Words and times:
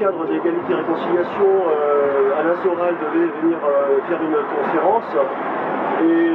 cadre 0.00 0.24
d'égalité 0.24 0.72
et 0.72 0.74
réconciliation, 0.74 1.44
euh, 1.44 2.40
Alain 2.40 2.56
Soral 2.64 2.94
devait 2.96 3.28
venir 3.42 3.58
euh, 3.60 4.00
faire 4.08 4.18
une 4.22 4.32
conférence. 4.32 5.04
Et 6.00 6.30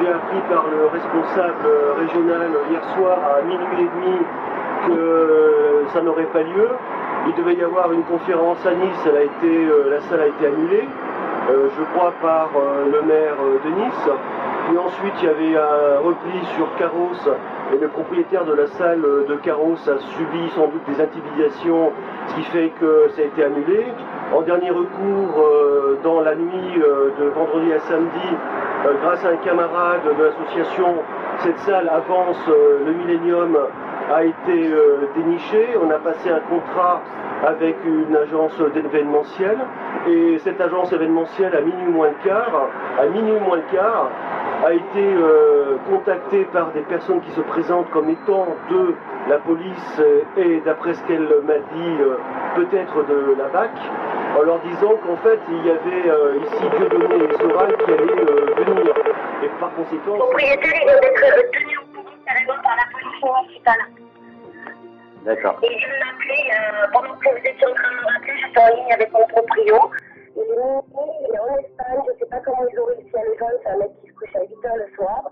j'ai 0.00 0.08
appris 0.08 0.40
par 0.48 0.64
le 0.72 0.86
responsable 0.86 1.68
régional 2.00 2.48
hier 2.70 2.82
soir 2.96 3.18
à 3.36 3.42
minuit 3.42 3.84
et 3.84 3.90
demi 3.94 4.16
que 4.88 5.84
ça 5.92 6.00
n'aurait 6.00 6.32
pas 6.32 6.42
lieu. 6.42 6.68
Il 7.26 7.34
devait 7.34 7.56
y 7.56 7.62
avoir 7.62 7.92
une 7.92 8.04
conférence 8.04 8.64
à 8.64 8.70
Nice, 8.70 9.04
la 9.04 10.00
salle 10.08 10.20
a 10.20 10.26
été 10.28 10.46
annulée, 10.46 10.88
je 11.50 11.84
crois 11.92 12.14
par 12.22 12.48
le 12.90 13.02
maire 13.02 13.36
de 13.62 13.68
Nice. 13.68 14.08
Puis 14.68 14.78
ensuite, 14.78 15.14
il 15.22 15.24
y 15.24 15.28
avait 15.28 15.56
un 15.56 16.00
repli 16.00 16.44
sur 16.56 16.66
Carros 16.76 17.30
et 17.72 17.78
le 17.78 17.88
propriétaire 17.88 18.44
de 18.44 18.52
la 18.52 18.66
salle 18.66 19.02
de 19.28 19.34
Carros 19.36 19.76
a 19.86 19.98
subi 19.98 20.50
sans 20.54 20.66
doute 20.68 20.84
des 20.86 21.00
intimidations, 21.00 21.90
ce 22.28 22.34
qui 22.34 22.42
fait 22.44 22.70
que 22.80 23.08
ça 23.10 23.22
a 23.22 23.24
été 23.24 23.44
annulé. 23.44 23.86
En 24.34 24.42
dernier 24.42 24.70
recours, 24.70 25.38
euh, 25.38 25.98
dans 26.04 26.20
la 26.20 26.34
nuit 26.34 26.74
euh, 26.78 27.10
de 27.18 27.28
vendredi 27.30 27.72
à 27.72 27.78
samedi, 27.80 28.28
euh, 28.86 28.92
grâce 29.02 29.24
à 29.24 29.30
un 29.30 29.36
camarade 29.36 30.02
de 30.04 30.22
l'association, 30.22 30.96
cette 31.38 31.58
salle 31.60 31.88
avance, 31.88 32.46
le 32.46 32.92
Millennium 32.92 33.56
a 34.14 34.24
été 34.24 34.70
déniché. 35.16 35.68
On 35.82 35.90
a 35.90 35.98
passé 35.98 36.30
un 36.30 36.40
contrat 36.40 37.00
avec 37.44 37.76
une 37.84 38.14
agence 38.14 38.56
d'événementiel. 38.74 39.58
Et 40.08 40.38
cette 40.38 40.60
agence 40.60 40.92
événementielle, 40.92 41.54
à 41.56 41.60
minuit 41.60 41.92
moins 41.92 42.08
le 42.08 42.28
quart, 42.28 42.68
à 43.00 43.06
minuit 43.06 43.40
moins 43.40 43.56
le 43.56 43.62
quart, 43.72 44.10
a 44.64 44.72
été 44.72 44.84
euh, 44.96 45.76
contactée 45.90 46.44
par 46.52 46.72
des 46.72 46.82
personnes 46.82 47.20
qui 47.22 47.30
se 47.32 47.40
présentent 47.40 47.90
comme 47.90 48.08
étant 48.10 48.46
de 48.70 48.94
la 49.28 49.38
police 49.38 50.00
et 50.36 50.60
d'après 50.60 50.94
ce 50.94 51.02
qu'elle 51.04 51.28
m'a 51.44 51.58
dit, 51.58 51.96
euh, 52.00 52.16
peut-être 52.54 53.04
de 53.08 53.34
la 53.38 53.48
BAC, 53.48 53.70
en 54.38 54.42
leur 54.42 54.60
disant 54.60 54.94
qu'en 55.04 55.16
fait 55.16 55.38
il 55.48 55.66
y 55.66 55.70
avait 55.70 56.10
euh, 56.10 56.38
ici 56.44 56.64
Dieudonné 56.76 57.24
et 57.24 57.36
Soral 57.38 57.76
qui 57.76 57.90
allaient 57.90 58.64
venir. 58.64 58.94
Et 59.42 59.48
par 59.58 59.74
conséquent. 59.74 60.14
Le 60.14 60.18
propriétaire 60.18 60.72
il 60.80 60.86
doit 60.86 60.94
être 61.02 61.50
tenu 61.50 61.78
au 61.78 61.96
courant 61.96 62.16
carrément 62.24 62.62
par 62.62 62.76
la 62.76 62.86
police 62.92 63.22
municipale. 63.24 63.82
D'accord. 65.24 65.58
Et 65.62 65.78
je 65.78 65.86
m'appelais, 65.88 66.50
pendant 66.92 67.14
que 67.14 67.28
vous 67.30 67.38
étiez 67.38 67.66
en 67.66 67.74
train 67.74 67.90
de 67.90 67.96
me 67.96 68.12
rappeler, 68.12 68.32
j'étais 68.44 68.60
en 68.60 68.76
ligne 68.76 68.92
avec 68.92 69.12
mon 69.12 69.26
proprio. 69.26 69.90
Il 70.36 71.34
est 71.34 71.38
en 71.38 71.56
Espagne, 71.58 72.00
je 72.06 72.12
ne 72.12 72.18
sais 72.18 72.26
pas 72.26 72.40
comment 72.40 72.64
ils 72.70 72.80
ont 72.80 72.84
réussi 72.86 73.16
à 73.16 73.24
le 73.24 73.36
joindre, 73.36 73.58
c'est 73.62 73.70
un 73.70 73.76
mec 73.78 73.90
qui 74.00 74.08
se 74.08 74.14
couche 74.14 74.36
à 74.36 74.40
8h 74.40 74.76
le 74.76 74.94
soir. 74.94 75.30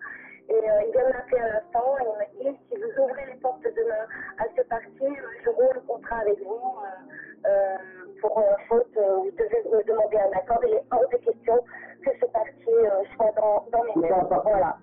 Et 0.49 0.53
euh, 0.53 0.83
il 0.87 0.93
vient 0.93 1.07
de 1.07 1.13
m'appeler 1.13 1.39
à 1.39 1.49
l'instant 1.55 1.95
et 2.01 2.05
il 2.05 2.19
m'a 2.19 2.51
dit 2.51 2.59
si 2.69 2.77
vous 2.77 3.05
ouvrez 3.05 3.27
les 3.27 3.39
portes 3.39 3.63
demain 3.63 4.05
à 4.39 4.45
ce 4.57 4.63
parti, 4.63 5.07
j'aurai 5.45 5.69
le 5.75 5.81
contrat 5.87 6.17
avec 6.19 6.43
vous 6.43 6.59
euh, 6.59 7.47
euh, 7.47 7.77
pour 8.21 8.43
faute, 8.69 8.91
vous 8.97 9.31
devez 9.31 9.63
me 9.71 9.83
demander 9.85 10.19
un 10.19 10.37
accord. 10.37 10.61
Il 10.67 10.75
est 10.75 10.83
hors 10.91 11.09
de 11.09 11.17
question 11.19 11.57
que 12.05 12.11
ce 12.21 12.27
parti 12.27 12.71
soit 13.17 13.33
dans, 13.37 13.65
dans 13.73 13.85
mes 13.85 14.09
mains. 14.09 14.29
Voilà. 14.43 14.77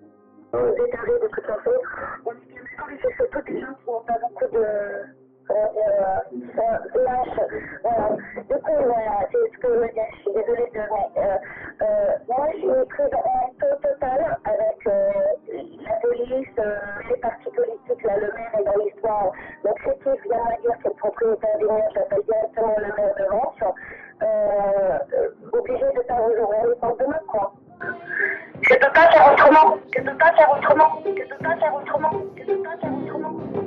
Vous 0.53 0.57
êtes 0.57 1.21
de 1.21 1.27
toute 1.27 1.45
façon. 1.45 1.71
On 2.25 2.33
dit 2.33 2.55
que 2.55 2.61
c'est 3.03 3.15
surtout 3.15 3.41
des 3.41 3.59
gens 3.59 3.73
qui 3.83 3.91
n'ont 3.91 4.01
pas 4.01 4.17
beaucoup 4.19 4.55
de 4.55 5.26
lâche. 5.49 7.39
Voilà. 7.83 8.09
Du 8.35 8.55
coup, 8.55 8.77
voilà, 8.85 9.27
c'est 9.31 9.51
ce 9.51 9.57
que 9.59 9.67
je 9.67 9.79
veux 9.79 9.89
dire. 9.89 10.03
Je 10.11 10.19
suis 10.21 10.33
désolée 10.33 10.69
de. 10.73 10.81
Mais, 11.15 11.39
moi, 12.27 12.47
je 12.53 12.57
suis 12.57 12.85
prise 12.89 13.13
en 13.13 13.49
taux 13.59 13.77
total 13.81 14.37
avec 14.43 14.85
la 14.85 15.95
police, 16.01 16.55
les 17.09 17.17
partis 17.17 17.51
politiques. 17.55 18.03
Là, 18.03 18.17
le 18.17 18.31
maire 18.33 18.55
est 18.59 18.63
dans 18.63 18.83
l'histoire. 18.83 19.31
Donc, 19.63 19.77
c'est 19.83 19.97
qui 19.99 20.29
vient 20.29 20.43
me 20.43 20.61
dire 20.61 20.77
que 20.83 20.87
le 20.89 20.93
propriétaire 20.95 21.57
des 21.57 21.65
murs, 21.65 21.91
j'appelle 21.93 22.23
directement 22.23 22.75
le 22.77 22.93
maire 22.95 23.15
de 23.17 23.25
Vence. 23.31 23.73
obligé 25.53 25.85
de 25.85 26.01
faire 26.03 26.21
ouvrir 26.23 26.67
les 26.67 26.75
portes 26.75 26.99
demain, 26.99 27.19
quoi. 27.27 27.53
Je 28.61 28.73
peux 28.73 28.91
pas 28.93 29.11
faire 29.11 29.33
autrement. 29.33 29.77
Je 29.95 30.01
peux 30.01 30.17
pas 30.17 30.33
faire 30.33 30.51
autrement. 30.51 30.99
Je 31.05 31.23
peux 31.23 31.43
pas 31.43 31.55
faire 31.57 31.75
autrement. 31.75 32.09
Peux 32.35 32.63
pas 32.63 32.77
faire 32.77 32.93
autrement. 32.95 33.66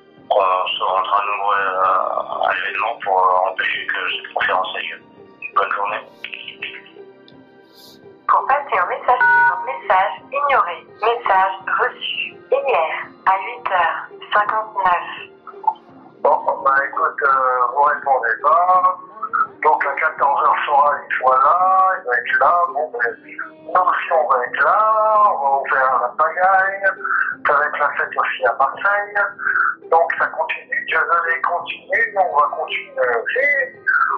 qu'on 0.31 0.67
se 0.67 0.83
rendra 0.83 1.17
à 1.17 1.25
nouveau 1.25 1.51
à, 1.51 2.49
à 2.49 2.53
l'événement 2.55 2.95
pour 3.03 3.17
euh, 3.19 3.49
empêcher 3.51 3.85
que 3.87 3.99
cette 4.15 4.33
conférence 4.33 4.67
ait 4.77 4.87
lieu. 4.87 4.99
Bonne 5.55 5.71
journée. 5.71 6.03
Pour 8.27 8.47
passer 8.47 8.77
un 8.79 8.85
message 8.87 9.19
message 9.65 10.13
ignoré, 10.31 10.87
message 11.01 11.55
reçu 11.79 12.35
hier 12.49 12.93
à 13.25 13.33
8h59. 14.33 15.31
Bon, 16.21 16.37
bah 16.63 16.75
écoute, 16.87 17.21
euh, 17.23 17.65
vous 17.73 17.81
répondez 17.81 18.35
pas. 18.41 18.97
Donc 19.63 19.85
à 19.85 19.93
14h 19.95 20.65
sera 20.65 20.95
il 20.97 21.15
soit 21.17 21.37
là, 21.43 21.57
il 21.99 22.07
va 22.07 22.13
être 22.15 22.39
là. 22.39 22.53
Bon, 22.73 22.91
ben, 22.93 23.15
si 23.23 23.37
on 24.13 24.27
va 24.27 24.45
être 24.45 24.63
là, 24.63 24.79
on 25.29 25.37
va 25.37 25.49
ouvrir 25.57 25.99
la 26.01 26.07
pagaille. 26.17 26.83
Ça 27.47 27.53
va 27.53 27.65
être 27.65 27.79
la 27.79 27.89
fête 27.89 28.17
aussi 28.17 28.45
à 28.45 28.53
Marseille. 28.53 29.15
Donc 29.91 30.09
ça 30.17 30.25
continue, 30.27 30.87
Jazz 30.87 31.03
continue, 31.43 32.15
on 32.17 32.35
va 32.37 32.47
continuer. 32.55 33.01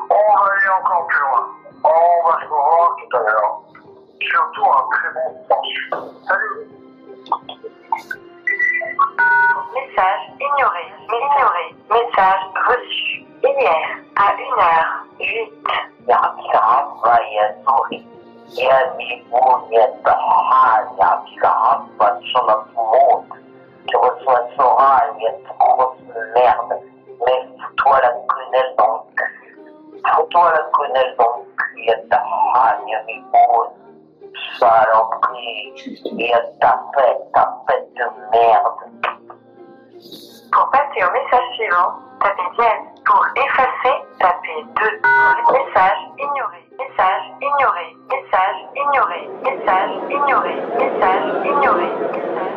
On 0.09 0.13
va 0.13 0.51
aller 0.51 0.69
encore 0.69 1.07
plus 1.07 1.19
loin. 1.19 1.43
On 1.83 2.29
va 2.29 2.39
se 2.39 2.45
revoir 2.45 2.95
tout 2.97 3.17
à 3.17 3.19
l'heure. 3.19 3.61
Surtout 4.21 4.65
un 4.65 4.83
très 4.91 5.09
bon 5.13 5.27
dimanche. 5.41 5.81
Salut 6.27 6.69
Message 9.73 10.23
ignoré, 10.39 10.83
message 11.89 12.43
reçu. 12.67 13.25
Hier, 13.43 13.83
à 14.15 14.35
1h08. 14.35 15.63
Tu 23.87 23.97
reçois 23.97 24.47
Sora 24.55 25.01
et 25.19 25.27
a 25.27 25.31
te 25.31 25.57
grosse 25.59 25.97
merde. 26.33 26.79
Mais 27.25 27.47
fous-toi 27.59 27.99
la 28.01 28.09
quenelle 28.09 28.75
dans 28.77 28.93
le 28.93 29.15
cul. 29.15 29.55
Fous-toi 30.05 30.51
la 30.51 30.63
quenelle 30.73 31.15
dans 31.17 31.37
le 31.37 31.43
cul. 31.57 31.85
Elle 31.87 32.07
ta 32.09 32.23
ragne, 32.53 32.97
mes 33.07 33.23
grosses 33.31 33.69
saloperies. 34.59 35.73
Et 36.17 36.31
elle 36.31 36.53
t'appelle, 36.59 37.17
t'appelle 37.33 37.87
de 37.95 38.05
merde. 38.31 38.93
Pour 40.51 40.69
passer 40.69 41.03
au 41.03 41.11
message 41.11 41.55
suivant, 41.55 41.93
tapez 42.21 42.55
dièse. 42.55 42.93
Pour 43.05 43.25
effacer, 43.35 43.97
tapez 44.19 44.63
2. 44.75 45.01
Message 45.51 45.97
ignoré. 46.19 46.63
Message 46.77 47.25
ignoré. 47.41 47.97
Message 48.09 48.55
ignoré. 48.75 49.27
Message 49.43 49.89
ignoré. 50.09 50.09
Message 50.09 50.11
ignoré. 50.11 50.55
Message 50.77 51.45
ignoré. 51.45 52.52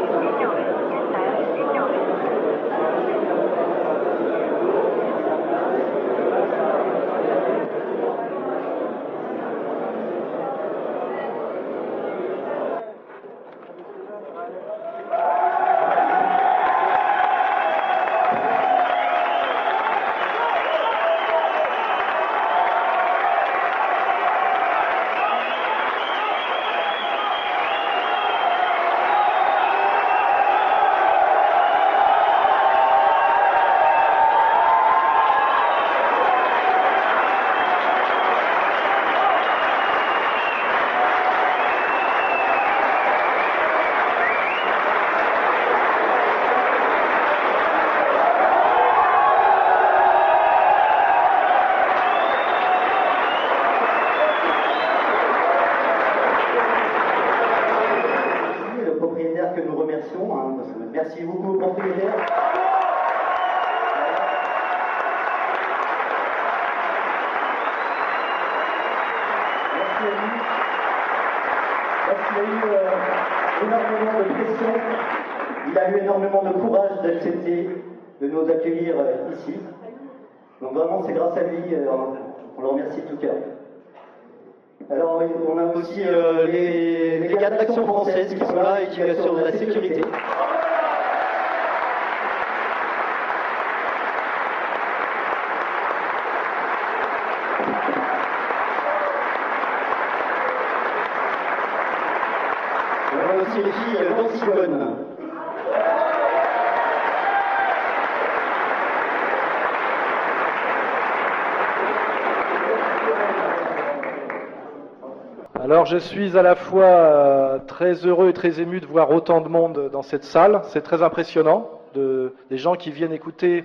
Je 115.86 115.98
suis 115.98 116.36
à 116.36 116.42
la 116.42 116.56
fois 116.56 116.84
euh, 116.84 117.58
très 117.60 117.92
heureux 118.06 118.28
et 118.28 118.32
très 118.32 118.60
ému 118.60 118.80
de 118.80 118.86
voir 118.86 119.12
autant 119.12 119.40
de 119.40 119.48
monde 119.48 119.88
dans 119.92 120.02
cette 120.02 120.24
salle. 120.24 120.62
C'est 120.64 120.80
très 120.80 121.00
impressionnant, 121.00 121.70
de, 121.94 122.34
des 122.50 122.58
gens 122.58 122.74
qui 122.74 122.90
viennent 122.90 123.12
écouter 123.12 123.64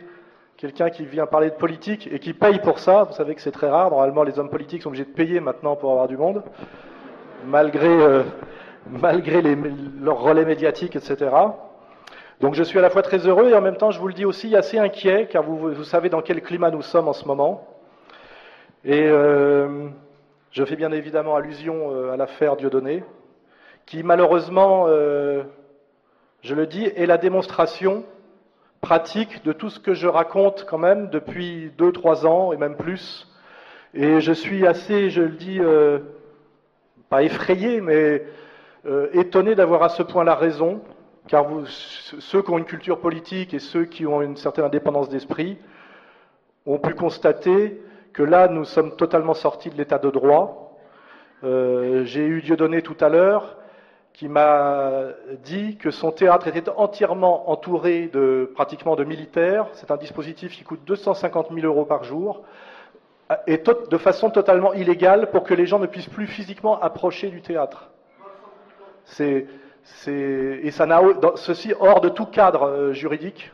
quelqu'un 0.56 0.92
qui 0.92 1.04
vient 1.04 1.26
parler 1.26 1.50
de 1.50 1.56
politique 1.56 2.08
et 2.12 2.20
qui 2.20 2.34
paye 2.34 2.60
pour 2.60 2.78
ça. 2.78 3.06
Vous 3.06 3.14
savez 3.14 3.34
que 3.34 3.42
c'est 3.42 3.52
très 3.52 3.72
rare. 3.72 3.90
Normalement, 3.90 4.22
les 4.22 4.38
hommes 4.38 4.52
politiques 4.52 4.84
sont 4.84 4.90
obligés 4.90 5.06
de 5.06 5.10
payer 5.10 5.40
maintenant 5.40 5.76
pour 5.76 5.90
avoir 5.90 6.08
du 6.08 6.16
monde, 6.16 6.44
malgré 7.48 7.90
euh, 7.90 8.22
leur 10.00 10.22
relais 10.22 10.46
médiatique, 10.46 10.96
etc. 10.96 11.32
Donc 12.40 12.54
je 12.54 12.62
suis 12.62 12.78
à 12.78 12.84
la 12.84 12.92
fois 12.92 13.02
très 13.02 13.26
heureux 13.26 13.50
et 13.50 13.56
en 13.56 13.62
même 13.62 13.78
temps, 13.78 13.90
je 13.90 14.00
vous 14.00 14.08
le 14.08 14.14
dis 14.14 14.26
aussi, 14.26 14.56
assez 14.56 14.78
inquiet, 14.78 15.28
car 15.28 15.42
vous, 15.42 15.58
vous 15.58 15.84
savez 15.84 16.10
dans 16.10 16.22
quel 16.22 16.44
climat 16.44 16.70
nous 16.70 16.84
sommes 16.84 17.08
en 17.08 17.14
ce 17.14 17.26
moment. 17.26 17.68
Et 18.86 19.08
euh, 19.08 19.90
je 20.52 20.66
fais 20.66 20.76
bien 20.76 20.92
évidemment 20.92 21.36
allusion 21.38 21.92
euh, 21.92 22.12
à 22.12 22.18
l'affaire 22.18 22.58
Dieudonné, 22.58 23.06
qui 23.86 24.04
malheureusement, 24.04 24.86
euh, 24.88 25.44
je 26.42 26.54
le 26.56 26.68
dis, 26.68 26.84
est 26.84 27.06
la 27.06 27.18
démonstration 27.18 28.04
pratique 28.82 29.44
de 29.46 29.54
tout 29.54 29.70
ce 29.70 29.80
que 29.80 29.94
je 29.94 30.08
raconte 30.08 30.66
quand 30.70 30.78
même 30.78 31.10
depuis 31.10 31.72
deux, 31.78 31.94
trois 31.94 32.26
ans 32.26 32.52
et 32.52 32.58
même 32.58 32.76
plus. 32.76 33.30
Et 33.94 34.20
je 34.20 34.34
suis 34.34 34.68
assez, 34.68 35.10
je 35.10 35.22
le 35.22 35.30
dis, 35.30 35.60
euh, 35.60 36.00
pas 37.10 37.24
effrayé, 37.24 37.82
mais 37.82 38.24
étonné 39.14 39.54
d'avoir 39.54 39.84
à 39.84 39.90
ce 39.90 40.02
point 40.02 40.24
la 40.24 40.34
raison, 40.34 40.82
car 41.28 41.46
ceux 41.68 42.42
qui 42.42 42.50
ont 42.50 42.58
une 42.58 42.66
culture 42.66 43.00
politique 43.00 43.54
et 43.54 43.60
ceux 43.60 43.86
qui 43.86 44.08
ont 44.08 44.24
une 44.24 44.36
certaine 44.36 44.66
indépendance 44.66 45.08
d'esprit 45.08 45.60
ont 46.66 46.80
pu 46.80 46.96
constater 46.96 47.80
que 48.14 48.24
là, 48.24 48.48
nous 48.48 48.66
sommes 48.66 48.96
totalement 48.96 49.34
sortis 49.34 49.70
de 49.70 49.78
l'état 49.78 49.98
de 49.98 50.10
droit. 50.10 50.78
Euh, 51.44 52.04
J'ai 52.06 52.26
eu 52.26 52.42
Dieudonné 52.42 52.82
tout 52.82 52.98
à 53.00 53.10
l'heure 53.10 53.58
qui 54.14 54.28
m'a 54.28 55.06
dit 55.44 55.78
que 55.78 55.90
son 55.90 56.12
théâtre 56.12 56.48
était 56.48 56.70
entièrement 56.76 57.50
entouré 57.50 58.08
de 58.08 58.52
pratiquement 58.54 58.96
de 58.96 59.04
militaires. 59.04 59.68
C'est 59.74 59.90
un 59.90 59.98
dispositif 59.98 60.54
qui 60.54 60.64
coûte 60.64 60.82
250 60.86 61.48
000 61.54 61.66
euros 61.66 61.86
par 61.86 62.04
jour 62.04 62.42
et 63.48 63.58
de 63.58 63.98
façon 63.98 64.30
totalement 64.30 64.74
illégale 64.74 65.30
pour 65.32 65.44
que 65.44 65.54
les 65.54 65.66
gens 65.66 65.80
ne 65.80 65.86
puissent 65.86 66.10
plus 66.10 66.28
physiquement 66.28 66.80
approcher 66.82 67.30
du 67.30 67.42
théâtre. 67.42 67.90
C'est, 69.06 69.48
et 70.08 70.72
ceci 70.72 71.74
hors 71.80 72.02
de 72.02 72.10
tout 72.10 72.26
cadre 72.26 72.64
euh, 72.64 72.94
juridique, 72.94 73.52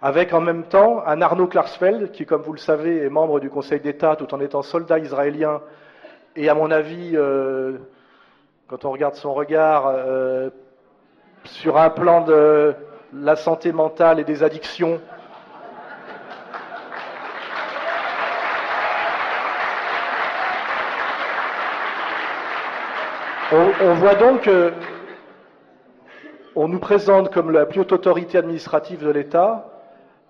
avec 0.00 0.32
en 0.32 0.40
même 0.40 0.64
temps 0.64 1.02
un 1.06 1.20
Arnaud 1.22 1.48
Klarsfeld, 1.48 2.12
qui, 2.12 2.24
comme 2.24 2.42
vous 2.42 2.52
le 2.52 2.58
savez, 2.58 3.04
est 3.04 3.08
membre 3.08 3.40
du 3.40 3.50
Conseil 3.50 3.80
d'État 3.80 4.16
tout 4.16 4.32
en 4.34 4.40
étant 4.40 4.62
soldat 4.62 4.98
israélien, 4.98 5.60
et 6.36 6.48
à 6.48 6.54
mon 6.54 6.70
avis, 6.70 7.12
euh, 7.14 7.78
quand 8.68 8.84
on 8.84 8.92
regarde 8.92 9.14
son 9.14 9.34
regard 9.34 9.86
euh, 9.88 10.50
sur 11.44 11.78
un 11.78 11.90
plan 11.90 12.22
de 12.22 12.74
la 13.12 13.36
santé 13.36 13.72
mentale 13.72 14.20
et 14.20 14.24
des 14.24 14.42
addictions, 14.42 15.00
On, 23.50 23.94
voit 23.94 24.14
donc 24.14 24.44
qu'on 24.44 24.72
on 26.54 26.68
nous 26.68 26.78
présente 26.78 27.32
comme 27.32 27.50
la 27.50 27.64
plus 27.64 27.80
haute 27.80 27.92
autorité 27.92 28.36
administrative 28.36 29.02
de 29.02 29.08
l'État 29.08 29.77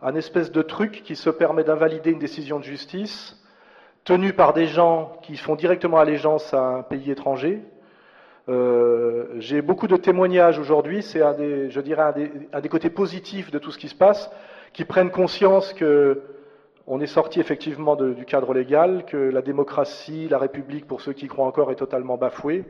un 0.02 0.14
espèce 0.14 0.52
de 0.52 0.62
truc 0.62 1.02
qui 1.02 1.16
se 1.16 1.30
permet 1.30 1.64
d'invalider 1.64 2.10
une 2.10 2.18
décision 2.18 2.58
de 2.58 2.64
justice 2.64 3.36
tenue 4.04 4.32
par 4.32 4.52
des 4.52 4.66
gens 4.66 5.18
qui 5.22 5.36
font 5.36 5.56
directement 5.56 5.98
allégeance 5.98 6.54
à 6.54 6.60
un 6.60 6.82
pays 6.82 7.10
étranger. 7.10 7.60
Euh, 8.48 9.26
j'ai 9.38 9.60
beaucoup 9.60 9.86
de 9.86 9.96
témoignages 9.96 10.58
aujourd'hui, 10.58 11.02
c'est 11.02 11.20
un 11.20 11.34
des, 11.34 11.68
je 11.70 11.80
dirais, 11.80 12.14
un 12.52 12.60
des, 12.60 12.68
côtés 12.68 12.88
positifs 12.88 13.50
de 13.50 13.58
tout 13.58 13.70
ce 13.70 13.78
qui 13.78 13.88
se 13.88 13.94
passe, 13.94 14.30
qui 14.72 14.84
prennent 14.84 15.10
conscience 15.10 15.74
que 15.74 16.22
on 16.86 17.02
est 17.02 17.06
sorti 17.06 17.38
effectivement 17.38 17.96
du 17.96 18.24
cadre 18.24 18.54
légal, 18.54 19.04
que 19.04 19.18
la 19.18 19.42
démocratie, 19.42 20.26
la 20.30 20.38
République, 20.38 20.86
pour 20.86 21.02
ceux 21.02 21.12
qui 21.12 21.26
croient 21.26 21.46
encore, 21.46 21.70
est 21.70 21.76
totalement 21.76 22.16
bafouée, 22.16 22.64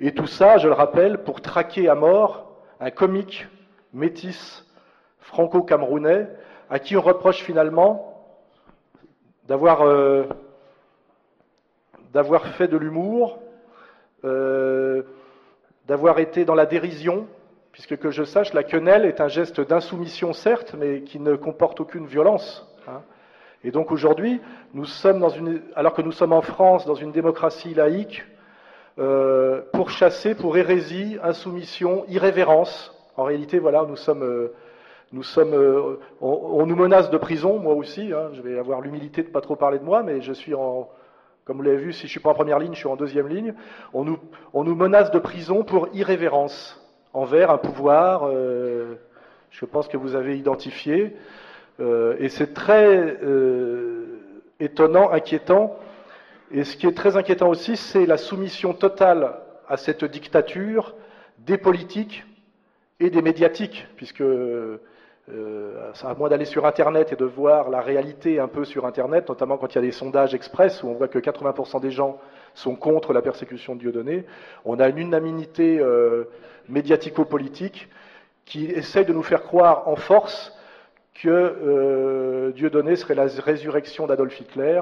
et 0.00 0.14
tout 0.14 0.26
ça, 0.26 0.56
je 0.56 0.66
le 0.66 0.72
rappelle, 0.72 1.18
pour 1.24 1.42
traquer 1.42 1.90
à 1.90 1.94
mort 1.94 2.62
un 2.80 2.90
comique 2.90 3.46
métis 3.92 4.66
franco-camerounais 5.18 6.26
à 6.70 6.78
qui 6.78 6.96
on 6.96 7.00
reproche 7.00 7.42
finalement 7.42 8.16
d'avoir 9.48 9.82
euh, 9.82 10.24
fait 12.56 12.68
de 12.68 12.76
l'humour, 12.76 13.40
euh, 14.24 15.02
d'avoir 15.86 16.20
été 16.20 16.44
dans 16.44 16.54
la 16.54 16.66
dérision, 16.66 17.26
puisque 17.72 17.96
que 17.98 18.10
je 18.10 18.22
sache, 18.22 18.52
la 18.52 18.62
quenelle 18.62 19.04
est 19.04 19.20
un 19.20 19.28
geste 19.28 19.60
d'insoumission 19.60 20.32
certes, 20.32 20.74
mais 20.78 21.02
qui 21.02 21.18
ne 21.18 21.34
comporte 21.34 21.80
aucune 21.80 22.06
violence. 22.06 22.66
Hein. 22.86 23.02
Et 23.64 23.72
donc 23.72 23.90
aujourd'hui, 23.90 24.40
nous 24.72 24.86
sommes 24.86 25.18
dans 25.18 25.28
une, 25.28 25.60
alors 25.74 25.94
que 25.94 26.02
nous 26.02 26.12
sommes 26.12 26.32
en 26.32 26.42
France, 26.42 26.86
dans 26.86 26.94
une 26.94 27.12
démocratie 27.12 27.74
laïque, 27.74 28.24
euh, 28.98 29.62
pour 29.72 29.90
chasser 29.90 30.34
pour 30.34 30.56
hérésie, 30.56 31.18
insoumission, 31.22 32.04
irrévérence. 32.08 32.94
En 33.16 33.24
réalité, 33.24 33.58
voilà, 33.58 33.84
nous 33.88 33.96
sommes, 33.96 34.22
euh, 34.22 34.52
nous 35.12 35.22
sommes, 35.22 35.54
euh, 35.54 35.96
on, 36.20 36.66
nous 36.66 36.76
menace 36.76 37.10
de 37.10 37.18
prison, 37.18 37.58
moi 37.58 37.74
aussi. 37.74 38.12
Hein. 38.12 38.30
je 38.32 38.42
vais 38.42 38.58
avoir 38.58 38.80
l'humilité 38.80 39.22
de 39.22 39.28
ne 39.28 39.32
pas 39.32 39.40
trop 39.40 39.56
parler 39.56 39.78
de 39.78 39.84
moi, 39.84 40.02
mais 40.02 40.20
je 40.20 40.32
suis 40.32 40.54
en, 40.54 40.88
comme 41.44 41.56
vous 41.56 41.62
l'avez 41.62 41.78
vu, 41.78 41.92
si 41.92 42.06
je 42.06 42.10
suis 42.10 42.20
pas 42.20 42.30
en 42.30 42.34
première 42.34 42.58
ligne, 42.58 42.74
je 42.74 42.78
suis 42.78 42.88
en 42.88 42.96
deuxième 42.96 43.28
ligne. 43.28 43.54
On 43.92 44.04
nous, 44.04 44.18
on 44.52 44.62
nous 44.62 44.74
menace 44.74 45.10
de 45.10 45.18
prison 45.18 45.64
pour 45.64 45.88
irrévérence 45.92 46.80
envers 47.12 47.50
un 47.50 47.58
pouvoir. 47.58 48.30
je 48.30 49.64
pense 49.64 49.88
que 49.88 49.96
vous 49.96 50.14
avez 50.14 50.38
identifié, 50.38 51.16
et 51.80 52.28
c'est 52.28 52.54
très 52.54 53.18
étonnant, 54.60 55.10
inquiétant 55.10 55.76
et 56.52 56.64
ce 56.64 56.76
qui 56.76 56.86
est 56.86 56.96
très 56.96 57.16
inquiétant 57.16 57.48
aussi, 57.48 57.76
c'est 57.76 58.06
la 58.06 58.16
soumission 58.16 58.74
totale 58.74 59.34
à 59.68 59.76
cette 59.76 60.04
dictature 60.04 60.94
des 61.38 61.58
politiques 61.58 62.24
et 62.98 63.08
des 63.08 63.22
médiatiques, 63.22 63.86
puisque 63.96 64.24
euh, 65.32 65.92
à 66.02 66.14
moins 66.14 66.28
d'aller 66.28 66.44
sur 66.44 66.66
Internet 66.66 67.12
et 67.12 67.16
de 67.16 67.24
voir 67.24 67.70
la 67.70 67.80
réalité 67.80 68.40
un 68.40 68.48
peu 68.48 68.64
sur 68.64 68.86
Internet, 68.86 69.28
notamment 69.28 69.56
quand 69.58 69.74
il 69.74 69.76
y 69.76 69.78
a 69.78 69.82
des 69.82 69.92
sondages 69.92 70.34
express 70.34 70.82
où 70.82 70.88
on 70.88 70.94
voit 70.94 71.08
que 71.08 71.18
80% 71.18 71.80
des 71.80 71.90
gens 71.90 72.18
sont 72.54 72.74
contre 72.74 73.12
la 73.12 73.22
persécution 73.22 73.74
de 73.74 73.80
Dieudonné, 73.80 74.24
on 74.64 74.80
a 74.80 74.88
une 74.88 74.98
unanimité 74.98 75.78
euh, 75.78 76.24
médiatico-politique 76.68 77.88
qui 78.44 78.66
essaye 78.66 79.04
de 79.04 79.12
nous 79.12 79.22
faire 79.22 79.42
croire 79.42 79.88
en 79.88 79.96
force 79.96 80.52
que 81.22 81.28
euh, 81.28 82.52
Dieudonné 82.52 82.96
serait 82.96 83.14
la 83.14 83.26
résurrection 83.26 84.06
d'Adolf 84.06 84.40
Hitler, 84.40 84.80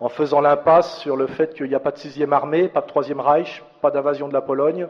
en 0.00 0.08
faisant 0.08 0.40
l'impasse 0.40 0.98
sur 0.98 1.16
le 1.16 1.26
fait 1.26 1.54
qu'il 1.54 1.68
n'y 1.68 1.74
a 1.74 1.80
pas 1.80 1.92
de 1.92 1.98
sixième 1.98 2.32
armée, 2.32 2.68
pas 2.68 2.80
de 2.80 2.86
troisième 2.86 3.20
Reich, 3.20 3.62
pas 3.80 3.90
d'invasion 3.90 4.28
de 4.28 4.32
la 4.32 4.40
Pologne, 4.40 4.88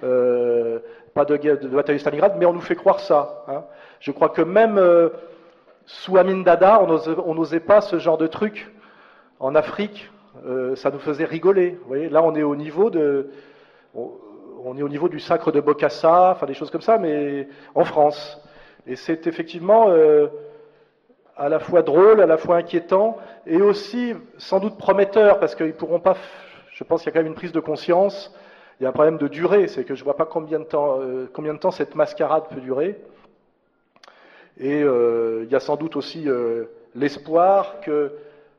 pas 0.00 1.24
de, 1.24 1.36
de, 1.36 1.68
bataille 1.68 1.96
de 1.96 2.00
Stalingrad, 2.00 2.36
mais 2.38 2.46
on 2.46 2.52
nous 2.52 2.60
fait 2.60 2.76
croire 2.76 3.00
ça. 3.00 3.44
Hein. 3.48 3.64
Je 4.00 4.12
crois 4.12 4.28
que 4.30 4.42
même 4.42 4.78
euh, 4.78 5.10
sous 5.86 6.16
Amin 6.16 6.42
Dada, 6.42 6.82
on 6.82 7.34
n'osait 7.34 7.60
pas 7.60 7.80
ce 7.80 7.98
genre 7.98 8.18
de 8.18 8.26
truc. 8.26 8.72
En 9.38 9.54
Afrique, 9.54 10.10
euh, 10.46 10.76
ça 10.76 10.90
nous 10.90 10.98
faisait 10.98 11.24
rigoler. 11.24 11.78
Là, 12.10 12.22
on 12.22 12.34
est 12.34 12.42
au 12.42 12.56
niveau 12.56 12.90
de, 12.90 13.30
on, 13.94 14.76
est 14.76 14.82
au 14.82 14.88
niveau 14.88 15.08
du 15.08 15.18
sacre 15.18 15.50
de 15.50 15.60
Bokassa, 15.60 16.32
enfin 16.32 16.46
des 16.46 16.54
choses 16.54 16.70
comme 16.70 16.82
ça, 16.82 16.98
mais 16.98 17.48
en 17.74 17.84
France. 17.84 18.40
Et 18.86 18.96
c'est 18.96 19.26
effectivement 19.26 19.88
à 21.36 21.48
la 21.48 21.58
fois 21.58 21.82
drôle, 21.82 22.20
à 22.20 22.26
la 22.26 22.36
fois 22.36 22.56
inquiétant, 22.56 23.16
et 23.46 23.62
aussi 23.62 24.14
sans 24.36 24.60
doute 24.60 24.76
prometteur, 24.76 25.40
parce 25.40 25.54
qu'ils 25.54 25.72
pourront 25.72 26.00
pas. 26.00 26.16
Je 26.72 26.84
pense 26.84 27.02
qu'il 27.02 27.08
y 27.08 27.10
a 27.10 27.12
quand 27.14 27.20
même 27.20 27.32
une 27.32 27.34
prise 27.34 27.52
de 27.52 27.60
conscience. 27.60 28.32
Il 28.80 28.84
y 28.84 28.86
a 28.86 28.88
un 28.88 28.92
problème 28.92 29.18
de 29.18 29.28
durée, 29.28 29.68
c'est 29.68 29.84
que 29.84 29.94
je 29.94 30.00
ne 30.00 30.04
vois 30.04 30.16
pas 30.16 30.24
combien 30.24 30.58
de, 30.58 30.64
temps, 30.64 30.98
combien 31.34 31.52
de 31.52 31.58
temps 31.58 31.70
cette 31.70 31.94
mascarade 31.94 32.44
peut 32.48 32.62
durer. 32.62 32.98
Et 34.58 34.80
il 34.80 35.48
y 35.50 35.54
a 35.54 35.60
sans 35.60 35.76
doute 35.76 35.96
aussi 35.96 36.26
l'espoir 36.94 37.80
que, 37.80 38.12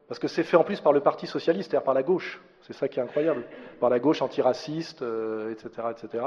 parce 0.08 0.20
que 0.20 0.28
c'est 0.28 0.44
fait 0.44 0.58
en 0.58 0.64
plus 0.64 0.80
par 0.80 0.94
le 0.94 1.00
Parti 1.00 1.26
socialiste, 1.26 1.72
c'est-à-dire 1.72 1.86
par 1.86 1.96
la 1.96 2.04
gauche, 2.04 2.40
c'est 2.62 2.74
ça 2.74 2.88
qui 2.88 3.00
est 3.00 3.02
incroyable, 3.02 3.44
par 3.80 3.90
la 3.90 4.00
gauche 4.00 4.22
antiraciste, 4.22 5.04
etc., 5.52 5.88
etc. 5.90 6.24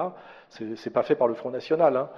C'est 0.58 0.92
pas 0.92 1.02
fait 1.02 1.14
par 1.14 1.28
le 1.28 1.34
Front 1.34 1.50
National. 1.50 1.96
Hein. 1.96 2.08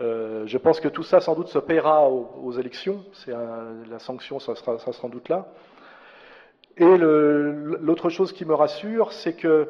Euh, 0.00 0.42
je 0.46 0.58
pense 0.58 0.80
que 0.80 0.88
tout 0.88 1.02
ça, 1.02 1.20
sans 1.20 1.34
doute, 1.34 1.48
se 1.48 1.58
paiera 1.58 2.08
aux, 2.08 2.52
élections. 2.52 3.04
La 3.26 3.98
sanction, 3.98 4.38
ça 4.38 4.54
sera, 4.54 4.78
sans 4.78 5.08
doute 5.08 5.28
là. 5.28 5.46
Et 6.76 6.96
l'autre 6.98 8.08
chose 8.08 8.32
qui 8.32 8.44
me 8.44 8.54
rassure, 8.54 9.12
c'est 9.12 9.34
que 9.34 9.68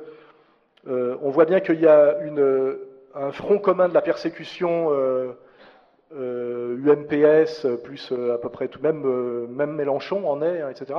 euh, 0.88 1.16
on 1.22 1.30
voit 1.30 1.44
bien 1.44 1.60
qu'il 1.60 1.80
y 1.80 1.86
a 1.86 2.16
un 3.14 3.32
front 3.32 3.58
commun 3.58 3.88
de 3.88 3.94
la 3.94 4.02
persécution. 4.02 4.90
UMPS 6.12 7.64
euh, 7.64 7.76
plus 7.76 8.10
euh, 8.10 8.34
à 8.34 8.38
peu 8.38 8.48
près 8.48 8.66
tout 8.66 8.80
même, 8.82 9.02
même 9.46 9.72
Mélenchon 9.74 10.28
en 10.28 10.42
est, 10.42 10.60
hein, 10.60 10.68
etc. 10.68 10.98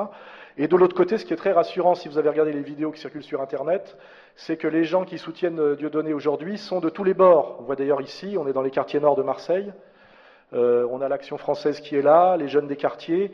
Et 0.58 0.70
de 0.70 0.76
l'autre 0.78 0.96
côté, 0.96 1.18
ce 1.18 1.26
qui 1.26 1.34
est 1.34 1.38
très 1.38 1.52
rassurant, 1.52 1.96
si 1.96 2.08
vous 2.08 2.18
avez 2.18 2.30
regardé 2.30 2.54
les 2.54 2.62
vidéos 2.62 2.92
qui 2.92 3.02
circulent 3.02 3.24
sur 3.24 3.42
Internet, 3.42 3.98
c'est 4.36 4.56
que 4.56 4.68
les 4.68 4.86
gens 4.86 5.04
qui 5.04 5.18
soutiennent 5.18 5.76
Dieudonné 5.76 6.14
aujourd'hui 6.14 6.58
sont 6.58 6.80
de 6.80 6.90
tous 6.90 7.04
les 7.04 7.14
bords. 7.14 7.58
On 7.60 7.64
voit 7.64 7.76
d'ailleurs 7.76 8.02
ici, 8.02 8.38
on 8.40 8.48
est 8.48 8.54
dans 8.54 8.62
les 8.62 8.72
quartiers 8.72 9.02
nord 9.02 9.16
de 9.16 9.24
Marseille. 9.24 9.74
On 10.54 11.02
a 11.02 11.08
l'action 11.08 11.38
française 11.38 11.80
qui 11.80 11.96
est 11.96 12.02
là, 12.02 12.36
les 12.38 12.48
jeunes 12.48 12.68
des 12.68 12.76
quartiers. 12.76 13.32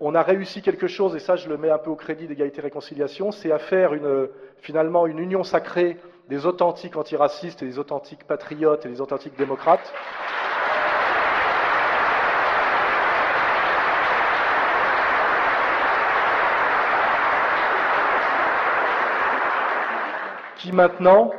on 0.00 0.14
a 0.14 0.22
réussi 0.22 0.62
quelque 0.62 0.86
chose, 0.86 1.16
et 1.16 1.18
ça 1.18 1.36
je 1.36 1.48
le 1.48 1.56
mets 1.56 1.70
un 1.70 1.78
peu 1.78 1.90
au 1.90 1.96
crédit 1.96 2.26
d'égalité 2.26 2.60
réconciliation, 2.60 3.32
c'est 3.32 3.52
à 3.52 3.58
faire 3.58 3.92
finalement 4.58 5.06
une 5.06 5.18
union 5.18 5.44
sacrée 5.44 5.96
des 6.28 6.46
authentiques 6.46 6.96
antiracistes 6.96 7.62
et 7.62 7.66
des 7.66 7.78
authentiques 7.78 8.24
patriotes 8.24 8.86
et 8.86 8.88
des 8.88 9.00
authentiques 9.00 9.36
démocrates. 9.36 9.92
qui 20.64 20.72
maintenant, 20.72 21.30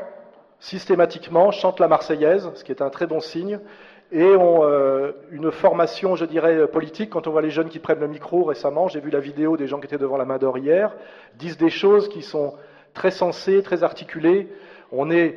systématiquement, 0.60 1.50
chantent 1.50 1.80
la 1.80 1.88
Marseillaise, 1.88 2.52
ce 2.54 2.64
qui 2.64 2.72
est 2.72 2.84
un 2.84 2.92
très 2.92 3.08
bon 3.08 3.20
signe, 3.20 3.60
et 4.16 4.34
ont 4.38 4.64
euh, 4.64 5.12
une 5.32 5.52
formation, 5.52 6.16
je 6.16 6.24
dirais, 6.24 6.68
politique. 6.68 7.10
Quand 7.10 7.28
on 7.28 7.32
voit 7.32 7.42
les 7.42 7.50
jeunes 7.50 7.68
qui 7.68 7.80
prennent 7.80 8.00
le 8.00 8.08
micro 8.08 8.46
récemment, 8.46 8.88
j'ai 8.88 9.02
vu 9.02 9.10
la 9.10 9.20
vidéo 9.20 9.58
des 9.58 9.68
gens 9.68 9.80
qui 9.80 9.88
étaient 9.88 9.98
devant 9.98 10.16
la 10.16 10.24
main 10.24 10.38
d'or 10.38 10.58
hier, 10.58 10.96
disent 11.38 11.58
des 11.58 11.70
choses 11.70 12.08
qui 12.08 12.22
sont 12.22 12.54
très 12.94 13.12
sensées, 13.12 13.62
très 13.62 13.84
articulées. 13.84 14.48
On 14.94 15.12
est, 15.12 15.36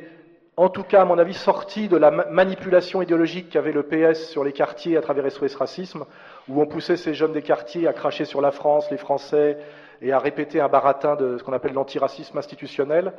en 0.55 0.69
tout 0.69 0.83
cas, 0.83 1.01
à 1.01 1.05
mon 1.05 1.17
avis, 1.17 1.33
sorti 1.33 1.89
de 1.89 1.97
la 1.97 2.09
manipulation 2.09 3.01
idéologique 3.01 3.49
qu'avait 3.49 3.73
le 3.73 3.83
PS 3.83 4.29
sur 4.29 4.45
les 4.45 4.53
quartiers 4.53 4.95
à 4.95 5.01
travers 5.01 5.29
SOS 5.29 5.55
Racisme, 5.55 6.05
où 6.47 6.61
on 6.61 6.65
poussait 6.65 6.95
ces 6.95 7.13
jeunes 7.13 7.33
des 7.33 7.41
quartiers 7.41 7.85
à 7.85 7.91
cracher 7.91 8.23
sur 8.23 8.39
la 8.39 8.51
France, 8.51 8.89
les 8.91 8.97
Français, 8.97 9.57
et 10.01 10.13
à 10.13 10.19
répéter 10.19 10.61
un 10.61 10.69
baratin 10.69 11.17
de 11.17 11.37
ce 11.37 11.43
qu'on 11.43 11.51
appelle 11.51 11.73
l'antiracisme 11.73 12.37
institutionnel. 12.37 13.11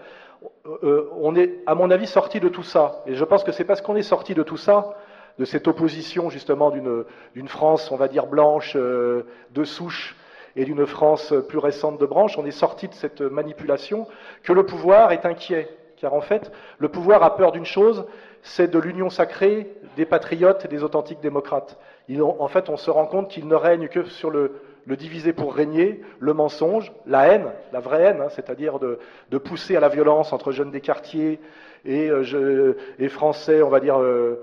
Euh, 0.82 1.10
on 1.20 1.36
est, 1.36 1.58
à 1.66 1.74
mon 1.74 1.90
avis, 1.90 2.06
sorti 2.06 2.40
de 2.40 2.48
tout 2.48 2.62
ça. 2.62 3.02
Et 3.06 3.14
je 3.14 3.24
pense 3.26 3.44
que 3.44 3.52
c'est 3.52 3.64
parce 3.64 3.82
qu'on 3.82 3.96
est 3.96 4.02
sorti 4.02 4.32
de 4.32 4.42
tout 4.42 4.56
ça, 4.56 4.96
de 5.40 5.46
cette 5.46 5.66
opposition 5.68 6.28
justement 6.28 6.70
d'une 6.70 7.48
France, 7.48 7.90
on 7.90 7.96
va 7.96 8.08
dire, 8.08 8.26
blanche, 8.26 8.74
euh, 8.76 9.22
de 9.54 9.64
souche, 9.64 10.14
et 10.54 10.66
d'une 10.66 10.86
France 10.86 11.32
plus 11.48 11.58
récente 11.58 11.98
de 11.98 12.04
branche, 12.04 12.36
on 12.36 12.44
est 12.44 12.50
sorti 12.50 12.88
de 12.88 12.94
cette 12.94 13.22
manipulation, 13.22 14.06
que 14.42 14.52
le 14.52 14.66
pouvoir 14.66 15.12
est 15.12 15.24
inquiet. 15.24 15.68
Car 15.96 16.12
en 16.12 16.20
fait, 16.20 16.52
le 16.78 16.90
pouvoir 16.90 17.22
a 17.22 17.36
peur 17.36 17.52
d'une 17.52 17.64
chose, 17.64 18.04
c'est 18.42 18.70
de 18.70 18.78
l'union 18.78 19.08
sacrée 19.08 19.72
des 19.96 20.04
patriotes 20.04 20.66
et 20.66 20.68
des 20.68 20.82
authentiques 20.82 21.20
démocrates. 21.20 21.78
en 22.20 22.48
fait, 22.48 22.68
on 22.68 22.76
se 22.76 22.90
rend 22.90 23.06
compte 23.06 23.28
qu'il 23.28 23.48
ne 23.48 23.54
règne 23.54 23.88
que 23.88 24.04
sur 24.04 24.30
le, 24.30 24.60
le 24.86 24.96
diviser 24.96 25.32
pour 25.32 25.54
régner, 25.54 26.02
le 26.18 26.34
mensonge, 26.34 26.92
la 27.06 27.28
haine, 27.28 27.50
la 27.72 27.80
vraie 27.80 28.02
haine, 28.02 28.20
hein, 28.20 28.28
c'est-à-dire 28.28 28.78
de, 28.78 28.98
pousser 29.38 29.76
à 29.76 29.80
la 29.80 29.88
violence 29.88 30.34
entre 30.34 30.52
jeunes 30.52 30.70
des 30.70 30.80
quartiers 30.82 31.40
et, 31.86 32.10
euh, 32.10 32.74
français, 33.08 33.62
on 33.62 33.70
va 33.70 33.80
dire, 33.80 33.98
euh, 33.98 34.38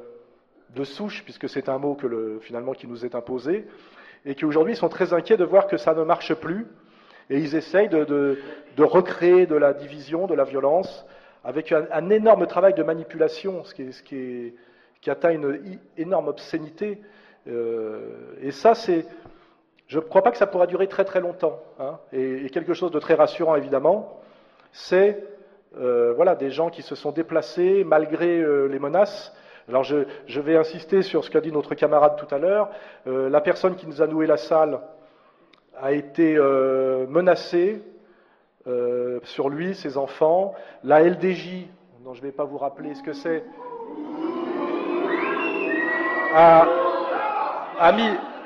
de 0.75 0.83
souche, 0.83 1.23
puisque 1.23 1.49
c'est 1.49 1.69
un 1.69 1.77
mot 1.77 1.97
finalement 2.41 2.73
qui 2.73 2.87
nous 2.87 3.05
est 3.05 3.15
imposé, 3.15 3.65
et 4.25 4.35
qui 4.35 4.45
aujourd'hui 4.45 4.75
sont 4.75 4.89
très 4.89 5.13
inquiets 5.13 5.37
de 5.37 5.45
voir 5.45 5.67
que 5.67 5.77
ça 5.77 5.93
ne 5.93 6.03
marche 6.03 6.33
plus, 6.35 6.67
et 7.29 7.39
ils 7.39 7.55
essayent 7.55 7.89
de, 7.89 8.37
recréer 8.77 9.45
de 9.45 9.55
la 9.55 9.73
division, 9.73 10.27
de 10.27 10.35
la 10.35 10.43
violence, 10.43 11.05
avec 11.43 11.71
un, 11.71 12.09
énorme 12.09 12.47
travail 12.47 12.73
de 12.73 12.83
manipulation, 12.83 13.63
ce 13.63 13.73
qui, 13.73 14.53
atteint 15.07 15.31
une 15.31 15.79
énorme 15.97 16.27
obscénité. 16.27 16.99
Euh, 17.47 18.35
et 18.41 18.51
ça, 18.51 18.75
c'est 18.75 19.05
je 19.87 19.99
ne 19.99 20.03
crois 20.03 20.21
pas 20.21 20.31
que 20.31 20.37
ça 20.37 20.47
pourra 20.47 20.67
durer 20.67 20.87
très 20.87 21.05
très 21.05 21.21
longtemps. 21.21 21.59
Hein. 21.79 21.97
Et, 22.11 22.49
quelque 22.49 22.73
chose 22.73 22.91
de 22.91 22.99
très 22.99 23.13
rassurant, 23.13 23.55
évidemment, 23.55 24.19
c'est 24.73 25.23
euh, 25.77 26.13
voilà, 26.13 26.35
des 26.35 26.51
gens 26.51 26.69
qui 26.69 26.81
se 26.81 26.95
sont 26.95 27.11
déplacés 27.11 27.83
malgré 27.85 28.39
euh, 28.39 28.67
les 28.67 28.79
menaces. 28.79 29.33
Alors 29.67 29.83
je, 29.83 30.39
vais 30.39 30.55
insister 30.55 31.01
sur 31.01 31.23
ce 31.23 31.29
qu'a 31.29 31.41
dit 31.41 31.51
notre 31.51 31.75
camarade 31.75 32.15
tout 32.17 32.33
à 32.33 32.37
l'heure. 32.37 32.69
Euh, 33.05 33.29
la 33.29 33.41
personne 33.41 33.75
qui 33.75 33.87
nous 33.87 34.01
a 34.01 34.07
noué 34.07 34.25
la 34.25 34.37
salle 34.37 34.79
a 35.79 35.91
été 35.91 36.39
menacée 37.09 37.83
sur 39.23 39.49
lui, 39.49 39.75
ses 39.75 39.95
enfants. 39.97 40.55
La 40.83 41.01
LDJ, 41.01 41.67
dont 42.03 42.15
je 42.15 42.21
ne 42.21 42.25
vais 42.25 42.31
pas 42.31 42.45
vous 42.45 42.57
rappeler 42.57 42.95
ce 42.95 43.03
que 43.03 43.13
c'est, 43.13 43.43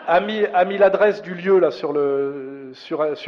a, 0.08 0.66
mis 0.66 0.78
l'adresse 0.78 1.22
du 1.22 1.34
lieu 1.34 1.60
là 1.60 1.72
sur, 1.72 1.94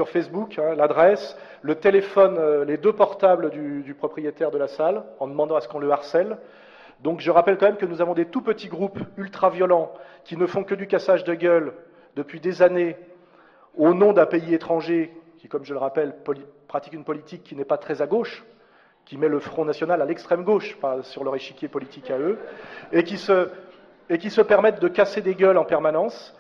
Facebook, 0.10 0.60
hein, 0.60 0.76
l'adresse, 0.76 1.38
le 1.62 1.76
téléphone, 1.76 2.38
euh, 2.38 2.66
les 2.66 2.78
deux 2.78 2.94
portables 2.94 3.50
du, 3.50 3.96
propriétaire 3.98 4.52
de 4.52 4.58
la 4.58 4.68
salle, 4.68 5.04
en 5.20 5.28
demandant 5.28 5.56
à 5.56 5.62
ce 5.62 5.68
qu'on 5.68 5.80
le 5.80 5.92
harcèle. 5.92 6.38
Donc 7.04 7.20
je 7.20 7.30
rappelle 7.30 7.58
quand 7.58 7.66
même 7.66 7.78
que 7.78 7.86
nous 7.86 8.02
avons 8.02 8.14
des 8.14 8.26
tout 8.26 8.42
petits 8.42 8.70
groupes 8.70 8.98
ultra-violents 9.18 9.92
qui 10.24 10.38
ne 10.38 10.46
font 10.48 10.64
que 10.64 10.74
du 10.74 10.88
cassage 10.88 11.26
de 11.26 11.34
gueule 11.34 11.74
depuis 12.16 12.40
des 12.40 12.62
années 12.62 12.96
au 13.76 13.94
nom 13.94 14.14
d'un 14.14 14.26
pays 14.26 14.54
étranger 14.54 15.14
qui, 15.38 15.50
comme 15.50 15.66
je 15.66 15.74
le 15.74 15.80
rappelle, 15.80 16.16
pratique 16.70 16.94
une 16.94 17.04
politique 17.04 17.44
qui 17.44 17.58
n'est 17.58 17.66
pas 17.66 17.78
très 17.78 18.02
à 18.02 18.08
gauche, 18.08 18.46
qui 19.04 19.18
met 19.18 19.28
le 19.28 19.40
Front 19.40 19.66
National 19.66 20.02
à 20.02 20.06
l'extrême 20.06 20.46
gauche, 20.46 20.78
sur 21.02 21.26
leur 21.26 21.36
échiquier 21.36 21.68
politique 21.68 22.10
à 22.10 22.18
eux, 22.18 22.40
et 22.94 23.04
qui 23.04 23.18
se, 23.18 24.42
permettent 24.42 24.80
de 24.80 24.88
casser 24.88 25.22
des 25.22 25.36
gueules 25.36 25.58
en 25.58 25.66
permanence 25.66 26.34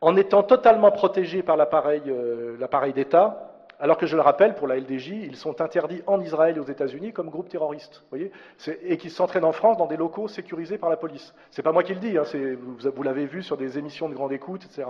en 0.00 0.16
étant 0.16 0.42
totalement 0.42 0.90
protégés 0.90 1.42
par 1.42 1.58
euh, 1.58 2.56
l'appareil 2.58 2.92
d'État, 2.94 3.55
alors 3.78 3.98
que 3.98 4.06
je 4.06 4.16
le 4.16 4.22
rappelle, 4.22 4.54
pour 4.54 4.66
la 4.66 4.76
LDJ, 4.76 5.08
ils 5.08 5.36
sont 5.36 5.60
interdits 5.60 6.02
en 6.06 6.20
Israël 6.20 6.56
et 6.56 6.60
aux 6.60 6.64
États-Unis 6.64 7.12
comme 7.12 7.28
groupe 7.28 7.48
terroriste, 7.48 8.02
voyez 8.10 8.32
et 8.82 8.96
qui 8.96 9.10
s'entraînent 9.10 9.44
en 9.44 9.52
France 9.52 9.76
dans 9.76 9.86
des 9.86 9.96
locaux 9.96 10.28
sécurisés 10.28 10.78
par 10.78 10.88
la 10.88 10.96
police. 10.96 11.34
C'est 11.50 11.62
pas 11.62 11.72
moi 11.72 11.82
qui 11.82 11.92
le 11.92 12.00
dis, 12.00 12.16
hein, 12.16 12.24
vous, 12.94 13.02
l'avez 13.02 13.26
vu 13.26 13.42
sur 13.42 13.56
des 13.56 13.78
émissions 13.78 14.08
de 14.08 14.14
grande 14.14 14.32
écoute, 14.32 14.64
etc. 14.64 14.88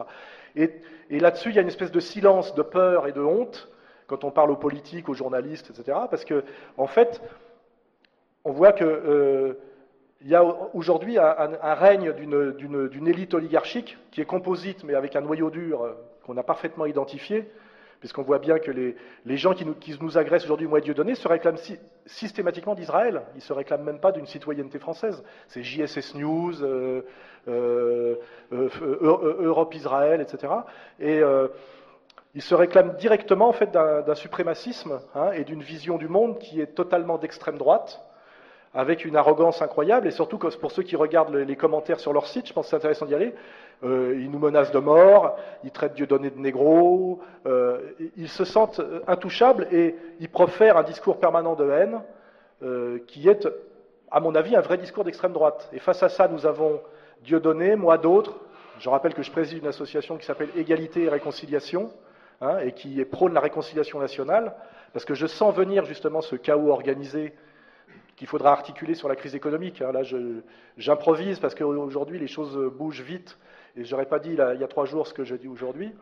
Et, 0.54 0.70
là-dessus, 1.10 1.50
il 1.50 1.56
y 1.56 1.58
a 1.58 1.62
une 1.62 1.68
espèce 1.68 1.90
de 1.90 2.00
silence, 2.00 2.54
de 2.54 2.62
peur 2.62 3.06
et 3.08 3.12
de 3.12 3.20
honte 3.20 3.68
quand 4.06 4.22
on 4.22 4.30
parle 4.30 4.52
aux 4.52 4.56
politiques, 4.56 5.08
aux 5.08 5.14
journalistes, 5.14 5.70
etc. 5.70 5.98
Parce 6.08 6.24
que, 6.24 6.44
en 6.76 6.86
fait, 6.86 7.20
on 8.44 8.52
voit 8.52 8.72
que 8.72 8.84
euh, 8.84 9.54
y 10.22 10.36
a 10.36 10.44
aujourd'hui 10.74 11.18
un, 11.18 11.74
règne 11.74 12.12
d'une 12.12 13.08
élite 13.08 13.34
oligarchique 13.34 13.98
qui 14.12 14.20
est 14.20 14.26
composite, 14.26 14.84
mais 14.84 14.94
avec 14.94 15.16
un 15.16 15.22
noyau 15.22 15.50
dur 15.50 15.82
euh, 15.82 15.92
qu'on 16.24 16.36
a 16.36 16.44
parfaitement 16.44 16.86
identifié, 16.86 17.50
puisqu'on 18.00 18.22
voit 18.22 18.38
bien 18.38 18.58
que 18.58 18.70
les, 18.70 19.36
gens 19.36 19.54
qui 19.54 19.66
nous, 20.00 20.18
agressent 20.18 20.44
aujourd'hui, 20.44 20.66
moi 20.66 20.80
Dieu 20.80 20.94
donné, 20.94 21.14
se 21.14 21.28
réclament 21.28 21.58
systématiquement 22.06 22.74
d'Israël. 22.74 23.22
Ils 23.34 23.38
ne 23.38 23.42
se 23.42 23.52
réclament 23.52 23.84
même 23.84 24.00
pas 24.00 24.12
d'une 24.12 24.26
citoyenneté 24.26 24.78
française. 24.78 25.22
C'est 25.48 25.62
JSS 25.62 26.14
News, 26.14 26.62
euh, 26.62 27.02
euh, 27.48 28.16
Europe-Israël, 28.50 30.20
etc. 30.20 30.52
Et 31.00 31.20
ils 32.34 32.42
se 32.42 32.54
réclament 32.54 32.96
directement 32.96 33.48
en 33.48 33.52
fait 33.52 33.70
d'un 33.70 34.14
suprémacisme 34.14 35.00
hein, 35.14 35.30
et 35.32 35.44
d'une 35.44 35.62
vision 35.62 35.96
du 35.96 36.08
monde 36.08 36.38
qui 36.38 36.60
est 36.60 36.74
totalement 36.74 37.18
d'extrême 37.18 37.56
droite 37.56 38.02
avec 38.74 39.06
une 39.06 39.16
arrogance 39.16 39.62
incroyable, 39.62 40.06
et 40.06 40.10
surtout 40.10 40.36
pour 40.36 40.70
ceux 40.70 40.82
qui 40.82 40.96
regardent 40.96 41.34
les 41.34 41.56
commentaires 41.56 41.98
sur 41.98 42.12
leur 42.12 42.26
site, 42.26 42.46
je 42.46 42.52
pense 42.52 42.66
que 42.66 42.70
c'est 42.70 42.76
intéressant 42.76 43.06
d'y 43.06 43.14
aller, 43.14 43.34
euh, 43.84 44.18
ils 44.18 44.30
nous 44.30 44.38
menacent 44.38 44.72
de 44.72 44.78
mort, 44.78 45.36
ils 45.62 45.70
traitent 45.70 45.94
Dieudonné 45.94 46.30
de 46.30 46.38
négro, 46.38 47.20
euh, 47.46 47.80
ils 48.16 48.28
se 48.28 48.44
sentent 48.44 48.80
intouchables 49.06 49.68
et 49.70 49.94
ils 50.18 50.30
profèrent 50.30 50.78
un 50.78 50.82
discours 50.82 51.18
permanent 51.18 51.54
de 51.54 51.70
haine 51.70 52.00
euh, 52.62 52.98
qui 53.06 53.28
est, 53.28 53.46
à 54.10 54.20
mon 54.20 54.34
avis, 54.34 54.56
un 54.56 54.62
vrai 54.62 54.78
discours 54.78 55.04
d'extrême 55.04 55.32
droite. 55.32 55.68
Et 55.72 55.78
face 55.78 56.02
à 56.02 56.08
ça, 56.08 56.28
nous 56.28 56.46
avons 56.46 56.80
Dieudonné, 57.22 57.76
moi 57.76 57.98
d'autres. 57.98 58.38
Je 58.78 58.88
rappelle 58.88 59.14
que 59.14 59.22
je 59.22 59.30
préside 59.30 59.58
une 59.58 59.68
association 59.68 60.16
qui 60.16 60.24
s'appelle 60.24 60.50
Égalité 60.56 61.04
et 61.04 61.08
Réconciliation, 61.08 61.90
hein, 62.40 62.58
et 62.58 62.72
qui 62.72 63.00
est 63.00 63.04
prône 63.06 63.34
la 63.34 63.40
réconciliation 63.40 63.98
nationale, 63.98 64.54
parce 64.92 65.04
que 65.04 65.14
je 65.14 65.26
sens 65.26 65.54
venir 65.54 65.84
justement 65.84 66.20
ce 66.20 66.36
chaos 66.36 66.70
organisé 66.70 67.34
qu'il 68.16 68.26
faudra 68.26 68.52
articuler 68.52 68.94
sur 68.94 69.08
la 69.08 69.16
crise 69.16 69.34
économique. 69.34 69.82
Hein. 69.82 69.92
Là, 69.92 70.02
j'improvise 70.78 71.38
parce 71.38 71.54
qu'aujourd'hui, 71.54 72.18
les 72.18 72.26
choses 72.26 72.56
bougent 72.74 73.02
vite, 73.02 73.38
et 73.76 73.84
je 73.84 73.90
n'aurais 73.90 74.06
pas 74.06 74.18
dit 74.18 74.30
il 74.30 74.60
y 74.60 74.64
a 74.64 74.68
trois 74.68 74.86
jours 74.86 75.06
ce 75.06 75.14
que 75.14 75.24
je 75.24 75.34
dis 75.34 75.48
aujourd'hui. 75.48 75.92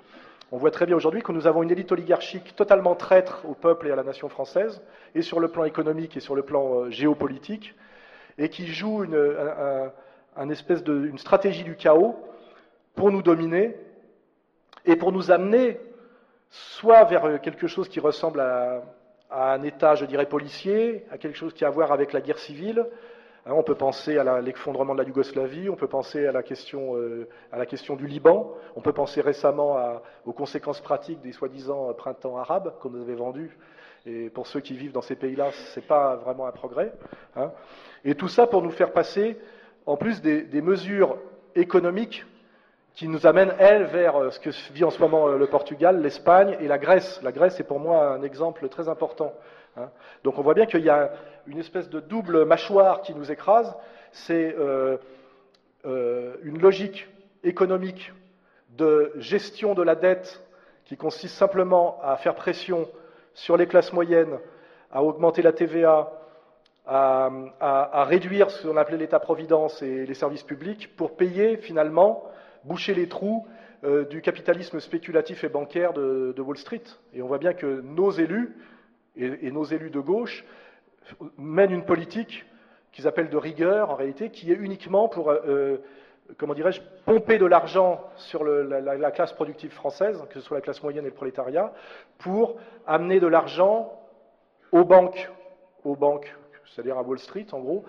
On 0.53 0.59
voit 0.59 0.71
très 0.71 0.87
bien 0.87 0.95
aujourd'hui 0.95 1.23
que 1.23 1.33
nous 1.33 1.47
avons 1.47 1.63
une 1.63 1.71
élite 1.71 1.91
oligarchique 1.91 2.55
totalement 2.55 2.95
traître 2.95 3.45
au 3.45 3.55
peuple 3.55 3.89
et 3.89 3.91
à 3.91 3.97
la 3.97 4.05
nation 4.05 4.29
française, 4.29 4.83
et 5.15 5.23
sur 5.23 5.41
le 5.41 5.49
plan 5.49 5.65
économique 5.65 6.17
et 6.17 6.21
sur 6.21 6.35
le 6.37 6.43
plan 6.43 6.83
euh, 6.83 6.91
géopolitique, 6.91 7.75
et 8.39 8.49
qui 8.49 8.67
joue 8.67 9.05
une, 9.05 10.51
espèce 10.51 10.85
de, 10.85 11.07
une 11.07 11.19
stratégie 11.19 11.65
du 11.65 11.77
chaos 11.77 12.17
pour 12.95 13.11
nous 13.11 13.23
dominer 13.23 13.77
et 14.85 14.97
pour 14.97 15.13
nous 15.13 15.31
amener 15.31 15.81
soit 16.51 17.05
vers 17.05 17.41
quelque 17.41 17.67
chose 17.67 17.89
qui 17.89 18.01
ressemble 18.01 18.41
à, 18.41 18.83
un 19.31 19.63
État, 19.65 19.97
je 19.97 20.05
dirais, 20.05 20.27
policier, 20.27 21.05
à 21.11 21.19
quelque 21.19 21.37
chose 21.37 21.53
qui 21.55 21.65
a 21.65 21.69
à 21.69 21.71
voir 21.71 21.91
avec 21.91 22.13
la 22.13 22.21
guerre 22.21 22.39
civile. 22.39 22.87
Hein, 23.47 23.53
on 23.55 23.63
peut 23.63 23.75
penser 23.75 24.17
à 24.19 24.41
l'effondrement 24.41 24.95
de 24.95 25.03
la 25.03 25.07
Yougoslavie, 25.07 25.69
on 25.69 25.77
peut 25.77 25.89
penser 25.89 26.27
à 26.27 26.33
la, 26.33 26.43
question, 26.43 26.97
euh, 26.97 27.29
du 27.97 28.07
Liban, 28.07 28.53
on 28.75 28.81
peut 28.81 28.93
penser 28.93 29.21
récemment 29.21 30.01
aux 30.25 30.33
conséquences 30.33 30.81
pratiques 30.81 31.21
des 31.21 31.33
soi-disant 31.33 31.93
printemps 31.95 32.39
arabes 32.39 32.75
qu'on 32.81 32.91
nous 32.91 33.03
avait 33.03 33.15
vendus. 33.15 33.57
Et 34.07 34.31
pour 34.31 34.47
ceux 34.47 34.61
qui 34.61 34.75
vivent 34.75 34.93
dans 34.93 35.03
ces 35.03 35.17
pays-là, 35.17 35.51
ce 35.53 35.81
n'est 35.81 35.87
pas 35.87 36.17
vraiment 36.17 36.47
un 36.47 36.53
progrès. 36.53 36.93
Hein. 37.37 37.53
Et 38.05 38.15
tout 38.15 38.29
ça 38.29 38.47
pour 38.47 38.63
nous 38.63 38.71
faire 38.71 38.93
passer, 38.93 39.39
en 39.87 39.97
plus 39.97 40.23
des 40.23 40.63
mesures 40.63 41.19
économiques 41.55 42.25
qui 42.95 43.09
nous 43.09 43.27
amène, 43.27 43.53
elle, 43.59 43.85
vers 43.85 44.17
euh, 44.17 44.31
ce 44.31 44.39
que 44.39 44.51
vit 44.73 44.85
en 44.85 44.91
ce 44.91 45.01
moment 45.01 45.29
euh, 45.29 45.37
le 45.37 45.47
Portugal, 45.47 46.01
l'Espagne 46.01 46.57
et 46.61 46.69
la 46.69 46.79
Grèce. 46.79 47.21
La 47.23 47.33
Grèce 47.33 47.59
est 47.59 47.65
pour 47.65 47.81
moi 47.81 48.15
un 48.15 48.23
exemple 48.23 48.69
très 48.69 48.89
important. 48.89 49.33
Hein. 49.77 49.91
Donc 50.23 50.39
on 50.39 50.43
voit 50.43 50.55
bien 50.55 50.67
qu'il 50.67 50.83
y 50.83 50.91
a 50.91 51.13
une 51.47 51.59
espèce 51.59 51.89
de 51.91 52.01
double 52.01 52.45
mâchoire 52.45 53.03
qui 53.03 53.15
nous 53.15 53.31
écrase. 53.31 53.75
C'est 54.13 54.55
euh, 54.59 54.97
une 56.43 56.61
logique 56.61 57.09
économique 57.43 58.13
de 58.77 59.13
gestion 59.17 59.75
de 59.75 59.83
la 59.83 59.95
dette 59.95 60.43
qui 60.85 60.97
consiste 60.97 61.35
simplement 61.37 61.99
à 62.03 62.17
faire 62.17 62.35
pression 62.35 62.89
sur 63.35 63.57
les 63.57 63.67
classes 63.67 63.93
moyennes, 63.93 64.39
à 64.91 65.03
augmenter 65.03 65.43
la 65.43 65.53
TVA, 65.53 66.13
à, 66.87 68.05
réduire 68.09 68.51
ce 68.51 68.67
qu'on 68.67 68.77
appelait 68.77 68.99
l'État-providence 68.99 69.83
et 69.83 70.07
les 70.07 70.15
services 70.15 70.43
publics 70.43 70.95
pour 70.97 71.17
payer 71.17 71.57
finalement 71.57 72.25
boucher 72.65 72.95
les 72.95 73.09
trous 73.09 73.47
euh, 73.85 74.05
du 74.05 74.21
capitalisme 74.21 74.81
spéculatif 74.81 75.45
et 75.45 75.49
bancaire 75.49 75.93
de, 75.93 76.35
Wall 76.39 76.59
Street. 76.59 76.83
Et 77.15 77.23
on 77.23 77.27
voit 77.27 77.39
bien 77.39 77.55
que 77.55 77.81
nos 77.81 78.11
élus, 78.11 78.55
et, 79.17 79.51
nos 79.51 79.65
élus 79.65 79.91
de 79.91 80.01
gauche, 80.01 80.45
mènent 81.39 81.73
une 81.73 81.85
politique 81.85 82.45
qu'ils 82.93 83.07
appellent 83.07 83.31
de 83.31 83.37
rigueur, 83.37 83.91
en 83.91 83.95
réalité, 83.95 84.31
qui 84.31 84.53
est 84.53 84.57
uniquement 84.57 85.09
pour, 85.09 85.31
euh, 85.31 85.41
euh, 85.47 85.77
comment 86.39 86.55
dirais-je, 86.55 86.81
pomper 87.05 87.39
de 87.39 87.47
l'argent 87.47 88.01
sur 88.17 88.45
la, 88.45 89.11
classe 89.11 89.33
productive 89.33 89.73
française, 89.73 90.23
que 90.31 90.41
ce 90.41 90.47
soit 90.47 90.57
la 90.57 90.63
classe 90.63 90.83
moyenne 90.83 91.05
et 91.05 91.09
le 91.09 91.15
prolétariat, 91.15 91.73
pour 92.19 92.57
amener 92.87 93.21
de 93.21 93.27
l'argent 93.27 93.93
aux 94.73 94.85
banques, 94.85 95.31
aux 95.85 95.97
banques, 95.97 96.35
c'est-à-dire 96.67 96.99
à 96.99 97.03
Wall 97.03 97.19
Street, 97.19 97.47
en 97.53 97.61
gros, 97.61 97.85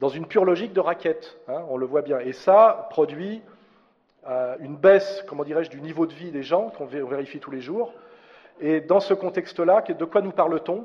dans 0.00 0.08
une 0.08 0.26
pure 0.26 0.44
logique 0.44 0.72
de 0.72 0.80
raquette, 0.80 1.38
hein, 1.46 1.62
on 1.68 1.76
le 1.76 1.86
voit 1.86 2.02
bien. 2.02 2.18
Et 2.20 2.32
ça 2.32 2.88
produit 2.90 3.42
euh, 4.26 4.56
une 4.60 4.76
baisse, 4.76 5.24
comment 5.28 5.44
dirais-je, 5.44 5.70
du 5.70 5.80
niveau 5.80 6.06
de 6.06 6.12
vie 6.12 6.30
des 6.30 6.42
gens 6.42 6.70
qu'on 6.70 6.86
vérifie 6.86 7.38
tous 7.38 7.50
les 7.50 7.60
jours. 7.60 7.92
Et 8.60 8.80
dans 8.80 9.00
ce 9.00 9.14
contexte-là, 9.14 9.82
de 9.82 10.04
quoi 10.04 10.20
nous 10.22 10.32
parle-t-on? 10.32 10.84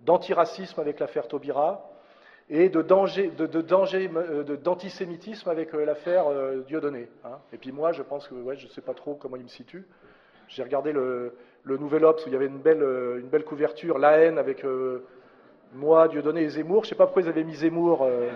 D'antiracisme 0.00 0.80
avec 0.80 0.98
l'affaire 0.98 1.28
Taubira 1.28 1.88
et 2.50 2.68
de 2.68 2.82
danger, 2.82 3.30
euh, 3.38 4.56
d'antisémitisme 4.56 5.48
avec 5.48 5.74
euh, 5.74 5.84
l'affaire 5.84 6.24
Dieudonné. 6.66 7.08
Hein. 7.24 7.38
Et 7.52 7.56
puis 7.56 7.70
moi, 7.70 7.92
je 7.92 8.02
pense 8.02 8.26
que 8.26 8.34
ouais, 8.34 8.56
je 8.56 8.66
ne 8.66 8.70
sais 8.70 8.80
pas 8.80 8.94
trop 8.94 9.14
comment 9.14 9.36
il 9.36 9.44
me 9.44 9.48
situe. 9.48 9.86
J'ai 10.48 10.62
regardé 10.62 10.92
le, 10.92 11.34
Nouvel 11.64 12.04
Obs 12.04 12.24
où 12.26 12.28
il 12.28 12.32
y 12.32 12.36
avait 12.36 12.46
une 12.46 12.58
belle, 12.58 12.82
une 12.82 13.28
belle 13.28 13.44
couverture, 13.44 13.98
la 13.98 14.18
haine 14.18 14.38
avec 14.38 14.64
moi, 15.74 16.08
Dieudonné 16.08 16.42
et 16.42 16.48
Zemmour. 16.48 16.82
Je 16.82 16.88
ne 16.88 16.90
sais 16.90 16.96
pas 16.96 17.06
pourquoi 17.06 17.22
ils 17.22 17.28
avaient 17.28 17.44
mis 17.44 17.54
Zemmour. 17.54 18.02
Euh. 18.02 18.28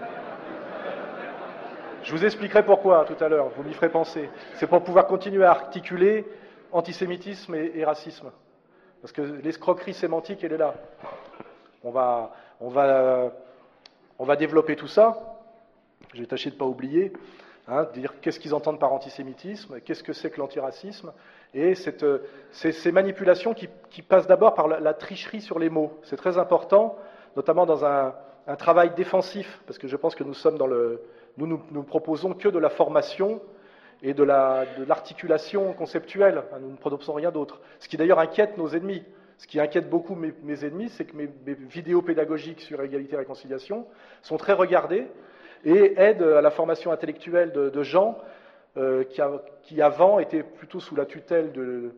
Je 2.02 2.12
vous 2.12 2.24
expliquerai 2.24 2.64
pourquoi 2.64 3.04
tout 3.04 3.22
à 3.22 3.28
l'heure, 3.28 3.48
vous 3.56 3.62
m'y 3.64 3.74
ferez 3.74 3.88
penser. 3.88 4.30
C'est 4.54 4.66
pour 4.66 4.82
pouvoir 4.82 5.06
continuer 5.06 5.44
à 5.44 5.50
articuler 5.50 6.24
antisémitisme 6.76 7.54
et, 7.54 7.84
racisme. 7.84 8.30
Parce 9.00 9.12
que 9.12 9.22
l'escroquerie 9.22 9.94
sémantique, 9.94 10.42
elle 10.44 10.52
est 10.52 10.58
là. 10.58 10.74
On 11.84 11.90
va, 11.90 12.32
on 12.60 12.68
va, 12.68 13.32
on 14.18 14.24
va 14.24 14.36
développer 14.36 14.76
tout 14.76 14.88
ça. 14.88 15.38
Je 16.14 16.20
vais 16.20 16.26
tâcher 16.26 16.50
de 16.50 16.54
ne 16.54 16.58
pas 16.58 16.66
oublier. 16.66 17.12
Hein, 17.68 17.88
dire 17.94 18.20
qu'est-ce 18.20 18.38
qu'ils 18.38 18.54
entendent 18.54 18.78
par 18.78 18.92
antisémitisme, 18.92 19.80
qu'est-ce 19.80 20.04
que 20.04 20.12
c'est 20.12 20.30
que 20.30 20.38
l'antiracisme, 20.38 21.12
et 21.52 21.74
ces, 21.74 22.92
manipulations 22.92 23.54
qui, 23.54 24.02
passent 24.02 24.28
d'abord 24.28 24.54
par 24.54 24.68
la, 24.68 24.94
tricherie 24.94 25.40
sur 25.40 25.58
les 25.58 25.68
mots. 25.68 25.98
C'est 26.04 26.16
très 26.16 26.38
important 26.38 26.96
notamment 27.34 27.66
dans 27.66 27.84
un, 27.84 28.14
travail 28.56 28.94
défensif, 28.94 29.60
parce 29.66 29.78
que 29.78 29.88
je 29.88 29.96
pense 29.96 30.14
que 30.14 30.22
nous 30.22 30.34
sommes 30.34 30.56
dans 30.56 30.68
le. 30.68 31.02
Nous, 31.38 31.82
proposons 31.82 32.32
que 32.34 32.48
de 32.48 32.58
la 32.58 32.70
formation 32.70 33.42
et 34.02 34.14
de 34.14 34.22
l'articulation 34.22 35.72
conceptuelle. 35.72 36.42
Nous 36.60 36.70
ne 36.70 36.76
proposons 36.76 37.14
rien 37.14 37.30
d'autre. 37.30 37.60
Ce 37.78 37.88
qui 37.88 37.96
d'ailleurs 37.96 38.18
inquiète 38.18 38.56
nos 38.58 38.68
ennemis. 38.68 39.02
Ce 39.38 39.46
qui 39.46 39.60
inquiète 39.60 39.90
beaucoup 39.90 40.14
mes, 40.14 40.64
ennemis, 40.64 40.88
c'est 40.90 41.04
que 41.04 41.16
mes, 41.16 41.28
vidéos 41.46 42.00
pédagogiques 42.00 42.60
sur 42.60 42.80
égalité 42.80 43.14
et 43.14 43.18
réconciliation 43.18 43.86
sont 44.22 44.38
très 44.38 44.54
regardées 44.54 45.08
et 45.64 46.00
aident 46.00 46.22
à 46.22 46.40
la 46.40 46.50
formation 46.50 46.90
intellectuelle 46.90 47.52
de, 47.52 47.82
gens 47.82 48.18
euh, 48.78 49.04
qui, 49.04 49.20
qui, 49.62 49.82
avant 49.82 50.20
étaient 50.20 50.42
plutôt 50.42 50.80
sous 50.80 50.96
la 50.96 51.04
tutelle 51.04 51.52
de, 51.52 51.92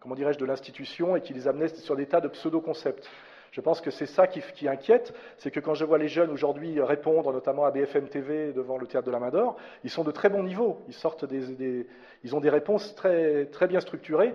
comment 0.00 0.14
dirais-je, 0.14 0.38
de 0.38 0.44
l'institution 0.44 1.16
et 1.16 1.22
qui 1.22 1.32
les 1.32 1.48
amenaient 1.48 1.68
sur 1.68 1.96
des 1.96 2.06
tas 2.06 2.20
de 2.20 2.28
pseudo-concepts. 2.28 3.08
Je 3.52 3.60
pense 3.60 3.80
que 3.82 3.90
c'est 3.90 4.06
ça 4.06 4.26
qui, 4.26 4.66
inquiète, 4.66 5.14
c'est 5.36 5.50
que 5.50 5.60
quand 5.60 5.74
je 5.74 5.84
vois 5.84 5.98
les 5.98 6.08
jeunes 6.08 6.30
aujourd'hui 6.30 6.80
répondre, 6.80 7.30
notamment 7.34 7.66
à 7.66 7.70
BFM 7.70 8.08
TV 8.08 8.54
devant 8.54 8.78
le 8.78 8.86
théâtre 8.86 9.06
de 9.06 9.12
la 9.12 9.18
Main 9.18 9.28
d'Or, 9.28 9.56
ils 9.84 9.90
sont 9.90 10.04
de 10.04 10.10
très 10.10 10.30
bons 10.30 10.42
niveaux. 10.42 10.80
Ils 10.88 10.94
sortent 10.94 11.26
des, 11.26 11.86
ils 12.24 12.34
ont 12.34 12.40
des 12.40 12.48
réponses 12.48 12.94
très, 12.94 13.44
très 13.44 13.66
bien 13.66 13.80
structurées. 13.80 14.32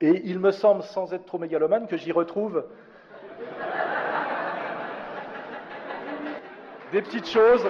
Et 0.00 0.22
il 0.24 0.38
me 0.38 0.52
semble, 0.52 0.84
sans 0.84 1.12
être 1.12 1.24
trop 1.24 1.38
mégalomane, 1.38 1.88
que 1.88 1.96
j'y 1.96 2.12
retrouve 2.12 2.64
des 6.92 7.02
petites 7.02 7.28
choses. 7.28 7.66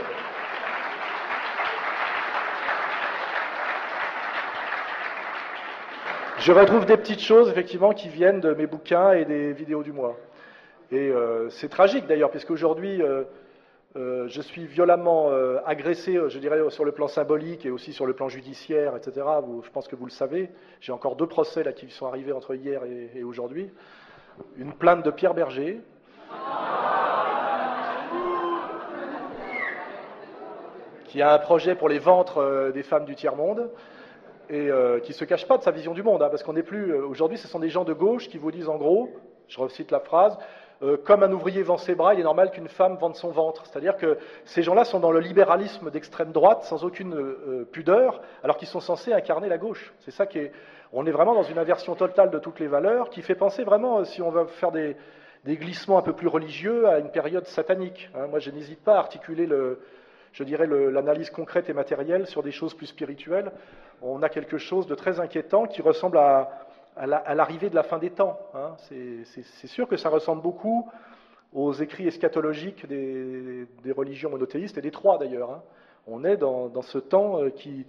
Je 6.40 6.52
retrouve 6.52 6.84
des 6.84 6.98
petites 6.98 7.22
choses, 7.22 7.48
effectivement, 7.48 7.94
qui 7.94 8.10
viennent 8.10 8.40
de 8.40 8.52
mes 8.52 8.66
bouquins 8.66 9.12
et 9.12 9.24
des 9.24 9.54
vidéos 9.54 9.82
du 9.82 9.92
mois. 9.92 10.14
Et 10.90 11.10
euh, 11.10 11.50
c'est 11.50 11.68
tragique 11.68 12.06
d'ailleurs, 12.06 12.30
puisqu'aujourd'hui, 12.30 13.02
euh, 13.02 13.24
euh, 13.96 14.26
je 14.28 14.40
suis 14.40 14.64
violemment 14.64 15.30
agressé, 15.66 16.18
je 16.28 16.38
dirais, 16.38 16.58
sur 16.70 16.84
le 16.84 16.92
plan 16.92 17.08
symbolique 17.08 17.66
et 17.66 17.70
aussi 17.70 17.92
sur 17.92 18.06
le 18.06 18.14
plan 18.14 18.28
judiciaire, 18.28 18.96
etc. 18.96 19.26
je 19.62 19.70
pense 19.70 19.88
que 19.88 19.96
vous 19.96 20.06
le 20.06 20.10
savez. 20.10 20.50
J'ai 20.80 20.92
encore 20.92 21.16
deux 21.16 21.26
procès 21.26 21.62
là, 21.62 21.72
qui 21.72 21.90
sont 21.90 22.06
arrivés 22.06 22.32
entre 22.32 22.54
hier 22.54 22.82
et, 22.84 23.22
aujourd'hui. 23.22 23.70
Une 24.56 24.72
plainte 24.72 25.04
de 25.04 25.10
Pierre 25.10 25.34
Berger. 25.34 25.80
qui 31.06 31.22
a 31.22 31.32
un 31.32 31.38
projet 31.38 31.74
pour 31.74 31.88
les 31.88 31.98
ventres 31.98 32.70
des 32.74 32.82
femmes 32.82 33.06
du 33.06 33.14
tiers-monde 33.14 33.70
et 34.50 34.68
qui 35.02 35.10
ne 35.10 35.14
se 35.14 35.24
cache 35.24 35.48
pas 35.48 35.56
de 35.56 35.62
sa 35.62 35.70
vision 35.70 35.94
du 35.94 36.02
monde, 36.02 36.22
hein, 36.22 36.28
parce 36.28 36.42
qu'on 36.42 36.52
n'est 36.52 36.62
plus. 36.62 36.94
Aujourd'hui, 36.94 37.38
ce 37.38 37.48
sont 37.48 37.58
des 37.58 37.70
gens 37.70 37.84
de 37.84 37.94
gauche 37.94 38.28
qui 38.28 38.36
vous 38.36 38.50
disent 38.50 38.68
en 38.68 38.76
gros, 38.76 39.08
je 39.48 39.58
recite 39.58 39.90
la 39.90 40.00
phrase, 40.00 40.38
euh, 40.80 40.96
comme 40.96 41.24
un 41.24 41.32
ouvrier 41.32 41.62
vend 41.62 41.76
ses 41.76 41.96
bras, 41.96 42.14
il 42.14 42.20
est 42.20 42.24
normal 42.24 42.52
qu'une 42.52 42.68
femme 42.68 42.96
vende 42.96 43.16
son 43.16 43.30
ventre. 43.30 43.66
C'est-à-dire 43.66 43.96
que 43.96 44.16
ces 44.44 44.62
gens-là 44.62 44.84
sont 44.84 45.00
dans 45.00 45.10
le 45.10 45.18
libéralisme 45.18 45.90
d'extrême 45.90 46.30
droite 46.30 46.62
sans 46.62 46.84
aucune 46.84 47.14
euh, 47.14 47.68
pudeur, 47.72 48.20
alors 48.44 48.56
qu'ils 48.56 48.68
sont 48.68 48.80
censés 48.80 49.12
incarner 49.12 49.48
la 49.48 49.58
gauche. 49.58 49.92
C'est 50.00 50.12
ça 50.12 50.26
qui 50.26 50.38
est. 50.38 50.52
On 50.92 51.04
est 51.04 51.10
vraiment 51.10 51.34
dans 51.34 51.42
une 51.42 51.58
inversion 51.58 51.94
totale 51.96 52.30
de 52.30 52.38
toutes 52.38 52.60
les 52.60 52.68
valeurs 52.68 53.10
qui 53.10 53.22
fait 53.22 53.34
penser 53.34 53.64
vraiment, 53.64 53.98
euh, 53.98 54.04
si 54.04 54.22
on 54.22 54.30
veut 54.30 54.46
faire 54.46 54.72
des, 54.72 54.96
glissements 55.44 55.98
un 55.98 56.02
peu 56.02 56.12
plus 56.12 56.28
religieux, 56.28 56.86
à 56.88 56.98
une 56.98 57.10
période 57.10 57.46
satanique. 57.46 58.08
Hein. 58.14 58.28
Moi, 58.28 58.38
je 58.38 58.50
n'hésite 58.50 58.82
pas 58.84 58.94
à 58.94 58.98
articuler 58.98 59.46
le, 59.46 59.80
je 60.32 60.44
dirais, 60.44 60.66
l'analyse 60.66 61.30
concrète 61.30 61.68
et 61.68 61.72
matérielle 61.72 62.26
sur 62.26 62.42
des 62.42 62.52
choses 62.52 62.74
plus 62.74 62.86
spirituelles. 62.86 63.50
On 64.00 64.22
a 64.22 64.28
quelque 64.28 64.58
chose 64.58 64.86
de 64.86 64.94
très 64.94 65.20
inquiétant 65.20 65.66
qui 65.66 65.82
ressemble 65.82 66.18
à, 66.18 66.67
à 66.98 67.34
l'arrivée 67.34 67.70
de 67.70 67.74
la 67.74 67.82
fin 67.82 67.98
des 67.98 68.10
temps. 68.10 68.38
Hein. 68.54 68.74
C'est 68.78 69.66
sûr 69.66 69.88
que 69.88 69.96
ça 69.96 70.08
ressemble 70.08 70.42
beaucoup 70.42 70.90
aux 71.52 71.72
écrits 71.72 72.06
eschatologiques 72.06 72.86
des, 72.86 73.66
religions 73.96 74.30
monothéistes 74.30 74.78
et 74.78 74.80
des 74.82 74.90
trois 74.90 75.18
d'ailleurs. 75.18 75.50
Hein. 75.50 75.62
On 76.06 76.24
est 76.24 76.36
dans, 76.36 76.82
ce 76.82 76.98
temps 76.98 77.40
euh, 77.40 77.50
qui, 77.50 77.86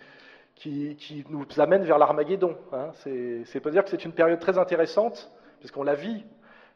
nous 1.30 1.46
amène 1.58 1.84
vers 1.84 1.98
l'Armageddon. 1.98 2.56
Hein. 2.72 2.92
C'est 2.94 3.60
peut 3.60 3.72
dire 3.72 3.84
que 3.84 3.90
c'est 3.90 4.06
une 4.06 4.14
période 4.14 4.40
très 4.40 4.58
intéressante, 4.58 5.32
puisqu'on 5.60 5.84
la 5.84 5.96
vit. 5.96 6.24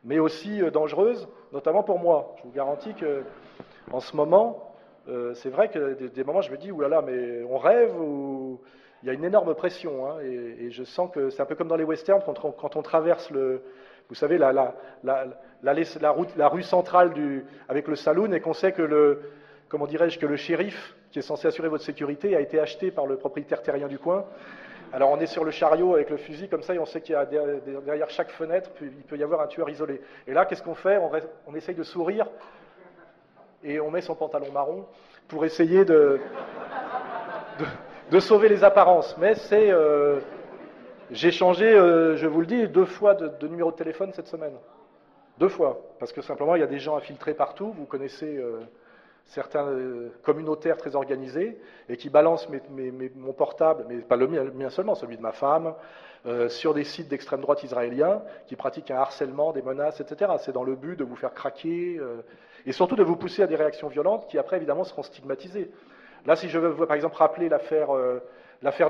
mais 0.03 0.19
aussi 0.19 0.59
dangereuses, 0.71 1.27
notamment 1.51 1.83
pour 1.83 1.99
moi. 1.99 2.35
Je 2.39 2.43
vous 2.43 2.51
garantis 2.51 2.93
que, 2.95 3.23
en 3.91 3.99
ce 3.99 4.15
moment, 4.15 4.73
c'est 5.35 5.49
vrai 5.49 5.69
que 5.69 5.93
des, 5.93 6.09
des, 6.09 6.23
moments, 6.23 6.41
je 6.41 6.51
me 6.51 6.57
dis, 6.57 6.71
oulala, 6.71 7.01
mais 7.01 7.43
on 7.43 7.57
rêve 7.57 7.95
ou 7.99 8.59
il 9.03 9.07
y 9.07 9.09
a 9.09 9.13
une 9.13 9.25
énorme 9.25 9.53
pression, 9.53 10.07
hein, 10.07 10.19
et, 10.21 10.71
je 10.71 10.83
sens 10.85 11.11
que 11.11 11.29
c'est 11.29 11.41
un 11.41 11.45
peu 11.45 11.55
comme 11.55 11.67
dans 11.67 11.75
les 11.75 11.83
westerns, 11.83 12.21
quand 12.25 12.75
on, 12.77 12.81
traverse 12.81 13.29
le, 13.31 13.61
vous 14.07 14.15
savez, 14.15 14.37
la, 14.37 14.73
route, 16.11 16.29
la 16.37 16.47
rue 16.47 16.63
centrale 16.63 17.11
avec 17.67 17.89
le 17.89 17.97
saloon, 17.97 18.31
et 18.31 18.39
qu'on 18.39 18.53
sait 18.53 18.71
que 18.71 18.81
le, 18.81 19.21
comment 19.67 19.87
dirais-je, 19.87 20.17
que 20.17 20.25
le 20.25 20.37
shérif, 20.37 20.95
qui 21.11 21.19
est 21.19 21.23
censé 21.23 21.49
assurer 21.49 21.67
votre 21.67 21.83
sécurité, 21.83 22.33
a 22.33 22.39
été 22.39 22.61
acheté 22.61 22.91
par 22.91 23.05
le 23.05 23.17
propriétaire 23.17 23.61
terrien 23.61 23.89
du 23.89 23.99
coin. 23.99 24.25
Alors 24.93 25.11
on 25.11 25.19
est 25.19 25.25
sur 25.25 25.43
le 25.43 25.51
chariot 25.51 25.95
avec 25.95 26.09
le 26.09 26.17
fusil 26.17 26.47
comme 26.47 26.63
ça, 26.63 26.73
et 26.73 26.79
on 26.79 26.85
sait 26.85 27.01
qu'il 27.01 27.13
y 27.13 27.17
a 27.17 27.25
derrière 27.25 28.09
chaque 28.09 28.29
fenêtre, 28.29 28.69
il 28.81 29.03
peut 29.03 29.17
y 29.17 29.23
avoir 29.23 29.41
un 29.41 29.47
tueur 29.47 29.69
isolé. 29.69 29.99
Et 30.27 30.33
là, 30.33 30.45
qu'est-ce 30.45 30.63
qu'on 30.63 30.75
fait? 30.75 30.97
On, 31.45 31.55
essaye 31.55 31.75
de 31.75 31.83
sourire, 31.83 32.25
et 33.65 33.81
on 33.81 33.91
met 33.91 34.01
son 34.01 34.15
pantalon 34.15 34.49
marron 34.53 34.85
pour 35.27 35.43
essayer 35.43 35.83
de 35.83 36.21
de 38.13 38.19
sauver 38.19 38.47
les 38.47 38.63
apparences. 38.63 39.17
Mais 39.17 39.33
c'est. 39.33 39.71
Euh, 39.71 40.19
j'ai 41.09 41.31
changé, 41.31 41.65
euh, 41.65 42.15
je 42.15 42.27
vous 42.27 42.41
le 42.41 42.45
dis, 42.45 42.67
deux 42.67 42.85
fois 42.85 43.15
de, 43.15 43.47
numéro 43.47 43.71
de 43.71 43.75
téléphone 43.75 44.11
cette 44.13 44.27
semaine. 44.27 44.53
Deux 45.39 45.49
fois. 45.49 45.81
Parce 45.99 46.13
que 46.13 46.21
simplement, 46.21 46.55
il 46.55 46.59
y 46.59 46.63
a 46.63 46.67
des 46.67 46.77
gens 46.77 46.95
infiltrés 46.95 47.33
partout. 47.33 47.73
Vous 47.75 47.85
connaissez 47.85 48.37
euh, 48.37 48.61
certains 49.25 49.67
communautaires 50.21 50.77
très 50.77 50.95
organisés 50.95 51.59
et 51.89 51.97
qui 51.97 52.09
balancent 52.09 52.47
mon 53.15 53.33
portable, 53.33 53.85
mais 53.89 53.97
pas 53.97 54.15
le 54.15 54.27
mien, 54.27 54.69
seulement, 54.69 54.93
celui 54.95 55.17
de 55.17 55.21
ma 55.21 55.31
femme, 55.31 55.73
sur 56.49 56.73
des 56.73 56.83
sites 56.83 57.07
d'extrême 57.07 57.39
droite 57.39 57.63
israéliens 57.63 58.21
qui 58.47 58.57
pratiquent 58.57 58.91
un 58.91 58.97
harcèlement, 58.97 59.53
des 59.53 59.61
menaces, 59.61 60.01
etc. 60.01 60.33
C'est 60.39 60.51
dans 60.51 60.65
le 60.65 60.75
but 60.75 60.99
de 60.99 61.05
vous 61.05 61.15
faire 61.15 61.33
craquer 61.33 62.01
et 62.65 62.73
surtout 62.73 62.97
de 62.97 63.03
vous 63.03 63.15
pousser 63.15 63.43
à 63.43 63.47
des 63.47 63.55
réactions 63.55 63.87
violentes 63.87 64.27
qui, 64.27 64.37
après, 64.37 64.57
évidemment, 64.57 64.83
seront 64.83 65.03
stigmatisées. 65.03 65.71
Là, 66.25 66.35
si 66.35 66.47
je 66.47 66.57
veux, 66.57 66.85
par 66.85 66.95
exemple, 66.95 67.17
rappeler 67.17 67.49
l'affaire 67.49 67.91
euh, 67.91 68.19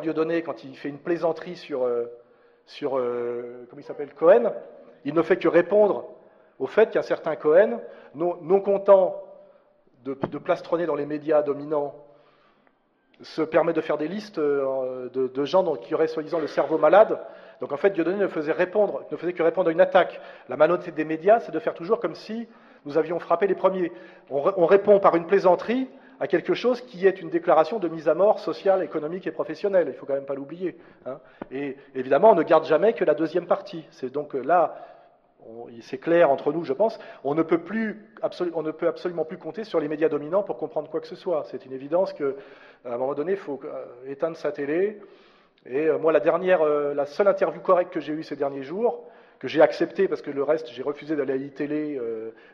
Dieudonné, 0.01 0.43
quand 0.43 0.63
il 0.63 0.77
fait 0.77 0.89
une 0.89 0.99
plaisanterie 0.99 1.55
sur, 1.55 1.85
euh, 1.85 2.05
euh, 2.83 3.65
comment 3.69 3.79
il 3.79 3.83
s'appelle, 3.83 4.13
Cohen, 4.13 4.53
il 5.03 5.13
ne 5.13 5.21
fait 5.21 5.37
que 5.37 5.47
répondre 5.47 6.05
au 6.59 6.67
fait 6.67 6.91
qu'un 6.91 7.01
certain 7.01 7.35
Cohen, 7.35 7.79
non, 8.13 8.61
content 8.61 9.23
de, 10.03 10.13
plastronner 10.13 10.85
dans 10.85 10.95
les 10.95 11.07
médias 11.07 11.41
dominants, 11.41 11.95
se 13.21 13.41
permet 13.41 13.73
de 13.73 13.81
faire 13.81 13.97
des 13.97 14.07
listes 14.07 14.39
de, 14.39 15.45
gens 15.45 15.75
qui 15.77 15.95
auraient 15.95 16.07
soi-disant 16.07 16.39
le 16.39 16.47
cerveau 16.47 16.77
malade. 16.77 17.19
Donc 17.61 17.71
en 17.71 17.77
fait, 17.77 17.91
Dieudonné 17.91 18.17
ne 18.17 18.27
faisait, 18.27 18.51
répondre, 18.51 19.05
ne 19.11 19.17
faisait 19.17 19.33
que 19.33 19.41
répondre 19.41 19.69
à 19.69 19.71
une 19.71 19.81
attaque. 19.81 20.21
La 20.49 20.57
malhonnêteté 20.57 20.91
des 20.91 21.05
médias, 21.05 21.39
c'est 21.39 21.51
de 21.51 21.59
faire 21.59 21.73
toujours 21.73 21.99
comme 21.99 22.15
si 22.15 22.47
nous 22.85 22.97
avions 22.97 23.17
frappé 23.17 23.47
les 23.47 23.55
premiers. 23.55 23.91
on 24.29 24.65
répond 24.67 24.99
par 24.99 25.15
une 25.15 25.25
plaisanterie 25.25 25.89
à 26.19 26.27
quelque 26.27 26.53
chose 26.53 26.81
qui 26.81 27.07
est 27.07 27.21
une 27.21 27.29
déclaration 27.29 27.79
de 27.79 27.87
mise 27.87 28.07
à 28.07 28.13
mort 28.13 28.39
sociale, 28.39 28.83
économique 28.83 29.27
et 29.27 29.31
professionnelle. 29.31 29.87
Il 29.87 29.93
ne 29.93 29.97
faut 29.97 30.05
quand 30.05 30.13
même 30.13 30.25
pas 30.25 30.35
l'oublier. 30.35 30.77
Hein. 31.05 31.19
Et 31.51 31.77
évidemment, 31.95 32.31
on 32.31 32.35
ne 32.35 32.43
garde 32.43 32.65
jamais 32.65 32.93
que 32.93 33.03
la 33.03 33.13
deuxième 33.13 33.47
partie. 33.47 33.85
C'est 33.91 34.11
donc 34.11 34.33
là, 34.33 34.75
c'est 35.81 35.97
clair 35.97 36.29
entre 36.29 36.51
nous, 36.51 36.63
je 36.63 36.73
pense, 36.73 36.99
on 37.23 37.35
ne, 37.35 37.43
peut 37.43 37.59
plus, 37.59 38.05
on 38.53 38.61
ne 38.61 38.71
peut 38.71 38.87
absolument 38.87 39.25
plus 39.25 39.37
compter 39.37 39.63
sur 39.63 39.79
les 39.79 39.87
médias 39.87 40.09
dominants 40.09 40.43
pour 40.43 40.57
comprendre 40.57 40.89
quoi 40.89 41.01
que 41.01 41.07
ce 41.07 41.15
soit. 41.15 41.43
C'est 41.49 41.65
une 41.65 41.73
évidence 41.73 42.13
qu'à 42.13 42.25
un 42.85 42.97
moment 42.97 43.13
donné, 43.13 43.33
il 43.33 43.37
faut 43.37 43.59
euh, 43.63 43.85
éteindre 44.07 44.37
sa 44.37 44.51
télé. 44.51 44.99
Et 45.65 45.87
euh, 45.87 45.97
moi, 45.97 46.11
la 46.11 46.19
dernière, 46.19 46.61
euh, 46.61 46.93
la 46.93 47.05
seule 47.05 47.27
interview 47.27 47.61
correcte 47.61 47.93
que 47.93 47.99
j'ai 47.99 48.13
eue 48.13 48.23
ces 48.23 48.35
derniers 48.35 48.63
jours, 48.63 49.05
que 49.39 49.47
j'ai 49.47 49.61
acceptée 49.61 50.07
parce 50.07 50.21
que 50.21 50.31
le 50.31 50.43
reste, 50.43 50.69
j'ai 50.71 50.83
refusé 50.83 51.15
d'aller 51.15 51.33
à 51.33 51.37
l'ITélé, 51.37 51.99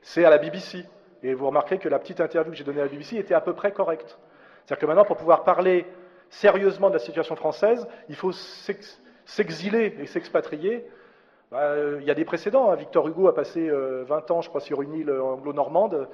c'est 0.01 0.25
à 0.25 0.31
la 0.31 0.39
BBC. 0.39 0.85
Et 1.23 1.33
vous 1.33 1.47
remarquerez 1.47 1.79
que 1.79 1.89
la 1.89 1.99
petite 1.99 2.21
interview 2.21 2.51
que 2.51 2.57
j'ai 2.57 2.63
donnée 2.63 2.81
à 2.81 2.85
la 2.85 2.89
BBC 2.89 3.17
était 3.17 3.33
à 3.33 3.41
peu 3.41 3.53
près 3.53 3.71
correcte. 3.71 4.17
C'est-à-dire 4.65 4.81
que 4.81 4.85
maintenant, 4.85 5.05
pour 5.05 5.17
pouvoir 5.17 5.43
parler 5.43 5.85
sérieusement 6.29 6.89
de 6.89 6.93
la 6.93 6.99
situation 6.99 7.35
française, 7.35 7.87
il 8.07 8.15
faut 8.15 8.31
s'exiler 9.25 9.95
et 9.99 10.05
s'expatrier. 10.05 10.85
Bah, 11.51 11.73
il 11.99 12.05
y 12.05 12.11
a 12.11 12.13
des 12.13 12.25
précédents. 12.25 12.69
Hein. 12.69 12.75
Victor 12.75 13.07
Hugo 13.07 13.27
a 13.27 13.33
passé 13.33 13.67
20 13.69 13.73
euh, 13.73 14.33
ans, 14.33 14.41
je 14.41 14.49
crois, 14.49 14.61
sur 14.61 14.81
une 14.81 14.93
île 14.93 15.11
anglo-normande 15.11 16.07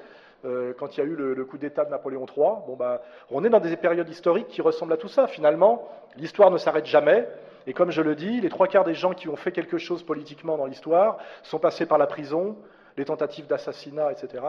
euh, 0.44 0.72
quand 0.78 0.96
il 0.96 1.00
y 1.00 1.02
a 1.02 1.06
eu 1.06 1.14
le, 1.14 1.44
coup 1.44 1.58
d'État 1.58 1.84
de 1.84 1.90
Napoléon 1.90 2.24
III. 2.24 2.46
Bon, 2.66 2.76
bah, 2.78 3.02
on 3.30 3.44
est 3.44 3.50
dans 3.50 3.60
des 3.60 3.76
périodes 3.76 4.08
historiques 4.08 4.48
qui 4.48 4.62
ressemblent 4.62 4.94
à 4.94 4.96
tout 4.96 5.08
ça. 5.08 5.26
Finalement, 5.26 5.88
l'histoire 6.16 6.50
ne 6.50 6.58
s'arrête 6.58 6.86
jamais. 6.86 7.28
Et 7.66 7.72
comme 7.72 7.90
je 7.90 8.00
le 8.00 8.14
dis, 8.14 8.40
les 8.40 8.48
trois 8.48 8.68
quarts 8.68 8.84
des 8.84 8.94
gens 8.94 9.12
qui 9.12 9.28
ont 9.28 9.36
fait 9.36 9.52
quelque 9.52 9.76
chose 9.76 10.02
politiquement 10.02 10.56
dans 10.56 10.66
l'histoire 10.66 11.18
sont 11.42 11.58
passés 11.58 11.84
par 11.84 11.98
la 11.98 12.06
prison, 12.06 12.56
les 12.96 13.04
tentatives 13.04 13.46
d'assassinat, 13.46 14.12
etc. 14.12 14.42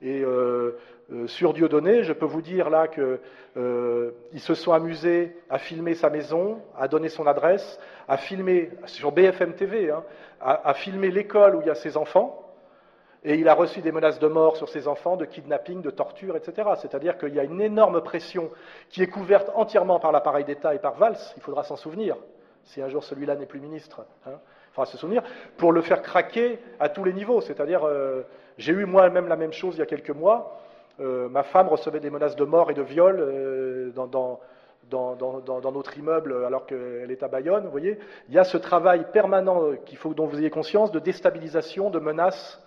Et 0.00 0.22
euh, 0.22 0.78
euh, 1.12 1.26
sur 1.26 1.52
Dieudonné, 1.52 2.02
je 2.02 2.12
peux 2.12 2.26
vous 2.26 2.42
dire 2.42 2.70
là 2.70 2.88
qu'ils 2.88 3.18
euh, 3.56 4.12
se 4.36 4.54
sont 4.54 4.72
amusés 4.72 5.36
à 5.50 5.58
filmer 5.58 5.94
sa 5.94 6.10
maison, 6.10 6.60
à 6.78 6.88
donner 6.88 7.08
son 7.08 7.26
adresse, 7.26 7.78
à 8.08 8.16
filmer 8.16 8.70
sur 8.86 9.12
BFM 9.12 9.54
TV, 9.54 9.90
hein, 9.90 10.04
à, 10.40 10.74
filmer 10.74 11.10
l'école 11.10 11.56
où 11.56 11.60
il 11.60 11.66
y 11.66 11.70
a 11.70 11.74
ses 11.74 11.96
enfants. 11.96 12.38
Et 13.24 13.36
il 13.36 13.48
a 13.48 13.54
reçu 13.54 13.82
des 13.82 13.92
menaces 13.92 14.18
de 14.18 14.26
mort 14.26 14.56
sur 14.56 14.68
ses 14.68 14.88
enfants, 14.88 15.16
de 15.16 15.24
kidnapping, 15.24 15.80
de 15.80 15.90
torture, 15.90 16.34
etc. 16.34 16.70
C'est-à-dire 16.80 17.16
qu'il 17.18 17.32
y 17.32 17.38
a 17.38 17.44
une 17.44 17.60
énorme 17.60 18.00
pression 18.00 18.50
qui 18.88 19.00
est 19.00 19.06
couverte 19.06 19.48
entièrement 19.54 20.00
par 20.00 20.10
l'appareil 20.10 20.44
d'État 20.44 20.74
et 20.74 20.80
par 20.80 20.96
Valls, 20.96 21.18
il 21.36 21.42
faudra 21.42 21.62
s'en 21.62 21.76
souvenir, 21.76 22.16
si 22.64 22.82
un 22.82 22.88
jour 22.88 23.04
celui-là 23.04 23.36
n'est 23.36 23.46
plus 23.46 23.60
ministre. 23.60 24.04
Hein 24.26 24.40
enfin 24.74 24.90
se 24.90 24.96
souvenir, 24.96 25.22
pour 25.56 25.72
le 25.72 25.82
faire 25.82 26.02
craquer 26.02 26.58
à 26.80 26.88
tous 26.88 27.04
les 27.04 27.12
niveaux. 27.12 27.40
C'est-à-dire, 27.40 27.84
euh, 27.84 28.22
j'ai 28.58 28.72
eu 28.72 28.86
moi-même 28.86 29.28
la 29.28 29.36
même 29.36 29.52
chose 29.52 29.76
il 29.76 29.78
y 29.80 29.82
a 29.82 29.86
quelques 29.86 30.10
mois. 30.10 30.58
Euh, 31.00 31.28
ma 31.28 31.42
femme 31.42 31.68
recevait 31.68 32.00
des 32.00 32.10
menaces 32.10 32.36
de 32.36 32.44
mort 32.44 32.70
et 32.70 32.74
de 32.74 32.82
viol 32.82 33.16
euh, 33.18 33.90
dans, 33.90 34.06
dans, 34.88 35.72
notre 35.72 35.96
immeuble 35.96 36.44
alors 36.44 36.66
qu'elle 36.66 37.10
est 37.10 37.22
à 37.22 37.28
Bayonne. 37.28 37.64
Vous 37.64 37.70
voyez, 37.70 37.98
il 38.28 38.34
y 38.34 38.38
a 38.38 38.44
ce 38.44 38.56
travail 38.56 39.06
permanent 39.12 39.72
qu'il 39.86 39.98
faut 39.98 40.14
dont 40.14 40.26
vous 40.26 40.38
ayez 40.38 40.50
conscience 40.50 40.90
de 40.90 40.98
déstabilisation, 40.98 41.90
de 41.90 41.98
menaces. 41.98 42.62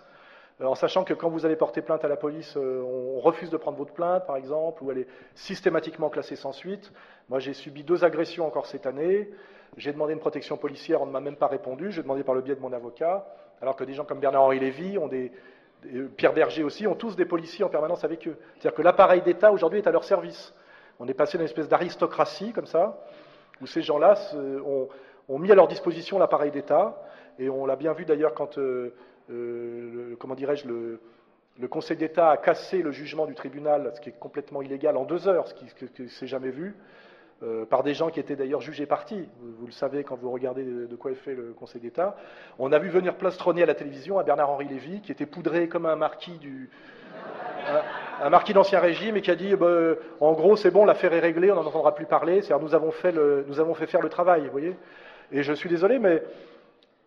En 0.64 0.76
sachant 0.76 1.04
que 1.04 1.14
quand 1.14 1.30
vous 1.30 1.46
allez 1.46 1.58
porter 1.58 1.82
plainte 1.82 2.06
à 2.06 2.08
la 2.08 2.16
police, 2.16 2.56
on 2.56 3.20
refuse 3.20 3.50
de 3.50 3.58
prendre 3.58 3.78
votre 3.78 3.94
plainte, 3.94 4.26
par 4.26 4.38
exemple, 4.38 4.84
ou 4.84 4.92
elle 4.92 5.00
est 5.00 5.08
systématiquement 5.34 6.10
classée 6.10 6.38
sans 6.38 6.54
suite. 6.54 6.94
Moi, 7.28 7.40
j'ai 7.40 7.54
subi 7.54 7.84
deux 7.84 8.06
agressions 8.06 8.48
encore 8.48 8.66
cette 8.66 8.86
année. 8.86 9.30
J'ai 9.76 9.92
demandé 9.92 10.14
une 10.14 10.20
protection 10.20 10.56
policière, 10.56 11.02
on 11.02 11.06
ne 11.06 11.12
m'a 11.12 11.20
même 11.20 11.36
pas 11.36 11.48
répondu. 11.48 11.92
J'ai 11.92 12.04
demandé 12.04 12.24
par 12.24 12.36
le 12.36 12.42
biais 12.42 12.56
de 12.56 12.62
mon 12.62 12.72
avocat, 12.72 13.26
alors 13.62 13.76
que 13.76 13.84
des 13.84 13.94
gens 13.94 14.06
comme 14.06 14.22
Bernard-Henri 14.22 14.60
Lévy, 14.60 14.98
ont 14.98 15.08
des, 15.08 15.34
Pierre 16.16 16.34
Berger 16.34 16.64
aussi, 16.64 16.88
ont 16.88 16.96
tous 16.96 17.18
des 17.18 17.26
policiers 17.26 17.66
en 17.66 17.70
permanence 17.70 18.06
avec 18.06 18.26
eux. 18.28 18.38
C'est-à-dire 18.54 18.76
que 18.76 18.82
l'appareil 18.82 19.22
d'État 19.22 19.52
aujourd'hui 19.52 19.80
est 19.80 19.88
à 19.88 19.92
leur 19.92 20.06
service. 20.06 20.54
On 21.00 21.08
est 21.08 21.14
passé 21.14 21.38
d'une 21.38 21.46
espèce 21.46 21.68
d'aristocratie 21.68 22.54
comme 22.54 22.66
ça, 22.66 22.98
où 23.62 23.68
ces 23.68 23.82
gens-là 23.82 24.16
ont, 25.28 25.40
mis 25.40 25.52
à 25.52 25.56
leur 25.56 25.68
disposition 25.68 26.18
l'appareil 26.18 26.52
d'État, 26.52 27.02
et 27.40 27.50
on 27.50 27.66
l'a 27.66 27.76
bien 27.76 27.92
vu 27.92 28.06
d'ailleurs 28.06 28.34
quand, 28.34 28.58
euh, 28.58 28.94
euh, 29.32 30.16
comment 30.20 30.36
dirais-je, 30.36 30.68
le, 30.68 31.00
le 31.60 31.68
Conseil 31.68 31.98
d'État 31.98 32.32
a 32.32 32.38
cassé 32.38 32.82
le 32.82 32.92
jugement 32.92 33.26
du 33.26 33.36
tribunal, 33.36 33.92
ce 33.96 34.02
qui 34.02 34.10
est 34.10 34.20
complètement 34.20 34.62
illégal, 34.62 34.98
en 34.98 35.06
deux 35.06 35.28
heures, 35.28 35.48
ce 35.48 35.54
qui 35.54 35.66
ne 36.04 36.08
s'est 36.08 36.28
jamais 36.28 36.52
vu. 36.52 36.76
Euh, 37.44 37.66
par 37.66 37.84
des 37.84 37.94
gens 37.94 38.10
qui 38.10 38.22
étaient 38.22 38.38
d'ailleurs 38.38 38.62
jugés 38.62 38.86
partis. 38.86 39.28
Vous, 39.42 39.66
le 39.66 39.72
savez 39.74 40.06
quand 40.06 40.16
vous 40.16 40.32
regardez 40.32 40.64
de, 40.64 40.96
quoi 40.96 41.12
est 41.12 41.16
fait 41.16 41.36
le 41.36 41.52
Conseil 41.52 41.82
d'État. 41.82 42.16
On 42.60 42.72
a 42.72 42.80
vu 42.80 42.88
venir 42.88 43.16
plastronner 43.16 43.64
à 43.64 43.66
la 43.66 43.76
télévision 43.76 44.18
à 44.18 44.24
Bernard-Henri 44.24 44.70
Lévy, 44.70 45.02
qui 45.02 45.12
était 45.12 45.26
poudré 45.26 45.68
comme 45.68 45.86
un 45.86 45.98
marquis 45.98 46.40
d'Ancien 48.54 48.80
Régime 48.80 49.18
et 49.18 49.22
qui 49.22 49.32
a 49.32 49.36
dit 49.36 49.54
bah, 49.54 49.96
en 50.22 50.32
gros, 50.32 50.56
c'est 50.56 50.72
bon, 50.72 50.86
l'affaire 50.86 51.12
est 51.12 51.20
réglée, 51.20 51.52
on 51.52 51.56
n'en 51.56 51.66
entendra 51.66 51.94
plus 51.94 52.06
parler, 52.06 52.42
c'est-à-dire 52.42 52.66
nous, 52.66 52.74
avons 52.74 52.92
fait 52.92 53.12
nous 53.12 53.60
avons 53.60 53.74
fait 53.74 53.88
faire 53.88 54.02
le 54.02 54.10
travail, 54.10 54.46
vous 54.46 54.52
voyez. 54.52 54.78
Et 55.34 55.44
je 55.44 55.52
suis 55.52 55.68
désolé, 55.68 56.00
mais 56.00 56.24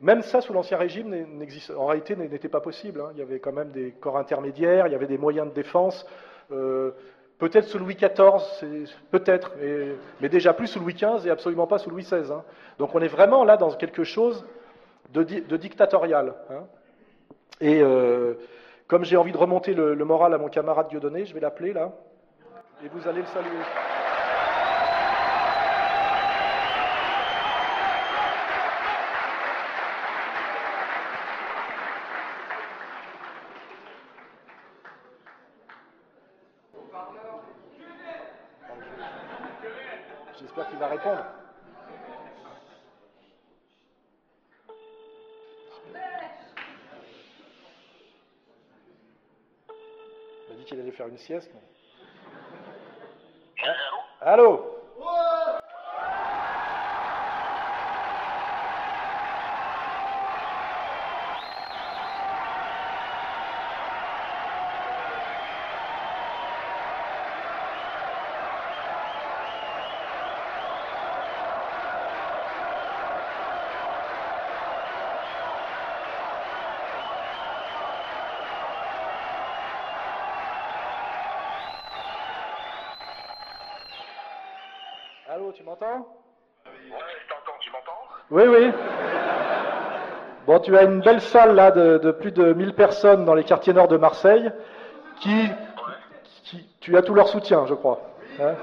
même 0.01 0.23
ça, 0.23 0.41
sous 0.41 0.53
l'Ancien 0.53 0.79
Régime, 0.79 1.27
en 1.77 1.87
réalité, 1.87 2.15
n'était 2.17 2.49
pas 2.49 2.61
possible. 2.61 3.01
Hein. 3.01 3.11
Il 3.15 3.19
y 3.19 3.23
avait 3.23 3.41
quand 3.41 3.53
même 3.53 3.71
des 3.71 3.93
corps 3.93 4.17
intermédiaires, 4.17 4.87
il 4.87 4.93
y 4.93 4.97
avait 4.97 5.07
des 5.07 5.19
moyens 5.19 5.49
de 5.49 5.55
défense. 5.55 6.07
Euh, 6.53 6.93
Peut-être 7.39 7.69
sous 7.69 7.79
Louis 7.79 7.95
XIV, 7.95 8.93
peut-être, 9.13 9.53
mais, 10.21 10.29
déjà 10.29 10.53
plus 10.53 10.67
sous 10.67 10.81
Louis 10.81 10.95
XV 10.95 11.27
et 11.27 11.31
absolument 11.31 11.69
pas 11.69 11.79
sous 11.79 11.89
Louis 11.89 12.03
XVI. 12.03 12.33
Hein. 12.33 12.43
Donc 12.81 12.97
on 12.97 13.01
est 13.01 13.09
vraiment 13.09 13.45
là 13.45 13.57
dans 13.57 13.71
quelque 13.71 14.03
chose 14.03 14.45
de, 15.13 15.23
dictatorial. 15.23 16.35
Hein. 16.51 16.65
Et 17.61 17.81
euh, 17.81 18.35
comme 18.89 19.05
j'ai 19.05 19.17
envie 19.17 19.31
de 19.31 19.39
remonter 19.39 19.73
le, 19.73 19.95
le, 19.95 20.05
moral 20.05 20.35
à 20.35 20.39
mon 20.39 20.49
camarade 20.49 20.89
Dieudonné, 20.89 21.27
je 21.27 21.35
vais 21.35 21.41
l'appeler 21.41 21.73
là, 21.73 21.93
et 22.85 22.89
vous 22.89 23.07
allez 23.07 23.21
le 23.21 23.27
saluer. 23.27 23.98
qui 40.71 40.77
va 40.77 40.89
répondre. 40.89 41.25
Il 50.47 50.51
m'a 50.51 50.55
dit 50.57 50.65
qu'il 50.65 50.81
allait 50.81 50.91
faire 50.93 51.09
une 51.09 51.19
sieste. 51.19 51.51
Allô? 54.21 54.78
Tu 85.59 85.65
m'entends 85.65 86.07
Ouais, 86.67 86.71
je 87.21 87.29
t'entends, 87.29 87.59
tu 87.59 87.71
m'entends 87.73 87.99
Oui, 88.31 88.45
oui. 88.47 88.73
Bon, 90.47 90.61
tu 90.61 90.77
as 90.79 90.85
une 90.85 91.01
belle 91.01 91.21
salle 91.21 91.57
là 91.57 91.73
de, 91.73 91.99
de 91.99 92.13
plus 92.13 92.31
de 92.31 92.53
1000 92.53 92.75
personnes 92.75 93.25
dans 93.25 93.35
les 93.35 93.43
quartiers 93.43 93.73
nord 93.73 93.89
de 93.89 93.97
Marseille 93.97 94.53
qui, 95.21 95.49
qui- 96.45 96.65
tu 96.81 96.97
as 96.97 97.03
tout 97.03 97.13
leur 97.15 97.27
soutien, 97.29 97.67
je 97.67 97.75
crois. 97.75 98.01
Hein 98.41 98.55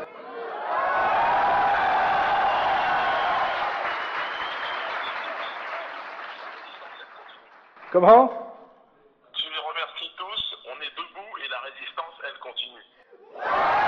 Comment 7.91 8.27
Tu 9.33 9.43
les 9.49 9.59
remercies 9.59 10.11
tous, 10.17 10.55
on 10.65 10.81
est 10.81 10.95
debout 10.95 11.37
et 11.43 11.47
la 11.49 11.59
résistance, 11.59 12.15
elle 12.23 12.39
continue. 12.39 13.85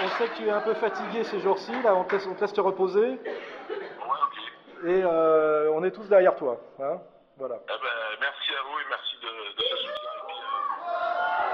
On 0.00 0.08
sait 0.10 0.28
que 0.28 0.36
tu 0.36 0.46
es 0.46 0.50
un 0.50 0.57
peu 0.68 0.74
fatigué 0.74 1.24
ces 1.24 1.40
jours-ci, 1.40 1.72
là 1.82 1.94
on 1.94 2.04
te 2.04 2.12
laisse, 2.14 2.26
on 2.26 2.34
te 2.34 2.42
laisse 2.42 2.52
te 2.52 2.60
reposer 2.60 3.00
Ouais, 3.08 4.20
ok. 4.26 4.84
et 4.84 5.02
euh, 5.02 5.70
on 5.72 5.82
est 5.82 5.90
tous 5.90 6.06
derrière 6.08 6.36
toi. 6.36 6.60
hein. 6.78 6.98
voilà. 7.38 7.56
Eh 7.64 7.68
ben, 7.68 8.18
merci 8.20 8.50
à 8.52 8.62
vous 8.68 8.78
et 8.78 8.84
merci 8.90 9.16
de, 9.16 9.56
de 9.56 9.62
ce 9.62 9.76
soutien. 9.76 10.10
Et 10.12 10.26
puis, 10.26 10.36
euh, 10.36 11.48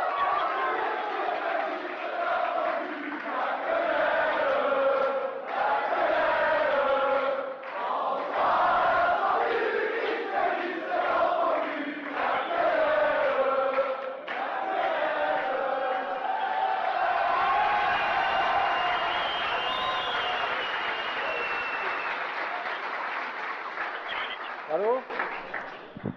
Allô 24.74 25.02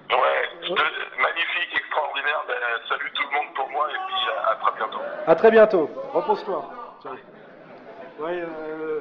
Ouais, 0.10 0.50
je 0.62 0.74
te- 0.74 1.22
magnifique, 1.22 1.76
extraordinaire. 1.76 2.44
Ben, 2.48 2.56
salut 2.88 3.12
tout 3.14 3.24
le 3.30 3.36
monde 3.38 3.54
pour 3.56 3.70
moi 3.70 3.88
et 3.90 3.98
puis 4.08 4.30
à, 4.32 4.52
à 4.52 4.56
très 4.56 4.72
bientôt. 4.78 5.02
À 5.28 5.36
très 5.36 5.52
bientôt. 5.52 5.90
Repose-toi. 6.14 6.64
Ouais, 8.22 8.30
euh, 8.32 9.00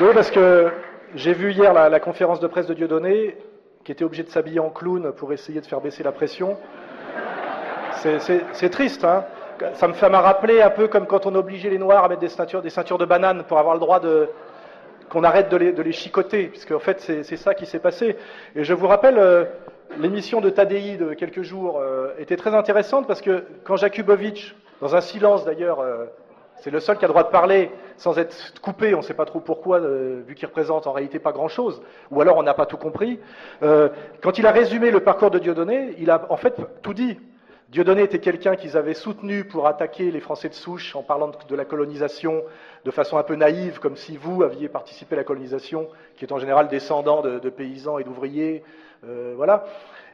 Oui, 0.00 0.08
parce 0.14 0.30
que 0.30 0.72
j'ai 1.14 1.34
vu 1.34 1.52
hier 1.52 1.74
la, 1.74 2.00
conférence 2.00 2.40
de 2.40 2.46
presse 2.46 2.66
de 2.66 2.72
Dieudonné, 2.72 3.36
qui 3.84 3.92
était 3.92 4.04
obligé 4.04 4.22
de 4.22 4.30
s'habiller 4.30 4.60
en 4.60 4.70
clown 4.70 5.12
pour 5.12 5.34
essayer 5.34 5.60
de 5.60 5.66
faire 5.66 5.82
baisser 5.82 6.02
la 6.02 6.12
pression. 6.12 6.56
C'est- 7.92 8.70
triste, 8.70 9.04
hein. 9.04 9.24
Ça 9.74 9.86
me 9.86 9.92
fait 9.92 10.06
rappeler 10.06 10.62
un 10.62 10.70
peu 10.70 10.88
comme 10.88 11.06
quand 11.06 11.26
on 11.26 11.34
obligeait 11.34 11.70
les 11.70 11.78
Noirs 11.78 12.04
à 12.04 12.08
mettre 12.08 12.20
des 12.20 12.28
ceintures, 12.30 12.62
des 12.62 12.70
ceintures 12.70 12.98
de 12.98 13.04
bananes 13.04 13.44
pour 13.44 13.58
avoir 13.58 13.74
le 13.74 13.80
droit 13.80 14.00
de 14.00 14.30
qu'on 15.16 15.24
arrête 15.24 15.48
de 15.48 15.82
les, 15.82 15.92
chicoter, 15.92 16.48
puisque 16.48 16.72
en 16.72 16.78
fait 16.78 17.00
c'est 17.00 17.36
ça 17.38 17.54
qui 17.54 17.64
s'est 17.64 17.78
passé. 17.78 18.16
Et 18.54 18.64
je 18.64 18.74
vous 18.74 18.86
rappelle, 18.86 19.16
euh, 19.18 19.46
l'émission 19.98 20.42
de 20.42 20.50
Tadei 20.50 20.98
de 20.98 21.14
quelques 21.14 21.40
jours 21.40 21.80
euh, 21.80 22.12
était 22.18 22.36
très 22.36 22.54
intéressante 22.54 23.06
parce 23.06 23.22
que 23.22 23.44
quand 23.64 23.76
Jakubovic, 23.76 24.54
dans 24.82 24.94
un 24.94 25.00
silence 25.00 25.46
d'ailleurs, 25.46 25.80
euh, 25.80 26.04
c'est 26.56 26.70
le 26.70 26.80
seul 26.80 26.98
qui 26.98 27.06
a 27.06 27.08
le 27.08 27.14
droit 27.14 27.22
de 27.22 27.30
parler 27.30 27.70
sans 27.96 28.18
être 28.18 28.36
coupé, 28.60 28.94
on 28.94 28.98
ne 28.98 29.02
sait 29.02 29.14
pas 29.14 29.24
trop 29.24 29.40
pourquoi, 29.40 29.80
vu 29.80 30.34
qu'il 30.34 30.48
représente 30.48 30.86
en 30.86 30.92
réalité 30.92 31.18
pas 31.18 31.32
grand-chose, 31.32 31.80
ou 32.10 32.20
alors 32.20 32.36
on 32.36 32.42
n'a 32.42 32.52
pas 32.52 32.66
tout 32.66 32.76
compris. 32.76 33.18
Quand 33.60 34.38
il 34.38 34.46
a 34.46 34.52
résumé 34.52 34.90
le 34.90 35.00
parcours 35.00 35.30
de 35.30 35.38
Dieudonné, 35.38 35.94
il 35.98 36.10
a 36.10 36.26
en 36.28 36.36
fait 36.36 36.56
tout 36.82 36.92
dit. 36.92 37.18
Dieudonné 37.68 38.02
était 38.02 38.20
quelqu'un 38.20 38.54
qu'ils 38.54 38.76
avaient 38.76 38.94
soutenu 38.94 39.44
pour 39.44 39.66
attaquer 39.66 40.12
les 40.12 40.20
Français 40.20 40.48
de 40.48 40.54
souche 40.54 40.94
en 40.94 41.02
parlant 41.02 41.32
de, 41.48 41.56
la 41.56 41.64
colonisation 41.64 42.44
de 42.84 42.90
façon 42.92 43.18
un 43.18 43.24
peu 43.24 43.34
naïve, 43.34 43.80
comme 43.80 43.96
si 43.96 44.16
vous 44.16 44.44
aviez 44.44 44.68
participé 44.68 45.16
à 45.16 45.18
la 45.18 45.24
colonisation, 45.24 45.88
qui 46.16 46.24
est 46.24 46.32
en 46.32 46.38
général 46.38 46.68
descendant 46.68 47.22
de, 47.22 47.50
paysans 47.50 47.98
et 47.98 48.04
d'ouvriers. 48.04 48.62
euh, 49.04 49.34
voilà. 49.36 49.64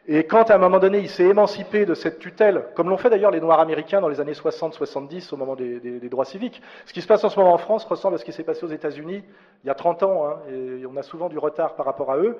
Et 0.09 0.25
quand 0.25 0.51
à 0.51 0.55
un 0.55 0.59
moment 0.59 0.79
donné 0.79 0.99
il 0.99 1.11
s'est 1.11 1.27
émancipé 1.27 1.85
de 1.85 1.93
cette 1.93 2.19
tutelle, 2.19 2.65
comme 2.75 2.89
l'ont 2.89 2.97
fait 2.97 3.11
d'ailleurs 3.11 3.31
les 3.31 3.41
Noirs 3.41 3.61
américains 3.61 4.01
dans 4.01 4.09
les 4.09 4.19
années 4.19 4.33
60-70 4.33 5.33
au 5.33 5.37
moment 5.37 5.55
des, 5.55 6.09
droits 6.09 6.25
civiques, 6.25 6.61
ce 6.87 6.93
qui 6.95 7.03
se 7.03 7.07
passe 7.07 7.23
en 7.23 7.29
ce 7.29 7.39
moment 7.39 7.53
en 7.53 7.59
France 7.59 7.85
ressemble 7.85 8.15
à 8.15 8.19
ce 8.19 8.25
qui 8.25 8.33
s'est 8.33 8.43
passé 8.45 8.65
aux 8.65 8.71
États-Unis 8.71 9.23
il 9.63 9.67
y 9.67 9.71
a 9.71 9.75
30 9.75 10.03
ans, 10.03 10.27
hein, 10.27 10.39
et 10.51 10.87
on 10.87 10.97
a 10.97 11.03
souvent 11.03 11.29
du 11.29 11.39
retard 11.39 11.77
par 11.77 11.87
rapport 11.87 12.11
à 12.11 12.17
eux. 12.17 12.39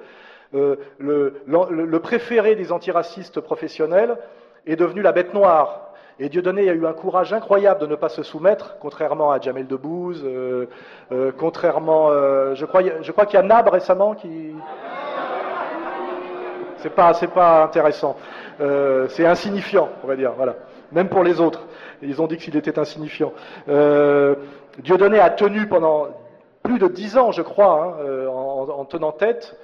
Euh, 0.55 0.77
le 0.99 1.99
préféré 2.01 2.57
des 2.57 2.73
antiracistes 2.73 3.41
professionnels 3.41 4.17
est 4.67 4.77
devenu 4.77 5.03
la 5.03 5.13
bête 5.13 5.35
noire. 5.35 5.93
Et 6.19 6.29
Dieudonné 6.29 6.69
a 6.69 6.75
eu 6.75 6.87
un 6.87 6.93
courage 6.93 7.33
incroyable 7.33 7.81
de 7.81 7.87
ne 7.87 7.97
pas 7.97 8.09
se 8.09 8.23
soumettre, 8.23 8.77
contrairement 8.81 9.33
à 9.33 9.41
Jamel 9.41 9.67
Debbouze, 9.67 10.23
euh, 10.25 10.67
euh, 11.11 11.33
contrairement, 11.37 12.11
euh, 12.11 12.55
je 12.55 12.65
crois, 12.67 12.83
je 13.01 13.13
crois 13.13 13.27
qu'il 13.27 13.41
y 13.41 13.43
a 13.43 13.47
Nab 13.47 13.69
récemment 13.69 14.15
qui, 14.15 14.55
c'est 16.77 16.95
pas, 16.95 17.15
c'est 17.15 17.33
pas 17.33 17.65
intéressant. 17.65 18.17
Euh, 18.61 19.09
c'est 19.09 19.27
insignifiant, 19.27 19.89
on 20.05 20.07
va 20.07 20.17
dire. 20.17 20.33
Voilà. 20.37 20.55
Même 20.93 21.09
pour 21.09 21.25
les 21.25 21.41
autres, 21.41 21.67
ils 22.03 22.21
ont 22.21 22.27
dit 22.27 22.37
qu'il 22.37 22.57
était 22.57 22.79
insignifiant. 22.79 23.33
Euh, 23.69 24.35
Dieudonné 24.79 25.19
a 25.19 25.31
tenu 25.31 25.67
pendant 25.67 26.09
plus 26.63 26.79
de 26.79 26.87
dix 26.87 27.17
ans, 27.17 27.33
je 27.33 27.43
crois, 27.43 27.99
hein, 28.01 28.27
en 28.29 28.85
tenant 28.85 29.13
tête, 29.13 29.57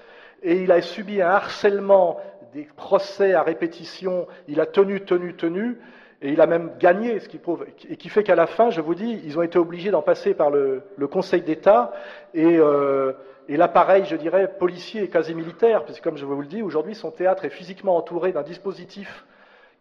et 0.42 0.62
il 0.62 0.72
a 0.72 0.80
subi 0.80 1.22
un 1.22 1.28
harcèlement, 1.28 2.18
des 2.52 2.68
procès 2.76 3.34
à 3.34 3.42
répétition. 3.42 4.26
Il 4.46 4.60
a 4.60 4.66
tenu, 4.66 5.04
tenu, 5.04 5.34
tenu, 5.34 5.78
et 6.20 6.32
il 6.32 6.40
a 6.40 6.46
même 6.46 6.72
gagné, 6.78 7.20
ce 7.20 7.28
qui 7.28 7.38
prouve, 7.38 7.66
et 7.88 7.96
qui 7.96 8.08
fait 8.08 8.24
qu'à 8.24 8.34
la 8.34 8.46
fin, 8.46 8.70
je 8.70 8.80
vous 8.80 8.94
dis, 8.94 9.20
ils 9.24 9.38
ont 9.38 9.42
été 9.42 9.58
obligés 9.58 9.90
d'en 9.90 10.02
passer 10.02 10.34
par 10.34 10.50
le, 10.50 10.82
Conseil 11.10 11.42
d'État 11.42 11.92
et, 12.34 12.58
euh, 12.58 13.12
et 13.48 13.56
l'appareil, 13.56 14.04
je 14.04 14.16
dirais, 14.16 14.52
policier 14.58 15.04
et 15.04 15.08
quasi 15.08 15.34
militaire, 15.34 15.84
puisque 15.84 16.02
comme 16.02 16.16
je 16.16 16.26
vous 16.26 16.40
le 16.40 16.46
dis, 16.46 16.62
aujourd'hui, 16.62 16.94
son 16.94 17.10
théâtre 17.10 17.44
est 17.44 17.50
physiquement 17.50 17.96
entouré 17.96 18.32
d'un 18.32 18.42
dispositif 18.42 19.24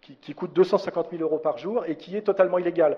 qui, 0.07 0.15
qui 0.15 0.33
coûte 0.33 0.53
250 0.53 1.07
000 1.11 1.21
euros 1.21 1.37
par 1.37 1.57
jour 1.57 1.83
et 1.85 1.95
qui 1.95 2.15
est 2.15 2.21
totalement 2.21 2.57
illégal. 2.57 2.97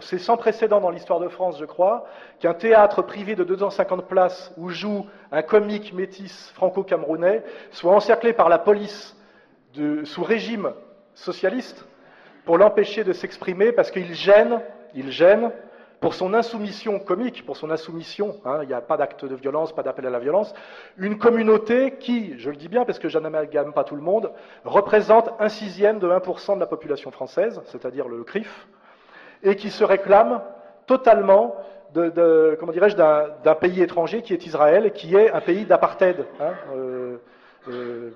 C'est 0.00 0.18
sans 0.18 0.36
précédent 0.36 0.80
dans 0.80 0.90
l'histoire 0.90 1.18
de 1.18 1.28
France, 1.28 1.58
je 1.58 1.64
crois, 1.64 2.06
qu'un 2.38 2.54
théâtre 2.54 3.02
privé 3.02 3.34
de 3.34 3.42
250 3.42 4.06
places 4.06 4.52
où 4.56 4.68
joue 4.68 5.06
un 5.32 5.42
comique 5.42 5.92
métis 5.92 6.50
franco-camerounais 6.54 7.42
soit 7.72 7.92
encerclé 7.92 8.32
par 8.32 8.48
la 8.48 8.58
police 8.58 9.16
sous 10.04 10.22
régime 10.22 10.72
socialiste 11.14 11.84
pour 12.44 12.56
l'empêcher 12.56 13.02
de 13.02 13.12
s'exprimer 13.12 13.72
parce 13.72 13.90
qu'il 13.90 14.14
gêne, 14.14 14.60
il 14.94 15.10
gêne 15.10 15.50
pour 16.04 16.12
son 16.12 16.34
insoumission 16.34 16.98
comique, 16.98 17.46
pour 17.46 17.56
son 17.56 17.70
insoumission, 17.70 18.36
hein, 18.44 18.58
il 18.60 18.68
n'y 18.68 18.74
a 18.74 18.82
pas 18.82 18.98
d'acte 18.98 19.24
de 19.24 19.34
violence, 19.34 19.74
pas 19.74 19.82
d'appel 19.82 20.06
à 20.06 20.10
la 20.10 20.18
violence, 20.18 20.52
une 20.98 21.16
communauté 21.16 21.94
qui, 21.98 22.38
je 22.38 22.50
le 22.50 22.56
dis 22.56 22.68
bien 22.68 22.84
parce 22.84 22.98
que 22.98 23.08
je 23.08 23.18
n'amalgame 23.18 23.72
pas 23.72 23.84
tout 23.84 23.96
le 23.96 24.02
monde, 24.02 24.30
représente 24.66 25.30
un 25.38 25.48
sixième 25.48 26.00
de 26.00 26.06
1% 26.06 26.56
de 26.56 26.60
la 26.60 26.66
population 26.66 27.10
française, 27.10 27.62
c'est-à-dire 27.64 28.06
le 28.06 28.22
CRIF, 28.22 28.68
et 29.42 29.56
qui 29.56 29.70
se 29.70 29.82
réclame 29.82 30.42
totalement 30.86 31.56
comment 31.94 32.72
dirais-je, 32.72 32.96
d'un, 32.96 33.54
pays 33.54 33.80
étranger 33.80 34.20
qui 34.20 34.34
est 34.34 34.44
Israël, 34.44 34.92
qui 34.92 35.16
est 35.16 35.30
un 35.30 35.40
pays 35.40 35.64
d'apartheid. 35.64 36.26
hein, 36.38 36.52
euh, 36.76 37.16
euh, 37.70 38.10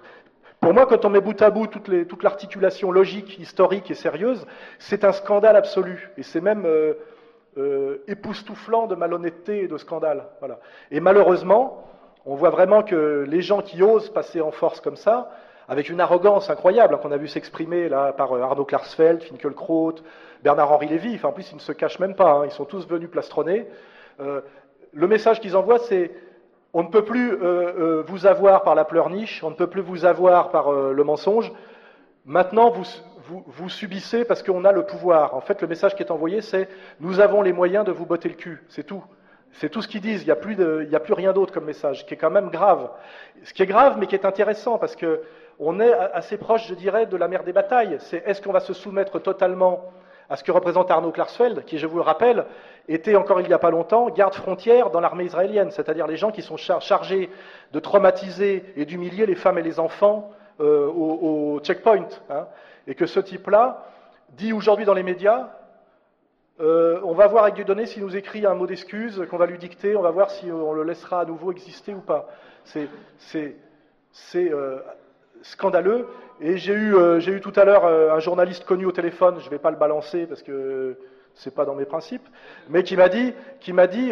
pour 0.60 0.74
moi, 0.74 0.84
quand 0.84 1.06
on 1.06 1.08
met 1.08 1.22
bout 1.22 1.40
à 1.40 1.48
bout 1.48 1.68
toute 1.68 2.22
l'articulation 2.22 2.90
logique, 2.90 3.38
historique 3.38 3.90
et 3.90 3.94
sérieuse, 3.94 4.44
c'est 4.78 5.04
un 5.04 5.12
scandale 5.12 5.56
absolu. 5.56 6.10
Et 6.18 6.22
c'est 6.22 6.42
même 6.42 6.64
euh, 6.66 6.94
euh, 7.58 8.04
époustouflant 8.06 8.86
de 8.86 8.94
malhonnêteté 8.94 9.64
et 9.64 9.68
de 9.68 9.76
scandale. 9.78 10.26
Voilà. 10.38 10.60
Et 10.92 11.00
malheureusement, 11.00 11.84
on 12.24 12.36
voit 12.36 12.50
vraiment 12.50 12.84
que 12.84 13.24
les 13.28 13.40
gens 13.40 13.62
qui 13.62 13.82
osent 13.82 14.10
passer 14.10 14.40
en 14.40 14.52
force 14.52 14.80
comme 14.80 14.94
ça, 14.94 15.30
avec 15.68 15.88
une 15.88 16.00
arrogance 16.00 16.50
incroyable 16.50 16.94
hein, 16.94 16.98
qu'on 17.02 17.10
a 17.10 17.16
vu 17.16 17.26
s'exprimer 17.26 17.88
là 17.88 18.12
par 18.12 18.32
euh, 18.32 18.42
Arnaud 18.42 18.64
Klarsfeld, 18.64 19.22
Finkelkraut, 19.24 19.96
Bernard-Henri 20.44 20.86
Lévy. 20.86 21.16
Enfin, 21.16 21.28
en 21.28 21.32
plus, 21.32 21.50
ils 21.50 21.56
ne 21.56 21.60
se 21.60 21.72
cachent 21.72 21.98
même 21.98 22.14
pas. 22.14 22.30
Hein, 22.30 22.42
ils 22.44 22.52
sont 22.52 22.64
tous 22.64 22.86
venus 22.86 23.10
plastronner. 23.10 23.66
Euh, 24.20 24.40
le 24.92 25.08
message 25.08 25.40
qu'ils 25.40 25.56
envoient, 25.56 25.80
c'est 25.80 26.12
on 26.72 26.84
ne 26.84 26.88
peut 26.88 27.04
plus 27.04 27.34
vous 28.06 28.26
avoir 28.26 28.62
par 28.62 28.74
la 28.74 28.84
pleurniche, 28.84 29.42
on 29.42 29.50
ne 29.50 29.54
peut 29.54 29.68
plus 29.68 29.80
vous 29.80 30.04
avoir 30.04 30.50
par 30.50 30.70
le 30.70 31.02
mensonge. 31.02 31.50
Maintenant, 32.26 32.70
vous, 32.70 32.84
vous, 33.28 33.68
subissez 33.68 34.24
parce 34.24 34.42
qu'on 34.42 34.64
a 34.64 34.72
le 34.72 34.84
pouvoir. 34.84 35.34
En 35.34 35.40
fait, 35.40 35.60
le 35.60 35.68
message 35.68 35.94
qui 35.94 36.02
est 36.02 36.10
envoyé, 36.10 36.40
c'est 36.40 36.68
nous 37.00 37.20
avons 37.20 37.42
les 37.42 37.52
moyens 37.52 37.84
de 37.84 37.92
vous 37.92 38.06
botter 38.06 38.28
le 38.28 38.34
cul. 38.34 38.64
C'est 38.68 38.84
tout. 38.84 39.04
C'est 39.52 39.68
tout 39.68 39.82
ce 39.82 39.88
qu'ils 39.88 40.00
disent. 40.00 40.22
Il 40.22 40.26
n'y 40.26 40.94
a, 40.94 41.00
plus 41.00 41.12
rien 41.12 41.32
d'autre 41.32 41.52
comme 41.52 41.64
message, 41.64 42.06
qui 42.06 42.14
est 42.14 42.16
quand 42.16 42.30
même 42.30 42.50
grave. 42.50 42.90
Ce 43.44 43.52
qui 43.52 43.62
est 43.62 43.66
grave, 43.66 43.96
mais 43.98 44.06
qui 44.06 44.14
est 44.14 44.24
intéressant, 44.24 44.78
parce 44.78 44.96
qu'on 44.96 45.80
est 45.80 45.92
assez 45.92 46.38
proche, 46.38 46.68
je 46.68 46.74
dirais, 46.74 47.06
de 47.06 47.16
la 47.16 47.28
mer 47.28 47.44
des 47.44 47.52
batailles. 47.52 47.96
C'est 48.00 48.22
est-ce 48.26 48.40
qu'on 48.40 48.52
va 48.52 48.60
se 48.60 48.72
soumettre 48.72 49.18
totalement 49.20 49.92
à 50.30 50.36
ce 50.36 50.44
que 50.44 50.52
représente 50.52 50.90
Arnaud 50.90 51.10
Klarsfeld, 51.10 51.64
qui, 51.64 51.78
je 51.78 51.86
vous 51.86 51.96
le 51.96 52.02
rappelle, 52.02 52.44
était 52.86 53.16
encore 53.16 53.40
il 53.40 53.46
n'y 53.46 53.54
a 53.54 53.58
pas 53.58 53.70
longtemps 53.70 54.10
garde 54.10 54.34
frontière 54.34 54.90
dans 54.90 55.00
l'armée 55.00 55.24
israélienne, 55.24 55.70
c'est-à-dire 55.70 56.06
les 56.06 56.16
gens 56.16 56.30
qui 56.30 56.42
sont 56.42 56.56
chargés 56.56 57.30
de 57.72 57.80
traumatiser 57.80 58.64
et 58.76 58.84
d'humilier 58.84 59.24
les 59.24 59.34
femmes 59.34 59.58
et 59.58 59.62
les 59.62 59.80
enfants 59.80 60.30
euh, 60.60 60.86
au, 60.88 61.60
checkpoint. 61.60 62.08
Hein. 62.28 62.46
Et 62.88 62.96
que 62.96 63.06
ce 63.06 63.20
type-là 63.20 63.86
dit 64.30 64.52
aujourd'hui 64.52 64.84
dans 64.84 64.94
les 64.94 65.04
médias 65.04 65.50
euh, 66.60 66.98
on 67.04 67.14
va 67.14 67.28
voir 67.28 67.44
avec 67.44 67.54
Dieudonné 67.54 67.86
s'il 67.86 68.02
nous 68.02 68.16
écrit 68.16 68.44
un 68.44 68.54
mot 68.54 68.66
d'excuse 68.66 69.24
qu'on 69.30 69.36
va 69.36 69.46
lui 69.46 69.58
dicter, 69.58 69.94
on 69.94 70.02
va 70.02 70.10
voir 70.10 70.30
si 70.30 70.50
on 70.50 70.72
le 70.72 70.82
laissera 70.82 71.20
à 71.20 71.24
nouveau 71.24 71.52
exister 71.52 71.94
ou 71.94 72.00
pas. 72.00 72.28
C'est 72.64 72.88
euh, 74.34 74.80
scandaleux. 75.42 76.08
Et 76.40 76.56
j'ai 76.56 76.72
eu, 76.72 76.96
euh, 76.96 77.40
tout 77.40 77.52
à 77.54 77.64
l'heure 77.64 77.84
un 77.86 78.18
journaliste 78.18 78.64
connu 78.64 78.86
au 78.86 78.92
téléphone, 78.92 79.36
je 79.38 79.46
ne 79.46 79.50
vais 79.50 79.58
pas 79.58 79.70
le 79.70 79.76
balancer 79.76 80.26
parce 80.26 80.42
que 80.42 80.98
ce 81.34 81.48
n'est 81.48 81.54
pas 81.54 81.64
dans 81.64 81.76
mes 81.76 81.84
principes, 81.84 82.26
mais 82.68 82.82
qui 82.82 82.96
m'a 82.96 83.08
dit, 83.08 83.32
qui 83.60 83.72
m'a 83.72 83.86
dit 83.86 84.10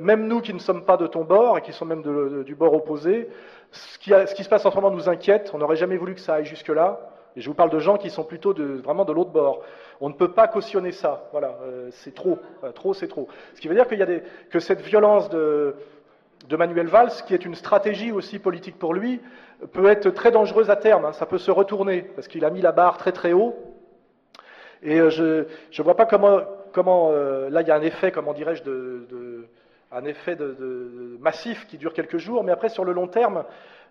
même 0.00 0.26
nous 0.26 0.42
qui 0.42 0.52
ne 0.52 0.58
sommes 0.58 0.84
pas 0.84 0.98
de 0.98 1.06
ton 1.06 1.24
bord 1.24 1.56
et 1.56 1.62
qui 1.62 1.72
sommes 1.72 1.88
même 1.88 2.42
du 2.44 2.54
bord 2.54 2.74
opposé, 2.74 3.30
ce 3.70 3.98
qui, 3.98 4.10
ce 4.10 4.34
qui, 4.34 4.44
se 4.44 4.48
passe 4.50 4.66
en 4.66 4.70
ce 4.70 4.76
moment 4.76 4.90
nous 4.90 5.08
inquiète, 5.08 5.50
on 5.54 5.58
n'aurait 5.58 5.76
jamais 5.76 5.96
voulu 5.96 6.14
que 6.14 6.20
ça 6.20 6.34
aille 6.34 6.44
jusque-là. 6.44 7.00
Et 7.36 7.40
je 7.40 7.48
vous 7.48 7.54
parle 7.54 7.70
de 7.70 7.78
gens 7.78 7.96
qui 7.96 8.10
sont 8.10 8.24
plutôt 8.24 8.54
vraiment 8.54 9.04
de 9.04 9.12
l'autre 9.12 9.30
bord. 9.30 9.62
On 10.00 10.08
ne 10.08 10.14
peut 10.14 10.32
pas 10.32 10.48
cautionner 10.48 10.92
ça. 10.92 11.28
Voilà, 11.32 11.58
euh, 11.62 11.88
c'est 11.92 12.14
trop. 12.14 12.38
trop, 12.74 12.94
c'est 12.94 13.08
trop. 13.08 13.28
Ce 13.54 13.60
qui 13.60 13.68
veut 13.68 13.74
dire 13.74 13.86
qu'il 13.86 13.98
y 13.98 14.02
a 14.02 14.06
que 14.50 14.60
cette 14.60 14.80
violence 14.80 15.28
de, 15.30 15.74
Manuel 16.50 16.86
Valls, 16.86 17.12
qui 17.26 17.34
est 17.34 17.44
une 17.44 17.54
stratégie 17.54 18.12
aussi 18.12 18.38
politique 18.38 18.78
pour 18.78 18.94
lui, 18.94 19.20
peut 19.72 19.86
être 19.86 20.10
très 20.10 20.30
dangereuse 20.30 20.70
à 20.70 20.76
terme. 20.76 21.04
Hein. 21.04 21.12
Ça 21.12 21.26
peut 21.26 21.38
se 21.38 21.50
retourner, 21.50 22.02
parce 22.02 22.28
qu'il 22.28 22.44
a 22.44 22.50
mis 22.50 22.60
la 22.60 22.72
barre 22.72 22.96
très 22.96 23.12
très 23.12 23.32
haut. 23.32 23.56
Et 24.82 25.00
euh, 25.00 25.10
je 25.10 25.44
ne 25.78 25.84
vois 25.84 25.96
pas 25.96 26.06
comment, 26.06 26.40
comment 26.72 27.10
euh, 27.12 27.50
là 27.50 27.62
il 27.62 27.68
y 27.68 27.70
a 27.70 27.74
un 27.74 27.82
effet, 27.82 28.12
comment 28.12 28.32
dirais-je, 28.32 28.62
de, 28.62 29.48
un 29.90 30.04
effet 30.04 30.36
massif 31.20 31.66
qui 31.66 31.78
dure 31.78 31.92
quelques 31.92 32.18
jours, 32.18 32.44
mais 32.44 32.52
après 32.52 32.68
sur 32.68 32.84
le 32.84 32.92
long 32.92 33.08
terme, 33.08 33.44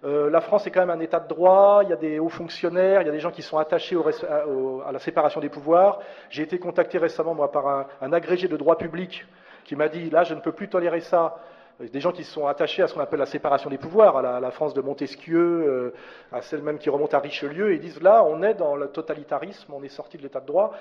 euh, 0.03 0.29
la 0.29 0.41
France 0.41 0.67
est 0.67 0.71
quand 0.71 0.81
même 0.81 0.91
un 0.91 0.99
État 0.99 1.19
de 1.19 1.27
droit, 1.27 1.81
il 1.83 1.89
y 1.89 1.93
a 1.93 1.95
des 1.95 2.19
hauts 2.19 2.29
fonctionnaires, 2.29 3.01
il 3.01 3.05
y 3.05 3.09
a 3.09 3.11
des 3.11 3.19
gens 3.19 3.31
qui 3.31 3.41
sont 3.41 3.57
attachés 3.57 3.97
à, 4.29 4.91
la 4.91 4.99
séparation 4.99 5.41
des 5.41 5.49
pouvoirs. 5.49 5.99
J'ai 6.29 6.43
été 6.43 6.59
contacté 6.59 6.99
récemment, 6.99 7.35
par 7.47 7.87
un, 8.01 8.13
agrégé 8.13 8.47
de 8.47 8.57
droit 8.57 8.77
public 8.77 9.25
qui 9.63 9.75
m'a 9.75 9.89
dit, 9.89 10.09
là, 10.09 10.23
je 10.23 10.35
ne 10.35 10.39
peux 10.39 10.51
plus 10.51 10.69
tolérer 10.69 11.01
ça 11.01 11.37
des 11.79 11.99
gens 11.99 12.11
qui 12.11 12.23
sont 12.23 12.47
attachés 12.47 12.81
à 12.81 12.87
ce 12.87 12.93
qu'on 12.93 13.01
appelle 13.01 13.19
la 13.19 13.27
séparation 13.27 13.69
des 13.69 13.77
pouvoirs, 13.77 14.17
à 14.17 14.39
la, 14.39 14.51
France 14.51 14.73
de 14.73 14.81
Montesquieu, 14.81 15.37
euh, 15.37 15.93
à 16.31 16.41
celle 16.41 16.63
même 16.63 16.79
qui 16.79 16.89
remonte 16.89 17.13
à 17.13 17.19
Richelieu, 17.19 17.71
et 17.71 17.77
disent 17.77 18.01
là, 18.01 18.23
on 18.23 18.41
est 18.41 18.55
dans 18.55 18.75
le 18.75 18.87
totalitarisme, 18.87 19.71
on 19.73 19.83
est 19.83 19.89
sorti 19.89 20.17
de 20.17 20.23
l'état 20.23 20.39
de 20.39 20.47
droit, 20.47 20.73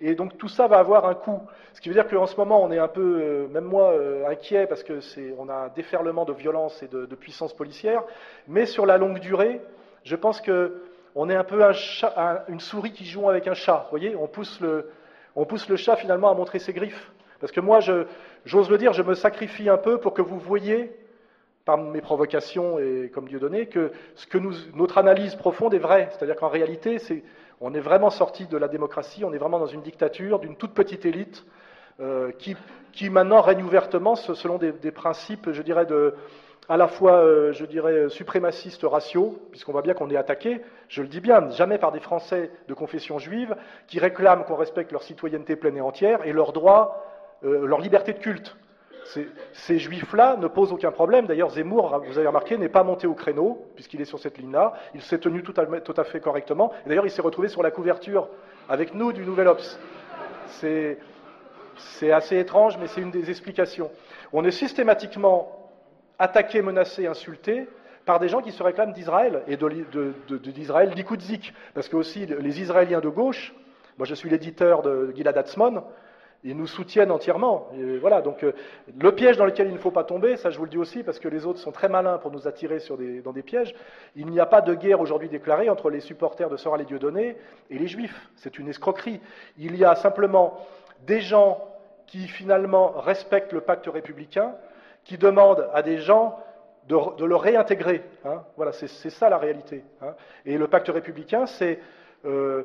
et 0.00 0.14
donc 0.14 0.38
tout 0.38 0.48
ça 0.48 0.68
va 0.68 0.78
avoir 0.78 1.06
un 1.06 1.14
coût. 1.14 1.42
Ce 1.72 1.80
qui 1.80 1.88
veut 1.88 1.94
dire 1.94 2.06
qu'en 2.06 2.26
ce 2.26 2.36
moment, 2.36 2.62
on 2.62 2.70
est 2.70 2.78
un 2.78 2.88
peu, 2.88 3.20
euh, 3.20 3.48
même 3.48 3.64
moi, 3.64 3.92
euh, 3.92 4.28
inquiet 4.28 4.66
parce 4.68 4.84
que 4.84 5.00
c'est, 5.00 5.34
on 5.38 5.48
a 5.48 5.54
un 5.54 5.68
déferlement 5.68 6.24
de 6.24 6.32
violence 6.32 6.82
et 6.82 6.88
de, 6.88 7.14
puissance 7.14 7.54
policière, 7.54 8.02
mais 8.48 8.66
sur 8.66 8.86
la 8.86 8.98
longue 8.98 9.18
durée, 9.18 9.60
je 10.04 10.16
pense 10.16 10.40
que 10.40 10.82
on 11.16 11.30
est 11.30 11.36
un 11.36 11.44
peu 11.44 11.62
une 12.48 12.58
souris 12.58 12.92
qui 12.92 13.04
joue 13.04 13.30
avec 13.30 13.46
un 13.46 13.54
chat. 13.54 13.84
Vous 13.84 13.90
voyez, 13.90 14.16
on 14.16 14.26
pousse 14.26 14.60
le, 14.60 14.90
on 15.36 15.44
pousse 15.44 15.68
le 15.68 15.76
chat 15.76 15.94
finalement 15.94 16.28
à 16.28 16.34
montrer 16.34 16.58
ses 16.58 16.72
griffes. 16.72 17.12
Parce 17.40 17.52
que 17.52 17.60
moi, 17.60 17.80
j'ose 18.44 18.70
le 18.70 18.78
dire, 18.78 18.92
je 18.92 19.02
me 19.02 19.14
sacrifie 19.14 19.68
un 19.68 19.78
peu 19.78 19.98
pour 19.98 20.14
que 20.14 20.22
vous 20.22 20.38
voyez, 20.38 20.92
par 21.64 21.78
mes 21.78 22.00
provocations 22.00 22.78
et 22.78 23.10
comme 23.12 23.28
Dieu 23.28 23.38
donné, 23.38 23.66
que, 23.66 23.90
ce 24.14 24.26
que 24.26 24.38
notre 24.74 24.98
analyse 24.98 25.34
profonde 25.34 25.74
est 25.74 25.78
vraie. 25.78 26.08
C'est-à-dire 26.12 26.36
qu'en 26.36 26.48
réalité, 26.48 26.98
on 27.60 27.74
est 27.74 27.80
vraiment 27.80 28.10
sorti 28.10 28.46
de 28.46 28.56
la 28.56 28.68
démocratie, 28.68 29.24
on 29.24 29.32
est 29.32 29.38
vraiment 29.38 29.58
dans 29.58 29.66
une 29.66 29.82
dictature 29.82 30.38
d'une 30.38 30.56
toute 30.56 30.74
petite 30.74 31.06
élite 31.06 31.44
euh, 32.00 32.32
qui, 32.92 33.10
maintenant 33.10 33.40
règne 33.40 33.62
ouvertement 33.62 34.14
selon 34.14 34.58
des, 34.58 34.90
principes, 34.90 35.52
je 35.52 35.62
dirais, 35.62 35.86
à 36.68 36.76
la 36.76 36.88
fois, 36.88 37.18
euh, 37.18 37.52
je 37.52 37.64
dirais, 37.64 38.08
suprémacistes 38.08 38.84
raciaux, 38.84 39.38
puisqu'on 39.50 39.72
voit 39.72 39.82
bien 39.82 39.94
qu'on 39.94 40.10
est 40.10 40.16
attaqué, 40.16 40.60
je 40.88 41.02
le 41.02 41.08
dis 41.08 41.20
bien, 41.20 41.48
jamais 41.50 41.78
par 41.78 41.92
des 41.92 42.00
Français 42.00 42.50
de 42.68 42.74
confession 42.74 43.18
juive 43.18 43.56
qui 43.86 43.98
réclament 43.98 44.44
qu'on 44.44 44.56
respecte 44.56 44.92
leur 44.92 45.02
citoyenneté 45.02 45.56
pleine 45.56 45.76
et 45.78 45.80
entière 45.80 46.26
et 46.26 46.32
leurs 46.32 46.52
droits 46.52 47.02
euh, 47.44 47.66
leur 47.66 47.80
liberté 47.80 48.12
de 48.12 48.18
culte. 48.18 48.56
Ces, 49.52 49.78
juifs-là 49.78 50.36
ne 50.36 50.48
posent 50.48 50.72
aucun 50.72 50.90
problème. 50.90 51.26
D'ailleurs, 51.26 51.50
Zemmour, 51.50 52.02
vous 52.06 52.18
avez 52.18 52.26
remarqué, 52.26 52.56
n'est 52.56 52.68
pas 52.68 52.82
monté 52.82 53.06
au 53.06 53.14
créneau, 53.14 53.66
puisqu'il 53.74 54.00
est 54.00 54.06
sur 54.06 54.18
cette 54.18 54.38
ligne-là. 54.38 54.74
Il 54.94 55.02
s'est 55.02 55.18
tenu 55.18 55.42
tout 55.42 55.54
à, 55.56 56.04
fait 56.04 56.20
correctement. 56.20 56.72
D'ailleurs, 56.86 57.06
il 57.06 57.10
s'est 57.10 57.22
retrouvé 57.22 57.48
sur 57.48 57.62
la 57.62 57.70
couverture 57.70 58.28
avec 58.68 58.94
nous 58.94 59.12
du 59.12 59.24
Nouvel 59.24 59.48
Ops. 59.48 59.78
C'est, 60.46 60.98
assez 62.10 62.38
étrange, 62.38 62.78
mais 62.78 62.86
c'est 62.86 63.00
une 63.00 63.10
des 63.10 63.30
explications. 63.30 63.90
On 64.32 64.44
est 64.44 64.50
systématiquement 64.50 65.70
attaqué, 66.18 66.62
menacé, 66.62 67.06
insulté 67.06 67.68
par 68.04 68.20
des 68.20 68.28
gens 68.28 68.42
qui 68.42 68.52
se 68.52 68.62
réclament 68.62 68.92
d'Israël 68.92 69.42
et 69.48 69.56
d'Israël 69.56 70.90
de. 70.90 70.94
Parce 71.74 71.88
que 71.88 71.96
aussi 71.96 72.26
les 72.26 72.60
Israéliens 72.60 73.00
de 73.00 73.08
gauche, 73.08 73.54
moi 73.98 74.06
je 74.06 74.14
suis 74.14 74.30
l'éditeur 74.30 74.82
de 74.82 75.12
Gilad 75.14 75.36
Atzmon, 75.36 75.82
ils 76.44 76.56
nous 76.56 76.66
soutiennent 76.66 77.10
entièrement. 77.10 77.68
voilà, 78.00 78.20
donc 78.20 78.44
euh, 78.44 78.52
le 79.00 79.12
piège 79.14 79.38
dans 79.38 79.46
lequel 79.46 79.68
il 79.68 79.72
ne 79.72 79.78
faut 79.78 79.90
pas 79.90 80.04
tomber, 80.04 80.36
ça 80.36 80.50
je 80.50 80.58
vous 80.58 80.64
le 80.64 80.70
dis 80.70 80.78
aussi, 80.78 81.02
parce 81.02 81.18
que 81.18 81.28
les 81.28 81.46
autres 81.46 81.58
sont 81.58 81.72
très 81.72 81.88
malins 81.88 82.18
pour 82.18 82.30
nous 82.30 82.46
attirer 82.46 82.78
dans 83.24 83.32
des 83.32 83.42
pièges. 83.42 83.74
Il 84.14 84.26
n'y 84.26 84.40
a 84.40 84.46
pas 84.46 84.60
de 84.60 84.74
guerre 84.74 85.00
aujourd'hui 85.00 85.30
déclarée 85.30 85.70
entre 85.70 85.88
les 85.88 86.00
supporters 86.00 86.50
de 86.50 86.56
Sora 86.58 86.76
les 86.76 86.84
Dieudonné 86.84 87.38
et 87.70 87.78
les 87.78 87.86
Juifs. 87.86 88.28
C'est 88.36 88.58
une 88.58 88.68
escroquerie. 88.68 89.20
Il 89.56 89.74
y 89.76 89.84
a 89.84 89.94
simplement 89.94 90.58
des 91.06 91.20
gens 91.20 91.64
qui 92.06 92.28
finalement 92.28 92.92
respectent 93.00 93.54
le 93.54 93.62
pacte 93.62 93.86
républicain, 93.86 94.54
qui 95.04 95.16
demandent 95.16 95.68
à 95.72 95.82
des 95.82 95.98
gens 95.98 96.38
de, 96.88 97.24
le 97.24 97.36
réintégrer. 97.36 98.02
Hein. 98.26 98.42
Voilà, 98.56 98.72
c'est 98.72 99.10
ça 99.10 99.30
la 99.30 99.38
réalité. 99.38 99.82
Hein. 100.02 100.14
Et 100.44 100.58
le 100.58 100.68
pacte 100.68 100.88
républicain, 100.88 101.46
c'est 101.46 101.78
euh, 102.26 102.64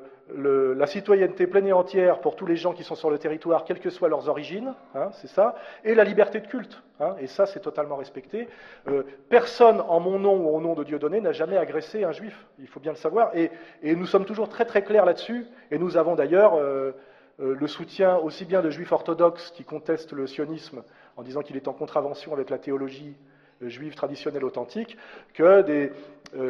la 0.76 0.86
citoyenneté 0.86 1.48
pleine 1.48 1.66
et 1.66 1.74
entière 1.74 2.22
pour 2.22 2.36
tous 2.36 2.46
les 2.46 2.56
gens 2.56 2.72
qui 2.72 2.84
sont 2.84 2.94
sur 2.94 3.10
le 3.10 3.18
territoire, 3.18 3.64
quelles 3.64 3.80
que 3.80 3.90
soient 3.90 4.10
leurs 4.10 4.30
origines, 4.30 4.76
hein, 4.94 5.10
c'est 5.14 5.28
ça, 5.28 5.56
et 5.84 5.96
la 5.96 6.04
liberté 6.04 6.40
de 6.40 6.46
culte. 6.46 6.84
Hein, 7.00 7.16
et 7.20 7.26
ça, 7.26 7.48
c'est 7.48 7.62
totalement 7.62 7.96
respecté. 7.96 8.48
Euh, 8.88 9.04
personne, 9.30 9.82
en 9.82 10.00
mon 10.00 10.20
nom 10.20 10.38
ou 10.38 10.56
au 10.56 10.62
nom 10.62 10.76
de 10.76 10.84
Dieudonné, 10.84 11.20
n'a 11.20 11.32
jamais 11.32 11.58
agressé 11.58 12.04
un 12.04 12.12
juif. 12.12 12.46
Il 12.60 12.68
faut 12.68 12.80
bien 12.80 12.92
le 12.92 12.98
savoir. 12.98 13.32
Et, 13.36 13.50
nous 13.84 14.06
sommes 14.06 14.26
toujours 14.26 14.50
très 14.50 14.66
très 14.66 14.84
clairs 14.84 15.06
là-dessus. 15.06 15.48
Et 15.72 15.80
nous 15.80 15.98
avons 15.98 16.14
d'ailleurs 16.14 16.54
euh, 16.56 16.92
le 17.40 17.68
soutien 17.68 18.18
aussi 18.18 18.46
bien 18.46 18.62
de 18.62 18.70
juifs 18.70 18.92
orthodoxes 18.92 19.52
qui 19.52 19.64
contestent 19.64 20.14
le 20.14 20.28
sionisme 20.28 20.84
en 21.18 21.24
disant 21.24 21.42
qu'il 21.42 21.56
est 21.56 21.68
en 21.68 21.74
contravention 21.74 22.34
avec 22.34 22.52
la 22.52 22.60
théologie 22.60 23.16
juive 23.62 23.96
traditionnelle 23.96 24.46
authentique, 24.46 24.96
que 25.34 25.62
des, 25.64 25.92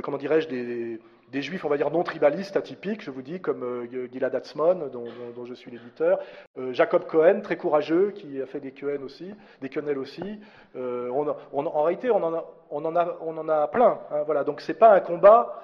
comment 0.04 0.18
dirais-je, 0.18 0.48
des 0.48 1.00
des 1.32 1.42
juifs, 1.42 1.64
on 1.66 1.70
va 1.70 1.78
dire, 1.78 1.92
non 1.92 2.04
tribalistes, 2.04 2.58
atypiques, 2.58 3.04
je 3.04 3.12
vous 3.12 3.22
dis, 3.22 3.40
comme 3.40 3.64
euh, 3.64 4.08
Gilad 4.12 4.34
Atzmon, 4.34 4.90
dont, 4.92 5.46
je 5.46 5.54
suis 5.54 5.72
l'éditeur, 5.72 6.20
euh, 6.58 6.74
Jacob 6.74 7.06
Cohen, 7.06 7.42
très 7.42 7.58
courageux, 7.58 8.12
qui 8.12 8.42
a 8.42 8.46
fait 8.46 8.60
des 8.60 8.72
quenelles 8.72 9.04
aussi, 9.04 9.34
des 9.62 9.70
quenelles 9.70 9.98
aussi. 9.98 10.40
Euh, 10.76 11.10
en 11.12 11.84
réalité, 11.84 12.10
on 12.12 12.24
en 12.24 12.34
a, 12.34 12.46
on 12.72 12.86
en 12.86 13.50
a 13.50 13.68
plein. 13.68 14.00
Hein, 14.12 14.24
voilà. 14.26 14.44
Donc 14.44 14.62
c'est 14.62 14.74
pas 14.74 14.94
un 14.94 15.00
combat 15.00 15.64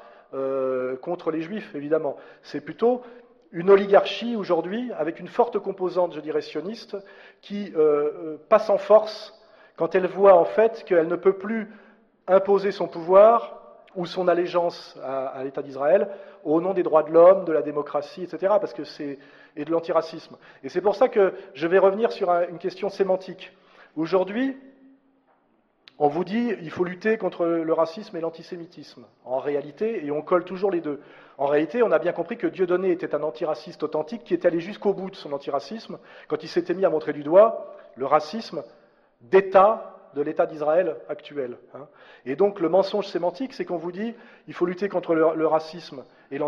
contre 1.02 1.32
les 1.32 1.42
juifs, 1.42 1.74
évidemment. 1.76 2.18
C'est 2.42 2.60
plutôt 2.60 3.04
une 3.54 3.70
oligarchie 3.70 4.36
aujourd'hui, 4.36 4.92
avec 4.98 5.22
une 5.22 5.30
forte 5.30 5.60
composante, 5.60 6.14
je 6.14 6.20
dirais, 6.20 6.42
sioniste, 6.42 6.98
qui 7.42 7.72
passe 8.50 8.70
en 8.70 8.78
force 8.78 9.34
quand 9.78 9.96
elle 9.96 10.08
voit 10.08 10.36
en 10.36 10.44
fait 10.44 10.84
qu'elle 10.86 11.08
ne 11.08 11.16
peut 11.16 11.38
plus 11.38 11.72
imposer 12.28 12.72
son 12.72 12.88
pouvoir 12.88 13.65
ou 13.96 14.06
son 14.06 14.28
allégeance 14.28 14.98
à, 15.04 15.42
l'État 15.44 15.62
d'Israël 15.62 16.10
au 16.44 16.62
nom 16.62 16.74
des 16.74 16.84
droits 16.84 17.04
de 17.04 17.12
l'homme, 17.12 17.46
de 17.46 17.52
la 17.52 17.62
démocratie, 17.62 18.24
etc., 18.24 18.54
parce 18.60 18.74
que 18.74 18.84
c'est 18.84 19.18
et 19.56 19.66
de 19.66 19.72
l'antiracisme. 19.72 20.38
Et 20.64 20.70
c'est 20.70 20.82
pour 20.82 20.96
ça 20.96 21.08
que 21.08 21.34
je 21.54 21.68
vais 21.68 21.80
revenir 21.80 22.12
sur 22.12 22.30
une 22.32 22.58
question 22.58 22.90
sémantique. 22.90 23.54
Aujourd'hui, 23.96 24.58
on 25.98 26.10
vous 26.10 26.26
dit 26.26 26.54
il 26.62 26.70
faut 26.70 26.84
lutter 26.84 27.18
contre 27.18 27.46
le 27.46 27.74
racisme 27.74 28.18
et 28.18 28.22
l'antisémitisme. 28.22 29.06
En 29.24 29.40
réalité, 29.40 30.06
et 30.06 30.12
on 30.12 30.22
colle 30.22 30.44
toujours 30.44 30.72
les 30.72 30.82
deux. 30.82 31.00
En 31.38 31.46
réalité, 31.46 31.84
on 31.84 31.92
a 31.92 32.00
bien 32.00 32.12
compris 32.12 32.38
que 32.38 32.48
Dieudonné 32.48 32.92
était 32.92 33.16
un 33.16 33.24
antiraciste 33.24 33.84
authentique 33.84 34.24
qui 34.24 34.34
est 34.34 34.46
allé 34.46 34.60
jusqu'au 34.60 34.94
bout 34.94 35.10
de 35.10 35.16
son 35.16 35.32
antiracisme 35.32 35.98
quand 36.28 36.44
il 36.44 36.50
s'était 36.50 36.74
mis 36.74 36.86
à 36.86 36.90
montrer 36.90 37.14
du 37.14 37.24
doigt 37.24 37.74
le 37.96 38.06
racisme 38.06 38.64
d'État 39.22 39.95
de 40.16 40.22
l'État 40.22 40.46
d'Israël 40.46 40.96
actuel. 41.10 41.58
Hein. 41.74 41.88
Et 42.26 42.36
donc 42.36 42.60
le 42.60 42.70
mensonge 42.70 43.08
sémantique, 43.08 43.54
c'est 43.54 43.66
qu'on 43.66 43.78
vous 43.78 43.92
dit 43.92 44.14
il 44.48 44.54
faut 44.54 44.66
lutter 44.66 44.90
contre 44.90 45.14
le, 45.14 45.48
racisme 45.48 46.04
et 46.32 46.40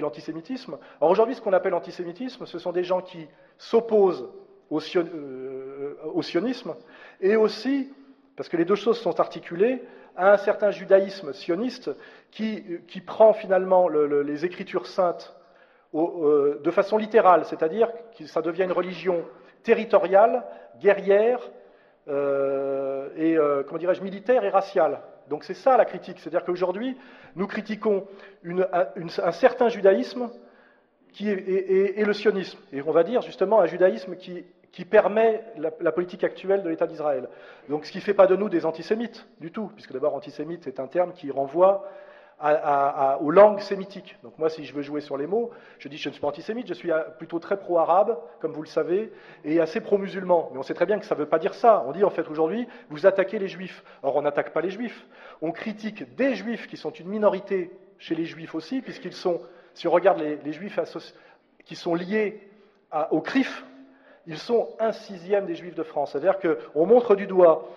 l'antisémitisme. 0.00 0.78
Or 1.00 1.10
aujourd'hui, 1.10 1.34
ce 1.34 1.42
qu'on 1.42 1.52
appelle 1.52 1.74
antisémitisme, 1.74 2.46
ce 2.46 2.58
sont 2.58 2.72
des 2.72 2.84
gens 2.84 3.02
qui 3.02 3.26
s'opposent 3.58 4.30
au, 4.70 4.80
euh, 4.96 5.94
au 6.12 6.22
sionisme 6.22 6.74
et 7.20 7.36
aussi 7.36 7.92
parce 8.36 8.48
que 8.48 8.56
les 8.56 8.64
deux 8.64 8.74
choses 8.74 8.98
sont 8.98 9.20
articulées, 9.20 9.82
à 10.16 10.32
un 10.32 10.36
certain 10.36 10.70
judaïsme 10.70 11.32
sioniste 11.32 11.90
qui, 12.30 12.62
prend 13.06 13.32
finalement 13.32 13.88
les 13.88 14.44
Écritures 14.44 14.86
saintes 14.86 15.34
euh, 15.94 16.60
de 16.62 16.70
façon 16.70 16.96
littérale, 16.96 17.44
c'est-à-dire 17.44 17.88
que 18.18 18.26
ça 18.26 18.42
devient 18.42 18.64
une 18.64 18.72
religion 18.72 19.24
territoriale, 19.62 20.44
guerrière, 20.80 21.40
euh, 22.08 23.08
et, 23.16 23.36
euh, 23.36 23.62
comment 23.62 23.78
dirais-je, 23.78 24.02
militaire 24.02 24.44
et 24.44 24.50
raciale. 24.50 25.00
Donc 25.28 25.44
c'est 25.44 25.54
ça 25.54 25.76
la 25.76 25.84
critique, 25.84 26.18
c'est-à-dire 26.20 26.44
qu'aujourd'hui, 26.44 26.96
nous 27.36 27.46
critiquons 27.46 28.06
un, 28.44 29.30
certain 29.32 29.68
judaïsme 29.68 30.30
qui 31.12 31.30
est, 31.30 31.48
et, 31.96 32.04
le 32.04 32.12
sionisme, 32.12 32.58
et 32.72 32.82
on 32.82 32.90
va 32.90 33.04
dire 33.04 33.22
justement 33.22 33.60
un 33.60 33.66
judaïsme 33.66 34.16
qui 34.16 34.44
qui 34.74 34.84
permet 34.84 35.44
la, 35.56 35.92
politique 35.92 36.24
actuelle 36.24 36.64
de 36.64 36.68
l'État 36.68 36.88
d'Israël. 36.88 37.28
Donc 37.68 37.86
ce 37.86 37.92
qui 37.92 37.98
ne 37.98 38.02
fait 38.02 38.12
pas 38.12 38.26
de 38.26 38.34
nous 38.34 38.48
des 38.48 38.66
antisémites 38.66 39.24
du 39.40 39.52
tout, 39.52 39.70
puisque 39.72 39.92
d'abord 39.92 40.16
antisémite 40.16 40.66
est 40.66 40.80
un 40.80 40.88
terme 40.88 41.12
qui 41.12 41.30
renvoie 41.30 41.88
aux 43.20 43.30
langues 43.30 43.60
sémitiques. 43.60 44.18
Donc 44.22 44.38
moi, 44.38 44.50
si 44.50 44.64
je 44.64 44.74
veux 44.74 44.82
jouer 44.82 45.00
sur 45.00 45.16
les 45.16 45.26
mots, 45.26 45.50
je 45.78 45.88
dis 45.88 45.96
je 45.96 46.08
ne 46.08 46.12
suis 46.12 46.20
pas 46.20 46.28
antisémite, 46.28 46.66
je 46.66 46.74
suis 46.74 46.90
plutôt 47.18 47.38
très 47.38 47.58
pro-arabe, 47.58 48.18
comme 48.40 48.52
vous 48.52 48.62
le 48.62 48.68
savez, 48.68 49.12
et 49.44 49.60
assez 49.60 49.80
pro-musulman. 49.80 50.50
Mais 50.52 50.58
on 50.58 50.62
sait 50.62 50.74
très 50.74 50.86
bien 50.86 50.98
que 50.98 51.06
ça 51.06 51.14
ne 51.14 51.20
veut 51.20 51.28
pas 51.28 51.38
dire 51.38 51.54
ça. 51.54 51.84
On 51.86 51.92
dit 51.92 52.04
en 52.04 52.10
fait 52.10 52.28
aujourd'hui, 52.28 52.66
vous 52.90 53.06
attaquez 53.06 53.38
les 53.38 53.48
juifs. 53.48 53.82
Or, 54.02 54.16
on 54.16 54.22
n'attaque 54.22 54.52
pas 54.52 54.60
les 54.60 54.70
juifs. 54.70 55.06
On 55.40 55.52
critique 55.52 56.14
des 56.16 56.34
juifs 56.34 56.66
qui 56.66 56.76
sont 56.76 56.90
une 56.90 57.08
minorité 57.08 57.70
chez 57.98 58.14
les 58.14 58.26
juifs 58.26 58.54
aussi, 58.54 58.82
puisqu'ils 58.82 59.14
sont, 59.14 59.40
si 59.72 59.88
on 59.88 59.90
regarde 59.90 60.20
les, 60.20 60.52
juifs 60.52 60.78
qui 61.64 61.76
sont 61.76 61.94
liés 61.94 62.40
au 63.10 63.20
CRIF, 63.20 63.64
ils 64.26 64.38
sont 64.38 64.68
un 64.78 64.92
sixième 64.92 65.46
des 65.46 65.54
juifs 65.54 65.74
de 65.74 65.82
France. 65.82 66.12
C'est-à-dire 66.12 66.38
qu'on 66.38 66.86
montre 66.86 67.14
du 67.14 67.26
doigt 67.26 67.68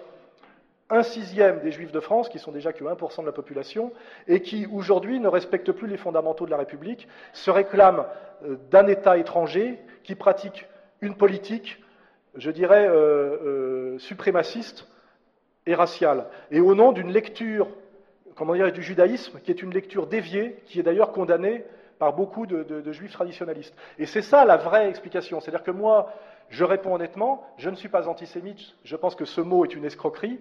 un 0.89 1.03
sixième 1.03 1.59
des 1.59 1.71
juifs 1.71 1.91
de 1.91 1.99
France, 1.99 2.29
qui 2.29 2.39
sont 2.39 2.51
déjà 2.51 2.73
que 2.73 2.83
1% 2.83 3.21
de 3.21 3.25
la 3.25 3.31
population, 3.31 3.91
et 4.27 4.41
qui 4.41 4.65
aujourd'hui 4.71 5.19
ne 5.19 5.27
respectent 5.27 5.71
plus 5.71 5.87
les 5.87 5.97
fondamentaux 5.97 6.45
de 6.45 6.51
la 6.51 6.57
République, 6.57 7.07
se 7.33 7.51
réclament 7.51 8.05
euh, 8.43 8.55
d'un 8.71 8.87
État 8.87 9.17
étranger 9.17 9.79
qui 10.03 10.15
pratique 10.15 10.65
une 11.01 11.15
politique, 11.15 11.83
je 12.35 12.51
dirais, 12.51 12.87
euh, 12.87 12.93
euh, 12.93 13.99
suprémaciste 13.99 14.87
et 15.65 15.75
raciale. 15.75 16.25
Et 16.51 16.59
au 16.59 16.73
nom 16.75 16.91
d'une 16.91 17.11
lecture, 17.11 17.67
comment 18.35 18.53
dire, 18.53 18.71
du 18.71 18.81
judaïsme, 18.81 19.39
qui 19.41 19.51
est 19.51 19.61
une 19.61 19.73
lecture 19.73 20.07
déviée, 20.07 20.57
qui 20.65 20.79
est 20.79 20.83
d'ailleurs 20.83 21.11
condamnée 21.11 21.65
par 21.99 22.13
beaucoup 22.13 22.45
de, 22.45 22.91
juifs 22.91 23.11
traditionalistes. 23.11 23.75
Et 23.97 24.05
c'est 24.05 24.21
ça 24.21 24.45
la 24.45 24.57
vraie 24.57 24.87
explication. 24.87 25.39
C'est-à-dire 25.39 25.63
que 25.63 25.71
moi, 25.71 26.13
je 26.49 26.63
réponds 26.63 26.93
honnêtement, 26.93 27.45
je 27.57 27.69
ne 27.69 27.75
suis 27.75 27.89
pas 27.89 28.07
antisémite, 28.07 28.75
je 28.83 28.95
pense 28.95 29.15
que 29.15 29.25
ce 29.25 29.41
mot 29.41 29.65
est 29.65 29.73
une 29.73 29.83
escroquerie. 29.83 30.39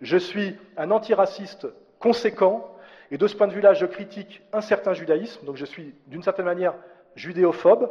Je 0.00 0.16
suis 0.16 0.56
un 0.76 0.90
antiraciste 0.90 1.66
conséquent, 1.98 2.70
et 3.10 3.18
de 3.18 3.26
ce 3.26 3.36
point 3.36 3.46
de 3.46 3.52
vue-là, 3.52 3.72
je 3.74 3.86
critique 3.86 4.42
un 4.52 4.60
certain 4.60 4.92
judaïsme, 4.92 5.44
donc 5.46 5.56
je 5.56 5.64
suis 5.64 5.94
d'une 6.06 6.22
certaine 6.22 6.44
manière 6.44 6.74
judéophobe, 7.14 7.90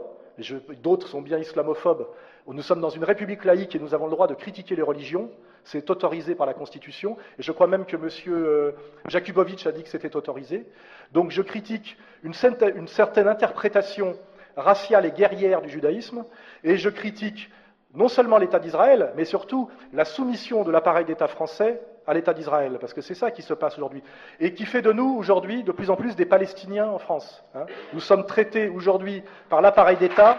d'autres 0.84 1.08
sont 1.08 1.22
bien 1.22 1.40
islamophobes. 1.40 2.08
Nous 2.48 2.62
sommes 2.62 2.82
dans 2.82 2.90
une 2.90 3.04
république 3.04 3.44
laïque 3.44 3.76
et 3.76 3.80
nous 3.80 3.94
avons 3.94 4.06
le 4.06 4.12
droit 4.12 4.28
de 4.28 4.36
critiquer 4.36 4.76
les 4.76 4.82
religions. 4.82 5.32
C'est 5.64 5.90
autorisé 5.90 6.36
par 6.36 6.46
la 6.46 6.54
Constitution. 6.54 7.18
Et 7.40 7.44
je 7.44 7.52
crois 7.52 7.66
même 7.66 7.86
que 7.86 7.96
M. 7.96 8.10
Euh, 8.28 8.72
Jakubowicz 9.08 9.66
a 9.66 9.72
dit 9.72 9.82
que 9.82 9.90
c'était 9.90 10.16
autorisé. 10.16 10.66
Donc 11.12 11.32
je 11.32 11.42
critique 11.42 11.98
une 12.24 12.34
certaine 12.34 13.28
interprétation 13.28 14.16
raciale 14.56 15.06
et 15.06 15.12
guerrière 15.12 15.62
du 15.62 15.70
judaïsme. 15.70 16.24
Et 16.64 16.78
je 16.78 16.90
critique 16.90 17.50
non 17.96 18.10
seulement 18.10 18.38
l'État 18.38 18.60
d'Israël, 18.60 19.14
mais 19.16 19.26
surtout 19.26 19.70
la 19.94 20.06
soumission 20.06 20.64
de 20.64 20.72
l'appareil 20.72 21.06
d'État 21.06 21.28
français 21.28 21.82
à 22.08 22.14
l'État 22.14 22.34
d'Israël, 22.34 22.78
parce 22.80 22.94
que 22.94 23.02
c'est 23.02 23.16
ça 23.16 23.32
qui 23.32 23.42
se 23.42 23.54
passe 23.54 23.78
aujourd'hui, 23.78 24.04
et 24.40 24.54
qui 24.54 24.66
fait 24.66 24.82
de 24.82 24.92
nous 24.92 25.16
aujourd'hui 25.18 25.64
de 25.64 25.72
plus 25.72 25.90
en 25.90 25.96
plus 25.96 26.16
des 26.16 26.26
Palestiniens 26.26 26.88
en 26.88 27.00
France. 27.00 27.44
Hein. 27.56 27.66
Nous 27.94 28.00
sommes 28.00 28.26
traités 28.26 28.70
aujourd'hui 28.70 29.24
par 29.50 29.62
l'appareil 29.62 29.98
d'État. 29.98 30.38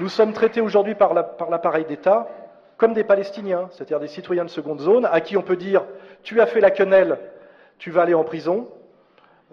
Nous 0.00 0.08
sommes 0.08 0.32
traités 0.32 0.60
aujourd'hui 0.60 0.94
par 0.94 1.14
l'appareil 1.14 1.84
d'État 1.84 2.26
comme 2.76 2.94
des 2.94 3.04
Palestiniens, 3.04 3.68
c'est-à-dire 3.70 4.00
des 4.00 4.08
citoyens 4.08 4.44
de 4.44 4.50
seconde 4.50 4.80
zone, 4.80 5.04
à 5.04 5.20
qui 5.20 5.36
on 5.36 5.42
peut 5.42 5.54
dire 5.54 5.84
tu 6.24 6.40
as 6.40 6.46
fait 6.46 6.60
la 6.60 6.72
quenelle, 6.72 7.18
tu 7.78 7.92
vas 7.92 8.02
aller 8.02 8.14
en 8.14 8.24
prison. 8.24 8.68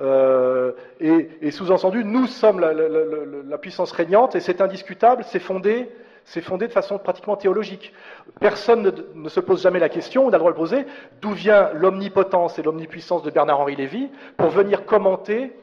Euh, 0.02 0.72
et, 1.00 1.52
sous-entendu, 1.52 2.04
nous 2.04 2.28
sommes 2.28 2.60
la, 2.60 3.58
puissance 3.58 3.91
régnante 3.91 4.36
et 4.36 4.39
c'est 4.39 4.62
indiscutable, 4.62 5.24
c'est 5.26 5.39
fondé, 5.39 5.89
c'est 6.24 6.41
fondé 6.41 6.68
de 6.68 6.72
façon 6.72 6.97
pratiquement 6.97 7.36
théologique. 7.36 7.93
Personne 8.39 8.93
ne, 9.16 9.30
se 9.30 9.39
pose 9.39 9.64
jamais 9.64 9.80
la 9.80 9.89
question, 9.89 10.26
on 10.26 10.30
a 10.30 10.34
le 10.34 10.39
droit 10.39 10.52
de 10.52 10.58
poser, 10.58 10.86
d'où 11.22 11.32
vient 11.32 11.72
l'omnipotence 11.74 12.58
et 12.60 12.64
l'omnipuissance 12.64 13.24
de 13.24 13.32
Bernard-Henri 13.32 13.76
Lévy 13.76 14.10
pour 14.38 14.50
venir 14.50 14.86
commenter 14.86 15.54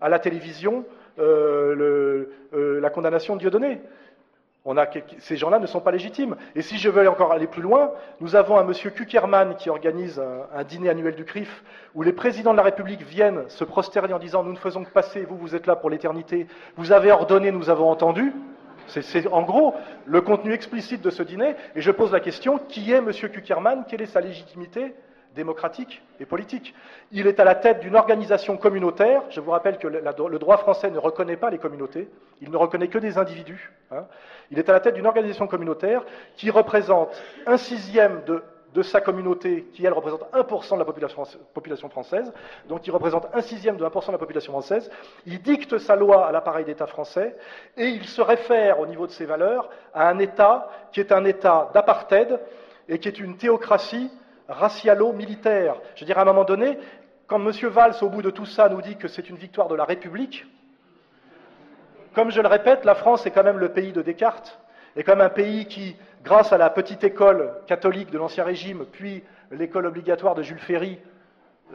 à 0.00 0.08
la 0.08 0.18
télévision 0.18 0.84
euh, 1.18 2.26
euh, 2.54 2.80
la 2.80 2.90
condamnation 2.90 3.34
de 3.34 3.40
Dieudonné? 3.40 3.80
Ces 5.18 5.36
gens-là 5.36 5.58
ne 5.58 5.66
sont 5.66 5.80
pas 5.80 5.90
légitimes. 5.90 6.36
Et 6.54 6.62
si 6.62 6.76
je 6.76 6.90
veux 6.90 7.08
encore 7.08 7.32
aller 7.32 7.46
plus 7.46 7.62
loin, 7.62 7.92
nous 8.20 8.36
avons 8.36 8.58
un 8.58 8.64
monsieur 8.64 8.90
Kuckerman 8.90 9.56
qui 9.56 9.70
organise 9.70 10.20
un, 10.54 10.64
dîner 10.64 10.90
annuel 10.90 11.14
du 11.14 11.24
CRIF 11.24 11.62
où 11.94 12.02
les 12.02 12.12
présidents 12.12 12.52
de 12.52 12.58
la 12.58 12.62
République 12.62 13.02
viennent 13.02 13.48
se 13.48 13.64
prosterner 13.64 14.12
en 14.12 14.18
disant 14.18 14.42
Nous 14.42 14.52
ne 14.52 14.58
faisons 14.58 14.84
que 14.84 14.90
passer, 14.90 15.24
vous, 15.24 15.36
vous 15.36 15.54
êtes 15.54 15.66
là 15.66 15.76
pour 15.76 15.88
l'éternité, 15.88 16.46
vous 16.76 16.92
avez 16.92 17.10
ordonné, 17.10 17.50
nous 17.52 17.70
avons 17.70 17.90
entendu. 17.90 18.34
C'est 18.86 19.26
en 19.28 19.42
gros 19.42 19.74
le 20.04 20.20
contenu 20.20 20.52
explicite 20.52 21.00
de 21.00 21.10
ce 21.10 21.22
dîner. 21.22 21.54
Et 21.74 21.80
je 21.80 21.90
pose 21.90 22.12
la 22.12 22.20
question 22.20 22.58
qui 22.58 22.92
est 22.92 23.00
monsieur 23.00 23.28
Kuckerman 23.28 23.84
Quelle 23.88 24.02
est 24.02 24.06
sa 24.06 24.20
légitimité? 24.20 24.94
Démocratique 25.34 26.02
et 26.18 26.26
politique. 26.26 26.74
Il 27.12 27.26
est 27.26 27.40
à 27.40 27.44
la 27.44 27.54
tête 27.54 27.80
d'une 27.80 27.96
organisation 27.96 28.56
communautaire. 28.56 29.22
Je 29.30 29.40
vous 29.40 29.50
rappelle 29.50 29.78
que 29.78 29.88
le 29.88 30.38
droit 30.38 30.58
français 30.58 30.90
ne 30.90 30.98
reconnaît 30.98 31.36
pas 31.36 31.50
les 31.50 31.58
communautés, 31.58 32.08
il 32.40 32.50
ne 32.50 32.56
reconnaît 32.56 32.88
que 32.88 32.98
des 32.98 33.18
individus. 33.18 33.72
Hein. 33.90 34.06
Il 34.50 34.58
est 34.58 34.68
à 34.68 34.72
la 34.72 34.80
tête 34.80 34.94
d'une 34.94 35.06
organisation 35.06 35.46
communautaire 35.46 36.04
qui 36.36 36.50
représente 36.50 37.10
un 37.46 37.56
sixième 37.56 38.22
de, 38.24 38.42
sa 38.82 39.00
communauté, 39.00 39.66
qui 39.72 39.84
elle 39.84 39.92
représente 39.92 40.22
1% 40.32 40.74
de 40.74 40.78
la 40.78 40.84
population, 40.84 41.24
population, 41.52 41.88
française, 41.88 42.32
donc 42.68 42.86
il 42.86 42.90
représente 42.92 43.26
un 43.34 43.40
sixième 43.40 43.76
de 43.76 43.84
1% 43.84 44.06
de 44.06 44.12
la 44.12 44.18
population 44.18 44.52
française. 44.52 44.90
Il 45.26 45.42
dicte 45.42 45.78
sa 45.78 45.96
loi 45.96 46.26
à 46.26 46.32
l'appareil 46.32 46.64
d'État 46.64 46.86
français 46.86 47.36
et 47.76 47.86
il 47.86 48.04
se 48.04 48.22
réfère 48.22 48.80
au 48.80 48.86
niveau 48.86 49.06
de 49.06 49.12
ses 49.12 49.26
valeurs 49.26 49.68
à 49.92 50.08
un 50.08 50.18
État 50.18 50.70
qui 50.92 51.00
est 51.00 51.12
un 51.12 51.24
État 51.24 51.70
d'apartheid 51.74 52.40
et 52.88 52.98
qui 52.98 53.08
est 53.08 53.18
une 53.18 53.36
théocratie 53.36 54.10
racialo-militaire. 54.50 55.76
Je 55.94 56.00
veux 56.00 56.06
dire, 56.06 56.18
à 56.18 56.22
un 56.22 56.26
moment 56.26 56.44
donné, 56.44 56.78
quand 57.26 57.40
M. 57.40 57.52
Valls, 57.68 57.94
au 58.02 58.08
bout 58.08 58.22
de 58.22 58.30
tout 58.30 58.46
ça, 58.46 58.68
nous 58.68 58.82
dit 58.82 58.96
que 58.96 59.08
c'est 59.08 59.30
une 59.30 59.36
victoire 59.36 59.68
de 59.68 59.74
la 59.74 59.84
République, 59.84 60.46
comme 62.14 62.30
je 62.30 62.40
le 62.40 62.48
répète, 62.48 62.84
la 62.84 62.96
France 62.96 63.24
est 63.26 63.30
quand 63.30 63.44
même 63.44 63.58
le 63.58 63.68
pays 63.68 63.92
de 63.92 64.02
Descartes, 64.02 64.60
est 64.96 65.04
quand 65.04 65.14
même 65.14 65.26
un 65.26 65.30
pays 65.30 65.66
qui, 65.66 65.96
grâce 66.24 66.52
à 66.52 66.58
la 66.58 66.68
petite 66.68 67.04
école 67.04 67.52
catholique 67.66 68.10
de 68.10 68.18
l'Ancien 68.18 68.42
Régime, 68.42 68.84
puis 68.90 69.22
l'école 69.52 69.86
obligatoire 69.86 70.34
de 70.34 70.42
Jules 70.42 70.58
Ferry, 70.58 70.98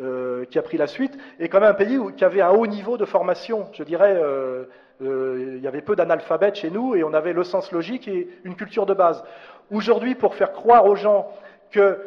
euh, 0.02 0.44
qui 0.46 0.60
a 0.60 0.62
pris 0.62 0.78
la 0.78 0.88
suite, 0.88 1.18
est 1.40 1.48
quand 1.48 1.62
même 1.62 1.70
un 1.70 1.74
pays 1.74 1.98
qui 2.18 2.26
avait 2.26 2.42
un 2.42 2.50
haut 2.50 2.68
niveau 2.68 2.98
de 2.98 3.06
formation. 3.06 3.70
Je 3.72 3.84
dirais, 3.84 4.20
euh, 4.22 4.66
euh, 5.02 5.54
il 5.56 5.64
y 5.64 5.68
avait 5.68 5.82
peu 5.82 5.96
d'analphabètes 5.96 6.56
chez 6.56 6.70
nous 6.70 6.96
et 6.96 7.04
on 7.06 7.14
avait 7.14 7.32
le 7.32 7.46
sens 7.46 7.72
logique 7.72 8.10
et 8.10 8.28
une 8.44 8.58
culture 8.58 8.86
de 8.86 8.94
base. 8.94 9.24
Aujourd'hui, 9.72 10.16
pour 10.16 10.36
faire 10.36 10.52
croire 10.52 10.86
aux 10.86 10.98
gens 10.98 11.32
que 11.72 11.98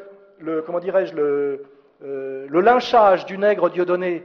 le, 0.41 0.63
comment 0.63 0.81
dirais-je, 0.81 1.15
euh, 1.17 1.59
le, 2.49 2.61
lynchage 2.61 3.27
du 3.27 3.39
nègre 3.39 3.71
Dieudonné 3.71 4.25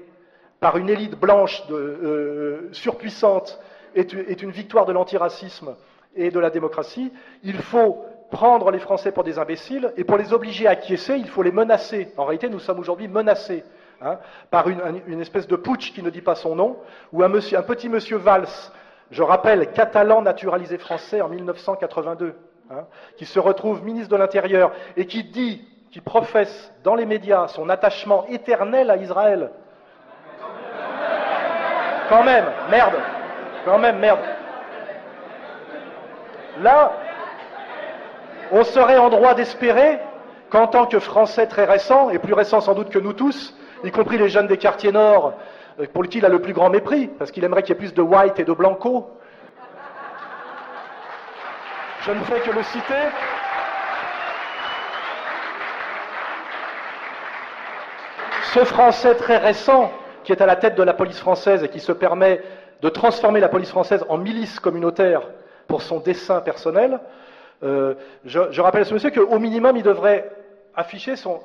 par 0.59 0.78
une 0.78 0.89
élite 0.89 1.20
blanche 1.20 1.64
euh, 1.72 2.70
surpuissante 2.72 3.59
est, 3.95 4.41
une 4.41 4.51
victoire 4.51 4.86
de 4.86 4.93
l'antiracisme 4.93 5.76
et 6.16 6.32
de 6.32 6.39
la 6.39 6.49
démocratie, 6.49 7.11
il 7.43 7.57
faut 7.57 8.05
prendre 8.32 8.72
les 8.72 8.80
Français 8.80 9.11
pour 9.11 9.24
des 9.24 9.39
imbéciles 9.39 9.93
et 9.97 10.03
pour 10.03 10.18
les 10.18 10.34
obliger 10.34 10.68
à 10.68 10.72
acquiescer, 10.72 11.16
il 11.16 11.28
faut 11.28 11.43
les 11.43 11.51
menacer. 11.51 12.14
En 12.18 12.26
réalité, 12.26 12.49
nous 12.49 12.59
sommes 12.59 12.80
aujourd'hui 12.80 13.07
menacés. 13.07 13.64
hein, 14.01 14.20
par 14.49 14.70
une, 14.70 15.22
espèce 15.22 15.47
de 15.47 15.55
putsch 15.55 15.93
qui 15.93 16.01
ne 16.01 16.09
dit 16.09 16.22
pas 16.22 16.36
son 16.36 16.55
nom, 16.55 16.78
ou 17.11 17.24
un, 17.24 17.32
un 17.34 17.61
petit 17.61 17.89
monsieur 17.89 18.18
Valls, 18.18 18.47
je 19.11 19.22
rappelle, 19.22 19.72
catalan 19.74 20.22
naturalisé 20.22 20.78
français 20.78 21.22
en 21.22 21.30
1982, 21.30 22.36
hein, 22.72 22.86
qui 23.18 23.26
se 23.26 23.39
retrouve 23.39 23.84
ministre 23.84 24.09
de 24.09 24.18
l'Intérieur 24.18 24.72
et 24.97 25.05
qui 25.05 25.24
dit, 25.24 25.68
qui 25.94 26.02
professe 26.02 26.74
dans 26.84 26.96
les 26.96 27.06
médias 27.06 27.48
son 27.48 27.70
attachement 27.70 28.26
éternel 28.28 28.89
à 28.89 28.98
Israël. 28.98 29.52
Quand 32.10 32.24
même, 32.24 32.46
merde, 32.72 32.96
quand 33.64 33.78
même, 33.78 34.00
merde. 34.00 34.20
Là, 36.62 36.94
on 38.52 38.64
serait 38.64 38.98
en 38.98 39.10
droit 39.10 39.36
d'espérer 39.36 40.00
qu'en 40.50 40.66
tant 40.66 40.88
que 40.88 40.98
Français 40.98 41.46
très 41.46 41.66
récent, 41.66 42.10
et 42.10 42.18
plus 42.18 42.34
récent 42.34 42.60
sans 42.60 42.74
doute 42.74 42.89
que 42.89 42.98
nous 42.98 43.14
tous, 43.14 43.56
y 43.84 43.91
compris 43.91 44.18
les 44.18 44.30
jeunes 44.30 44.48
des 44.48 44.58
quartiers 44.58 44.91
nord, 44.91 45.34
euh, 45.80 45.86
pour 45.94 46.02
lesquels 46.02 46.24
il 46.24 46.26
a 46.26 46.30
le 46.30 46.41
plus 46.41 46.54
grand 46.54 46.72
mépris, 46.72 47.08
parce 47.20 47.30
qu'il 47.30 47.44
aimerait 47.44 47.62
qu'il 47.62 47.76
y 47.76 47.78
ait 47.78 47.80
plus 47.80 47.94
de 47.94 48.02
white 48.02 48.39
et 48.39 48.46
de 48.46 48.54
blanco. 48.54 49.12
Je 52.02 52.12
ne 52.12 52.20
fais 52.22 52.39
que 52.39 52.50
le 52.50 52.64
citer. 52.64 53.43
Ce 58.54 58.64
Français 58.66 59.16
très 59.16 59.38
récent, 59.38 59.91
qui 60.24 60.32
est 60.32 60.39
à 60.39 60.45
la 60.45 60.56
tête 60.56 60.76
de 60.76 60.84
la 60.84 60.93
police 60.93 61.20
française 61.20 61.64
et 61.64 61.70
qui 61.70 61.80
se 61.80 61.91
permet 61.91 62.39
de 62.84 62.89
transformer 62.89 63.39
la 63.39 63.49
police 63.49 63.72
française 63.72 64.06
en 64.10 64.20
milice 64.20 64.60
communautaire 64.60 65.24
pour 65.68 65.82
son 65.82 65.99
dessein 65.99 66.39
personnel, 66.39 66.99
euh, 67.64 67.95
je, 68.26 68.62
rappelle 68.62 68.82
à 68.82 68.86
ce 68.86 68.93
monsieur 68.93 69.10
qu'au 69.10 69.39
minimum, 69.39 69.76
il 69.76 69.82
devrait 69.82 70.30
afficher 70.76 71.16
son, 71.16 71.41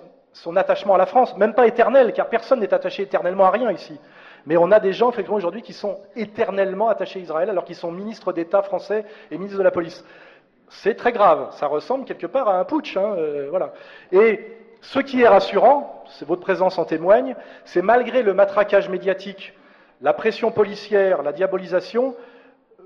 attachement 0.54 0.96
à 0.96 0.98
la 0.98 1.06
France, 1.06 1.34
même 1.38 1.54
pas 1.54 1.66
éternel, 1.66 2.12
car 2.12 2.28
personne 2.28 2.60
n'est 2.60 2.74
attaché 2.74 3.04
éternellement 3.04 3.46
à 3.46 3.52
rien 3.52 3.72
ici. 3.72 3.98
Mais 4.44 4.58
on 4.58 4.70
a 4.70 4.78
des 4.78 4.92
gens, 4.92 5.08
effectivement, 5.08 5.38
aujourd'hui, 5.38 5.62
qui 5.62 5.72
sont 5.72 5.98
éternellement 6.14 6.90
attachés 6.90 7.20
à 7.20 7.22
Israël, 7.22 7.48
alors 7.48 7.64
qu'ils 7.64 7.76
sont 7.76 7.90
ministres 7.90 8.34
d'État 8.34 8.60
français 8.60 9.06
et 9.30 9.38
ministres 9.38 9.58
de 9.58 9.64
la 9.64 9.70
police. 9.70 10.04
C'est 10.68 10.94
très 10.94 11.12
grave. 11.12 11.52
Ça 11.52 11.68
ressemble 11.68 12.04
quelque 12.04 12.26
part 12.26 12.50
à 12.50 12.58
un 12.58 12.64
putsch. 12.64 12.98
Hein, 12.98 13.14
euh, 13.16 13.46
voilà. 13.48 13.72
Et 14.12 14.58
ce 14.80 15.00
qui 15.00 15.22
est 15.22 15.28
rassurant, 15.28 16.04
c'est 16.06 16.26
votre 16.26 16.40
présence 16.40 16.78
en 16.78 16.84
témoigne, 16.84 17.34
c'est 17.64 17.82
malgré 17.82 18.22
le 18.22 18.34
matraquage 18.34 18.88
médiatique, 18.88 19.54
la 20.00 20.12
pression 20.12 20.50
policière, 20.50 21.22
la 21.22 21.32
diabolisation, 21.32 22.14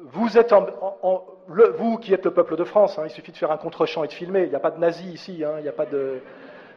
vous 0.05 0.29
qui 1.99 2.15
êtes 2.15 2.25
le 2.25 2.31
peuple 2.31 2.57
de 2.57 2.65
France, 2.65 2.99
hein, 2.99 3.03
il 3.05 3.11
suffit 3.11 3.33
de 3.33 3.37
faire 3.37 3.51
un 3.51 3.57
contre-champ 3.57 4.05
et 4.05 4.09
de 4.09 4.13
filmer. 4.13 4.45
Il 4.45 4.49
n'y 4.49 4.55
a 4.55 4.61
pas 4.61 4.71
de 4.71 4.79
nazis 4.79 5.13
ici, 5.13 5.45
hein, 5.45 5.55
il 5.59 5.63
n'y 5.63 5.69
a 5.69 5.73
pas 5.73 5.87
de, 5.87 6.21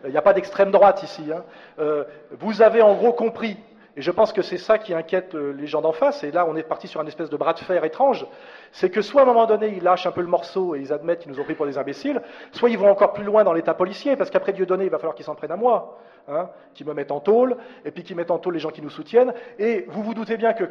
il 0.03 0.11
n'y 0.11 0.17
a 0.17 0.21
pas 0.21 0.33
d'extrême 0.33 0.71
droite 0.71 1.03
ici. 1.03 1.23
Hein. 1.33 1.43
Euh, 1.79 2.03
vous 2.31 2.61
avez 2.61 2.81
en 2.81 2.95
gros 2.95 3.13
compris, 3.13 3.57
et 3.97 4.01
je 4.01 4.11
pense 4.11 4.33
que 4.33 4.41
c'est 4.41 4.57
ça 4.57 4.77
qui 4.77 4.93
inquiète 4.93 5.35
euh, 5.35 5.53
les 5.53 5.67
gens 5.67 5.81
d'en 5.81 5.93
face, 5.93 6.23
et 6.23 6.31
là 6.31 6.45
on 6.47 6.55
est 6.55 6.63
parti 6.63 6.87
sur 6.87 6.99
un 6.99 7.05
espèce 7.05 7.29
de 7.29 7.37
bras 7.37 7.53
de 7.53 7.59
fer 7.59 7.83
étrange, 7.83 8.25
c'est 8.71 8.89
que 8.89 9.01
soit 9.01 9.21
à 9.21 9.23
un 9.23 9.27
moment 9.27 9.45
donné 9.45 9.73
ils 9.75 9.83
lâchent 9.83 10.05
un 10.05 10.11
peu 10.11 10.21
le 10.21 10.27
morceau 10.27 10.75
et 10.75 10.79
ils 10.79 10.91
admettent 10.91 11.19
qu'ils 11.19 11.31
nous 11.31 11.39
ont 11.39 11.43
pris 11.43 11.55
pour 11.55 11.65
des 11.65 11.77
imbéciles, 11.77 12.21
soit 12.51 12.69
ils 12.69 12.77
vont 12.77 12.89
encore 12.89 13.13
plus 13.13 13.23
loin 13.23 13.43
dans 13.43 13.53
l'état 13.53 13.73
policier, 13.73 14.15
parce 14.15 14.29
qu'après 14.29 14.53
Dieu 14.53 14.65
donné, 14.65 14.85
il 14.85 14.89
va 14.89 14.97
falloir 14.97 15.15
qu'ils 15.15 15.25
s'en 15.25 15.35
prennent 15.35 15.51
à 15.51 15.57
moi, 15.57 15.97
hein, 16.27 16.49
qu'ils 16.73 16.85
me 16.85 16.93
mettent 16.93 17.11
en 17.11 17.19
tôle, 17.19 17.57
et 17.85 17.91
puis 17.91 18.03
qu'ils 18.03 18.15
mettent 18.15 18.31
en 18.31 18.39
tôle 18.39 18.53
les 18.53 18.59
gens 18.59 18.71
qui 18.71 18.81
nous 18.81 18.89
soutiennent. 18.89 19.33
Et 19.59 19.85
vous 19.87 20.03
vous 20.03 20.13
doutez 20.13 20.37
bien 20.37 20.53
que, 20.53 20.65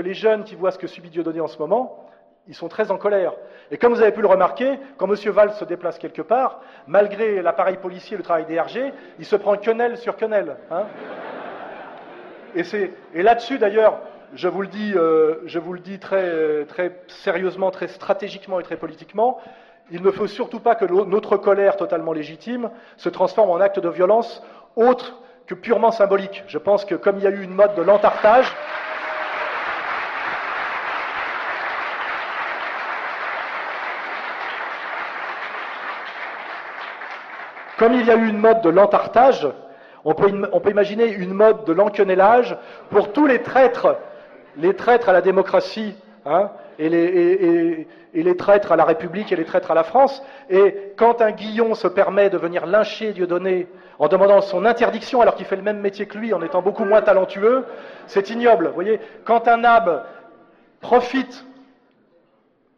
les 0.00 0.14
jeunes 0.14 0.44
qui 0.44 0.54
voient 0.54 0.70
ce 0.70 0.78
que 0.78 0.86
subit 0.86 1.10
Dieu 1.10 1.24
donné 1.24 1.40
en 1.40 1.48
ce 1.48 1.58
moment, 1.58 2.06
ils 2.46 2.54
sont 2.54 2.68
très 2.68 2.92
en 2.92 2.96
colère. 2.96 3.32
Et 3.70 3.76
comme 3.76 3.92
vous 3.92 4.00
avez 4.00 4.12
pu 4.12 4.22
le 4.22 4.28
remarquer, 4.28 4.78
quand 4.96 5.06
M. 5.06 5.32
Valls 5.32 5.52
se 5.54 5.64
déplace 5.64 5.98
quelque 5.98 6.22
part, 6.22 6.60
malgré 6.86 7.42
l'appareil 7.42 7.76
policier, 7.76 8.16
le 8.16 8.22
travail 8.22 8.46
des 8.46 8.58
RG, 8.58 8.92
il 9.18 9.24
se 9.24 9.36
prend 9.36 9.56
quenelle 9.56 9.98
sur 9.98 10.16
quenelle. 10.16 10.56
Hein 10.70 10.86
et, 12.54 13.22
là-dessus, 13.22 13.58
d'ailleurs, 13.58 14.00
je 14.34 14.48
vous 14.48 14.62
le 14.62 14.68
dis, 14.68 14.92
euh, 14.94 15.36
je 15.46 15.58
vous 15.58 15.72
le 15.72 15.80
dis 15.80 15.98
très, 15.98 16.64
très 16.66 17.00
sérieusement, 17.08 17.70
très 17.70 17.88
stratégiquement 17.88 18.60
et 18.60 18.62
très 18.62 18.76
politiquement, 18.76 19.38
il 19.90 20.02
ne 20.02 20.10
faut 20.10 20.26
surtout 20.26 20.60
pas 20.60 20.74
que 20.74 20.84
notre 20.84 21.36
colère 21.36 21.76
totalement 21.76 22.12
légitime 22.12 22.70
se 22.96 23.08
transforme 23.08 23.50
en 23.50 23.60
acte 23.60 23.80
de 23.80 23.88
violence 23.88 24.42
autre 24.76 25.20
que 25.46 25.54
purement 25.54 25.90
symbolique. 25.90 26.44
Je 26.46 26.58
pense 26.58 26.84
que 26.84 26.94
comme 26.94 27.16
il 27.16 27.24
y 27.24 27.26
a 27.26 27.30
eu 27.30 27.42
une 27.42 27.54
mode 27.54 27.74
de 27.74 27.82
l'entartage, 27.82 28.54
Comme 37.78 37.94
il 37.94 38.04
y 38.04 38.10
a 38.10 38.16
eu 38.16 38.28
une 38.28 38.38
mode 38.38 38.60
de 38.62 38.70
l'entartage, 38.70 39.46
on 40.08 40.60
peut, 40.60 40.70
imaginer 40.70 41.06
une 41.06 41.34
mode 41.34 41.66
de 41.66 41.72
l'enquenellage 41.74 42.56
pour 42.88 43.12
tous 43.12 43.26
les 43.26 43.42
traîtres, 43.42 43.98
les 44.56 44.74
traîtres 44.74 45.10
à 45.10 45.12
la 45.12 45.20
démocratie, 45.20 45.94
hein, 46.24 46.50
et, 46.78 46.88
les, 46.88 48.36
traîtres 48.38 48.72
à 48.72 48.76
la 48.76 48.84
République 48.84 49.32
et 49.32 49.36
les 49.36 49.44
traîtres 49.44 49.70
à 49.70 49.74
la 49.74 49.82
France. 49.82 50.22
Et 50.48 50.92
quand 50.96 51.20
un 51.20 51.32
Guillon 51.32 51.74
se 51.74 51.88
permet 51.88 52.30
de 52.30 52.38
venir 52.38 52.64
lyncher 52.64 53.12
Dieudonné 53.12 53.66
en 53.98 54.08
demandant 54.08 54.40
son 54.40 54.64
interdiction 54.64 55.20
alors 55.20 55.34
qu'il 55.34 55.44
fait 55.44 55.56
le 55.56 55.62
même 55.62 55.80
métier 55.80 56.06
que 56.06 56.16
lui 56.16 56.32
en 56.32 56.40
étant 56.40 56.62
beaucoup 56.62 56.84
moins 56.84 57.02
talentueux, 57.02 57.66
c'est 58.06 58.30
ignoble. 58.30 58.70
Voyez, 58.74 59.00
quand 59.24 59.46
un 59.46 59.58
Nab 59.58 60.04
profite 60.80 61.44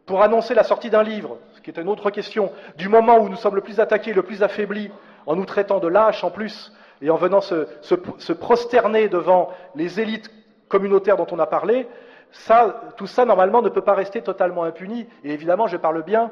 pour 0.05 0.21
annoncer 0.21 0.53
la 0.53 0.63
sortie 0.63 0.89
d'un 0.89 1.03
livre, 1.03 1.37
ce 1.53 1.61
qui 1.61 1.69
est 1.69 1.79
une 1.79 1.87
autre 1.87 2.09
question, 2.09 2.51
du 2.77 2.89
moment 2.89 3.19
où 3.19 3.29
nous 3.29 3.37
sommes 3.37 3.55
le 3.55 3.61
plus 3.61 3.79
attaqués, 3.79 4.11
le 4.11 4.23
plus 4.23 4.43
affaiblis, 4.43 4.91
en 5.25 5.37
nous 5.37 5.45
traitant 5.45 5.79
de 5.79 5.87
lâches 5.87 6.25
en 6.25 6.31
plus, 6.31 6.73
et 7.01 7.09
en 7.09 7.15
venant 7.15 7.41
se, 7.41 8.33
prosterner 8.33 9.09
devant 9.09 9.49
les 9.75 9.99
élites 9.99 10.31
communautaires 10.69 11.17
dont 11.17 11.27
on 11.31 11.39
a 11.39 11.47
parlé, 11.47 11.87
tout 12.95 13.07
ça, 13.07 13.25
normalement, 13.25 13.61
ne 13.61 13.69
peut 13.69 13.81
pas 13.81 13.93
rester 13.93 14.21
totalement 14.21 14.63
impuni. 14.63 15.07
Et 15.23 15.33
évidemment, 15.33 15.67
je 15.67 15.77
parle 15.77 16.03
bien 16.03 16.31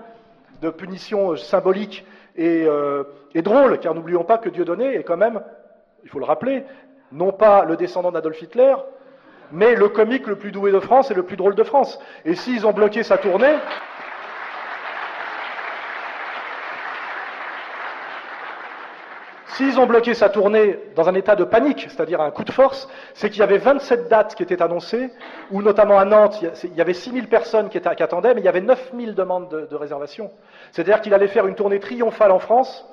de 0.62 0.70
punitions 0.70 1.36
symboliques 1.36 2.06
et, 2.36 2.66
euh, 2.66 3.04
et 3.34 3.42
drôles, 3.42 3.80
car 3.80 3.94
n'oublions 3.96 4.24
pas 4.24 4.38
que 4.38 4.50
Dieudonné 4.50 4.96
est 4.96 5.04
quand 5.04 5.18
même, 5.18 5.42
il 6.04 6.10
faut 6.10 6.20
le 6.20 6.26
rappeler, 6.26 6.64
non 7.12 7.32
pas 7.32 7.66
le 7.66 7.76
descendant 7.76 8.12
d'Adolf 8.12 8.42
Hitler, 8.42 8.76
mais 9.52 9.76
le 9.76 9.90
comique 9.90 10.28
le 10.28 10.36
plus 10.36 10.52
doué 10.52 10.72
de 10.72 10.80
France 10.80 11.12
et 11.12 11.14
le 11.14 11.24
plus 11.24 11.38
drôle 11.38 11.56
de 11.56 11.64
France. 11.64 12.00
Et 12.26 12.36
s'ils 12.36 12.66
ont 12.68 12.72
bloqué 12.72 13.04
sa 13.04 13.18
tournée, 13.18 13.56
S'ils 19.60 19.78
ont 19.78 19.88
bloqué 19.88 20.14
sa 20.14 20.30
tournée 20.30 20.80
dans 20.96 21.10
un 21.10 21.16
état 21.16 21.36
de 21.36 21.44
panique, 21.44 21.88
c'est-à-dire 21.90 22.22
un 22.22 22.32
coup 22.32 22.46
de 22.46 22.52
force, 22.52 22.88
c'est 23.14 23.30
qu'il 23.30 23.42
y 23.42 23.44
avait 23.44 23.58
27 23.58 24.08
dates 24.08 24.34
qui 24.36 24.42
étaient 24.42 24.62
annoncées, 24.62 25.10
où 25.52 25.62
notamment 25.62 26.00
à 26.00 26.06
Nantes, 26.06 26.42
il 26.64 26.74
y 26.76 26.80
avait 26.80 26.94
6000 26.94 27.28
personnes 27.28 27.68
qui, 27.68 27.78
attendaient, 27.78 28.34
mais 28.34 28.40
il 28.40 28.46
y 28.46 28.48
avait 28.48 28.62
9000 28.62 29.16
demandes 29.16 29.50
de, 29.50 29.66
de 29.66 29.76
réservation. 29.76 30.32
C'est-à-dire 30.72 31.02
qu'il 31.02 31.14
allait 31.14 31.28
faire 31.28 31.46
une 31.46 31.56
tournée 31.56 31.82
triomphale 31.82 32.32
en 32.32 32.40
France, 32.40 32.88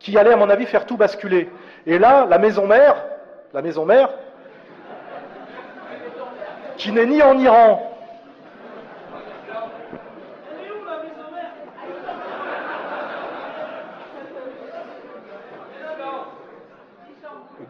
qui 0.00 0.18
allait, 0.18 0.32
à 0.32 0.36
mon 0.36 0.50
avis, 0.50 0.66
faire 0.66 0.84
tout 0.84 0.96
basculer. 0.96 1.48
Et 1.86 2.00
là, 2.00 2.26
la 2.28 2.38
maison 2.38 2.66
mère, 2.66 2.96
la 3.52 3.62
maison 3.62 3.84
mère, 3.84 4.10
qui 6.76 6.90
n'est 6.90 7.06
ni 7.06 7.22
en 7.22 7.38
Iran, 7.38 7.93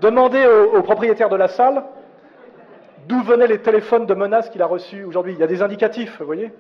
Demandez 0.05 0.45
au, 0.45 0.83
propriétaire 0.83 1.31
de 1.31 1.37
la 1.37 1.49
salle 1.49 1.83
d'où 3.07 3.23
venaient 3.23 3.47
les 3.47 3.63
téléphones 3.63 4.05
de 4.05 4.13
menaces 4.13 4.51
qu'il 4.51 4.61
a 4.61 4.67
reçus 4.67 5.03
aujourd'hui. 5.03 5.33
Il 5.33 5.39
y 5.39 5.43
a 5.43 5.47
des 5.47 5.63
indicatifs, 5.63 6.19
vous 6.19 6.27
voyez 6.27 6.53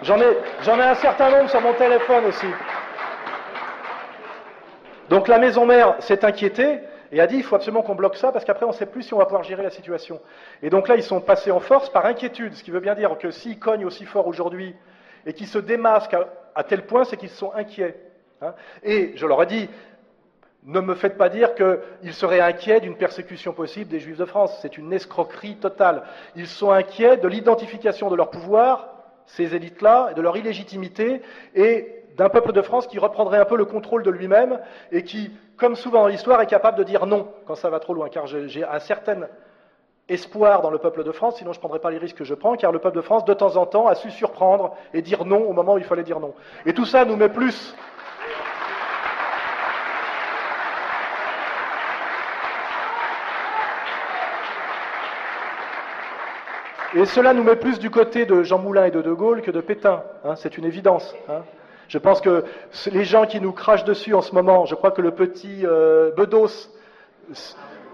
J'en 0.00 0.18
ai, 0.18 0.82
un 0.82 0.94
certain 0.94 1.28
nombre 1.28 1.50
sur 1.50 1.60
mon 1.60 1.74
téléphone 1.74 2.24
aussi. 2.24 2.46
Donc 5.10 5.28
la 5.28 5.38
maison 5.38 5.66
mère 5.66 5.96
s'est 5.98 6.24
inquiétée 6.24 6.80
et 7.12 7.20
a 7.20 7.26
dit 7.26 7.36
il 7.36 7.42
faut 7.42 7.56
absolument 7.56 7.82
qu'on 7.82 7.94
bloque 7.94 8.16
ça 8.16 8.32
parce 8.32 8.46
qu'après 8.46 8.64
on 8.64 8.70
ne 8.70 8.74
sait 8.74 8.86
plus 8.86 9.02
si 9.02 9.12
on 9.12 9.18
va 9.18 9.26
pouvoir 9.26 9.42
gérer 9.42 9.64
la 9.64 9.70
situation. 9.70 10.18
Et 10.62 10.70
donc 10.70 10.88
là 10.88 10.96
ils 10.96 11.02
sont 11.02 11.20
passés 11.20 11.50
en 11.50 11.60
force 11.60 11.90
par 11.90 12.06
inquiétude, 12.06 12.54
ce 12.54 12.64
qui 12.64 12.70
veut 12.70 12.80
bien 12.80 12.94
dire 12.94 13.18
que 13.18 13.30
s'ils 13.30 13.58
cognent 13.58 13.84
aussi 13.84 14.06
fort 14.06 14.26
aujourd'hui 14.26 14.74
et 15.26 15.34
qu'ils 15.34 15.46
se 15.46 15.58
démasquent 15.58 16.16
à, 16.54 16.64
tel 16.64 16.86
point, 16.86 17.04
c'est 17.04 17.18
qu'ils 17.18 17.28
sont 17.28 17.52
inquiets. 17.52 18.00
Hein. 18.42 18.52
et 18.82 19.12
je 19.16 19.26
leur 19.26 19.42
ai 19.42 19.46
dit 19.46 19.70
ne 20.66 20.80
me 20.80 20.94
faites 20.94 21.16
pas 21.16 21.28
dire 21.28 21.54
qu'ils 21.54 22.12
seraient 22.12 22.40
inquiets 22.40 22.80
d'une 22.80 22.96
persécution 22.96 23.52
possible 23.52 23.88
des 23.88 24.00
Juifs 24.00 24.18
de 24.18 24.24
France. 24.24 24.58
C'est 24.60 24.76
une 24.76 24.92
escroquerie 24.92 25.56
totale. 25.56 26.02
Ils 26.34 26.48
sont 26.48 26.72
inquiets 26.72 27.16
de 27.16 27.28
l'identification 27.28 28.10
de 28.10 28.16
leur 28.16 28.30
pouvoir, 28.30 28.88
ces 29.26 29.54
élites-là, 29.54 30.12
de 30.14 30.20
leur 30.20 30.36
illégitimité, 30.36 31.22
et 31.54 32.04
d'un 32.16 32.28
peuple 32.28 32.52
de 32.52 32.62
France 32.62 32.88
qui 32.88 32.98
reprendrait 32.98 33.38
un 33.38 33.44
peu 33.44 33.56
le 33.56 33.64
contrôle 33.64 34.02
de 34.02 34.10
lui-même 34.10 34.58
et 34.90 35.04
qui, 35.04 35.30
comme 35.56 35.76
souvent 35.76 36.02
dans 36.02 36.08
l'histoire, 36.08 36.40
est 36.40 36.46
capable 36.46 36.78
de 36.78 36.84
dire 36.84 37.06
non 37.06 37.28
quand 37.46 37.54
ça 37.54 37.70
va 37.70 37.78
trop 37.78 37.94
loin. 37.94 38.08
Car 38.08 38.26
j'ai 38.26 38.64
un 38.64 38.78
certain 38.80 39.28
espoir 40.08 40.62
dans 40.62 40.70
le 40.70 40.78
peuple 40.78 41.04
de 41.04 41.12
France, 41.12 41.36
sinon 41.36 41.52
je 41.52 41.58
ne 41.58 41.60
prendrais 41.60 41.80
pas 41.80 41.90
les 41.90 41.98
risques 41.98 42.16
que 42.16 42.24
je 42.24 42.34
prends, 42.34 42.56
car 42.56 42.72
le 42.72 42.78
peuple 42.78 42.96
de 42.96 43.02
France, 43.02 43.24
de 43.24 43.34
temps 43.34 43.56
en 43.56 43.66
temps, 43.66 43.86
a 43.86 43.94
su 43.94 44.10
surprendre 44.10 44.76
et 44.94 45.02
dire 45.02 45.24
non 45.24 45.48
au 45.48 45.52
moment 45.52 45.74
où 45.74 45.78
il 45.78 45.84
fallait 45.84 46.04
dire 46.04 46.20
non. 46.20 46.34
Et 46.64 46.74
tout 46.74 46.86
ça 46.86 47.04
nous 47.04 47.16
met 47.16 47.28
plus 47.28 47.74
Et 56.96 57.04
cela 57.04 57.34
nous 57.34 57.42
met 57.42 57.56
plus 57.56 57.78
du 57.78 57.90
côté 57.90 58.24
de 58.24 58.42
Jean 58.42 58.58
Moulin 58.58 58.86
et 58.86 58.90
de 58.90 59.02
De 59.02 59.12
Gaulle 59.12 59.42
que 59.42 59.50
de 59.50 59.60
Pétain. 59.60 60.02
Hein, 60.24 60.34
c'est 60.34 60.56
une 60.56 60.64
évidence. 60.64 61.14
Hein. 61.28 61.42
Je 61.88 61.98
pense 61.98 62.22
que 62.22 62.44
les 62.90 63.04
gens 63.04 63.26
qui 63.26 63.38
nous 63.38 63.52
crachent 63.52 63.84
dessus 63.84 64.14
en 64.14 64.22
ce 64.22 64.34
moment, 64.34 64.64
je 64.64 64.74
crois 64.74 64.90
que 64.92 65.02
le 65.02 65.10
petit 65.10 65.66
euh, 65.66 66.10
Bedos 66.16 66.70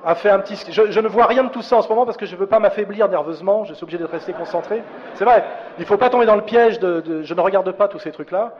a 0.04 0.14
fait 0.14 0.30
un 0.30 0.38
petit. 0.38 0.54
Je, 0.70 1.00
ne 1.00 1.08
vois 1.08 1.26
rien 1.26 1.42
de 1.42 1.48
tout 1.48 1.62
ça 1.62 1.78
en 1.78 1.82
ce 1.82 1.88
moment 1.88 2.06
parce 2.06 2.16
que 2.16 2.26
je 2.26 2.36
ne 2.36 2.38
veux 2.38 2.46
pas 2.46 2.60
m'affaiblir 2.60 3.08
nerveusement. 3.08 3.64
Je 3.64 3.74
suis 3.74 3.82
obligé 3.82 3.98
d'être 3.98 4.12
resté 4.12 4.34
concentré. 4.34 4.84
C'est 5.14 5.24
vrai. 5.24 5.42
Il 5.78 5.80
ne 5.80 5.86
faut 5.86 5.96
pas 5.96 6.08
tomber 6.08 6.26
dans 6.26 6.36
le 6.36 6.42
piège 6.42 6.78
de, 6.78 7.22
Je 7.24 7.34
ne 7.34 7.40
regarde 7.40 7.72
pas 7.72 7.88
tous 7.88 7.98
ces 7.98 8.12
trucs-là. 8.12 8.54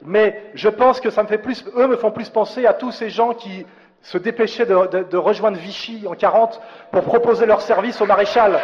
Mais 0.00 0.50
je 0.54 0.70
pense 0.70 0.98
que 0.98 1.10
ça 1.10 1.22
me 1.22 1.28
fait 1.28 1.36
plus. 1.36 1.62
Eux 1.76 1.88
me 1.88 1.96
font 1.96 2.10
plus 2.10 2.30
penser 2.30 2.64
à 2.64 2.72
tous 2.72 2.90
ces 2.90 3.10
gens 3.10 3.34
qui 3.34 3.66
se 4.00 4.16
dépêchaient 4.16 4.64
de, 4.64 5.16
rejoindre 5.18 5.58
Vichy 5.58 6.06
en 6.08 6.14
40 6.14 6.58
pour 6.90 7.02
proposer 7.02 7.44
leur 7.44 7.60
service 7.60 8.00
au 8.00 8.06
maréchal. 8.06 8.58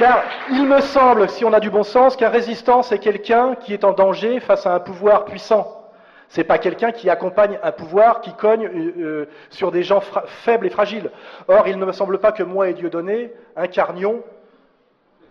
Car 0.00 0.24
il 0.50 0.66
me 0.66 0.80
semble, 0.80 1.28
si 1.28 1.44
on 1.44 1.52
a 1.52 1.60
du 1.60 1.68
bon 1.68 1.82
sens, 1.82 2.16
qu'un 2.16 2.30
résistant, 2.30 2.80
c'est 2.80 2.98
quelqu'un 2.98 3.54
qui 3.54 3.74
est 3.74 3.84
en 3.84 3.92
danger 3.92 4.40
face 4.40 4.64
à 4.64 4.72
un 4.72 4.80
pouvoir 4.80 5.26
puissant. 5.26 5.92
C'est 6.30 6.44
pas 6.44 6.56
quelqu'un 6.56 6.90
qui 6.90 7.10
accompagne 7.10 7.58
un 7.62 7.70
pouvoir 7.70 8.22
qui 8.22 8.32
cogne 8.32 8.64
euh, 8.64 8.92
euh, 8.98 9.28
sur 9.50 9.70
des 9.70 9.82
gens 9.82 10.00
faibles 10.42 10.66
et 10.66 10.70
fragiles. 10.70 11.10
Or, 11.48 11.68
il 11.68 11.78
ne 11.78 11.84
me 11.84 11.92
semble 11.92 12.18
pas 12.18 12.32
que 12.32 12.42
moi 12.42 12.70
et 12.70 12.72
Dieudonné 12.72 13.34
incarnions, 13.56 14.22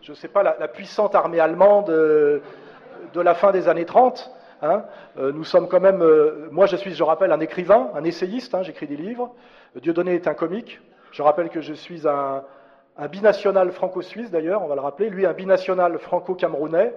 je 0.04 0.12
ne 0.12 0.16
sais 0.16 0.28
pas, 0.28 0.44
la, 0.44 0.68
puissante 0.68 1.16
armée 1.16 1.40
allemande 1.40 1.90
euh, 1.90 2.40
de 3.16 3.22
la 3.22 3.34
fin 3.34 3.52
des 3.52 3.70
années 3.70 3.86
30. 3.86 4.32
Hein. 4.62 4.84
nous 5.16 5.46
sommes 5.46 5.68
quand 5.68 5.80
même, 5.80 6.04
moi 6.52 6.68
je 6.68 6.76
suis, 6.76 6.94
je 6.94 7.02
rappelle, 7.02 7.32
un 7.32 7.40
écrivain, 7.40 7.90
un 7.96 8.04
essayiste, 8.04 8.54
hein, 8.54 8.62
j'écris 8.62 8.86
des 8.86 8.98
livres. 8.98 9.34
Dieudonné 9.82 10.14
est 10.14 10.28
un 10.28 10.36
comique. 10.36 10.80
Je 11.12 11.24
rappelle 11.24 11.50
que 11.50 11.62
je 11.62 11.74
suis 11.74 12.08
un, 12.08 12.44
un 13.00 13.08
binational 13.08 13.72
franco-suisse 13.72 14.30
d'ailleurs, 14.30 14.62
on 14.62 14.68
va 14.68 14.76
le 14.76 14.82
rappeler, 14.82 15.10
lui 15.10 15.26
un 15.26 15.34
binational 15.34 15.98
franco-camerounais. 15.98 16.94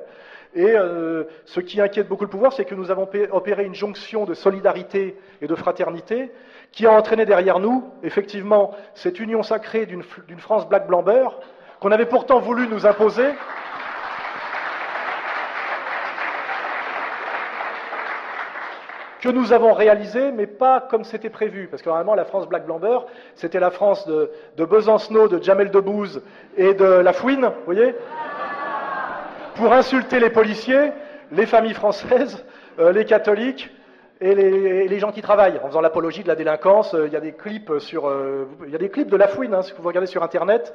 Et 0.54 0.76
euh, 0.76 1.24
ce 1.46 1.60
qui 1.60 1.80
inquiète 1.80 2.08
beaucoup 2.08 2.24
le 2.24 2.30
pouvoir, 2.30 2.52
c'est 2.52 2.66
que 2.66 2.74
nous 2.74 2.90
avons 2.90 3.08
opéré 3.30 3.64
une 3.64 3.74
jonction 3.74 4.26
de 4.26 4.34
solidarité 4.34 5.16
et 5.40 5.46
de 5.46 5.54
fraternité 5.54 6.30
qui 6.72 6.86
a 6.86 6.92
entraîné 6.92 7.24
derrière 7.24 7.58
nous, 7.58 7.90
effectivement, 8.02 8.72
cette 8.94 9.18
union 9.18 9.42
sacrée 9.42 9.86
d'une 9.86 10.02
France 10.38 10.68
black 10.68 10.86
blamber 10.86 11.28
qu'on 11.80 11.90
avait 11.90 12.06
pourtant 12.06 12.38
voulu 12.38 12.68
nous 12.68 12.86
imposer, 12.86 13.28
que 19.22 19.28
nous 19.28 19.52
avons 19.52 19.72
réalisé, 19.72 20.32
mais 20.32 20.48
pas 20.48 20.80
comme 20.80 21.04
c'était 21.04 21.30
prévu. 21.30 21.68
Parce 21.68 21.80
que 21.80 21.88
normalement, 21.88 22.16
la 22.16 22.24
France 22.24 22.48
Black 22.48 22.66
Blamber, 22.66 23.06
c'était 23.36 23.60
la 23.60 23.70
France 23.70 24.04
de, 24.06 24.30
de, 24.56 24.64
Besancenot, 24.64 25.28
de 25.28 25.40
Jamel 25.40 25.70
Debbouze 25.70 26.22
et 26.56 26.74
de 26.74 26.84
La 26.84 27.12
Fouine, 27.12 27.46
vous 27.46 27.64
voyez 27.64 27.94
Pour 29.54 29.72
insulter 29.72 30.18
les 30.18 30.30
policiers, 30.30 30.90
les 31.30 31.46
familles 31.46 31.74
françaises, 31.74 32.44
euh, 32.80 32.90
les 32.90 33.04
catholiques 33.04 33.70
et 34.20 34.34
les, 34.34 34.98
gens 34.98 35.12
qui 35.12 35.22
travaillent, 35.22 35.58
en 35.62 35.68
faisant 35.68 35.80
l'apologie 35.80 36.24
de 36.24 36.28
la 36.28 36.34
délinquance. 36.34 36.92
Euh, 36.94 37.06
il 37.06 37.12
y 37.12 37.16
a 37.16 37.20
des 37.20 37.32
clips 37.32 37.78
sur, 37.78 38.08
euh, 38.08 38.48
il 38.66 38.72
y 38.72 38.74
a 38.74 38.78
des 38.78 38.90
clips 38.90 39.10
de 39.10 39.16
La 39.16 39.28
Fouine, 39.28 39.54
hein, 39.54 39.62
si 39.62 39.72
vous 39.76 39.86
regardez 39.86 40.08
sur 40.08 40.24
Internet, 40.24 40.74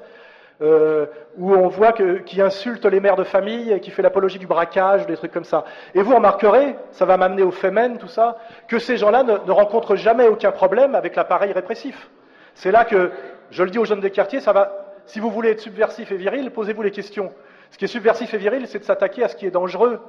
euh, 0.62 1.06
où 1.38 1.54
on 1.54 1.68
voit 1.68 1.92
que, 1.92 2.18
qui 2.20 2.42
insulte 2.42 2.86
les 2.86 3.00
mères 3.00 3.16
de 3.16 3.24
famille 3.24 3.72
et 3.72 3.80
qui 3.80 3.92
fait 3.92 4.02
l'apologie 4.02 4.40
du 4.40 4.48
braquage, 4.48 5.06
des 5.06 5.16
trucs 5.16 5.32
comme 5.32 5.44
ça. 5.44 5.66
Et 5.94 6.02
vous 6.02 6.16
remarquerez, 6.16 6.76
ça 6.92 7.06
va 7.06 7.16
m'amener 7.16 7.44
au 7.44 7.52
Femen, 7.52 8.00
tout 8.00 8.08
ça, 8.08 8.38
que 8.68 8.80
ces 8.80 8.98
gens-là 8.98 9.24
ne, 9.24 9.52
rencontrent 9.52 9.96
jamais 9.96 10.28
aucun 10.28 10.52
problème 10.52 10.96
avec 10.96 11.16
l'appareil 11.16 11.52
répressif. 11.52 12.10
C'est 12.56 12.72
là 12.72 12.86
que, 12.86 13.12
je 13.52 13.64
le 13.64 13.70
dis 13.70 13.78
aux 13.78 13.86
jeunes 13.86 14.00
des 14.00 14.10
quartiers, 14.10 14.40
ça 14.40 14.52
va, 14.52 14.96
si 15.06 15.20
vous 15.20 15.30
voulez 15.30 15.52
être 15.52 15.62
subversif 15.62 16.12
et 16.12 16.18
viril, 16.18 16.50
posez-vous 16.50 16.82
les 16.82 16.92
questions. 16.92 17.32
Ce 17.70 17.78
qui 17.78 17.86
est 17.86 17.90
subversif 17.90 18.34
et 18.34 18.38
viril, 18.38 18.68
c'est 18.68 18.80
de 18.80 18.84
s'attaquer 18.84 19.24
à 19.24 19.28
ce 19.28 19.36
qui 19.36 19.46
est 19.46 19.52
dangereux, 19.52 20.00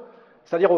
c'est-à-dire 0.45 0.71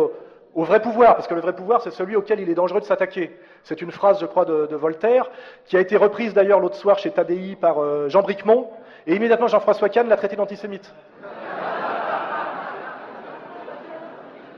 au, 0.53 0.63
vrai 0.63 0.81
pouvoir, 0.81 1.15
parce 1.15 1.27
que 1.27 1.33
le 1.33 1.41
vrai 1.41 1.53
pouvoir, 1.53 1.81
c'est 1.81 1.91
celui 1.91 2.15
auquel 2.15 2.39
il 2.39 2.49
est 2.49 2.55
dangereux 2.55 2.79
de 2.79 2.85
s'attaquer. 2.85 3.37
C'est 3.63 3.81
une 3.81 3.91
phrase, 3.91 4.19
je 4.19 4.25
crois, 4.25 4.45
de, 4.45 4.75
Voltaire, 4.75 5.29
qui 5.65 5.77
a 5.77 5.79
été 5.79 5.97
reprise 5.97 6.33
d'ailleurs 6.33 6.59
l'autre 6.59 6.75
soir 6.75 6.99
chez 6.99 7.11
Tadei 7.11 7.55
par 7.55 7.81
euh, 7.81 8.09
Jean 8.09 8.21
Bricmont, 8.21 8.69
et 9.07 9.15
immédiatement, 9.15 9.47
Jean-François 9.47 9.89
Kahn 9.89 10.07
l'a 10.07 10.17
traité 10.17 10.35
d'antisémite. 10.35 10.93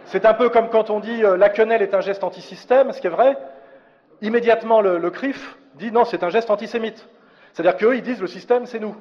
C'est 0.06 0.26
un 0.26 0.34
peu 0.36 0.50
comme 0.50 0.70
quand 0.70 0.92
on 0.92 1.00
dit 1.00 1.24
euh, 1.24 1.38
la 1.38 1.50
quenelle 1.50 1.82
est 1.82 1.96
un 1.96 2.02
geste 2.02 2.24
antisystème, 2.24 2.92
ce 2.92 3.02
qui 3.02 3.08
est 3.08 3.10
vrai. 3.10 3.36
Immédiatement, 4.22 4.80
le, 4.80 5.10
CRIF 5.10 5.58
dit 5.76 5.92
non, 5.92 6.06
c'est 6.06 6.24
un 6.24 6.30
geste 6.30 6.52
antisémite. 6.52 7.08
C'est-à-dire 7.52 7.78
qu'eux, 7.78 7.96
ils 7.96 8.04
disent 8.04 8.22
le 8.22 8.28
système, 8.28 8.66
c'est 8.66 8.80
nous. 8.80 8.96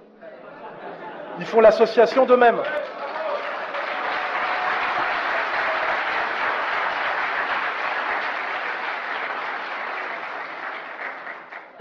Ils 1.38 1.44
font 1.44 1.60
l'association 1.60 2.24
d'eux-mêmes. 2.24 2.60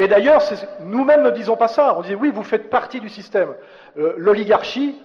Et 0.02 0.08
d'ailleurs, 0.08 0.42
nous-mêmes 0.80 1.22
ne 1.22 1.30
disons 1.30 1.56
pas 1.56 1.68
ça. 1.68 1.96
On 1.96 2.02
dit 2.02 2.16
oui, 2.16 2.32
vous 2.34 2.42
faites 2.42 2.72
partie 2.72 3.00
du 3.00 3.08
système. 3.08 3.54
Euh, 4.00 4.16
l'oligarchie, 4.18 4.96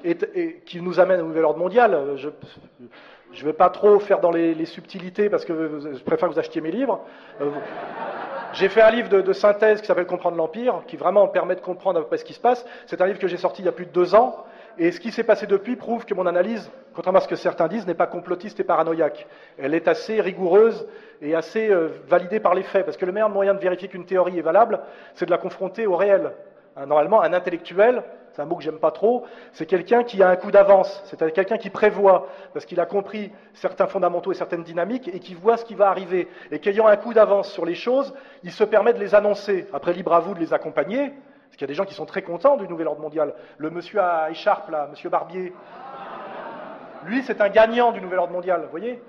qui 0.64 0.80
nous 0.80 0.98
amène 0.98 1.20
au 1.20 1.26
nouvel 1.26 1.44
ordre 1.44 1.58
mondial, 1.58 1.92
euh, 1.92 2.16
je 2.16 2.28
ne 2.28 3.46
vais 3.46 3.52
pas 3.52 3.68
trop 3.68 3.98
faire 3.98 4.20
dans 4.20 4.30
les, 4.30 4.64
subtilités 4.64 5.28
parce 5.28 5.44
que 5.44 5.80
je 5.92 6.02
préfère 6.02 6.28
que 6.28 6.32
vous 6.32 6.40
achetiez 6.40 6.62
mes 6.62 6.70
livres. 6.70 7.00
Euh, 7.42 7.50
j'ai 8.54 8.70
fait 8.70 8.80
un 8.80 8.90
livre 8.90 9.10
de, 9.10 9.20
de 9.20 9.32
synthèse 9.34 9.82
qui 9.82 9.86
s'appelle 9.86 10.06
Comprendre 10.06 10.38
l'Empire, 10.38 10.80
qui 10.86 10.96
vraiment 10.96 11.28
permet 11.28 11.56
de 11.56 11.60
comprendre 11.60 11.98
à 11.98 12.02
peu 12.02 12.08
près 12.08 12.16
ce 12.16 12.24
qui 12.24 12.32
se 12.32 12.40
passe. 12.40 12.64
C'est 12.86 13.02
un 13.02 13.06
livre 13.06 13.18
que 13.18 13.28
j'ai 13.28 13.36
sorti 13.36 13.60
il 13.60 13.66
y 13.66 13.68
a 13.68 13.72
plus 13.72 13.84
de 13.84 13.92
deux 13.92 14.14
ans. 14.14 14.46
Et 14.78 14.92
ce 14.92 15.00
qui 15.00 15.10
s'est 15.10 15.24
passé 15.24 15.46
depuis 15.46 15.76
prouve 15.76 16.04
que 16.04 16.14
mon 16.14 16.26
analyse, 16.26 16.70
contrairement 16.94 17.18
à 17.18 17.22
ce 17.22 17.28
que 17.28 17.36
certains 17.36 17.68
disent, 17.68 17.86
n'est 17.86 17.94
pas 17.94 18.06
complotiste 18.06 18.60
et 18.60 18.64
paranoïaque. 18.64 19.26
Elle 19.58 19.74
est 19.74 19.88
assez 19.88 20.20
rigoureuse 20.20 20.86
et 21.22 21.34
assez 21.34 21.70
euh, 21.70 21.88
validée 22.08 22.40
par 22.40 22.54
les 22.54 22.62
faits. 22.62 22.84
Parce 22.84 22.96
que 22.96 23.06
le 23.06 23.12
meilleur 23.12 23.30
moyen 23.30 23.54
de 23.54 23.60
vérifier 23.60 23.88
qu'une 23.88 24.04
théorie 24.04 24.38
est 24.38 24.42
valable, 24.42 24.80
c'est 25.14 25.26
de 25.26 25.30
la 25.30 25.38
confronter 25.38 25.86
au 25.86 25.96
réel. 25.96 26.32
Normalement, 26.84 27.22
un 27.22 27.32
intellectuel, 27.32 28.02
c'est 28.34 28.42
un 28.42 28.44
mot 28.44 28.56
que 28.56 28.62
j'aime 28.62 28.78
pas 28.78 28.90
trop, 28.90 29.24
c'est 29.52 29.64
quelqu'un 29.64 30.04
qui 30.04 30.22
a 30.22 30.28
un 30.28 30.36
coup 30.36 30.50
d'avance, 30.50 31.02
c'est 31.06 31.32
quelqu'un 31.32 31.56
qui 31.56 31.70
prévoit, 31.70 32.28
parce 32.52 32.66
qu'il 32.66 32.78
a 32.80 32.84
compris 32.84 33.32
certains 33.54 33.86
fondamentaux 33.86 34.30
et 34.30 34.34
certaines 34.34 34.62
dynamiques, 34.62 35.08
et 35.08 35.20
qui 35.20 35.32
voit 35.32 35.56
ce 35.56 35.64
qui 35.64 35.74
va 35.74 35.88
arriver. 35.88 36.28
Et 36.50 36.58
qu'ayant 36.58 36.86
un 36.86 36.96
coup 36.96 37.14
d'avance 37.14 37.50
sur 37.50 37.64
les 37.64 37.74
choses, 37.74 38.12
il 38.42 38.52
se 38.52 38.62
permet 38.62 38.92
de 38.92 38.98
les 38.98 39.14
annoncer. 39.14 39.66
Après, 39.72 39.94
libre 39.94 40.12
à 40.12 40.20
vous 40.20 40.34
de 40.34 40.38
les 40.38 40.52
accompagner, 40.52 41.14
parce 41.46 41.56
qu'il 41.56 41.62
y 41.62 41.64
a 41.64 41.68
des 41.68 41.74
gens 41.74 41.84
qui 41.84 41.94
sont 41.94 42.06
très 42.06 42.22
contents 42.22 42.56
du 42.56 42.68
nouvel 42.68 42.86
ordre 42.86 43.00
mondial. 43.00 43.34
Le 43.58 43.70
monsieur 43.70 44.00
à 44.00 44.30
écharpe, 44.30 44.70
là, 44.70 44.88
monsieur 44.90 45.08
Barbier, 45.08 45.52
lui, 47.06 47.22
c'est 47.22 47.40
un 47.40 47.48
gagnant 47.48 47.92
du 47.92 48.00
nouvel 48.00 48.18
ordre 48.18 48.32
mondial, 48.32 48.62
vous 48.62 48.70
voyez 48.70 49.00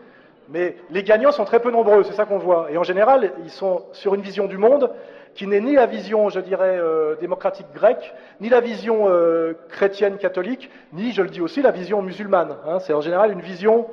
Mais 0.49 0.77
les 0.91 1.03
gagnants 1.03 1.31
sont 1.31 1.45
très 1.45 1.59
peu 1.59 1.71
nombreux, 1.71 2.03
c'est 2.03 2.13
ça 2.13 2.25
qu'on 2.25 2.37
voit. 2.37 2.71
Et 2.71 2.77
en 2.77 2.83
général, 2.83 3.33
ils 3.43 3.49
sont 3.49 3.85
sur 3.91 4.13
une 4.13 4.21
vision 4.21 4.45
du 4.45 4.57
monde 4.57 4.91
qui 5.33 5.45
n'est 5.45 5.61
ni 5.61 5.75
la 5.75 5.85
vision, 5.85 6.29
je 6.29 6.39
dirais, 6.39 6.77
euh, 6.79 7.15
démocratique 7.15 7.67
grecque, 7.73 8.13
ni 8.39 8.49
la 8.49 8.59
vision 8.59 9.07
euh, 9.07 9.53
chrétienne 9.69 10.17
catholique, 10.17 10.71
ni, 10.93 11.11
je 11.11 11.21
le 11.21 11.29
dis 11.29 11.41
aussi, 11.41 11.61
la 11.61 11.71
vision 11.71 12.01
musulmane. 12.01 12.55
Hein. 12.65 12.79
C'est 12.79 12.93
en 12.93 13.01
général 13.01 13.31
une 13.31 13.41
vision 13.41 13.87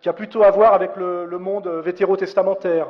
qui 0.00 0.08
a 0.08 0.12
plutôt 0.12 0.42
à 0.42 0.50
voir 0.50 0.74
avec 0.74 0.96
le, 0.96 1.26
le 1.26 1.38
monde 1.38 1.68
vétérotestamentaire. 1.68 2.88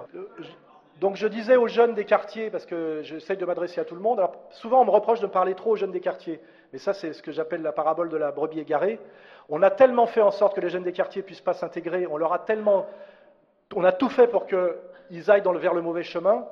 Donc 1.04 1.16
je 1.16 1.26
disais 1.26 1.56
aux 1.56 1.68
jeunes 1.68 1.92
des 1.92 2.06
quartiers, 2.06 2.48
parce 2.48 2.64
que 2.64 3.02
j'essaye 3.02 3.36
de 3.36 3.44
m'adresser 3.44 3.78
à 3.78 3.84
tout 3.84 3.94
le 3.94 4.00
monde, 4.00 4.26
souvent 4.52 4.80
on 4.80 4.86
me 4.86 4.90
reproche 4.90 5.20
de 5.20 5.26
parler 5.26 5.54
trop 5.54 5.72
aux 5.72 5.76
jeunes 5.76 5.90
des 5.90 6.00
quartiers, 6.00 6.40
mais 6.72 6.78
ça 6.78 6.94
c'est 6.94 7.12
ce 7.12 7.22
que 7.22 7.30
j'appelle 7.30 7.60
la 7.60 7.72
parabole 7.72 8.08
de 8.08 8.16
la 8.16 8.32
brebis 8.32 8.60
égarée. 8.60 8.98
On 9.50 9.60
a 9.60 9.70
tellement 9.70 10.06
fait 10.06 10.22
en 10.22 10.30
sorte 10.30 10.56
que 10.56 10.62
les 10.62 10.70
jeunes 10.70 10.82
des 10.82 10.94
quartiers 10.94 11.20
puissent 11.20 11.42
pas 11.42 11.52
s'intégrer, 11.52 12.06
on 12.06 12.16
leur 12.16 12.32
a 12.32 12.38
tellement... 12.38 12.86
On 13.76 13.84
a 13.84 13.92
tout 13.92 14.08
fait 14.08 14.28
pour 14.28 14.46
qu'ils 14.46 15.30
aillent 15.30 15.42
dans 15.42 15.52
vers 15.52 15.74
le 15.74 15.82
mauvais 15.82 16.04
chemin, 16.04 16.46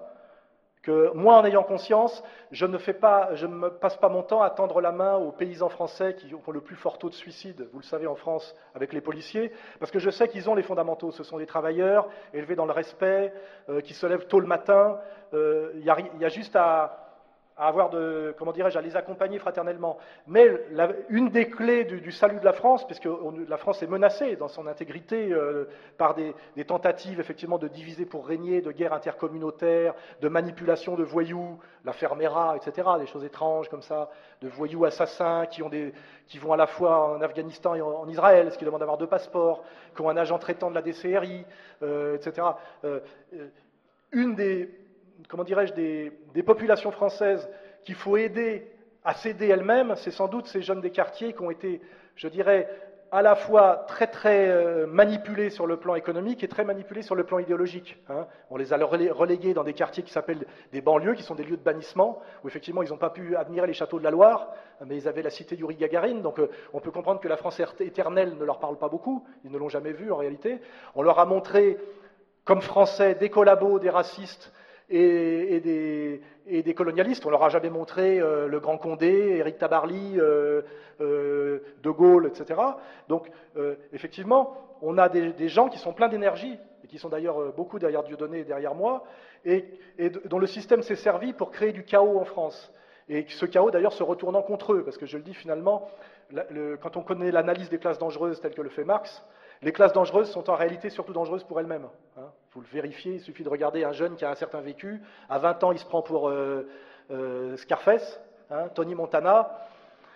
que 0.82 1.12
moi, 1.14 1.36
en 1.36 1.44
ayant 1.44 1.62
conscience, 1.62 2.22
je 2.50 2.66
ne, 2.66 2.76
fais 2.76 2.92
passe 2.92 3.96
pas 3.96 4.08
mon 4.08 4.22
temps 4.22 4.42
à 4.42 4.50
tendre 4.50 4.80
la 4.80 4.90
main 4.90 5.14
aux 5.14 5.30
paysans 5.30 5.68
français 5.68 6.16
qui 6.16 6.34
ont 6.34 6.50
le 6.50 6.60
plus 6.60 6.74
fort 6.74 6.98
taux 6.98 7.08
de 7.08 7.14
suicide, 7.14 7.68
vous 7.72 7.78
le 7.78 7.84
savez, 7.84 8.08
en 8.08 8.16
France, 8.16 8.54
avec 8.74 8.92
les 8.92 9.00
policiers, 9.00 9.52
parce 9.78 9.92
que 9.92 10.00
je 10.00 10.10
sais 10.10 10.28
qu'ils 10.28 10.50
ont 10.50 10.56
les 10.56 10.62
fondamentaux. 10.62 11.12
Ce 11.12 11.22
sont 11.22 11.38
des 11.38 11.46
travailleurs 11.46 12.08
élevés 12.34 12.56
dans 12.56 12.66
le 12.66 12.72
respect, 12.72 13.32
euh, 13.68 13.80
qui 13.80 13.94
se 13.94 14.06
lèvent 14.06 14.26
tôt 14.26 14.40
le 14.40 14.46
matin. 14.46 14.98
Euh, 15.34 15.70
il 15.76 15.84
y, 15.84 16.24
a 16.24 16.28
juste 16.28 16.56
à, 16.56 17.11
à 17.56 17.68
avoir 17.68 17.90
de, 17.90 18.34
comment 18.38 18.52
dirais-je, 18.52 18.78
à 18.78 18.82
les 18.82 18.96
accompagner 18.96 19.38
fraternellement. 19.38 19.98
Mais 20.26 20.48
une 21.08 21.28
des 21.28 21.48
clés 21.48 21.84
du, 21.84 22.10
salut 22.12 22.40
de 22.40 22.44
la 22.44 22.52
France, 22.52 22.86
puisque 22.86 23.08
la 23.48 23.56
France 23.56 23.82
est 23.82 23.86
menacée 23.86 24.36
dans 24.36 24.48
son 24.48 24.66
intégrité 24.66 25.32
euh, 25.32 25.68
par 25.98 26.14
des, 26.14 26.34
tentatives 26.64 27.20
effectivement 27.20 27.58
de 27.58 27.68
diviser 27.68 28.06
pour 28.06 28.26
régner, 28.26 28.60
de 28.60 28.72
guerre 28.72 28.92
intercommunautaire, 28.92 29.94
de 30.20 30.28
manipulation 30.28 30.94
de 30.94 31.02
voyous, 31.02 31.58
la 31.84 31.92
Fermera, 31.92 32.56
etc., 32.56 32.88
des 32.98 33.06
choses 33.06 33.24
étranges 33.24 33.68
comme 33.68 33.82
ça, 33.82 34.10
de 34.40 34.48
voyous 34.48 34.84
assassins 34.84 35.46
qui, 35.46 35.62
vont 36.38 36.52
à 36.52 36.56
la 36.56 36.66
fois 36.66 37.14
en 37.16 37.20
Afghanistan 37.20 37.74
et 37.74 37.82
en, 37.82 38.08
Israël, 38.08 38.50
ce 38.50 38.58
qui 38.58 38.64
demande 38.64 38.80
d'avoir 38.80 38.98
deux 38.98 39.06
passeports, 39.06 39.64
qui 39.94 40.02
ont 40.02 40.08
un 40.08 40.16
agent 40.16 40.38
traitant 40.38 40.70
de 40.70 40.74
la 40.74 40.82
DCRI, 40.82 41.44
euh, 41.82 42.16
etc. 42.16 42.46
Euh, 42.84 43.00
une 44.12 44.34
des 44.34 44.81
comment 45.28 45.44
dirais-je, 45.44 45.72
des, 45.74 46.42
populations 46.42 46.90
françaises 46.90 47.48
qu'il 47.84 47.94
faut 47.94 48.16
aider 48.16 48.70
à 49.04 49.14
s'aider 49.14 49.48
elles-mêmes, 49.48 49.94
c'est 49.96 50.10
sans 50.10 50.28
doute 50.28 50.46
ces 50.46 50.62
jeunes 50.62 50.80
des 50.80 50.90
quartiers 50.90 51.32
qui 51.32 51.42
ont 51.42 51.50
été, 51.50 51.80
je 52.14 52.28
dirais, 52.28 52.68
à 53.10 53.20
la 53.20 53.34
fois 53.34 53.84
très 53.88 54.06
très 54.06 54.48
euh, 54.48 54.86
manipulés 54.86 55.50
sur 55.50 55.66
le 55.66 55.76
plan 55.76 55.94
économique 55.96 56.42
et 56.42 56.48
très 56.48 56.64
manipulés 56.64 57.02
sur 57.02 57.14
le 57.14 57.24
plan 57.24 57.38
idéologique. 57.38 57.98
Hein. 58.08 58.26
On 58.48 58.56
les 58.56 58.72
a 58.72 58.78
relégués 58.78 59.52
dans 59.52 59.64
des 59.64 59.74
quartiers 59.74 60.02
qui 60.02 60.10
s'appellent 60.12 60.46
des 60.72 60.80
banlieues, 60.80 61.12
qui 61.12 61.22
sont 61.22 61.34
des 61.34 61.44
lieux 61.44 61.58
de 61.58 61.62
bannissement, 61.62 62.20
où 62.42 62.48
effectivement 62.48 62.82
ils 62.82 62.88
n'ont 62.88 62.96
pas 62.96 63.10
pu 63.10 63.36
admirer 63.36 63.66
les 63.66 63.74
châteaux 63.74 63.98
de 63.98 64.04
la 64.04 64.10
Loire, 64.10 64.48
mais 64.86 64.96
ils 64.96 65.08
avaient 65.08 65.20
la 65.20 65.28
cité 65.28 65.56
d'Uri 65.56 65.76
Gagarine, 65.76 66.22
donc 66.22 66.38
euh, 66.38 66.48
on 66.72 66.80
peut 66.80 66.90
comprendre 66.90 67.20
que 67.20 67.28
la 67.28 67.36
France 67.36 67.60
éternelle 67.80 68.34
ne 68.38 68.44
leur 68.44 68.58
parle 68.58 68.78
pas 68.78 68.88
beaucoup, 68.88 69.26
ils 69.44 69.50
ne 69.50 69.58
l'ont 69.58 69.68
jamais 69.68 69.92
vue 69.92 70.10
en 70.10 70.16
réalité. 70.16 70.60
On 70.94 71.02
leur 71.02 71.18
a 71.18 71.26
montré 71.26 71.76
comme 72.44 72.62
Français 72.62 73.14
des 73.14 73.28
collabos, 73.28 73.78
des 73.78 73.90
racistes, 73.90 74.52
et, 74.92 76.20
des, 76.62 76.74
colonialistes. 76.74 77.24
On 77.26 77.30
leur 77.30 77.42
a 77.42 77.48
jamais 77.48 77.70
montré 77.70 78.20
euh, 78.20 78.46
le 78.46 78.60
Grand 78.60 78.78
Condé, 78.78 79.36
Éric 79.38 79.58
Tabarly, 79.58 80.18
euh, 80.18 80.62
euh, 81.00 81.60
De 81.82 81.90
Gaulle, 81.90 82.26
etc. 82.26 82.60
Donc, 83.08 83.30
effectivement, 83.92 84.56
on 84.82 84.98
a 84.98 85.08
des, 85.08 85.48
gens 85.48 85.68
qui 85.68 85.78
sont 85.78 85.92
pleins 85.92 86.08
d'énergie, 86.08 86.58
et 86.84 86.88
qui 86.88 86.98
sont 86.98 87.08
d'ailleurs 87.08 87.52
beaucoup 87.52 87.78
derrière 87.78 88.02
Dieudonné 88.02 88.40
et 88.40 88.44
derrière 88.44 88.74
moi, 88.74 89.04
et, 89.44 89.64
dont 90.26 90.38
le 90.38 90.46
système 90.46 90.82
s'est 90.82 90.96
servi 90.96 91.32
pour 91.32 91.50
créer 91.50 91.72
du 91.72 91.84
chaos 91.84 92.18
en 92.18 92.24
France. 92.24 92.72
Et 93.08 93.26
ce 93.28 93.46
chaos, 93.46 93.70
d'ailleurs, 93.70 93.92
se 93.92 94.02
retournant 94.02 94.42
contre 94.42 94.74
eux, 94.74 94.84
parce 94.84 94.96
que 94.96 95.06
je 95.06 95.16
le 95.16 95.22
dis 95.22 95.34
finalement, 95.34 95.88
quand 96.80 96.96
on 96.96 97.02
connaît 97.02 97.30
l'analyse 97.30 97.68
des 97.68 97.78
classes 97.78 97.98
dangereuses 97.98 98.40
telles 98.40 98.54
que 98.54 98.62
le 98.62 98.70
fait 98.70 98.84
Marx, 98.84 99.24
les 99.60 99.72
classes 99.72 99.92
dangereuses 99.92 100.30
sont 100.30 100.48
en 100.50 100.54
réalité 100.54 100.90
surtout 100.90 101.12
dangereuses 101.12 101.44
pour 101.44 101.60
elles-mêmes. 101.60 101.88
Hein. 102.16 102.30
Vous 102.54 102.60
le 102.60 102.66
vérifiez, 102.66 103.14
il 103.14 103.20
suffit 103.20 103.44
de 103.44 103.48
regarder 103.48 103.82
un 103.82 103.92
jeune 103.92 104.14
qui 104.14 104.26
a 104.26 104.30
un 104.30 104.34
certain 104.34 104.60
vécu. 104.60 105.00
À 105.30 105.38
20 105.38 105.64
ans, 105.64 105.72
il 105.72 105.78
se 105.78 105.86
prend 105.86 106.02
pour 106.02 106.28
euh, 106.28 106.68
euh, 107.10 107.56
Scarface, 107.56 108.20
hein, 108.50 108.68
Tony 108.74 108.94
Montana. 108.94 109.58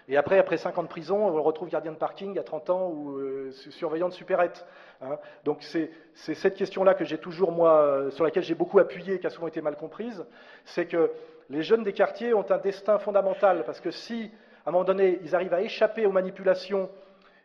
Et 0.07 0.19
après, 0.19 0.39
après 0.39 0.59
5 0.59 0.77
ans 0.77 0.83
de 0.83 0.89
prison, 0.89 1.29
on 1.29 1.31
le 1.31 1.41
retrouve 1.41 1.71
gardien 1.71 1.93
de 1.93 1.97
parking 1.97 2.39
à 2.39 2.43
30 2.43 2.69
ans 2.69 2.89
ou 2.91 3.17
euh, 3.17 3.53
surveillant 3.71 4.11
de 4.11 4.13
supérette. 4.13 4.67
Hein. 5.01 5.17
Donc 5.45 5.63
c'est 5.63 5.91
cette 6.15 6.57
question-là 6.57 6.93
que 6.93 7.07
j'ai 7.07 7.17
toujours, 7.17 7.53
moi, 7.53 8.11
sur 8.11 8.23
laquelle 8.23 8.43
j'ai 8.43 8.55
beaucoup 8.55 8.81
appuyé 8.81 9.15
et 9.15 9.19
qui 9.19 9.27
a 9.27 9.31
souvent 9.31 9.47
été 9.49 9.63
mal 9.63 9.77
comprise, 9.77 10.23
c'est 10.67 10.85
que 10.85 11.11
les 11.49 11.63
jeunes 11.63 11.85
des 11.85 11.95
quartiers 11.95 12.35
ont 12.35 12.49
un 12.51 12.59
destin 12.59 12.99
fondamental, 12.99 13.65
parce 13.65 13.81
que 13.81 13.91
si, 13.91 14.31
à 14.67 14.69
un 14.69 14.73
moment 14.73 14.85
donné, 14.85 15.21
ils 15.23 15.35
arrivent 15.35 15.55
à 15.55 15.63
échapper 15.63 16.05
aux 16.05 16.13
manipulations 16.13 16.91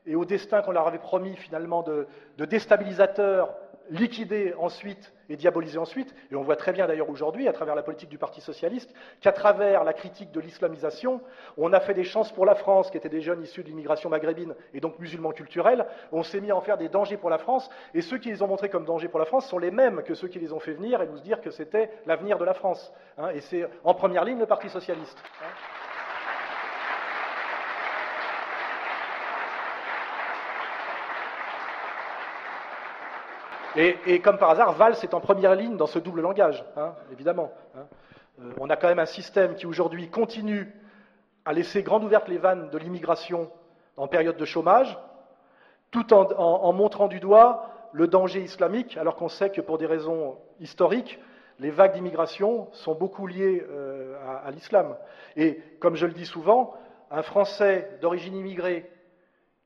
et 0.06 0.16
au 0.16 0.26
destin 0.26 0.62
qu'on 0.62 0.72
leur 0.72 0.88
avait 0.88 0.99
promis 0.99 1.36
finalement 1.36 1.84
de, 1.84 2.08
déstabilisateurs 2.38 3.56
liquidés 3.89 4.54
ensuite 4.58 5.14
et 5.30 5.36
diabolisés 5.36 5.78
ensuite. 5.78 6.16
Et 6.32 6.36
on 6.36 6.43
voit 6.43 6.56
très 6.56 6.72
bien 6.72 6.88
d'ailleurs 6.88 7.10
aujourd'hui, 7.10 7.47
à 7.47 7.54
travers 7.54 7.76
la 7.76 7.84
politique 7.84 8.10
du 8.10 8.18
Parti 8.18 8.39
socialiste, 8.39 8.93
qu'à 9.20 9.32
travers 9.32 9.84
la 9.84 9.93
critique 9.93 10.32
de 10.32 10.39
l'islamisation, 10.39 11.22
on 11.58 11.74
a 11.74 11.80
fait 11.80 11.93
des 11.93 12.04
chances 12.04 12.32
pour 12.32 12.45
la 12.45 12.56
France, 12.56 12.89
qui 12.89 12.97
étaient 12.97 13.10
des 13.10 13.22
jeunes 13.22 13.41
issus 13.41 13.64
de 13.64 13.68
l'immigration 13.68 14.10
maghrébine 14.10 14.56
et 14.74 14.80
donc 14.80 14.97
musulmans 14.99 15.32
culturels. 15.32 15.86
On 16.12 16.24
s'est 16.24 16.41
mis 16.41 16.52
à 16.52 16.56
en 16.56 16.62
faire 16.62 16.78
des 16.78 16.89
dangers 16.89 17.18
pour 17.18 17.30
la 17.30 17.38
France. 17.38 17.70
Et 17.93 18.02
ceux 18.02 18.18
qui 18.18 18.30
les 18.30 18.41
ont 18.41 18.47
montrés 18.47 18.70
comme 18.70 18.86
dangers 18.86 19.10
pour 19.10 19.20
la 19.20 19.26
France 19.26 19.47
sont 19.47 19.60
les 19.60 19.72
mêmes 19.72 20.04
que 20.04 20.14
ceux 20.14 20.28
qui 20.28 20.39
les 20.39 20.54
ont 20.54 20.60
fait 20.60 20.74
venir 20.74 21.02
et 21.02 21.08
nous 21.08 21.20
dire 21.20 21.41
que 21.41 21.52
c'était 21.52 21.91
l'avenir 22.06 22.38
de 22.38 22.45
la 22.45 22.54
France. 22.54 22.93
Hein. 23.18 23.30
et 23.32 23.41
c'est 23.41 23.68
en 23.84 23.93
première 23.93 24.24
ligne 24.24 24.39
le 24.39 24.45
Parti 24.45 24.70
socialiste. 24.70 25.18
Et, 33.76 34.19
comme 34.19 34.38
par 34.38 34.49
hasard, 34.49 34.74
Valls 34.74 34.97
est 35.01 35.13
en 35.13 35.22
première 35.22 35.55
ligne 35.55 35.78
dans 35.78 35.88
ce 35.88 35.99
double 35.99 36.22
langage, 36.22 36.65
hein, 36.76 36.93
évidemment. 37.11 37.51
Hein. 37.76 37.86
Euh, 38.41 38.51
on 38.59 38.69
a 38.69 38.76
quand 38.76 38.88
même 38.88 38.99
un 38.99 39.05
système 39.05 39.55
qui 39.55 39.65
aujourd'hui 39.65 40.09
continue 40.09 40.74
à 41.45 41.53
laisser 41.53 41.82
grandes 41.82 42.03
ouvertes 42.03 42.28
les 42.28 42.38
vannes 42.38 42.69
de 42.69 42.78
l'immigration 42.78 43.49
en 43.97 44.07
période 44.07 44.38
de 44.38 44.45
chômage, 44.45 44.97
tout 45.89 46.13
en, 46.13 46.72
montrant 46.74 47.07
du 47.07 47.19
doigt 47.19 47.69
le 47.91 48.07
danger 48.07 48.41
islamique, 48.41 48.97
alors 48.97 49.15
qu'on 49.15 49.28
sait 49.28 49.49
que 49.49 49.61
pour 49.61 49.78
des 49.78 49.86
raisons 49.86 50.38
historiques, 50.59 51.19
les 51.59 51.72
vagues 51.72 51.93
d'immigration 51.93 52.69
sont 52.72 52.95
beaucoup 52.95 53.28
liées 53.28 53.65
euh, 53.69 54.15
à 54.45 54.51
l'islam. 54.51 54.95
Et 55.36 55.61
comme 55.80 55.95
je 55.95 56.05
le 56.05 56.13
dis 56.13 56.26
souvent, 56.26 56.74
un 57.09 57.22
Français 57.22 57.97
d'origine 58.01 58.36
immigrée 58.36 58.89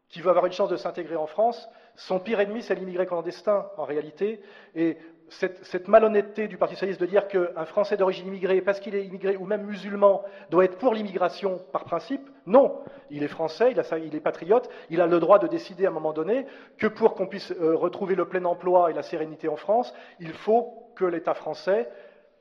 qui 0.10 0.22
veut 0.22 0.30
avoir 0.30 0.45
une 0.45 0.51
chance 0.51 0.70
de 0.70 0.78
s'intégrer 0.78 1.16
en 1.16 1.28
France, 1.28 1.70
son 1.96 2.20
pire 2.20 2.39
ennemi, 2.39 2.62
c'est 2.62 2.76
l'immigré 2.76 3.06
clandestin, 3.06 3.68
en 3.78 3.84
réalité. 3.84 4.41
Et 4.76 4.98
cette, 5.30 5.88
malhonnêteté 5.88 6.48
du 6.48 6.58
Parti 6.58 6.76
socialiste 6.76 7.02
de 7.02 7.06
dire 7.06 7.28
qu'un 7.28 7.66
Français 7.66 7.98
d'origine 7.98 8.28
immigrée, 8.28 8.62
parce 8.62 8.80
qu'il 8.80 8.96
est 8.96 9.06
immigré 9.06 9.38
ou 9.38 9.46
même 9.46 9.66
musulman, 9.66 10.24
doit 10.50 10.66
être 10.66 10.78
pour 10.78 10.93
l'immigration 10.93 11.62
par 11.72 11.86
principe, 11.86 12.30
non. 12.46 12.80
Il 13.10 13.24
est 13.24 13.28
français, 13.28 13.72
il, 13.72 14.16
est 14.16 14.20
patriote, 14.20 14.70
il 14.89 15.02
a 15.02 15.08
le 15.08 15.20
droit 15.20 15.39
de 15.39 15.48
décider 15.48 15.86
à 15.86 15.89
un 15.89 15.93
moment 15.93 16.14
donné 16.14 16.46
que 16.78 16.88
pour 16.88 17.16
qu'on 17.16 17.28
puisse 17.28 17.52
euh, 17.52 17.76
retrouver 17.76 18.16
le 18.16 18.26
plein 18.26 18.46
emploi 18.46 18.91
et 18.91 18.93
la 18.93 19.04
sérénité 19.04 19.48
en 19.48 19.56
France, 19.56 19.93
il 20.20 20.34
faut 20.34 20.91
que 20.96 21.06
l'État 21.06 21.34
français 21.34 21.89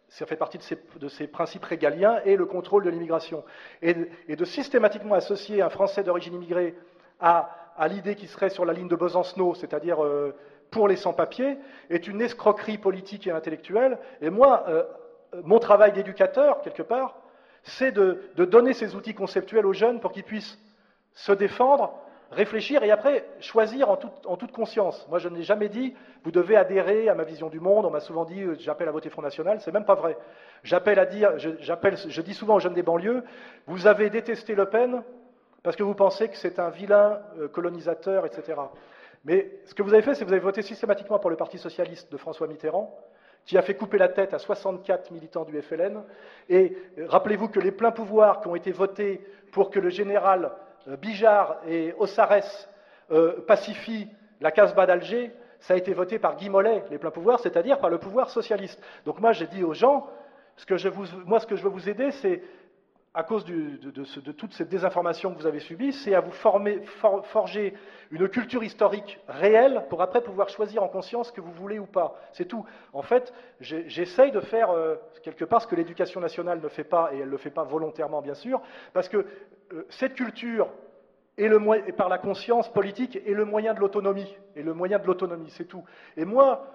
ça 0.09 0.27
fait 0.27 0.37
partie 0.37 0.59
de 0.59 1.09
ses, 1.09 1.27
principes 1.27 1.65
régaliens, 1.65 2.21
et 2.25 2.37
le 2.37 2.47
contrôle 2.47 2.85
de 2.85 2.91
l'immigration. 2.91 3.43
Et, 3.83 3.97
et, 4.29 4.37
de 4.37 4.45
systématiquement 4.45 5.15
associer 5.15 5.61
un 5.61 5.71
Français 5.71 6.05
d'origine 6.05 6.35
immigrée 6.35 6.77
à 7.19 7.64
à 7.77 7.89
l'idée 7.89 8.15
qui 8.15 8.27
serait 8.27 8.51
sur 8.51 8.65
la 8.65 8.73
ligne 8.73 8.89
de 8.89 8.97
Besancenot, 8.97 9.55
c'est-à-dire 9.55 10.05
euh, 10.05 10.35
pour 10.71 10.89
les 10.89 10.97
sans-papiers, 10.97 11.59
est 11.91 12.07
une 12.09 12.21
escroquerie 12.21 12.79
politique 12.79 13.27
et 13.27 13.31
intellectuelle. 13.31 13.99
Et 14.21 14.31
moi, 14.31 14.65
euh, 14.69 14.85
mon 15.43 15.59
travail 15.59 15.93
d'éducateur, 15.93 16.61
quelque 16.63 16.83
part, 16.83 17.17
c'est 17.63 17.93
de, 17.93 18.31
donner 18.37 18.75
ces 18.75 18.95
outils 18.95 19.15
conceptuels 19.15 19.67
aux 19.67 19.73
jeunes 19.73 20.01
pour 20.01 20.13
qu'ils 20.13 20.25
puissent 20.25 20.59
se 21.13 21.33
défendre, 21.33 21.95
réfléchir 22.31 22.83
et 22.83 22.91
après 22.91 23.25
choisir 23.41 23.89
en 23.89 23.97
toute, 23.97 24.53
conscience. 24.53 25.07
Moi, 25.09 25.19
je 25.19 25.29
n'ai 25.29 25.43
jamais 25.43 25.69
dit 25.69 25.95
vous 26.25 26.31
devez 26.31 26.57
adhérer 26.57 27.09
à 27.09 27.15
ma 27.15 27.25
vision 27.25 27.49
du 27.49 27.61
monde. 27.61 27.87
On 27.87 27.91
m'a 27.91 28.01
souvent 28.01 28.25
dit 28.25 28.43
euh, 28.43 28.57
j'appelle 28.59 28.89
à 28.89 28.93
voter 28.93 29.11
Front 29.11 29.23
National. 29.23 29.61
C'est 29.61 29.73
même 29.73 29.85
pas 29.85 29.95
vrai. 29.95 30.17
J'appelle 30.63 30.99
à 30.99 31.07
dire, 31.07 31.39
je 31.39 32.21
dis 32.21 32.35
souvent 32.35 32.57
aux 32.57 32.61
jeunes 32.61 32.75
des 32.75 32.83
banlieues 32.83 33.23
vous 33.67 33.87
avez 33.87 34.11
détesté 34.11 34.55
Le 34.55 34.67
Pen, 34.67 35.03
parce 35.65 35.77
que 35.77 35.83
vous 35.83 35.95
pensez 35.95 36.29
que 36.29 36.37
c'est 36.37 36.61
un 36.61 36.69
vilain 36.69 37.21
euh, 37.39 37.49
colonisateur, 37.49 38.27
etc. 38.27 38.61
Mais 39.25 39.51
ce 39.65 39.75
que 39.75 39.83
vous 39.83 39.95
avez 39.95 40.03
fait, 40.03 40.15
c'est 40.15 40.21
que 40.21 40.27
vous 40.27 40.35
avez 40.35 40.43
voté 40.43 40.61
systématiquement 40.61 41.19
pour 41.19 41.31
le 41.31 41.37
Parti 41.37 41.59
socialiste 41.59 42.13
de 42.13 42.19
François 42.19 42.47
Mitterrand, 42.47 42.95
qui 43.47 43.57
a 43.57 43.63
fait 43.63 43.75
couper 43.75 43.97
la 43.97 44.09
tête 44.09 44.35
à 44.35 44.39
64 44.39 45.11
militants 45.11 45.45
du 45.45 45.61
FLN. 45.61 46.03
Et 46.51 46.77
euh, 46.99 47.07
rappelez-vous 47.09 47.49
que 47.49 47.61
les 47.61 47.73
pleins 47.73 47.93
pouvoirs 47.93 48.43
qui 48.43 48.49
ont 48.49 48.55
été 48.55 48.73
votés 48.73 49.27
pour 49.53 49.71
que 49.71 49.81
le 49.81 49.89
général 49.89 50.53
euh, 50.87 50.97
Bijard 50.97 51.57
et 51.67 51.95
Ossares 51.99 52.69
pacifient 53.47 54.09
la 54.41 54.51
Casbah 54.51 54.87
d'Alger, 54.87 55.31
ça 55.61 55.75
a 55.75 55.77
été 55.77 55.93
voté 55.93 56.19
par 56.19 56.37
Guy 56.37 56.49
Mollet, 56.49 56.85
les 56.91 56.97
pleins 56.97 57.11
pouvoirs, 57.11 57.39
c'est-à-dire 57.39 57.79
par 57.79 57.91
le 57.91 57.99
pouvoir 57.99 58.31
socialiste. 58.31 58.83
Donc 59.05 59.21
moi, 59.21 59.33
j'ai 59.33 59.47
dit 59.47 59.63
aux 59.63 59.75
gens, 59.75 60.09
moi, 61.27 61.41
ce 61.41 61.47
que 61.47 61.57
je 61.57 61.63
veux 61.63 61.69
vous 61.69 61.89
aider, 61.89 62.11
c'est 62.13 62.43
à 63.17 63.23
cause 63.23 63.45
de, 63.45 64.33
toute 64.33 64.53
cette 64.55 64.69
désinformation 64.69 65.33
que 65.33 65.39
vous 65.39 65.47
avez 65.47 65.61
subie, 65.61 65.93
c'est 65.93 66.17
à 66.17 66.21
vous 66.21 66.33
former, 66.33 66.81
forger 67.23 67.75
une 68.11 68.29
culture 68.29 68.65
historique 68.65 69.21
réelle 69.29 69.87
pour 69.89 70.03
après 70.03 70.21
pouvoir 70.21 70.49
choisir 70.49 70.83
en 70.83 70.89
conscience 70.89 71.29
ce 71.29 71.33
que 71.33 71.41
vous 71.41 71.53
voulez 71.53 71.79
ou 71.79 71.87
pas. 71.87 72.17
C'est 72.33 72.47
tout. 72.47 72.67
En 72.93 73.03
fait, 73.03 73.33
j'essaye 73.61 74.33
de 74.33 74.41
faire 74.41 74.71
euh, 74.71 74.97
quelque 75.23 75.45
part 75.45 75.63
ce 75.63 75.69
que 75.69 75.77
l'éducation 75.77 76.21
nationale 76.21 76.61
ne 76.61 76.69
fait 76.69 76.83
pas, 76.83 77.11
et 77.13 77.19
elle 77.19 77.27
ne 77.27 77.31
le 77.31 77.37
fait 77.37 77.51
pas 77.51 77.63
volontairement 77.63 78.21
bien 78.21 78.35
sûr, 78.35 78.61
parce 78.93 79.09
que 79.09 79.19
euh, 79.73 79.87
cette 79.91 80.15
culture 80.15 80.69
et, 81.39 81.49
par 81.97 82.09
la 82.09 82.19
conscience 82.19 82.69
politique 82.73 83.17
est 83.17 83.33
le 83.33 83.45
moyen 83.45 83.75
de 83.75 83.81
l'autonomie. 83.81 84.37
Et 84.57 84.63
le 84.65 84.75
moyen 84.75 84.99
de 84.99 85.07
l'autonomie, 85.07 85.51
c'est 85.51 85.67
tout. 85.67 85.85
Et 86.17 86.25
moi, 86.25 86.67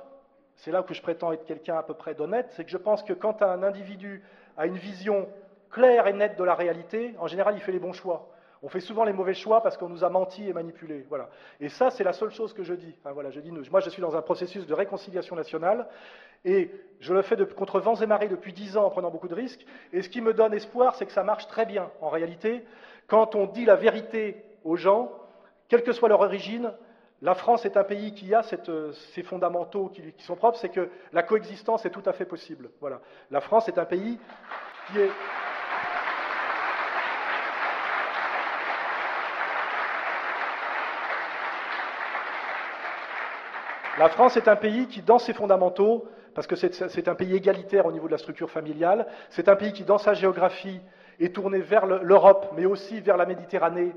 c'est 0.56 0.72
là 0.72 0.84
que 0.84 0.94
je 0.94 1.02
prétends 1.02 1.34
être 1.34 1.46
quelqu'un 1.46 1.78
à 1.78 1.84
peu 1.84 1.94
près 1.96 2.14
d'honnête, 2.14 2.48
c'est 2.52 2.64
que 2.64 2.72
je 2.72 2.78
pense 2.78 3.04
que 3.04 3.14
quand 3.14 3.42
un 3.42 3.62
individu 3.62 4.24
a 4.58 4.66
une 4.66 4.78
vision 4.78 5.28
clair 5.72 6.08
et 6.08 6.14
net 6.14 6.38
de 6.38 6.44
la 6.44 6.56
réalité, 6.56 7.16
en 7.20 7.28
général, 7.28 7.56
il 7.56 7.62
fait 7.62 7.72
les 7.72 7.80
bons 7.80 7.94
choix. 7.94 8.30
On 8.62 8.68
fait 8.68 8.82
souvent 8.82 9.06
les 9.06 9.14
mauvais 9.14 9.34
choix 9.34 9.62
parce 9.62 9.78
qu'on 9.78 9.88
nous 9.88 10.04
a 10.04 10.10
menti 10.10 10.48
et 10.50 10.54
manipulé. 10.54 11.06
Voilà. 11.08 11.30
Et 11.62 11.70
ça, 11.70 11.90
c'est 11.92 12.04
la 12.04 12.12
seule 12.12 12.32
chose 12.32 12.54
que 12.54 12.64
je 12.64 12.74
dis. 12.74 12.94
voilà, 13.06 13.32
je 13.32 13.40
dis 13.40 13.52
moi, 13.52 13.80
je 13.80 13.90
suis 13.90 14.02
dans 14.02 14.18
un 14.18 14.22
processus 14.22 14.68
de 14.68 14.74
réconciliation 14.74 15.36
nationale 15.36 15.88
et 16.44 16.70
je 17.00 17.14
le 17.14 17.22
fais 17.22 17.38
contre 17.56 17.80
vents 17.80 17.96
et 17.96 18.06
marées 18.06 18.28
depuis 18.28 18.52
dix 18.52 18.76
ans 18.76 18.86
en 18.86 18.90
prenant 18.90 19.12
beaucoup 19.12 19.30
de 19.30 19.36
risques. 19.36 19.66
Et 19.94 20.02
ce 20.02 20.10
qui 20.10 20.20
me 20.20 20.34
donne 20.34 20.54
espoir, 20.54 20.96
c'est 20.96 21.06
que 21.06 21.14
ça 21.14 21.24
marche 21.24 21.48
très 21.48 21.66
bien. 21.66 21.90
En 22.02 22.10
réalité, 22.10 22.66
quand 23.08 23.36
on 23.36 23.46
dit 23.46 23.64
la 23.64 23.76
vérité 23.76 24.44
aux 24.66 24.76
gens, 24.76 25.12
quelle 25.70 25.84
que 25.84 25.94
soit 25.94 26.10
leur 26.10 26.20
origine, 26.20 26.74
la 27.22 27.36
France 27.36 27.66
est 27.66 27.78
un 27.78 27.84
pays 27.84 28.14
qui 28.14 28.34
a 28.34 28.44
ces 28.44 29.24
fondamentaux 29.24 29.88
qui, 29.88 30.14
qui 30.14 30.24
sont 30.24 30.36
propres, 30.36 30.58
c'est 30.58 30.70
que 30.70 30.90
la 31.14 31.24
coexistence 31.24 31.86
est 31.86 31.90
tout 31.90 32.04
à 32.06 32.14
fait 32.14 32.26
possible. 32.26 32.70
Voilà. 32.82 33.00
La 33.32 33.40
France 33.40 33.70
est 33.70 33.78
un 33.78 33.86
pays 33.86 34.18
qui 34.88 35.00
est 35.00 35.10
La 44.00 44.08
France 44.08 44.38
est 44.38 44.48
un 44.48 44.56
pays 44.56 44.88
qui, 44.88 45.02
dans 45.02 45.20
ses 45.20 45.34
fondamentaux, 45.34 46.08
parce 46.34 46.48
que 46.48 46.56
c'est 46.56 47.10
un 47.10 47.16
pays 47.16 47.36
égalitaire 47.36 47.86
au 47.86 47.92
niveau 47.92 48.08
de 48.08 48.14
la 48.14 48.18
structure 48.18 48.50
familiale, 48.50 49.06
c'est 49.30 49.50
un 49.50 49.58
pays 49.58 49.74
qui, 49.74 49.84
dans 49.84 49.98
sa 49.98 50.14
géographie, 50.14 50.80
est 51.20 51.36
tourné 51.36 51.60
vers 51.60 51.86
l'Europe, 51.86 52.54
mais 52.56 52.66
aussi 52.66 53.02
vers 53.02 53.18
la 53.18 53.26
Méditerranée. 53.26 53.92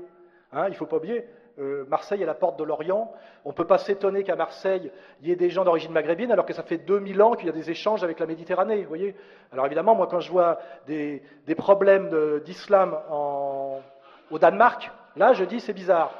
Hein, 0.51 0.65
il 0.67 0.71
ne 0.71 0.75
faut 0.75 0.87
pas 0.87 0.97
oublier, 0.97 1.23
euh, 1.57 1.85
Marseille 1.87 2.21
est 2.21 2.25
la 2.25 2.33
porte 2.33 2.59
de 2.59 2.65
l'Orient. 2.65 3.13
On 3.45 3.51
ne 3.51 3.53
peut 3.53 3.65
pas 3.65 3.77
s'étonner 3.77 4.23
qu'à 4.23 4.35
Marseille, 4.35 4.91
il 5.21 5.29
y 5.29 5.31
ait 5.31 5.37
des 5.37 5.49
gens 5.49 5.63
d'origine 5.63 5.93
maghrébine, 5.93 6.33
alors 6.33 6.45
que 6.45 6.53
ça 6.53 6.63
fait 6.63 6.79
2000 6.79 7.21
ans 7.21 7.35
qu'il 7.35 7.45
y 7.45 7.49
a 7.49 7.53
des 7.53 7.71
échanges 7.71 8.03
avec 8.03 8.19
la 8.19 8.25
Méditerranée. 8.25 8.81
Vous 8.81 8.89
voyez 8.89 9.15
alors 9.53 9.67
évidemment, 9.67 9.95
moi, 9.95 10.07
quand 10.07 10.19
je 10.19 10.29
vois 10.29 10.59
des, 10.85 11.21
problèmes 11.55 12.41
d'islam 12.43 12.97
au 13.09 14.37
Danemark, 14.37 14.91
là, 15.15 15.31
je 15.31 15.45
dis 15.45 15.61
c'est 15.61 15.71
bizarre. 15.71 16.11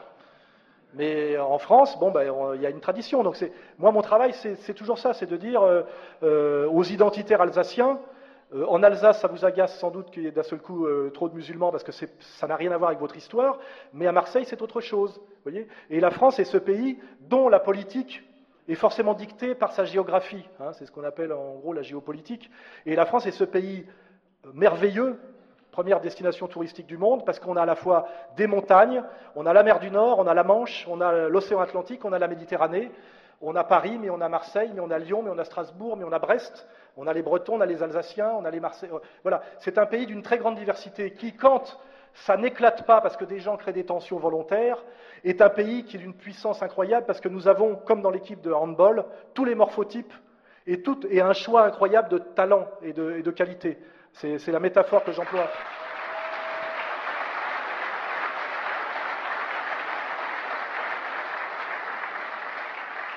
Mais 0.96 1.38
en 1.38 1.58
France, 1.58 1.98
bon, 2.00 2.12
ben, 2.12 2.32
il 2.56 2.62
y 2.62 2.66
a 2.66 2.70
une 2.70 2.80
tradition. 2.80 3.24
Donc, 3.24 3.38
moi, 3.80 3.92
mon 3.92 4.02
travail, 4.02 4.34
c'est 4.34 4.74
toujours 4.74 5.00
ça, 5.00 5.14
c'est 5.14 5.26
de 5.26 5.38
dire 5.38 5.62
euh, 5.62 5.82
euh, 6.22 6.70
aux 6.70 6.84
identitaires 6.84 7.42
alsaciens, 7.42 8.00
euh, 8.54 8.66
en 8.68 8.84
Alsace, 8.84 9.20
ça 9.20 9.28
vous 9.28 9.46
agace 9.46 9.78
sans 9.80 9.90
doute 9.90 10.12
qu'il 10.12 10.24
y 10.24 10.28
ait 10.28 10.32
d'un 10.32 10.44
seul 10.44 10.60
coup 10.60 10.86
trop 11.14 11.28
de 11.28 11.34
musulmans 11.34 11.72
parce 11.72 11.84
que 11.84 11.92
ça 11.92 12.48
n'a 12.48 12.56
rien 12.56 12.72
à 12.72 12.78
voir 12.78 12.90
avec 12.90 13.00
votre 13.00 13.18
histoire, 13.18 13.58
mais 13.94 14.06
à 14.06 14.12
Marseille, 14.12 14.46
c'est 14.46 14.62
autre 14.62 14.82
chose. 14.82 15.20
Et 15.90 16.00
la 16.00 16.12
France 16.12 16.38
est 16.40 16.46
ce 16.46 16.58
pays 16.58 17.00
dont 17.22 17.50
la 17.50 17.60
politique 17.60 18.24
est 18.68 18.76
forcément 18.76 19.14
dictée 19.14 19.56
par 19.56 19.72
sa 19.72 19.86
géographie. 19.86 20.48
Hein, 20.60 20.72
c'est 20.74 20.86
ce 20.86 20.92
qu'on 20.92 21.04
appelle 21.04 21.34
en 21.34 21.56
gros 21.56 21.74
la 21.74 21.82
géopolitique. 21.82 22.50
Et 22.86 22.96
la 22.96 23.06
France 23.06 23.26
est 23.26 23.32
ce 23.32 23.44
pays 23.44 23.86
merveilleux, 24.54 25.20
première 25.74 26.00
destination 26.00 26.48
touristique 26.48 26.86
du 26.86 26.98
monde, 26.98 27.26
parce 27.26 27.40
qu'on 27.40 27.58
a 27.58 27.64
à 27.64 27.66
la 27.66 27.76
fois 27.76 28.08
des 28.38 28.46
montagnes, 28.48 29.04
on 29.36 29.46
a 29.48 29.54
la 29.54 29.64
mer 29.64 29.80
du 29.80 29.90
Nord, 29.90 30.20
on 30.20 30.28
a 30.28 30.34
la 30.36 30.44
Manche, 30.44 30.86
on 30.88 31.02
a 31.02 31.28
l'océan 31.28 31.60
Atlantique, 31.60 32.06
on 32.06 32.14
a 32.14 32.20
la 32.20 32.28
Méditerranée, 32.28 32.92
on 33.42 33.56
a 33.56 33.64
Paris, 33.64 33.98
mais 34.00 34.12
on 34.12 34.22
a 34.22 34.30
Marseille, 34.30 34.72
mais 34.74 34.80
on 34.80 34.92
a 34.92 35.00
Lyon, 35.00 35.24
mais 35.24 35.32
on 35.32 35.38
a 35.40 35.44
Strasbourg, 35.44 35.98
mais 35.98 36.06
on 36.06 36.14
a 36.14 36.20
Brest, 36.20 36.68
on 36.96 37.08
a 37.08 37.14
les 37.14 37.24
Bretons, 37.24 37.56
on 37.56 37.62
a 37.62 37.66
les 37.66 37.82
Alsaciens, 37.82 38.32
on 38.38 38.46
a 38.46 38.52
les 38.52 38.60
Marseillais. 38.60 38.94
Voilà, 39.24 39.42
c'est 39.60 39.80
un 39.80 39.88
pays 39.88 40.06
d'une 40.06 40.22
très 40.22 40.38
grande 40.38 40.56
diversité 40.56 41.12
qui, 41.12 41.36
quand 41.36 41.78
ça 42.14 42.38
n'éclate 42.38 42.86
pas 42.86 43.02
parce 43.02 43.18
que 43.18 43.26
des 43.26 43.40
gens 43.40 43.58
créent 43.58 43.74
des 43.74 43.86
tensions 43.86 44.20
volontaires, 44.20 44.78
est 45.24 45.42
un 45.42 45.50
pays 45.50 45.86
qui 45.86 45.98
est 45.98 46.00
d'une 46.00 46.14
puissance 46.14 46.62
incroyable 46.62 47.08
parce 47.08 47.20
que 47.20 47.30
nous 47.30 47.48
avons, 47.48 47.76
comme 47.76 48.04
dans 48.04 48.12
l'équipe 48.12 48.42
de 48.42 48.54
handball, 48.54 49.06
tous 49.34 49.44
les 49.44 49.56
morphotypes 49.56 50.14
et, 50.68 50.82
et 51.10 51.22
un 51.22 51.34
choix 51.34 51.64
incroyable 51.64 52.10
de 52.10 52.20
talent 52.20 52.68
et 52.84 52.94
de, 52.94 53.18
et 53.18 53.24
de 53.24 53.32
qualité. 53.32 53.80
C'est 54.14 54.52
la 54.52 54.60
métaphore 54.60 55.04
que 55.04 55.12
j'emploie. 55.12 55.50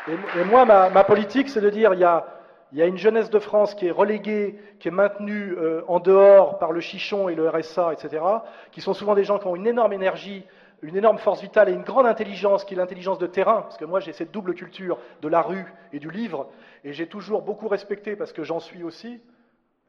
Et, 0.08 0.44
moi, 0.44 0.64
ma, 0.64 1.04
politique, 1.04 1.48
c'est 1.48 1.60
de 1.60 1.70
dire, 1.70 1.92
il 1.92 2.00
y, 2.00 2.04
a, 2.04 2.86
une 2.86 2.96
jeunesse 2.96 3.28
de 3.28 3.40
France 3.40 3.74
qui 3.74 3.88
est 3.88 3.90
reléguée, 3.90 4.56
qui 4.78 4.88
est 4.88 4.92
maintenue 4.92 5.52
euh, 5.58 5.82
en 5.88 5.98
dehors 5.98 6.58
par 6.58 6.70
le 6.72 6.80
chichon 6.80 7.28
et 7.28 7.34
le 7.34 7.48
RSA, 7.48 7.92
etc., 7.92 8.22
qui 8.70 8.80
sont 8.80 8.94
souvent 8.94 9.14
des 9.14 9.24
gens 9.24 9.38
qui 9.38 9.48
ont 9.48 9.56
une 9.56 9.66
énorme 9.66 9.92
énergie, 9.92 10.44
une 10.82 10.96
énorme 10.96 11.18
force 11.18 11.40
vitale 11.40 11.68
et 11.68 11.72
une 11.72 11.82
grande 11.82 12.06
intelligence, 12.06 12.64
qui 12.64 12.74
est 12.74 12.76
l'intelligence 12.76 13.18
de 13.18 13.26
terrain, 13.26 13.62
parce 13.62 13.76
que 13.76 13.84
moi 13.84 13.98
j'ai 13.98 14.12
cette 14.12 14.30
double 14.30 14.54
culture 14.54 14.98
de 15.22 15.28
la 15.28 15.42
rue 15.42 15.64
et 15.92 15.98
du 15.98 16.10
livre, 16.10 16.48
et 16.84 16.92
j'ai 16.92 17.08
toujours 17.08 17.42
beaucoup 17.42 17.66
respecté, 17.66 18.14
parce 18.14 18.32
que 18.32 18.44
j'en 18.44 18.60
suis 18.60 18.84
aussi, 18.84 19.20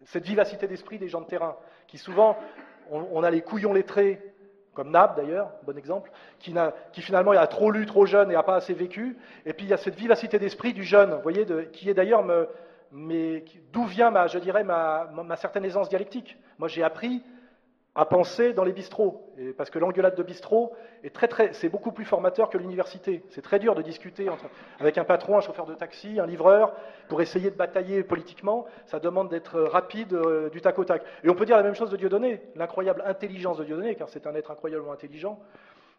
cette 0.06 0.26
vivacité 0.26 0.68
d'esprit 0.68 0.98
des 1.00 1.08
gens 1.08 1.22
de 1.22 1.28
terrain, 1.28 1.56
qui 1.88 1.98
souvent, 1.98 2.38
on 2.90 3.24
a 3.24 3.32
les 3.32 3.42
couillons 3.42 3.74
lettrés, 3.74 4.22
comme 4.74 4.92
Nab 4.92 5.16
d'ailleurs, 5.16 5.52
bon 5.64 5.76
exemple, 5.78 6.12
qui, 6.40 6.54
finalement 7.02 7.32
a 7.32 7.48
trop 7.48 7.72
lu, 7.72 7.86
trop 7.86 8.06
jeune 8.06 8.30
et 8.30 8.36
n'a 8.36 8.44
pas 8.44 8.56
assez 8.56 8.74
vécu. 8.74 9.18
Et 9.46 9.54
puis 9.54 9.66
il 9.66 9.70
y 9.70 9.74
a 9.74 9.78
cette 9.78 9.96
vivacité 9.96 10.38
d'esprit 10.38 10.74
du 10.74 10.84
jeune, 10.84 11.16
vous 11.16 11.22
voyez, 11.22 11.46
qui 11.74 11.90
est 11.90 11.96
d'ailleurs, 11.96 12.24
d'où 12.92 13.86
vient 13.86 14.12
ma, 14.12 14.28
je 14.28 14.38
dirais, 14.38 14.64
ma 14.64 15.36
certaine 15.36 15.66
aisance 15.66 15.90
dialectique. 15.90 16.38
Moi 16.60 16.68
j'ai 16.68 16.84
appris 16.84 17.24
à 17.98 18.06
penser 18.06 18.54
dans 18.54 18.64
les 18.64 18.72
bistrots. 18.72 19.34
Parce 19.58 19.72
que 19.72 19.80
l'engueulade 19.80 20.16
de 20.16 20.22
bistrot 20.22 20.74
est 21.04 21.14
très, 21.14 21.28
très, 21.28 21.52
c'est 21.54 21.68
beaucoup 21.68 21.92
plus 21.92 22.06
formateur 22.06 22.50
que 22.50 22.58
l'université. 22.58 23.24
C'est 23.32 23.42
très 23.42 23.58
dur 23.58 23.74
de 23.74 23.82
discuter 23.82 24.28
avec 24.80 25.00
un 25.00 25.04
patron, 25.04 25.38
un 25.38 25.42
chauffeur 25.42 25.66
de 25.66 25.74
taxi, 25.74 26.20
un 26.20 26.28
livreur, 26.28 26.74
pour 27.10 27.22
essayer 27.22 27.50
de 27.50 27.56
batailler 27.56 28.04
politiquement. 28.04 28.66
Ça 28.86 29.00
demande 29.00 29.30
d'être 29.30 29.60
rapide 29.60 30.14
euh, 30.14 30.50
du 30.50 30.62
tac 30.62 30.78
au 30.78 30.86
tac. 30.86 31.02
Et 31.24 31.30
on 31.30 31.34
peut 31.34 31.46
dire 31.46 31.58
la 31.58 31.64
même 31.64 31.76
chose 31.76 31.90
de 31.90 31.98
Dieudonné, 31.98 32.44
l'incroyable 32.56 33.02
intelligence 33.04 33.58
de 33.58 33.64
Dieudonné, 33.64 33.96
car 33.96 34.10
c'est 34.10 34.28
un 34.28 34.36
être 34.36 34.52
incroyablement 34.52 34.92
intelligent, 34.92 35.40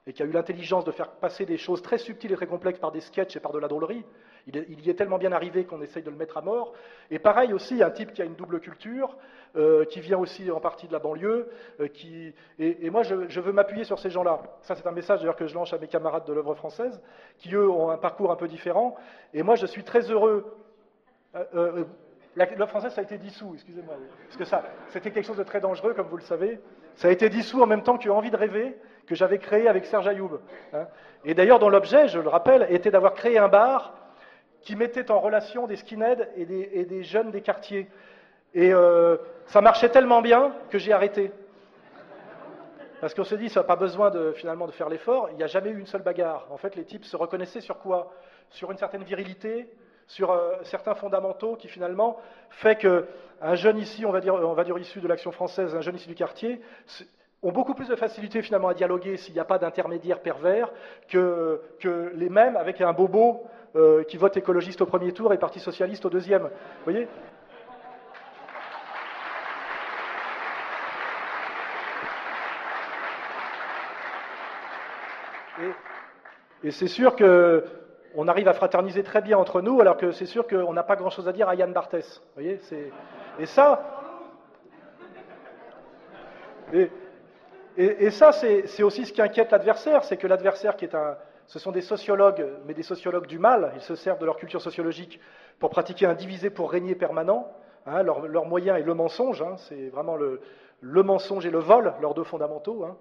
et 0.07 0.13
qui 0.13 0.23
a 0.23 0.27
eu 0.27 0.31
l'intelligence 0.31 0.85
de 0.85 0.93
faire 0.93 1.11
passer 1.11 1.47
des 1.47 1.59
choses 1.59 1.83
très 1.83 1.99
subtiles 1.99 2.31
et 2.31 2.37
très 2.37 2.47
complexes 2.47 2.79
par 2.79 2.93
des 2.93 3.01
sketchs 3.01 3.37
et 3.37 3.41
par 3.41 3.53
de 3.53 3.59
la 3.59 3.67
drôlerie. 3.67 4.05
Il, 4.47 4.81
y 4.81 4.91
est 4.91 4.95
tellement 4.95 5.19
bien 5.19 5.33
arrivé 5.33 5.65
qu'on 5.65 5.83
essaye 5.83 6.03
de 6.03 6.11
le 6.11 6.17
mettre 6.17 6.39
à 6.39 6.43
mort. 6.43 6.73
Et 7.11 7.19
pareil 7.19 7.53
aussi, 7.53 7.83
un 7.83 7.91
type 7.91 8.13
qui 8.13 8.23
a 8.23 8.25
une 8.25 8.35
double 8.35 8.61
culture, 8.61 9.17
euh, 9.57 9.85
qui 9.85 10.01
vient 10.01 10.19
aussi 10.19 10.51
en 10.51 10.61
partie 10.61 10.87
de 10.87 10.93
la 10.93 10.99
banlieue, 10.99 11.49
euh, 11.81 11.89
et, 12.59 12.91
moi 12.91 13.03
je, 13.03 13.41
veux 13.41 13.53
m'appuyer 13.53 13.85
sur 13.85 13.99
ces 13.99 14.11
gens-là. 14.11 14.41
Ça 14.63 14.75
c'est 14.75 14.87
un 14.87 14.93
message 14.93 15.21
d'ailleurs 15.21 15.37
que 15.37 15.47
je 15.47 15.55
lance 15.55 15.73
à 15.73 15.79
mes 15.79 15.89
camarades 15.89 16.25
de 16.27 16.33
l'œuvre 16.33 16.55
française, 16.55 17.01
qui 17.39 17.55
eux 17.55 17.69
ont 17.69 17.91
un 17.91 17.99
parcours 17.99 18.31
un 18.31 18.37
peu 18.37 18.49
différent. 18.49 18.97
Et 19.35 19.43
moi 19.43 19.55
je 19.55 19.67
suis 19.67 19.85
très 19.85 20.11
heureux. 20.11 20.45
Euh, 21.35 21.85
l'œuvre 22.37 22.69
française 22.69 22.93
ça 22.93 23.01
a 23.01 23.05
été 23.05 23.19
dissous, 23.19 23.53
excusez-moi, 23.55 23.95
parce 24.27 24.37
que 24.37 24.45
ça, 24.45 24.63
c'était 24.89 25.11
quelque 25.11 25.27
chose 25.27 25.37
de 25.37 25.45
très 25.45 25.61
dangereux, 25.61 25.95
comme 25.95 26.09
vous 26.09 26.17
le 26.17 26.23
savez. 26.23 26.61
Ça 26.95 27.09
a 27.09 27.11
été 27.11 27.29
dissous 27.29 27.63
en 27.63 27.67
même 27.67 27.83
temps 27.83 27.97
que 27.97 28.09
Envie 28.09 28.31
de 28.31 28.37
rêver, 28.37 28.77
que 29.07 29.15
j'avais 29.15 29.39
créé 29.39 29.69
avec 29.69 29.87
Serge 29.87 30.07
Ayoub. 30.09 30.41
Hein. 30.73 30.87
Et 31.25 31.35
d'ailleurs, 31.35 31.59
dont 31.59 31.69
l'objet, 31.69 32.09
je 32.09 32.19
le 32.19 32.29
rappelle, 32.29 32.67
était 32.71 32.91
d'avoir 32.91 33.15
créé 33.15 33.39
un 33.39 33.49
bar 33.49 33.95
qui 34.69 34.77
mettait 34.77 35.11
en 35.11 35.19
relation 35.19 35.67
des 35.67 35.77
skinheads 35.77 36.29
et 36.37 36.45
des, 36.45 37.03
jeunes 37.03 37.31
des 37.31 37.41
quartiers. 37.41 37.89
Et 38.53 38.71
euh, 38.71 39.17
ça 39.47 39.63
marchait 39.63 39.89
tellement 39.89 40.21
bien 40.21 40.53
que 40.69 40.77
j'ai 40.77 40.93
arrêté. 40.93 41.33
Parce 43.01 43.15
qu'on 43.15 43.25
se 43.25 43.35
dit, 43.35 43.49
ça 43.49 43.61
n'a 43.61 43.65
pas 43.65 43.77
besoin 43.77 44.11
de, 44.11 44.33
finalement 44.33 44.67
de 44.67 44.73
faire 44.73 44.91
l'effort, 44.91 45.31
il 45.31 45.37
n'y 45.37 45.43
a 45.43 45.47
jamais 45.47 45.71
eu 45.71 45.79
une 45.79 45.87
seule 45.87 46.03
bagarre. 46.03 46.47
En 46.51 46.59
fait, 46.59 46.77
les 46.77 46.85
types 46.85 47.07
se 47.07 47.17
reconnaissaient 47.17 47.63
sur 47.63 47.79
quoi? 47.79 48.13
Sur 48.51 48.71
une 48.71 48.77
certaine 48.77 49.05
virilité, 49.05 49.71
sur 50.07 50.33
euh, 50.33 50.57
certains 50.65 50.95
fondamentaux 50.95 51.57
qui 51.57 51.69
finalement 51.69 52.21
fait 52.51 52.77
qu'un 52.77 53.55
jeune 53.55 53.79
ici, 53.79 54.05
on 54.05 54.13
va 54.13 54.21
dire, 54.21 54.35
on 54.35 54.53
va 54.53 54.65
dire 54.65 54.77
issu 54.77 55.01
de 55.01 55.09
l'action 55.09 55.33
française, 55.33 55.75
un 55.75 55.81
jeune 55.81 55.97
issu 55.97 56.09
du 56.09 56.15
quartier, 56.15 56.61
ont 57.43 57.53
beaucoup 57.53 57.75
plus 57.75 57.89
de 57.89 57.97
facilité 57.97 58.43
finalement 58.43 58.69
à 58.69 58.75
dialoguer 58.75 59.17
s'il 59.17 59.35
n'y 59.35 59.41
a 59.41 59.45
pas 59.45 59.59
d'intermédiaire 59.59 60.21
pervers 60.21 60.71
que, 61.09 61.61
que, 61.81 62.13
les 62.15 62.29
mêmes 62.29 62.57
avec 62.57 62.81
un 62.81 62.93
bobo 62.93 63.47
euh, 63.77 64.03
qui 64.05 64.17
vote 64.17 64.37
écologiste 64.37 64.81
au 64.81 64.87
premier 64.87 65.13
tour 65.13 65.33
et 65.33 65.39
parti 65.39 65.61
socialiste 65.61 66.05
au 66.05 66.11
deuxième. 66.11 66.43
Vous 66.43 66.85
voyez? 66.85 67.09
Et, 76.65 76.71
c'est 76.71 76.89
sûr 76.89 77.15
qu'on 77.15 78.29
arrive 78.29 78.49
à 78.49 78.53
fraterniser 78.53 79.03
très 79.03 79.23
bien 79.23 79.39
entre 79.39 79.61
nous, 79.61 79.81
alors 79.81 79.97
que 79.97 80.11
c'est 80.11 80.27
sûr 80.27 80.47
qu'on 80.47 80.73
n'a 80.73 80.83
pas 80.83 80.97
grand-chose 80.97 81.29
à 81.29 81.33
dire 81.33 81.49
à 81.49 81.55
Yann 81.55 81.73
Barthès. 81.73 82.21
Vous 82.37 82.43
voyez? 82.43 82.61
Et 83.39 83.47
ça, 83.47 83.99
et, 87.79 88.11
ça, 88.11 88.33
c'est 88.33 88.83
aussi 88.83 89.07
ce 89.07 89.13
qui 89.13 89.23
inquiète 89.23 89.53
l'adversaire, 89.53 90.03
c'est 90.03 90.17
que 90.17 90.27
l'adversaire, 90.27 90.77
qui 90.77 90.85
est 90.85 90.95
un, 90.97 91.17
ce 91.49 91.59
sont 91.59 91.73
des 91.73 91.81
sociologues, 91.81 92.47
mais 92.67 92.75
des 92.75 92.83
sociologues 92.83 93.27
du 93.27 93.39
mal, 93.39 93.73
ils 93.75 93.81
se 93.81 93.95
servent 93.95 94.19
de 94.19 94.27
leur 94.27 94.37
culture 94.37 94.61
sociologique 94.61 95.19
pour 95.59 95.71
pratiquer 95.71 96.07
un 96.07 96.15
divisé 96.15 96.51
pour 96.51 96.71
régner 96.71 96.95
permanent. 96.95 97.51
Hein, 97.87 98.03
leur, 98.03 98.45
moyen 98.45 98.77
est 98.77 98.83
le 98.83 98.93
mensonge, 98.93 99.41
hein, 99.41 99.57
c'est 99.57 99.89
vraiment 99.89 100.17
le, 100.17 100.41
mensonge 100.83 101.47
et 101.47 101.51
le 101.51 101.59
vol, 101.59 101.95
leurs 102.03 102.13
deux 102.13 102.25
fondamentaux. 102.25 102.85
Hein. 102.85 102.97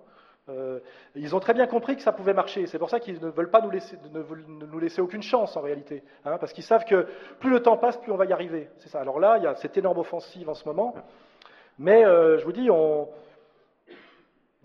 Euh, 0.47 0.79
ils 1.13 1.35
ont 1.35 1.41
très 1.41 1.53
bien 1.53 1.67
compris 1.67 1.97
que 1.97 2.01
ça 2.01 2.13
pouvait 2.13 2.33
marcher. 2.33 2.67
C'est 2.67 2.79
pour 2.79 2.89
ça 2.89 3.01
qu'ils 3.01 3.19
ne 3.19 3.27
veulent 3.27 3.51
pas 3.51 3.59
nous 3.59 3.69
laisser, 3.69 3.97
ne, 4.13 4.23
nous 4.65 4.79
laisser 4.79 5.01
aucune 5.01 5.23
chance 5.23 5.57
en 5.57 5.61
réalité, 5.61 6.03
parce 6.23 6.53
qu'ils 6.53 6.63
savent 6.63 6.85
que 6.85 7.05
plus 7.39 7.49
le 7.49 7.61
temps 7.61 7.75
passe, 7.75 7.97
plus 7.97 8.13
on 8.13 8.17
va 8.17 8.25
y 8.25 8.31
arriver. 8.31 8.69
C'est 8.77 8.87
ça. 8.87 9.01
Alors 9.01 9.19
là, 9.19 9.37
il 9.39 9.43
y 9.43 9.47
a 9.47 9.55
cette 9.55 9.75
énorme 9.75 9.97
offensive 9.97 10.47
en 10.47 10.53
ce 10.53 10.65
moment, 10.65 10.95
mais 11.79 12.05
euh, 12.05 12.37
je 12.37 12.45
vous 12.45 12.53
dis, 12.53 12.71
on, 12.71 13.09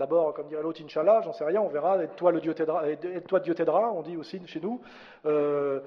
D'abord, 0.03 0.35
comme 0.35 0.49
dirait 0.49 0.65
l'autre, 0.65 0.83
Inch'Allah, 0.83 1.21
j'en 1.23 1.33
sais 1.33 1.45
rien, 1.45 1.61
on 1.61 1.69
verra. 1.69 2.03
Aide-toi, 2.03 2.33
Dieu 2.41 2.55
t'aidera, 3.55 3.93
on 3.93 4.03
dit 4.03 4.17
aussi 4.17 4.45
chez 4.49 4.59
nous. 4.59 4.81
Euh, 5.27 5.79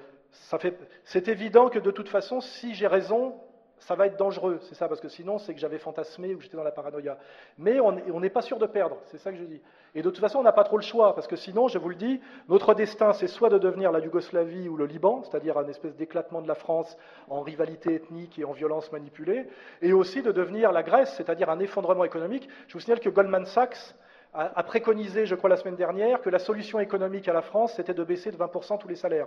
c'est 1.04 1.28
évident 1.28 1.68
que 1.68 1.78
de 1.78 1.90
toute 1.90 2.08
façon, 2.08 2.40
si 2.40 2.74
j'ai 2.74 2.86
raison, 2.86 3.34
ça 3.78 3.94
va 3.94 4.06
être 4.06 4.16
dangereux, 4.16 4.58
c'est 4.62 4.74
ça, 4.74 4.88
parce 4.88 5.02
que 5.02 5.08
sinon, 5.08 5.36
c'est 5.38 5.52
que 5.52 5.60
j'avais 5.60 5.78
fantasmé 5.78 6.34
ou 6.34 6.40
j'étais 6.40 6.56
dans 6.56 6.62
la 6.62 6.72
paranoïa. 6.72 7.18
Mais 7.58 7.78
on 7.78 8.20
n'est 8.20 8.30
pas 8.30 8.40
sûr 8.40 8.58
de 8.58 8.64
perdre, 8.64 8.96
c'est 9.04 9.18
ça 9.18 9.30
que 9.30 9.36
je 9.36 9.44
dis. 9.44 9.60
Et 9.94 10.00
de 10.00 10.08
toute 10.08 10.18
façon, 10.18 10.38
on 10.38 10.42
n'a 10.42 10.52
pas 10.52 10.64
trop 10.64 10.78
le 10.78 10.82
choix, 10.82 11.14
parce 11.14 11.26
que 11.26 11.36
sinon, 11.36 11.68
je 11.68 11.76
vous 11.76 11.90
le 11.90 11.94
dis, 11.94 12.20
notre 12.48 12.72
destin, 12.72 13.12
c'est 13.12 13.26
soit 13.26 13.50
de 13.50 13.58
devenir 13.58 13.92
la 13.92 13.98
Yougoslavie 13.98 14.70
ou 14.70 14.78
le 14.78 14.86
Liban, 14.86 15.22
c'est-à-dire 15.24 15.58
un 15.58 15.68
espèce 15.68 15.94
d'éclatement 15.94 16.40
de 16.40 16.48
la 16.48 16.54
France 16.54 16.96
en 17.28 17.42
rivalité 17.42 17.94
ethnique 17.94 18.38
et 18.38 18.44
en 18.46 18.52
violence 18.52 18.90
manipulée, 18.92 19.46
et 19.82 19.92
aussi 19.92 20.22
de 20.22 20.32
devenir 20.32 20.72
la 20.72 20.82
Grèce, 20.82 21.14
c'est-à-dire 21.16 21.50
un 21.50 21.60
effondrement 21.60 22.04
économique. 22.04 22.48
Je 22.68 22.72
vous 22.72 22.80
signale 22.80 23.00
que 23.00 23.10
Goldman 23.10 23.44
Sachs 23.44 23.94
a, 24.34 24.62
préconisé, 24.62 25.24
je 25.24 25.34
crois 25.34 25.48
la 25.48 25.56
semaine 25.56 25.76
dernière, 25.76 26.20
que 26.20 26.28
la 26.28 26.38
solution 26.38 26.78
économique 26.78 27.26
à 27.28 27.32
la 27.32 27.42
France, 27.42 27.74
c'était 27.74 27.94
de 27.94 28.04
baisser 28.04 28.30
de 28.30 28.36
20% 28.36 28.78
tous 28.78 28.88
les 28.88 28.96
salaires. 28.96 29.26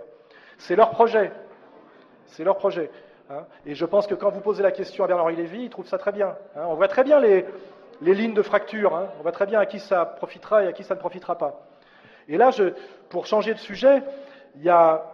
C'est 0.58 0.76
leur 0.76 0.90
projet. 0.90 1.32
C'est 2.26 2.44
leur 2.44 2.56
projet. 2.56 2.90
Hein. 3.28 3.44
Et 3.66 3.74
je 3.74 3.84
pense 3.84 4.06
que 4.06 4.14
quand 4.14 4.30
vous 4.30 4.40
posez 4.40 4.62
la 4.62 4.70
question 4.70 5.02
à 5.02 5.08
Bernard-Henri 5.08 5.36
Lévy, 5.36 5.64
il 5.64 5.70
trouve 5.70 5.86
ça 5.86 5.98
très 5.98 6.12
bien. 6.12 6.36
Hein. 6.54 6.62
On 6.68 6.74
voit 6.74 6.86
très 6.88 7.02
bien 7.02 7.18
les, 7.18 7.44
lignes 8.00 8.34
de 8.34 8.42
fracture. 8.42 8.94
hein. 8.94 9.08
On 9.18 9.22
voit 9.22 9.32
très 9.32 9.46
bien 9.46 9.58
à 9.58 9.66
qui 9.66 9.80
ça 9.80 10.04
profitera 10.04 10.64
et 10.64 10.68
à 10.68 10.72
qui 10.72 10.84
ça 10.84 10.94
ne 10.94 11.00
profitera 11.00 11.36
pas. 11.36 11.66
Et 12.28 12.36
là, 12.36 12.50
pour 13.08 13.26
changer 13.26 13.52
de 13.52 13.58
sujet, 13.58 14.02
il 14.54 14.62
y 14.62 14.68
a 14.68 15.04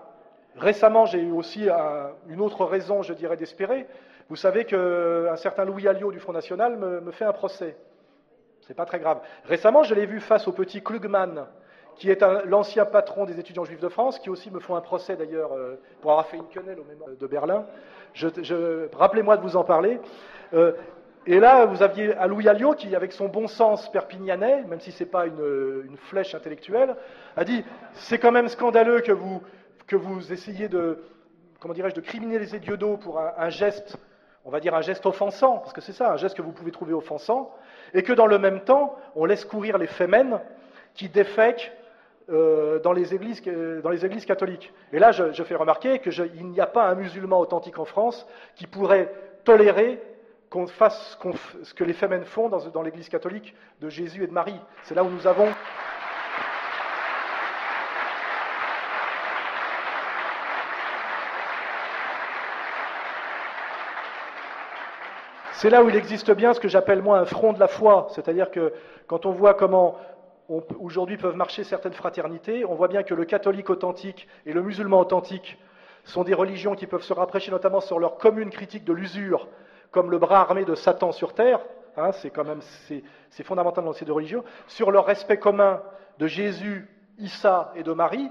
récemment, 0.56 1.06
j'ai 1.06 1.20
eu 1.20 1.32
aussi 1.32 1.70
un- 1.70 2.10
une 2.28 2.40
autre 2.42 2.64
raison, 2.66 3.02
je 3.02 3.14
dirais, 3.14 3.36
d'espérer. 3.38 3.86
Vous 4.28 4.36
savez 4.36 4.66
qu'un 4.66 5.36
certain 5.36 5.64
Louis 5.64 5.88
Alliot 5.88 6.10
du 6.12 6.20
Front 6.20 6.32
National 6.32 6.76
me 6.76 7.10
fait 7.12 7.24
un 7.24 7.32
procès. 7.32 7.76
C'est 8.66 8.74
pas 8.74 8.84
très 8.84 8.98
grave. 8.98 9.20
Récemment, 9.44 9.84
je 9.84 9.94
l'ai 9.94 10.06
vu 10.06 10.18
face 10.18 10.48
au 10.48 10.52
petit 10.52 10.82
Klugman, 10.82 11.46
qui 11.94 12.10
est 12.10 12.20
l'ancien 12.46 12.84
patron 12.84 13.24
des 13.24 13.38
étudiants 13.38 13.64
juifs 13.64 13.80
de 13.80 13.88
France, 13.88 14.18
qui 14.18 14.28
aussi 14.28 14.50
me 14.50 14.58
font 14.58 14.74
un 14.74 14.80
procès 14.80 15.14
d'ailleurs 15.14 15.52
euh, 15.52 15.76
pour 16.00 16.10
avoir 16.10 16.26
fait 16.26 16.36
une 16.36 16.48
quenelle 16.48 16.80
au 16.80 16.84
mémoire 16.84 17.10
de 17.18 17.26
Berlin. 17.28 17.64
Je, 18.12 18.88
Rappelez-moi 18.92 19.36
de 19.36 19.42
vous 19.42 19.56
en 19.56 19.62
parler. 19.62 20.00
Euh, 20.52 20.72
et 21.26 21.38
là, 21.38 21.64
vous 21.64 21.82
aviez 21.82 22.16
un 22.16 22.26
Louis 22.26 22.48
Alliot 22.48 22.74
qui, 22.74 22.94
avec 22.96 23.12
son 23.12 23.28
bon 23.28 23.46
sens 23.46 23.90
perpignanais, 23.92 24.64
même 24.64 24.80
si 24.80 24.90
ce 24.90 25.04
n'est 25.04 25.10
pas 25.10 25.26
une, 25.26 25.96
flèche 26.08 26.34
intellectuelle, 26.34 26.96
a 27.36 27.44
dit 27.44 27.64
c'est 27.94 28.18
quand 28.18 28.32
même 28.32 28.48
scandaleux 28.48 29.00
que 29.00 29.12
vous, 29.12 29.42
que 29.86 29.96
vous 29.96 30.32
essayiez 30.32 30.68
de, 30.68 31.04
comment 31.60 31.72
de 31.72 32.00
criminaliser 32.00 32.58
Dieudo 32.58 32.96
pour 32.96 33.20
un 33.20 33.48
geste, 33.48 33.96
on 34.46 34.50
va 34.50 34.60
dire 34.60 34.74
un 34.74 34.80
geste 34.80 35.04
offensant, 35.06 35.58
parce 35.58 35.72
que 35.72 35.80
c'est 35.80 35.92
ça, 35.92 36.12
un 36.12 36.16
geste 36.16 36.36
que 36.36 36.42
vous 36.42 36.52
pouvez 36.52 36.70
trouver 36.70 36.94
offensant, 36.94 37.52
et 37.92 38.04
que 38.04 38.12
dans 38.12 38.28
le 38.28 38.38
même 38.38 38.60
temps, 38.60 38.96
on 39.16 39.24
laisse 39.24 39.44
courir 39.44 39.76
les 39.76 39.88
fémènes 39.88 40.40
qui 40.94 41.08
défèquent 41.08 41.72
euh, 42.30 42.78
dans, 42.78 42.92
les 42.92 43.12
églises, 43.12 43.42
euh, 43.48 43.82
dans 43.82 43.90
les 43.90 44.06
églises 44.06 44.24
catholiques. 44.24 44.72
Et 44.92 45.00
là, 45.00 45.10
je, 45.10 45.42
fais 45.42 45.56
remarquer 45.56 45.98
qu'il 45.98 46.46
n'y 46.46 46.60
a 46.60 46.66
pas 46.66 46.86
un 46.86 46.94
musulman 46.94 47.40
authentique 47.40 47.78
en 47.80 47.84
France 47.84 48.24
qui 48.54 48.68
pourrait 48.68 49.12
tolérer 49.44 50.00
qu'on 50.48 50.68
fasse 50.68 51.18
ce, 51.64 51.74
que 51.74 51.82
les 51.84 51.92
fémènes 51.92 52.24
font 52.24 52.48
dans 52.48 52.82
l'église 52.82 53.08
catholique 53.08 53.52
de 53.80 53.88
Jésus 53.88 54.22
et 54.22 54.26
de 54.28 54.32
Marie. 54.32 54.60
C'est 54.84 54.94
là 54.94 55.02
où 55.02 55.10
nous 55.10 55.26
avons 55.26 55.48
C'est 65.56 65.70
là 65.70 65.82
où 65.82 65.88
il 65.88 65.96
existe 65.96 66.30
bien 66.32 66.52
ce 66.52 66.60
que 66.60 66.68
j'appelle 66.68 67.00
moi 67.00 67.18
un 67.18 67.24
front 67.24 67.54
de 67.54 67.58
la 67.58 67.66
foi, 67.66 68.08
c'est-à-dire 68.10 68.50
que 68.50 68.74
quand 69.06 69.24
on 69.24 69.30
voit 69.30 69.54
comment 69.54 69.96
aujourd'hui 70.78 71.16
peuvent 71.16 71.34
marcher 71.34 71.64
certaines 71.64 71.94
fraternités, 71.94 72.66
on 72.66 72.74
voit 72.74 72.88
bien 72.88 73.02
que 73.02 73.14
le 73.14 73.24
catholique 73.24 73.70
authentique 73.70 74.28
et 74.44 74.52
le 74.52 74.62
musulman 74.62 75.00
authentique 75.00 75.56
sont 76.04 76.24
des 76.24 76.34
religions 76.34 76.74
qui 76.74 76.86
peuvent 76.86 77.02
se 77.02 77.14
rapprocher 77.14 77.50
notamment 77.50 77.80
sur 77.80 77.98
leur 77.98 78.18
commune 78.18 78.50
critique 78.50 78.84
de 78.84 78.92
l'usure, 78.92 79.48
comme 79.92 80.10
le 80.10 80.18
bras 80.18 80.42
armé 80.42 80.66
de 80.66 80.74
Satan 80.74 81.10
sur 81.10 81.32
terre, 81.32 81.60
hein, 81.96 82.12
c'est 82.12 82.28
quand 82.28 82.44
même 82.44 82.60
c'est 83.30 83.42
fondamental 83.42 83.82
dans 83.82 83.94
ces 83.94 84.04
deux 84.04 84.12
religions, 84.12 84.44
sur 84.66 84.90
leur 84.90 85.06
respect 85.06 85.38
commun 85.38 85.80
de 86.18 86.26
Jésus, 86.26 86.86
Issa 87.18 87.72
et 87.76 87.82
de 87.82 87.94
Marie, 87.94 88.30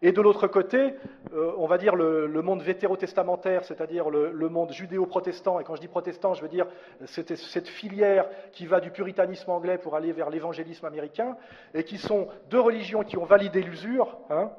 et 0.00 0.12
de 0.12 0.20
l'autre 0.20 0.46
côté, 0.46 0.94
euh, 1.34 1.52
on 1.56 1.66
va 1.66 1.76
dire 1.76 1.96
le, 1.96 2.26
le 2.26 2.42
monde 2.42 2.62
vétérotestamentaire, 2.62 3.64
c'est-à-dire 3.64 4.10
le, 4.10 4.48
monde 4.48 4.72
judéo-protestant, 4.72 5.58
et 5.58 5.64
quand 5.64 5.74
je 5.74 5.80
dis 5.80 5.88
protestant, 5.88 6.34
je 6.34 6.42
veux 6.42 6.48
dire 6.48 6.66
cette, 7.06 7.68
filière 7.68 8.26
qui 8.52 8.66
va 8.66 8.80
du 8.80 8.90
puritanisme 8.90 9.50
anglais 9.50 9.78
pour 9.78 9.96
aller 9.96 10.12
vers 10.12 10.30
l'évangélisme 10.30 10.86
américain, 10.86 11.36
et 11.74 11.82
qui 11.82 11.98
sont 11.98 12.28
deux 12.48 12.60
religions 12.60 13.02
qui 13.02 13.16
ont 13.16 13.24
validé 13.24 13.60
l'usure, 13.60 14.16
hein, 14.30 14.50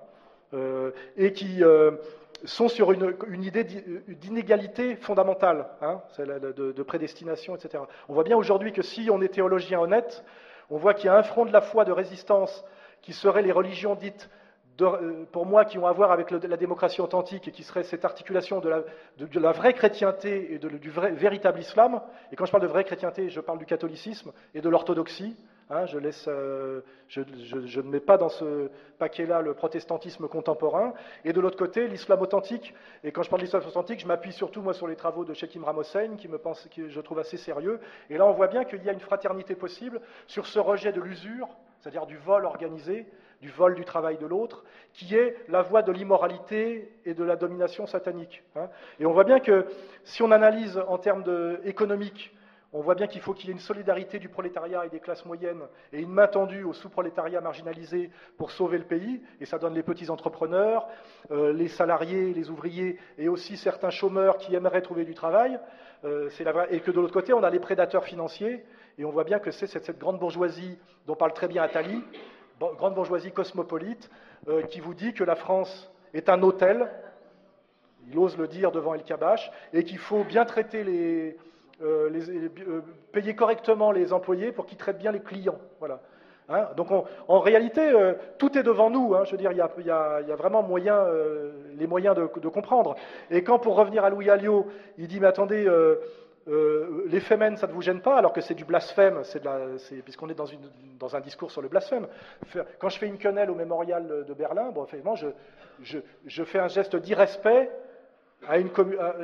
euh, 0.54 0.92
et 1.16 1.32
qui 1.32 1.64
euh, 1.64 1.92
sont 2.44 2.68
sur 2.68 2.92
une, 2.92 3.44
idée 3.44 3.64
d'i- 3.64 3.84
d'inégalité 4.08 4.98
fondamentale, 4.98 5.68
hein, 5.82 6.02
celle 6.18 6.40
de, 6.42 6.72
de 6.74 6.84
prédestination, 6.84 7.56
etc. 7.56 7.84
On 8.10 8.14
voit 8.14 8.24
bien 8.24 8.36
aujourd'hui 8.36 8.74
que 8.74 8.82
si 8.82 9.10
on 9.10 9.22
est 9.22 9.30
théologien 9.30 9.80
honnête, 9.80 10.24
on 10.70 10.78
voit 10.78 10.94
qu'il 10.94 11.06
y 11.06 11.10
a 11.10 11.18
un 11.18 11.24
front 11.24 11.46
de 11.46 11.54
la 11.54 11.62
foi 11.62 11.86
de 11.86 11.92
résistance 11.92 12.66
qui 13.02 13.14
serait 13.14 13.42
les 13.42 13.52
religions 13.52 13.96
dites 13.96 14.30
euh, 14.82 15.26
pour 15.32 15.46
moi, 15.46 15.66
qui 15.66 15.78
ont 15.78 15.88
à 15.88 15.92
voir 15.92 16.12
avec 16.12 16.32
la 16.32 16.58
démocratie 16.58 17.02
authentique 17.02 17.48
et 17.48 17.52
qui 17.52 17.64
serait 17.64 17.84
cette 17.84 18.06
articulation 18.06 18.60
de 18.60 18.70
la, 19.40 19.52
vraie 19.52 19.74
chrétienté 19.74 20.54
et 20.54 20.60
du 20.60 20.90
vrai, 20.90 21.12
véritable 21.12 21.60
islam. 21.60 22.02
Et 22.32 22.36
quand 22.36 22.46
je 22.46 22.52
parle 22.52 22.64
de 22.64 22.68
vraie 22.68 22.84
chrétienté, 22.84 23.30
je 23.30 23.40
parle 23.42 23.60
du 23.60 23.66
catholicisme 23.66 24.32
et 24.54 24.62
de 24.62 24.70
l'orthodoxie. 24.70 25.36
hein, 25.70 25.86
euh, 26.28 26.82
je, 27.08 27.22
ne 27.82 27.90
mets 27.90 28.00
pas 28.00 28.18
dans 28.18 28.30
ce 28.30 28.70
paquet-là 28.98 29.42
le 29.42 29.54
protestantisme 29.54 30.28
contemporain. 30.28 30.94
Et 31.26 31.34
de 31.34 31.42
l'autre 31.42 31.58
côté, 31.58 31.88
l'islam 31.88 32.22
authentique. 32.22 32.74
Et 33.04 33.12
quand 33.12 33.24
je 33.24 33.30
parle 33.30 33.42
d'islam 33.42 33.64
authentique, 33.68 34.00
je 34.00 34.08
m'appuie 34.08 34.34
surtout 34.34 34.62
moi 34.62 34.74
sur 34.74 34.88
les 34.88 34.96
travaux 34.96 35.26
de 35.26 35.34
Sheikh 35.34 35.56
Imran 35.56 35.78
Hossein, 35.78 36.16
qui 36.18 36.30
qui 36.70 36.90
je 36.90 37.02
trouve 37.02 37.20
assez 37.20 37.38
sérieux. 37.38 37.80
Et 38.10 38.18
là, 38.18 38.26
on 38.26 38.34
voit 38.34 38.48
bien 38.48 38.66
qu'il 38.66 38.84
y 38.84 38.90
a 38.90 38.94
une 38.94 39.00
fraternité 39.00 39.56
possible 39.56 40.02
sur 40.28 40.46
ce 40.46 40.60
rejet 40.60 40.92
de 40.92 41.02
l'usure, 41.02 41.48
c'est-à-dire 41.80 42.06
du 42.06 42.18
vol 42.18 42.46
organisé, 42.46 43.08
du 43.42 43.50
vol 43.50 43.76
du 43.76 43.86
travail 43.86 44.18
de 44.18 44.26
l'autre, 44.26 44.64
qui 44.94 45.16
est 45.16 45.36
la 45.48 45.62
voie 45.62 45.82
de 45.82 45.92
l'immoralité 45.92 46.92
et 47.06 47.14
de 47.14 47.24
la 47.24 47.36
domination 47.36 47.86
satanique. 47.86 48.44
hein. 48.56 48.70
Et 49.00 49.06
on 49.06 49.14
voit 49.14 49.24
bien 49.24 49.40
que 49.40 49.66
si 50.04 50.22
on 50.24 50.32
analyse 50.32 50.82
en 50.88 50.98
termes 50.98 51.24
économiques, 51.64 52.36
on 52.72 52.82
voit 52.82 52.94
bien 52.94 53.08
qu'il 53.08 53.22
faut 53.22 53.34
qu'il 53.34 53.48
y 53.48 53.50
ait 53.50 53.54
une 53.54 53.60
solidarité 53.60 54.20
du 54.20 54.30
prolétariat 54.30 54.86
et 54.86 54.90
des 54.90 55.00
classes 55.00 55.26
moyennes 55.26 55.64
et 55.92 56.02
une 56.02 56.12
main 56.12 56.28
tendue 56.28 56.64
au 56.64 56.74
sous-prolétariat 56.74 57.42
marginalisé 57.42 58.12
pour 58.38 58.52
sauver 58.52 58.78
le 58.78 58.84
pays. 58.84 59.24
Et 59.42 59.46
ça 59.46 59.58
donne 59.58 59.74
les 59.74 59.82
petits 59.82 60.12
entrepreneurs, 60.12 60.88
euh, 61.32 61.52
les 61.52 61.68
salariés, 61.68 62.32
les 62.32 62.52
ouvriers 62.52 63.00
et 63.18 63.28
aussi 63.28 63.58
certains 63.58 63.90
chômeurs 63.90 64.38
qui 64.38 64.54
aimeraient 64.54 64.84
trouver 64.84 65.04
du 65.04 65.16
travail. 65.16 65.60
Euh, 66.06 66.30
Et 66.70 66.80
que 66.82 66.92
de 66.92 67.00
l'autre 67.00 67.14
côté, 67.14 67.34
on 67.34 67.42
a 67.42 67.50
les 67.50 67.60
prédateurs 67.60 68.04
financiers. 68.04 68.64
Et 69.00 69.06
on 69.06 69.10
voit 69.10 69.24
bien 69.24 69.40
que 69.40 69.50
c'est 69.50 69.66
cette, 69.66 69.86
cette 69.86 69.98
grande 69.98 70.20
bourgeoisie 70.20 70.78
dont 71.08 71.16
parle 71.16 71.34
très 71.34 71.48
bien 71.48 71.64
Attali, 71.64 72.04
grande 72.60 72.96
bourgeoisie 72.96 73.32
cosmopolite, 73.32 74.10
euh, 74.48 74.62
qui 74.64 74.80
vous 74.80 74.94
dit 74.94 75.14
que 75.14 75.24
la 75.24 75.36
France 75.36 75.92
est 76.14 76.30
un 76.30 76.42
hôtel, 76.44 76.88
il 78.10 78.18
ose 78.18 78.38
le 78.38 78.48
dire 78.48 78.72
devant 78.72 78.94
El 78.94 79.04
Kabash, 79.04 79.52
et 79.74 79.84
qu'il 79.84 79.98
faut 79.98 80.24
bien 80.24 80.46
traiter 80.46 80.84
les, 80.84 81.38
euh, 81.82 82.10
euh, 82.12 82.82
payer 83.12 83.36
correctement 83.36 83.92
les 83.92 84.12
employés 84.14 84.52
pour 84.52 84.66
qu'ils 84.66 84.78
traitent 84.78 84.98
bien 84.98 85.12
les 85.12 85.22
clients. 85.22 85.60
Voilà. 85.80 86.02
Hein, 86.52 86.68
donc 86.76 86.90
on- 86.90 87.06
en 87.28 87.40
réalité, 87.40 87.92
tout 88.40 88.58
est 88.58 88.64
devant 88.64 88.90
nous. 88.90 89.14
hein, 89.14 89.24
je 89.24 89.32
veux 89.32 89.38
dire, 89.38 89.52
il 89.52 89.58
y 89.58 89.92
a, 89.92 90.36
vraiment 90.36 90.68
les 91.78 91.86
moyens 91.88 92.16
de, 92.16 92.40
de 92.40 92.48
comprendre. 92.48 92.96
Et 93.30 93.44
quand, 93.44 93.60
pour 93.60 93.76
revenir 93.76 94.04
à 94.04 94.10
Louis 94.10 94.32
Alliot, 94.32 94.66
il 94.98 95.08
dit, 95.08 95.20
mais 95.20 95.28
attendez, 95.28 95.70
euh, 96.50 97.06
les 97.08 97.20
ça 97.20 97.38
ne 97.38 97.72
vous 97.72 97.82
gêne 97.82 98.02
pas, 98.02 98.18
alors 98.18 98.34
que 98.34 98.42
c'est 98.42 98.56
du 98.56 98.66
blasphème, 98.66 99.22
puisqu'on 100.04 100.30
est 100.30 100.34
dans, 100.34 101.16
un 101.16 101.20
discours 101.20 101.52
sur 101.52 101.62
le 101.62 101.68
blasphème. 101.68 102.08
Quand 102.80 102.90
je 102.90 102.98
fais 102.98 103.08
une 103.08 103.18
quenelle 103.18 103.52
au 103.52 103.56
mémorial 103.56 104.26
de- 104.28 104.34
Berlin, 104.34 104.72
bon, 104.72 104.88
je, 105.16 106.44
fais 106.44 106.60
un 106.60 106.68
geste 106.68 106.96
d'irrespect 106.96 107.70
à 108.48 108.58
une 108.58 108.70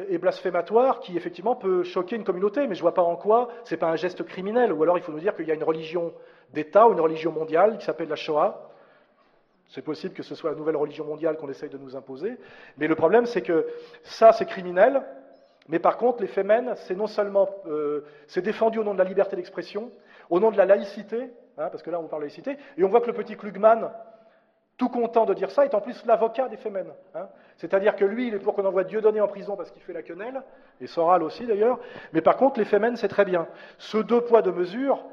et 0.10 0.18
blasphématoire 0.18 1.00
qui 1.00 1.16
effectivement 1.16 1.56
peut 1.56 1.84
choquer 1.84 2.18
une 2.18 2.26
communauté, 2.26 2.68
mais 2.68 2.76
je 2.76 2.82
vois 2.82 2.94
pas 2.94 3.02
en 3.02 3.16
quoi 3.16 3.48
c'est 3.64 3.78
pas 3.78 3.88
un 3.88 3.96
geste 3.96 4.24
criminel. 4.24 4.74
Ou 4.74 4.84
alors 4.84 4.98
il 4.98 5.04
faut 5.04 5.14
nous 5.14 5.22
dire 5.22 5.34
qu'il 5.36 5.48
y 5.48 5.52
a 5.52 5.56
une 5.56 5.64
religion 5.64 6.14
d'État 6.54 6.88
ou 6.88 6.94
une 6.94 7.00
religion 7.00 7.32
mondiale 7.32 7.78
qui 7.78 7.86
s'appelle 7.86 8.10
la 8.10 8.18
Shoah. 8.18 8.70
C'est 9.70 9.82
possible 9.82 10.14
que 10.14 10.22
ce 10.22 10.36
soit 10.36 10.52
la 10.52 10.58
nouvelle 10.58 10.76
religion 10.76 11.06
mondiale 11.06 11.38
qu'on 11.38 11.50
essaye 11.50 11.70
de 11.70 11.78
nous 11.78 11.96
imposer. 11.96 12.38
Mais 12.78 12.88
le 12.88 12.96
problème, 12.96 13.26
c'est 13.26 13.42
que 13.42 13.66
ça, 14.04 14.32
c'est 14.32 14.46
criminel. 14.46 15.02
Mais 15.68 15.80
par 15.80 15.98
contre, 15.98 16.22
les 16.22 16.28
fémènes, 16.28 16.74
c'est 16.76 16.96
non 16.96 17.08
seulement 17.08 17.50
euh, 17.68 18.06
défendu 18.38 18.80
au 18.80 18.84
nom 18.84 18.94
de 18.94 19.00
la 19.00 19.04
liberté 19.04 19.36
d'expression, 19.36 19.92
au 20.30 20.40
nom 20.40 20.52
de 20.52 20.58
la 20.58 20.66
laïcité, 20.66 21.32
hein, 21.58 21.70
parce 21.70 21.82
que 21.82 21.90
là 21.90 22.00
on 22.00 22.08
parle 22.08 22.22
laïcité, 22.24 22.58
et 22.78 22.84
on 22.84 22.88
voit 22.88 23.02
que 23.02 23.08
le 23.08 23.14
petit 23.14 23.36
Klugman, 23.36 23.92
tout 24.78 24.90
content 24.90 25.26
de 25.26 25.34
dire 25.34 25.50
ça, 25.52 25.66
est 25.66 25.74
en 25.74 25.82
plus 25.82 26.06
l'avocat 26.06 26.50
des 26.50 26.58
fémènes. 26.58 26.92
hein. 27.16 27.30
C'est-à-dire 27.58 27.96
que 27.96 28.04
lui, 28.06 28.28
il 28.28 28.34
est 28.36 28.40
pour 28.40 28.54
qu'on 28.54 28.66
envoie 28.66 28.84
Dieudonné 28.84 29.22
en 29.22 29.28
prison 29.28 29.56
parce 29.56 29.72
qu'il 29.72 29.82
fait 29.82 29.94
la 29.94 30.04
quenelle, 30.04 30.44
et 30.82 30.88
Soral 30.88 31.24
aussi 31.24 31.46
d'ailleurs, 31.48 31.80
mais 32.14 32.22
par 32.22 32.36
contre, 32.38 32.60
les 32.60 32.66
fémènes, 32.66 32.98
c'est 32.98 33.08
très 33.08 33.26
bien. 33.26 33.48
Ce 33.78 33.98
deux 33.98 34.22
poids, 34.22 34.42
deux 34.42 34.52
mesures 34.52 35.04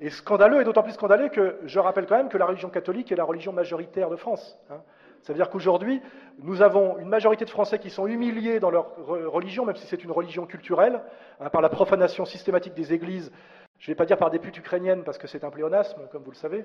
est 0.00 0.10
scandaleux, 0.10 0.60
et 0.60 0.64
d'autant 0.64 0.82
plus 0.82 0.92
scandaleux 0.92 1.28
que 1.28 1.58
je 1.64 1.78
rappelle 1.78 2.06
quand 2.06 2.16
même 2.16 2.28
que 2.28 2.36
la 2.38 2.46
religion 2.46 2.68
catholique 2.68 3.12
est 3.12 3.16
la 3.16 3.24
religion 3.24 3.52
majoritaire 3.52 4.10
de 4.10 4.16
France. 4.16 4.58
hein. 4.70 4.82
Ça 5.22 5.32
veut 5.32 5.36
dire 5.36 5.50
qu'aujourd'hui, 5.50 6.02
nous 6.40 6.62
avons 6.62 6.98
une 6.98 7.08
majorité 7.08 7.44
de 7.44 7.50
Français 7.50 7.78
qui 7.78 7.90
sont 7.90 8.06
humiliés 8.08 8.58
dans 8.60 8.70
leur 8.70 8.86
re- 9.06 9.24
religion, 9.26 9.64
même 9.64 9.76
si 9.76 9.86
c'est 9.86 10.02
une 10.02 10.10
religion 10.10 10.46
culturelle, 10.46 11.00
hein, 11.40 11.48
par 11.48 11.62
la 11.62 11.68
profanation 11.68 12.24
systématique 12.24 12.74
des 12.74 12.92
églises. 12.92 13.30
Je 13.78 13.88
ne 13.90 13.94
vais 13.94 13.96
pas 13.96 14.04
dire 14.04 14.16
par 14.18 14.30
des 14.30 14.38
putes 14.40 14.58
ukrainiennes 14.58 15.04
parce 15.04 15.18
que 15.18 15.26
c'est 15.28 15.44
un 15.44 15.50
pléonasme, 15.50 16.00
comme 16.10 16.22
vous 16.24 16.30
le 16.32 16.36
savez. 16.36 16.64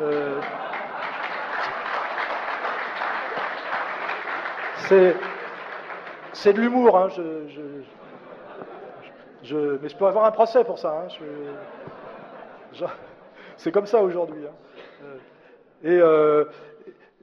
Euh, 0.00 0.40
c'est, 6.32 6.52
de 6.52 6.60
l'humour, 6.60 6.96
hein, 6.98 7.08
je, 9.42 9.56
mais 9.82 9.88
je 9.88 9.96
peux 9.96 10.06
avoir 10.06 10.24
un 10.24 10.30
procès 10.30 10.64
pour 10.64 10.78
ça. 10.78 11.04
hein, 11.04 11.08
c'est 13.56 13.72
comme 13.72 13.86
ça 13.86 14.02
aujourd'hui. 14.02 14.44
Euh, 15.02 15.16
Et, 15.84 16.00
euh, 16.00 16.44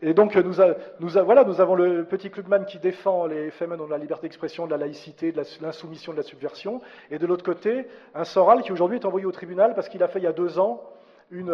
Et 0.07 0.13
donc, 0.13 0.35
nous, 0.35 0.53
nous, 0.99 1.17
avons 1.17 1.75
le 1.75 2.03
petit 2.03 2.29
Klugman 2.29 2.65
qui 2.65 2.77
défend 2.77 3.25
les 3.25 3.49
Femen 3.49 3.83
de 3.83 3.89
la 3.89 3.97
liberté 3.97 4.27
d'expression, 4.27 4.67
de 4.67 4.71
la 4.71 4.77
laïcité, 4.77 5.31
de 5.31 5.41
l'insoumission, 5.63 6.11
de 6.11 6.17
la 6.17 6.23
subversion. 6.23 6.79
Et 7.09 7.17
de 7.17 7.25
l'autre 7.25 7.43
côté, 7.43 7.87
un 8.13 8.23
Soral 8.23 8.61
qui 8.61 8.71
aujourd'hui 8.71 8.99
est 8.99 9.05
envoyé 9.05 9.25
au 9.25 9.31
tribunal 9.31 9.73
parce 9.73 9.89
qu'il 9.89 10.03
a 10.03 10.07
fait 10.07 10.19
il 10.19 10.25
y 10.25 10.27
a 10.27 10.31
deux 10.31 10.59
ans 10.59 10.83
une, 11.31 11.51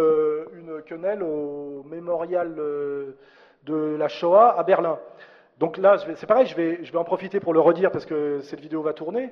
une 0.53 0.81
quenelle 0.85 1.23
au 1.23 1.83
mémorial 1.89 2.53
de 3.63 3.95
la 3.97 4.09
Shoah 4.09 4.59
à 4.59 4.63
Berlin. 4.63 4.99
Donc 5.57 5.77
là, 5.77 5.95
c'est 6.15 6.27
pareil, 6.27 6.47
je 6.47 6.55
vais, 6.57 6.97
en 6.97 7.05
profiter 7.05 7.39
pour 7.39 7.53
le 7.53 7.61
redire 7.61 7.89
parce 7.89 8.05
que 8.05 8.41
cette 8.41 8.59
vidéo 8.59 8.81
va 8.81 8.91
tourner. 8.91 9.29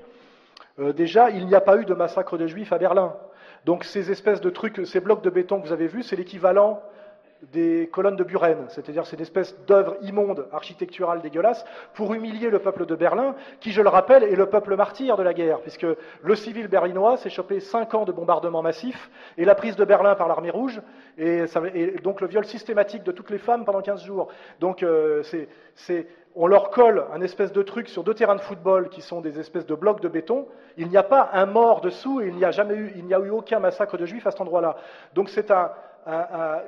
Euh, 0.80 0.93
déjà, 0.93 1.30
il 1.30 1.45
n'y 1.45 1.55
a 1.55 1.61
pas 1.61 1.76
eu 1.76 1.84
de 1.84 1.93
massacre 1.93 2.38
de 2.38 2.47
juifs 2.47 2.72
à 2.72 2.78
Berlin. 2.78 3.17
Donc 3.65 3.84
ces 3.84 4.11
espèces 4.11 4.39
de 4.39 4.49
trucs, 4.49 4.88
ces 4.88 5.01
blocs 5.01 5.22
de 5.22 5.30
béton 5.30 5.59
que 5.59 5.67
vous 5.67 5.74
avez 5.74 5.88
vus, 5.88 6.03
c'est 6.03 6.15
l'équivalent 6.15 6.82
des 7.54 7.90
colonnes 7.92 8.18
de 8.18 8.24
Buren, 8.24 8.66
c'est-à-dire 8.70 9.06
c'est 9.06 9.16
une 9.16 9.22
espèce 9.22 9.58
d'œuvre 9.66 9.96
immonde, 10.02 10.48
architecturale 10.52 11.22
dégueulasse, 11.22 11.66
pour 11.94 12.14
humilier 12.14 12.50
le 12.50 12.60
peuple 12.60 12.86
de 12.86 12.96
Berlin, 12.96 13.36
qui, 13.62 13.72
je 13.72 13.82
le 13.82 13.90
rappelle, 13.90 14.24
est 14.24 14.36
le 14.36 14.48
peuple 14.48 14.76
martyr 14.76 15.16
de 15.16 15.24
la 15.24 15.34
guerre, 15.34 15.62
puisque 15.62 15.86
le 16.22 16.36
civil 16.36 16.68
berlinois 16.68 17.18
s'est 17.18 17.30
chopé 17.30 17.60
cinq 17.60 17.94
ans 17.94 18.04
de 18.04 18.12
bombardements 18.12 18.62
massifs, 18.62 19.10
et 19.38 19.46
la 19.46 19.56
prise 19.56 19.76
de 19.78 19.86
Berlin 19.86 20.16
par 20.16 20.28
l'armée 20.28 20.50
rouge, 20.50 20.82
et, 21.18 21.46
donc 22.04 22.22
le 22.22 22.28
viol 22.28 22.46
systématique 22.46 23.04
de 23.04 23.12
toutes 23.12 23.30
les 23.30 23.38
femmes 23.38 23.64
pendant 23.64 23.82
15 23.82 24.04
jours. 24.04 24.28
Donc 24.60 24.84
euh, 24.84 25.24
on 26.36 26.48
leur 26.48 26.70
colle 26.70 27.06
un 27.14 27.22
espèce 27.22 27.52
de 27.52 27.62
truc 27.62 27.90
sur 27.90 28.04
deux 28.04 28.14
terrains 28.14 28.36
de 28.36 28.42
football 28.42 28.90
qui 28.90 29.02
sont 29.02 29.22
des 29.22 29.40
espèces 29.40 29.66
de 29.66 29.76
blocs 29.76 30.02
de 30.02 30.08
béton. 30.08 30.48
Il 30.78 30.88
n'y 30.90 30.98
a 30.98 31.04
pas 31.04 31.30
un 31.34 31.46
mort 31.46 31.82
dessous 31.82 32.22
et 32.22 32.28
il 32.28 32.36
n'y 32.36 32.46
a 32.46 32.52
jamais 32.52 32.76
eu, 32.76 32.94
il 32.96 33.06
n'y 33.06 33.14
a 33.14 33.20
eu 33.20 33.30
aucun 33.30 33.60
massacre 33.60 33.98
de 33.98 34.06
juifs 34.06 34.28
à 34.28 34.32
cet 34.32 34.42
endroit-là. 34.42 34.76
Donc 35.16 35.30
c'est 35.30 35.52
un, 35.52 35.72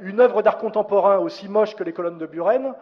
une 0.01 0.19
œuvre 0.19 0.41
d'art 0.41 0.57
contemporain 0.57 1.17
aussi 1.17 1.49
moche 1.49 1.75
que 1.75 1.83
les 1.83 1.93
colonnes 1.93 2.17
de 2.17 2.25
Buren, 2.25 2.73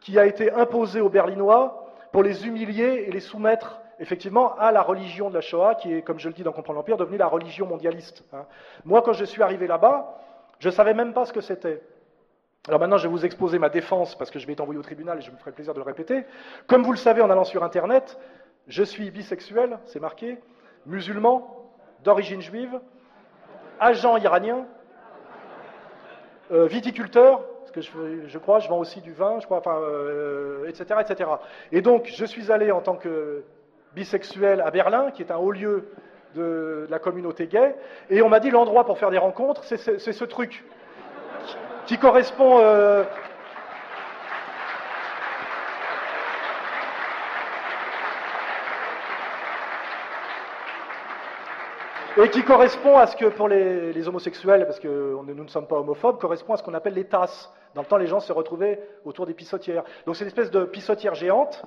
qui 0.00 0.18
a 0.18 0.26
été 0.26 0.52
imposée 0.52 1.00
aux 1.00 1.08
Berlinois 1.08 1.86
pour 2.12 2.22
les 2.22 2.46
humilier 2.46 3.04
et 3.06 3.10
les 3.10 3.20
soumettre 3.20 3.80
effectivement 3.98 4.56
à 4.58 4.72
la 4.72 4.82
religion 4.82 5.30
de 5.30 5.34
la 5.34 5.40
Shoah, 5.40 5.74
qui 5.74 5.94
est, 5.94 6.02
comme 6.02 6.18
je 6.18 6.28
le 6.28 6.34
dis 6.34 6.42
dans 6.42 6.52
Comprendre 6.52 6.78
l'Empire, 6.78 6.96
devenue 6.96 7.16
la 7.16 7.26
religion 7.26 7.66
mondialiste. 7.66 8.24
Hein. 8.32 8.44
Moi, 8.84 9.02
quand 9.02 9.14
je 9.14 9.24
suis 9.24 9.42
arrivé 9.42 9.66
là-bas, 9.66 10.18
je 10.58 10.68
ne 10.68 10.72
savais 10.72 10.94
même 10.94 11.12
pas 11.12 11.24
ce 11.24 11.32
que 11.32 11.40
c'était. 11.40 11.82
Alors 12.68 12.80
maintenant, 12.80 12.98
je 12.98 13.04
vais 13.04 13.12
vous 13.12 13.24
exposer 13.24 13.58
ma 13.58 13.68
défense, 13.68 14.16
parce 14.16 14.30
que 14.30 14.38
je 14.38 14.46
vais 14.46 14.52
être 14.52 14.60
envoyé 14.60 14.78
au 14.78 14.82
tribunal 14.82 15.18
et 15.18 15.20
je 15.22 15.30
me 15.30 15.36
ferai 15.36 15.52
plaisir 15.52 15.72
de 15.72 15.78
le 15.78 15.84
répéter. 15.84 16.24
Comme 16.66 16.82
vous 16.82 16.92
le 16.92 16.98
savez 16.98 17.22
en 17.22 17.30
allant 17.30 17.44
sur 17.44 17.62
Internet, 17.62 18.18
je 18.66 18.82
suis 18.82 19.10
bisexuel, 19.10 19.78
c'est 19.86 20.00
marqué, 20.00 20.38
musulman, 20.84 21.46
d'origine 22.02 22.40
juive, 22.40 22.80
agent 23.78 24.16
iranien, 24.18 24.66
euh, 26.52 26.66
viticulteur, 26.66 27.40
parce 27.60 27.70
que 27.72 27.80
je, 27.80 28.38
crois, 28.38 28.60
je 28.60 28.68
vends 28.68 28.78
aussi 28.78 29.00
du 29.00 29.12
vin, 29.12 29.38
je 29.40 29.46
crois, 29.46 29.58
enfin, 29.58 29.80
etc., 30.68 30.84
euh, 30.90 31.00
etc. 31.00 31.30
Et 31.72 31.82
donc, 31.82 32.06
je 32.14 32.24
suis 32.24 32.52
allé 32.52 32.70
en 32.70 32.80
tant 32.80 32.96
que 32.96 33.42
bisexuel 33.94 34.60
à 34.60 34.70
Berlin, 34.70 35.10
qui 35.10 35.22
est 35.22 35.32
un 35.32 35.36
haut 35.36 35.50
lieu 35.50 35.88
de 36.34 36.86
la 36.90 36.98
communauté 36.98 37.46
gay, 37.46 37.74
et 38.10 38.22
on 38.22 38.28
m'a 38.28 38.40
dit 38.40 38.50
l'endroit 38.50 38.84
pour 38.84 38.98
faire 38.98 39.10
des 39.10 39.18
rencontres, 39.18 39.64
c'est 39.64 39.76
ce, 39.76 40.24
truc 40.24 40.64
qui, 41.86 41.98
correspond. 41.98 42.58
Euh, 42.60 43.04
et 52.18 52.30
qui 52.30 52.42
correspond 52.42 52.96
à 52.96 53.06
ce 53.06 53.16
que 53.16 53.26
pour 53.26 53.48
les, 53.48 54.08
homosexuels, 54.08 54.64
parce 54.64 54.80
que 54.80 55.16
nous 55.26 55.44
ne 55.44 55.48
sommes 55.48 55.66
pas 55.66 55.76
homophobes, 55.76 56.18
correspond 56.18 56.54
à 56.54 56.56
ce 56.56 56.62
qu'on 56.62 56.74
appelle 56.74 56.94
les 56.94 57.04
tasses. 57.04 57.52
Dans 57.74 57.82
le 57.82 57.86
temps, 57.86 57.98
les 57.98 58.06
gens 58.06 58.20
se 58.20 58.32
retrouvaient 58.32 58.80
autour 59.04 59.26
des 59.26 59.34
pissotières. 59.34 59.84
Donc 60.06 60.16
c'est 60.16 60.24
une 60.24 60.28
espèce 60.28 60.50
de 60.50 60.64
pissotière 60.64 61.14
géante 61.14 61.62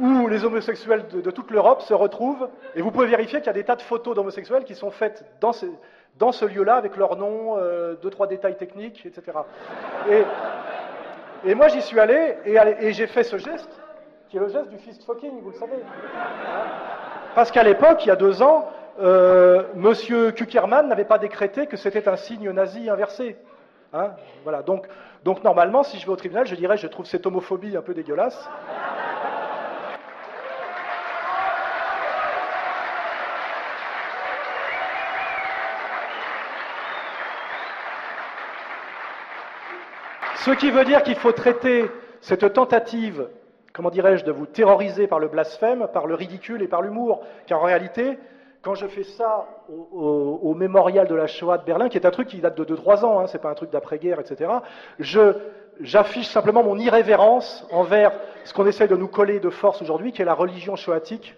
où 0.00 0.28
les 0.28 0.44
homosexuels 0.44 1.08
de, 1.08 1.30
toute 1.30 1.50
l'Europe 1.50 1.82
se 1.82 1.92
retrouvent, 1.92 2.48
et 2.76 2.82
vous 2.82 2.90
pouvez 2.90 3.06
vérifier 3.06 3.40
qu'il 3.40 3.48
y 3.48 3.50
a 3.50 3.54
des 3.54 3.64
tas 3.64 3.76
de 3.76 3.82
photos 3.82 4.14
d'homosexuels 4.14 4.64
qui 4.64 4.76
sont 4.76 4.92
faites 4.92 5.24
dans, 5.40 5.52
ce 5.52 6.44
lieu-là, 6.44 6.76
avec 6.76 6.96
leur 6.96 7.16
nom, 7.16 7.56
euh, 7.58 7.96
deux, 8.00 8.10
trois 8.10 8.28
détails 8.28 8.56
techniques, 8.56 9.04
etc. 9.04 9.38
Et, 11.44 11.54
moi, 11.54 11.68
j'y 11.68 11.82
suis 11.82 11.98
allé, 11.98 12.36
et 12.44 12.92
j'ai 12.92 13.08
fait 13.08 13.24
ce 13.24 13.38
geste, 13.38 13.70
qui 14.28 14.36
est 14.36 14.40
le 14.40 14.48
geste 14.48 14.68
du 14.68 14.78
fist 14.78 15.04
fucking, 15.04 15.40
vous 15.42 15.50
le 15.50 15.56
savez. 15.56 15.78
Parce 17.34 17.50
qu'à 17.50 17.62
l'époque, 17.62 18.04
il 18.04 18.08
y 18.08 18.10
a 18.12 18.16
deux 18.16 18.42
ans, 18.42 18.68
euh, 18.98 19.62
Monsieur 19.74 20.32
Kuckerman 20.32 20.88
n'avait 20.88 21.04
pas 21.04 21.18
décrété 21.18 21.66
que 21.66 21.76
c'était 21.76 22.08
un 22.08 22.16
signe 22.16 22.50
nazi 22.50 22.90
inversé. 22.90 23.36
Hein, 23.92 24.10
voilà. 24.42 24.62
Donc, 24.62 24.86
donc 25.24 25.44
normalement, 25.44 25.82
si 25.82 25.98
je 25.98 26.06
vais 26.06 26.12
au 26.12 26.16
tribunal, 26.16 26.46
je 26.46 26.54
dirais 26.54 26.76
je 26.76 26.86
trouve 26.86 27.06
cette 27.06 27.26
homophobie 27.26 27.76
un 27.76 27.82
peu 27.82 27.94
dégueulasse. 27.94 28.48
Ce 40.36 40.50
qui 40.52 40.70
veut 40.70 40.84
dire 40.84 41.02
qu'il 41.02 41.16
faut 41.16 41.32
traiter 41.32 41.90
cette 42.20 42.54
tentative, 42.54 43.28
comment 43.72 43.90
dirais-je, 43.90 44.24
de 44.24 44.32
vous 44.32 44.46
terroriser 44.46 45.06
par 45.06 45.18
le 45.18 45.28
blasphème, 45.28 45.88
par 45.92 46.06
le 46.06 46.14
ridicule 46.14 46.62
et 46.62 46.68
par 46.68 46.80
l'humour, 46.80 47.22
car 47.46 47.60
en 47.60 47.66
réalité, 47.66 48.18
quand 48.62 48.74
je 48.74 48.86
fais 48.86 49.04
ça 49.04 49.46
au, 49.68 50.54
mémorial 50.54 51.06
de 51.06 51.14
la 51.14 51.26
Shoah 51.26 51.58
de 51.58 51.64
Berlin, 51.64 51.88
qui 51.88 51.96
est 51.96 52.06
un 52.06 52.10
truc 52.10 52.28
qui 52.28 52.40
date 52.40 52.56
de 52.58 52.64
2-3 52.64 53.04
ans, 53.04 53.20
hein, 53.20 53.26
c'est 53.26 53.40
pas 53.40 53.50
un 53.50 53.54
truc 53.54 53.70
d'après-guerre, 53.70 54.20
etc., 54.20 54.50
j'affiche 55.80 56.26
simplement 56.26 56.64
mon 56.64 56.76
irrévérence 56.76 57.66
envers 57.70 58.12
ce 58.44 58.52
qu'on 58.52 58.66
essaie 58.66 58.88
de 58.88 58.96
nous 58.96 59.06
coller 59.06 59.38
de 59.38 59.50
force 59.50 59.80
aujourd'hui, 59.80 60.12
qui 60.12 60.22
est 60.22 60.24
la 60.24 60.34
religion 60.34 60.74
shoatique, 60.74 61.36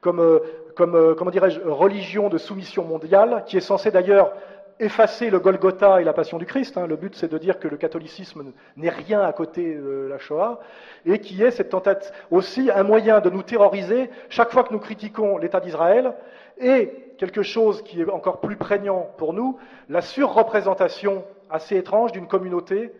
comme, 0.00 0.20
euh, 0.20 0.38
comme 0.74 0.94
euh, 0.94 1.14
comment 1.14 1.30
dirais-je, 1.30 1.60
religion 1.60 2.28
de 2.28 2.38
soumission 2.38 2.84
mondiale, 2.84 3.44
qui 3.46 3.58
est 3.58 3.60
censée 3.60 3.90
d'ailleurs 3.90 4.32
effacer 4.80 5.30
le 5.30 5.38
Golgotha 5.38 6.00
et 6.00 6.04
la 6.04 6.12
Passion 6.12 6.38
du 6.38 6.46
Christ. 6.46 6.76
Hein. 6.76 6.86
Le 6.86 6.96
but, 6.96 7.14
c'est 7.14 7.30
de 7.30 7.38
dire 7.38 7.58
que 7.58 7.68
le 7.68 7.76
catholicisme 7.76 8.52
n'est 8.76 8.88
rien 8.88 9.20
à 9.20 9.32
côté 9.32 9.74
de 9.74 10.08
la 10.10 10.18
Shoah, 10.18 10.60
et 11.04 11.18
qui 11.18 11.42
est 11.42 11.50
cette 11.50 11.68
tentative 11.68 12.10
aussi 12.30 12.70
un 12.70 12.82
moyen 12.82 13.20
de 13.20 13.30
nous 13.30 13.42
terroriser 13.42 14.10
chaque 14.28 14.50
fois 14.50 14.64
que 14.64 14.72
nous 14.72 14.80
critiquons 14.80 15.38
l'État 15.38 15.60
d'Israël, 15.60 16.14
et 16.62 17.14
quelque 17.18 17.42
chose 17.42 17.82
qui 17.82 18.00
est 18.00 18.10
encore 18.10 18.40
plus 18.40 18.56
prégnant 18.56 19.10
pour 19.18 19.32
nous, 19.32 19.58
la 19.88 20.00
surreprésentation 20.00 21.24
assez 21.50 21.76
étrange 21.76 22.12
d'une 22.12 22.26
communauté 22.26 22.92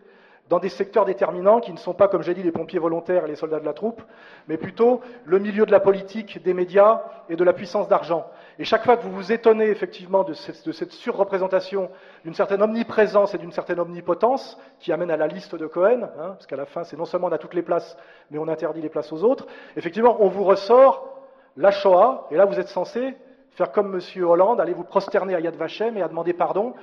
dans 0.49 0.59
des 0.59 0.69
secteurs 0.69 1.05
déterminants 1.05 1.61
qui 1.61 1.71
ne 1.71 1.77
sont 1.77 1.93
pas, 1.93 2.07
comme 2.07 2.21
j'ai 2.21 2.33
dit, 2.33 2.43
les 2.43 2.51
pompiers 2.51 2.79
volontaires 2.79 3.25
et 3.25 3.27
les 3.27 3.35
soldats 3.35 3.59
de 3.59 3.65
la 3.65 3.73
troupe, 3.73 4.01
mais 4.47 4.57
plutôt 4.57 5.01
le 5.25 5.39
milieu 5.39 5.65
de 5.65 5.71
la 5.71 5.79
politique, 5.79 6.43
des 6.43 6.53
médias 6.53 7.01
et 7.29 7.35
de 7.35 7.43
la 7.43 7.53
puissance 7.53 7.87
d'argent. 7.87 8.27
Et 8.59 8.65
chaque 8.65 8.83
fois 8.83 8.97
que 8.97 9.03
vous 9.03 9.11
vous 9.11 9.31
étonnez 9.31 9.65
effectivement 9.65 10.23
de 10.23 10.33
cette, 10.33 10.91
surreprésentation, 10.91 11.89
d'une 12.23 12.33
certaine 12.33 12.61
omniprésence 12.61 13.33
et 13.33 13.37
d'une 13.37 13.53
certaine 13.53 13.79
omnipotence, 13.79 14.59
qui 14.79 14.91
amène 14.91 15.11
à 15.11 15.17
la 15.17 15.27
liste 15.27 15.55
de 15.55 15.65
Cohen, 15.65 16.03
hein, 16.03 16.33
parce 16.33 16.45
qu'à 16.45 16.57
la 16.57 16.65
fin, 16.65 16.83
c'est 16.83 16.97
non 16.97 17.05
seulement 17.05 17.27
on 17.27 17.31
a 17.31 17.37
toutes 17.37 17.55
les 17.55 17.61
places, 17.61 17.97
mais 18.29 18.37
on 18.37 18.47
interdit 18.47 18.81
les 18.81 18.89
places 18.89 19.11
aux 19.13 19.23
autres, 19.23 19.47
effectivement, 19.77 20.17
on 20.19 20.27
vous 20.27 20.43
ressort 20.43 21.21
la 21.55 21.71
Shoah, 21.71 22.27
et 22.31 22.35
là 22.35 22.45
vous 22.45 22.59
êtes 22.59 22.67
censé 22.67 23.15
faire 23.55 23.71
comme 23.71 23.95
M. 23.95 24.23
Hollande, 24.23 24.59
aller 24.59 24.73
vous 24.73 24.83
prosterner 24.83 25.35
à 25.35 25.39
Yad 25.39 25.55
Vashem 25.55 25.97
et 25.97 26.01
à 26.01 26.07
demander 26.07 26.33
pardon. 26.33 26.73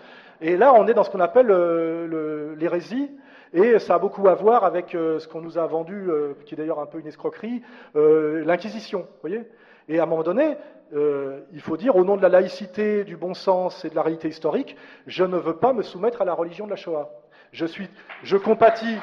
Et 0.41 0.57
là, 0.57 0.73
on 0.75 0.87
est 0.87 0.95
dans 0.95 1.05
ce 1.05 1.11
qu'on 1.11 1.21
appelle 1.21 1.51
euh, 1.51 2.55
l'hérésie, 2.57 3.11
et 3.53 3.79
ça 3.79 3.97
a 3.97 3.99
beaucoup 3.99 4.29
à 4.29 4.35
voir 4.35 4.65
avec 4.65 4.95
euh, 4.95 5.19
ce 5.19 5.29
qu'on 5.29 5.41
nous 5.41 5.59
a 5.59 5.67
vendu, 5.67 6.09
euh, 6.09 6.35
qui 6.47 6.55
est 6.55 6.57
d'ailleurs 6.57 6.81
un 6.81 6.87
peu 6.87 6.99
une 6.99 7.07
escroquerie, 7.07 7.63
l'Inquisition. 7.95 9.07
voyez 9.21 9.43
Et 9.89 9.99
à 9.99 10.05
un 10.05 10.07
moment 10.07 10.23
donné, 10.23 10.57
il 10.93 11.61
faut 11.61 11.77
dire, 11.77 11.97
au 11.97 12.05
nom 12.05 12.17
de 12.17 12.23
la 12.23 12.29
laïcité, 12.29 13.05
du 13.05 13.17
bon 13.17 13.35
sens 13.35 13.85
et 13.85 13.91
de 13.91 13.95
la 13.95 14.03
réalité 14.03 14.29
historique, 14.29 14.77
je 15.07 15.25
ne 15.25 15.37
veux 15.37 15.57
pas 15.57 15.73
me 15.73 15.83
soumettre 15.83 16.23
à 16.23 16.25
la 16.25 16.35
religion 16.35 16.65
de 16.65 16.71
la 16.71 16.77
Shoah. 16.77 17.11
Je, 17.53 17.67
suis, 17.67 17.89
je 18.23 18.37
compatis 18.37 18.97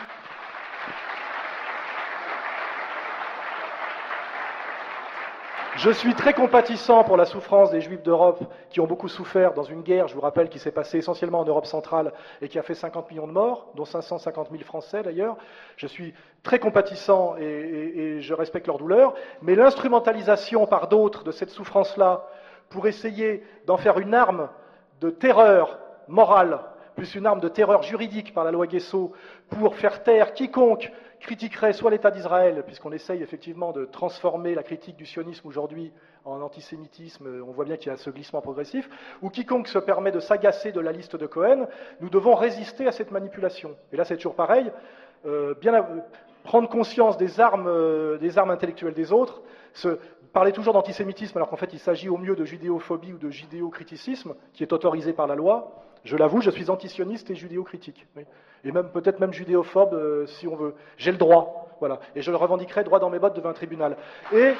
Je 5.77 5.91
suis 5.91 6.15
très 6.15 6.33
compatissant 6.33 7.03
pour 7.03 7.17
la 7.17 7.25
souffrance 7.25 7.69
des 7.69 7.81
Juifs 7.81 8.01
d'Europe 8.01 8.43
qui 8.71 8.79
ont 8.79 8.87
beaucoup 8.87 9.07
souffert 9.07 9.53
dans 9.53 9.61
une 9.61 9.83
guerre, 9.83 10.07
je 10.07 10.15
vous 10.15 10.21
rappelle, 10.21 10.49
qui 10.49 10.57
s'est 10.57 10.71
passée 10.71 10.97
essentiellement 10.97 11.41
en 11.41 11.45
Europe 11.45 11.67
centrale 11.67 12.13
et 12.41 12.47
qui 12.47 12.57
a 12.57 12.63
fait 12.63 12.73
50 12.73 13.11
millions 13.11 13.27
de 13.27 13.31
morts, 13.31 13.67
dont 13.75 13.85
550 13.85 14.49
000 14.49 14.63
Français 14.63 15.03
d'ailleurs. 15.03 15.37
Je 15.75 15.85
suis 15.85 16.15
très 16.41 16.57
compatissant 16.57 17.35
et, 17.37 18.17
je 18.21 18.33
respecte 18.33 18.65
leur 18.65 18.79
douleur, 18.79 19.13
mais 19.43 19.53
l'instrumentalisation 19.53 20.65
par 20.65 20.87
d'autres 20.87 21.23
de 21.23 21.31
cette 21.31 21.51
souffrance-là 21.51 22.25
pour 22.69 22.87
essayer 22.87 23.43
d'en 23.67 23.77
faire 23.77 23.99
une 23.99 24.15
arme 24.15 24.49
de 24.99 25.11
terreur 25.11 25.77
morale, 26.07 26.59
plus 26.97 27.13
une 27.13 27.27
arme 27.27 27.39
de 27.39 27.47
terreur 27.47 27.83
juridique 27.83 28.33
par 28.33 28.43
la 28.43 28.51
loi 28.51 28.65
Guesso, 28.65 29.13
pour 29.49 29.75
faire 29.75 30.01
taire 30.03 30.33
quiconque 30.33 30.91
critiquerait 31.19 31.73
soit 31.73 31.91
l'État 31.91 32.11
d'Israël, 32.11 32.63
puisqu'on 32.65 32.91
essaye 32.91 33.21
effectivement 33.21 33.71
de 33.71 33.85
transformer 33.85 34.55
la 34.55 34.63
critique 34.63 34.97
du 34.97 35.05
sionisme 35.05 35.47
aujourd'hui 35.47 35.93
en 36.25 36.41
antisémitisme, 36.41 37.43
on 37.47 37.51
voit 37.51 37.65
bien 37.65 37.77
qu'il 37.77 37.91
y 37.91 37.93
a 37.93 37.97
ce 37.97 38.09
glissement 38.09 38.41
progressif, 38.41 38.89
ou 39.21 39.29
quiconque 39.29 39.67
se 39.67 39.77
permet 39.77 40.11
de 40.11 40.19
s'agacer 40.19 40.71
de 40.71 40.79
la 40.79 40.91
liste 40.91 41.15
de 41.15 41.27
Cohen, 41.27 41.67
nous 42.01 42.09
devons 42.09 42.35
résister 42.35 42.87
à 42.87 42.91
cette 42.91 43.11
manipulation. 43.11 43.75
Et 43.93 43.95
là, 43.95 44.03
c'est 44.03 44.15
toujours 44.15 44.35
pareil. 44.35 44.71
bien 45.61 45.85
prendre 46.43 46.67
conscience 46.67 47.17
des 47.17 47.39
armes, 47.39 48.17
des 48.19 48.37
armes 48.37 48.51
intellectuelles 48.51 48.93
des 48.93 49.11
autres, 49.11 49.41
parler 50.33 50.51
toujours 50.51 50.73
d'antisémitisme 50.73 51.37
alors 51.37 51.49
qu'en 51.49 51.55
fait 51.57 51.73
il 51.73 51.79
s'agit 51.79 52.09
au 52.09 52.17
mieux 52.17 52.35
de 52.35 52.45
judéophobie 52.45 53.13
ou 53.13 53.17
de 53.17 53.29
judéocriticisme 53.29 54.35
qui 54.53 54.63
est 54.63 54.73
autorisé 54.73 55.13
par 55.13 55.27
la 55.27 55.35
loi. 55.35 55.86
Je 56.03 56.15
l'avoue, 56.15 56.41
je 56.41 56.49
suis 56.49 56.69
antisioniste 56.69 57.29
et 57.29 57.35
judéocritique. 57.35 58.05
Et 58.63 58.71
même 58.71 58.89
peut-être 58.89 59.19
même 59.19 59.33
judéophobe 59.33 59.93
euh, 59.93 60.25
si 60.25 60.47
on 60.47 60.55
veut. 60.55 60.75
J'ai 60.97 61.11
le 61.11 61.17
droit. 61.17 61.67
Voilà. 61.79 61.99
Et 62.15 62.21
je 62.21 62.31
le 62.31 62.37
revendiquerai 62.37 62.83
droit 62.83 62.99
dans 62.99 63.09
mes 63.09 63.19
bottes 63.19 63.35
devant 63.35 63.49
un 63.49 63.53
tribunal. 63.53 63.97
Et. 64.33 64.53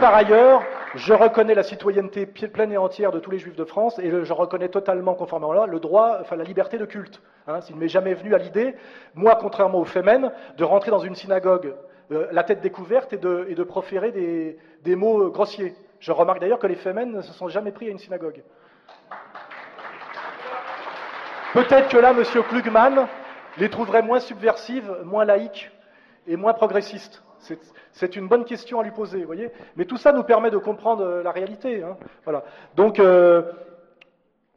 Par 0.00 0.14
ailleurs, 0.14 0.62
je 0.94 1.12
reconnais 1.12 1.54
la 1.54 1.62
citoyenneté 1.62 2.26
pleine 2.26 2.72
et 2.72 2.76
entière 2.76 3.12
de 3.12 3.20
tous 3.20 3.30
les 3.30 3.38
juifs 3.38 3.56
de 3.56 3.64
France 3.64 3.98
et 3.98 4.10
je 4.10 4.32
reconnais 4.32 4.68
totalement, 4.68 5.14
conformément 5.14 5.52
à 5.52 5.54
là, 5.54 5.66
le 5.66 5.80
droit, 5.80 6.18
enfin 6.20 6.36
la 6.36 6.44
liberté 6.44 6.78
de 6.78 6.84
culte. 6.84 7.20
Hein, 7.46 7.60
S'il 7.60 7.76
m'est 7.76 7.88
jamais 7.88 8.14
venu 8.14 8.34
à 8.34 8.38
l'idée, 8.38 8.74
moi, 9.14 9.36
contrairement 9.40 9.78
aux 9.78 9.84
Femen, 9.84 10.32
de 10.56 10.64
rentrer 10.64 10.90
dans 10.90 10.98
une 10.98 11.14
synagogue 11.14 11.74
euh, 12.10 12.26
la 12.32 12.42
tête 12.42 12.60
découverte 12.60 13.12
et 13.12 13.18
de, 13.18 13.62
proférer 13.64 14.12
des, 14.82 14.96
mots 14.96 15.24
euh, 15.24 15.28
grossiers. 15.28 15.74
Je 16.00 16.12
remarque 16.12 16.40
d'ailleurs 16.40 16.58
que 16.58 16.66
les 16.66 16.76
Femen 16.76 17.12
ne 17.12 17.20
se 17.20 17.32
sont 17.32 17.48
jamais 17.48 17.72
pris 17.72 17.88
à 17.88 17.90
une 17.90 17.98
synagogue. 17.98 18.42
Peut-être 21.52 21.88
que 21.88 21.98
là, 21.98 22.10
M. 22.10 22.22
Klugman 22.48 23.06
les 23.58 23.68
trouverait 23.68 24.02
moins 24.02 24.20
subversives, 24.20 24.90
moins 25.04 25.24
laïques 25.24 25.70
et 26.26 26.36
moins 26.36 26.54
progressistes. 26.54 27.22
C'est 27.92 28.16
une 28.16 28.28
bonne 28.28 28.44
question 28.44 28.80
à 28.80 28.82
lui 28.82 28.90
poser, 28.90 29.20
vous 29.20 29.26
voyez. 29.26 29.50
Mais 29.76 29.84
tout 29.84 29.96
ça 29.96 30.12
nous 30.12 30.22
permet 30.22 30.50
de 30.50 30.58
comprendre 30.58 31.04
euh, 31.04 31.22
la 31.22 31.30
réalité. 31.30 31.82
Hein. 31.82 31.96
Voilà. 32.24 32.44
Donc, 32.74 33.00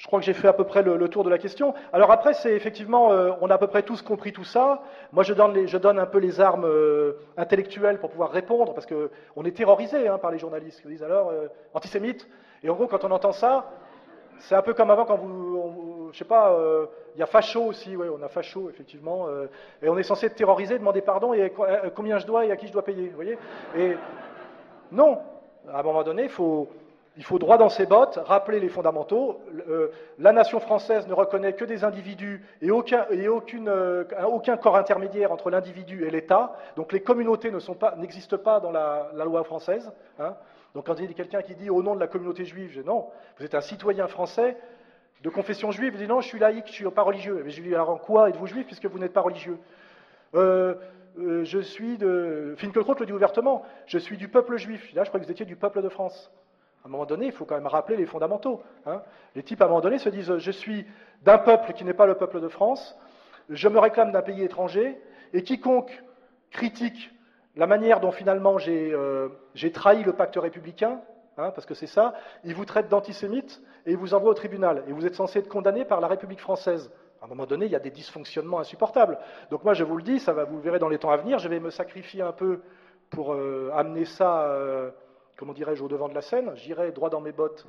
je 0.02 0.07
crois 0.07 0.19
que 0.19 0.26
j'ai 0.26 0.34
fait 0.34 0.48
à 0.48 0.53
peu 0.53 0.64
près 0.64 0.82
le, 0.82 1.07
tour 1.10 1.23
de 1.23 1.30
la 1.30 1.38
question. 1.38 1.76
Alors 1.94 2.11
après, 2.11 2.34
c'est 2.34 2.53
effectivement, 2.53 3.11
euh, 3.11 3.32
on 3.40 3.52
a 3.52 3.53
à 3.53 3.57
peu 3.60 3.68
près 3.68 3.84
tous 3.84 4.02
compris 4.02 4.34
tout 4.34 4.44
ça. 4.44 4.82
Moi, 5.11 5.23
je 5.23 5.34
donne, 5.34 5.68
je 5.68 5.78
donne 5.78 5.99
un 5.99 6.07
peu 6.07 6.18
les 6.18 6.41
armes 6.41 6.68
intellectuelles 7.38 7.99
pour 7.99 8.10
pouvoir 8.10 8.32
répondre, 8.32 8.73
parce 8.73 8.88
qu'on 8.88 9.45
est 9.45 9.56
terrorisé 9.56 10.07
hein, 10.07 10.18
par 10.18 10.32
les 10.32 10.40
journalistes 10.40 10.82
qui 10.82 10.88
disent 10.88 11.03
alors 11.03 11.32
antisémite. 11.73 12.28
Et 12.64 12.69
en 12.69 12.73
gros, 12.73 12.88
quand 12.88 13.03
on 13.03 13.11
entend 13.11 13.32
ça, 13.32 13.69
c'est 14.41 14.56
un 14.56 14.61
peu 14.61 14.73
comme 14.73 14.90
avant 14.90 15.06
quand 15.06 15.18
vous, 15.18 16.10
je 16.11 16.18
sais 16.18 16.26
pas, 16.26 16.52
euh, 16.53 16.88
il 17.15 17.19
y 17.19 17.23
a 17.23 17.28
facho 17.28 17.61
aussi, 17.64 17.95
oui, 17.95 18.07
on 18.10 18.22
a 18.23 18.28
facho 18.28 18.69
effectivement, 18.69 19.28
euh, 19.28 19.45
et 19.82 19.90
on 19.90 19.98
est 19.98 20.03
censé 20.03 20.26
être 20.26 20.36
terrorisé, 20.36 20.78
demander 20.80 21.02
pardon 21.02 21.34
et 21.34 21.52
euh, 21.60 21.90
combien 21.95 22.18
je 22.18 22.26
dois 22.26 22.45
et 22.45 22.52
à 22.52 22.56
qui 22.56 22.68
je 22.68 22.73
dois 22.73 22.84
payer, 22.84 23.10
vous 23.10 23.15
voyez 23.15 23.38
Et 23.78 23.95
non, 24.91 25.19
à 25.72 25.80
un 25.80 25.84
moment 25.84 26.03
donné, 26.03 26.23
il 26.23 26.30
faut, 26.30 26.68
il 27.17 27.23
faut 27.23 27.39
droit 27.39 27.57
dans 27.57 27.69
ses 27.69 27.85
bottes, 27.85 28.19
rappeler 28.25 28.59
les 28.59 28.69
fondamentaux. 28.69 29.41
la 30.17 30.31
nation 30.31 30.59
française 30.59 31.07
ne 31.07 31.13
reconnaît 31.13 31.53
que 31.53 31.65
des 31.65 31.83
individus 31.83 32.41
et 32.61 32.71
aucun, 32.71 33.05
aucun 34.25 34.57
corps 34.57 34.77
intermédiaire 34.77 35.31
entre 35.31 35.49
l'individu 35.49 36.05
et 36.05 36.09
l'État. 36.09 36.55
Donc 36.77 36.93
les 36.93 37.01
communautés 37.01 37.51
n'existent 37.97 38.38
pas, 38.38 38.59
dans 38.61 38.71
la, 38.71 39.11
loi 39.25 39.43
française. 39.43 39.91
Hein. 40.19 40.35
Donc 40.73 40.85
quand 40.85 40.95
il 40.99 41.05
y 41.05 41.09
a 41.09 41.13
quelqu'un 41.13 41.41
qui 41.41 41.53
dit 41.53 41.69
au 41.69 41.83
nom 41.83 41.95
de 41.95 41.99
la 41.99 42.07
communauté 42.07 42.45
juive, 42.45 42.71
je 42.73 42.79
dis 42.79 42.88
non, 42.88 43.09
vous 43.38 43.45
êtes 43.45 43.55
un 43.55 43.61
citoyen 43.61 44.07
français 44.07 44.55
de 45.21 45.29
confession 45.29 45.71
juive, 45.71 45.93
il 45.95 45.99
dit 45.99 46.07
non, 46.07 46.21
je 46.21 46.27
suis 46.27 46.39
laïque, 46.39 46.67
je 46.67 46.71
ne 46.71 46.75
suis 46.75 46.89
pas 46.89 47.03
religieux. 47.03 47.41
Mais 47.43 47.51
je 47.51 47.61
lui 47.61 47.69
dis 47.69 47.75
alors 47.75 47.89
en 47.89 47.97
quoi 47.97 48.29
êtes-vous 48.29 48.47
juif 48.47 48.65
puisque 48.65 48.85
vous 48.85 48.99
n'êtes 48.99 49.13
pas 49.13 49.21
religieux? 49.21 49.57
Euh, 50.33 50.75
euh, 51.19 51.43
Je 51.43 51.59
suis 51.59 51.97
de. 51.97 52.55
Finkielkraut 52.57 52.95
le 52.99 53.05
dit 53.05 53.11
ouvertement, 53.11 53.63
je 53.85 53.97
suis 53.97 54.17
du 54.17 54.29
peuple 54.29 54.55
juif. 54.57 54.93
Là, 54.93 55.03
je 55.03 55.09
crois 55.09 55.19
que 55.19 55.25
vous 55.25 55.31
étiez 55.31 55.45
du 55.45 55.57
peuple 55.57 55.81
de 55.81 55.89
France. 55.89 56.31
À 56.84 56.88
un 56.88 56.90
moment 56.90 57.06
donné, 57.06 57.28
il 57.28 57.32
faut 57.32 57.45
quand 57.45 57.56
même 57.56 57.68
rappeler 57.68 57.95
les 57.95 58.06
fondamentaux. 58.06 58.62
Hein. 58.86 59.02
Les 59.36 59.44
types, 59.44 59.62
à 59.62 59.66
un 59.66 59.68
moment 59.68 59.82
donné, 59.82 59.99
se 59.99 60.10
disent 60.10 60.38
je 60.38 60.52
suis 60.52 60.86
d'un 61.24 61.38
peuple 61.38 61.74
qui 61.74 61.84
n'est 61.86 61.94
pas 61.94 62.08
le 62.08 62.16
peuple 62.16 62.41
de 62.41 62.48
France, 62.48 62.98
je 63.49 63.68
me 63.68 63.80
réclame 63.80 64.12
d'un 64.12 64.22
pays 64.22 64.44
étranger, 64.44 64.99
et 65.34 65.44
quiconque 65.44 66.03
critique 66.49 67.12
la 67.56 67.68
manière 67.68 67.99
dont 67.99 68.12
finalement 68.12 68.58
euh, 68.68 69.30
j'ai 69.53 69.72
trahi 69.72 70.03
le 70.03 70.14
pacte 70.14 70.38
républicain, 70.38 71.02
hein, 71.38 71.52
parce 71.52 71.66
que 71.66 71.74
c'est 71.74 71.88
ça, 71.88 72.14
il 72.44 72.56
vous 72.56 72.66
traite 72.66 72.88
d'antisémite 72.88 73.62
et 73.86 73.91
il 73.91 73.98
vous 73.98 74.14
envoie 74.14 74.32
au 74.32 74.34
tribunal. 74.36 74.84
Et 74.88 74.94
vous 74.94 75.06
êtes 75.06 75.16
censé 75.16 75.40
être 75.40 75.49
condamné 75.49 75.86
par 75.86 75.99
la 76.02 76.08
République 76.08 76.40
française. 76.40 76.91
À 77.22 77.26
un 77.26 77.28
moment 77.28 77.45
donné, 77.45 77.66
il 77.66 77.72
y 77.72 77.76
a 77.76 77.80
des 77.80 77.91
dysfonctionnements 77.91 78.60
insupportables. 78.60 79.20
Donc 79.52 79.64
moi, 79.64 79.74
je 79.74 79.84
vous 79.84 79.98
le 79.98 80.03
dis, 80.03 80.20
ça 80.20 80.34
va, 80.34 80.45
vous 80.45 80.60
verrez 80.60 80.80
dans 80.80 80.90
les 80.90 80.98
temps 80.98 81.12
à 81.12 81.18
venir, 81.18 81.40
je 81.40 81.49
vais 81.49 81.60
me 81.60 81.70
sacrifier 81.70 82.22
un 82.22 82.32
peu 82.32 82.62
pour 83.10 83.34
euh, 83.34 83.70
amener 83.76 84.06
ça, 84.06 84.44
euh, 84.45 84.90
comment 85.38 85.53
dirais-je, 85.53 85.84
au 85.84 85.88
devant 85.88 86.10
de 86.10 86.14
la 86.14 86.22
scène. 86.22 86.52
J'irai 86.56 86.91
droit 86.91 87.10
dans 87.10 87.22
mes 87.22 87.32
bottes 87.32 87.66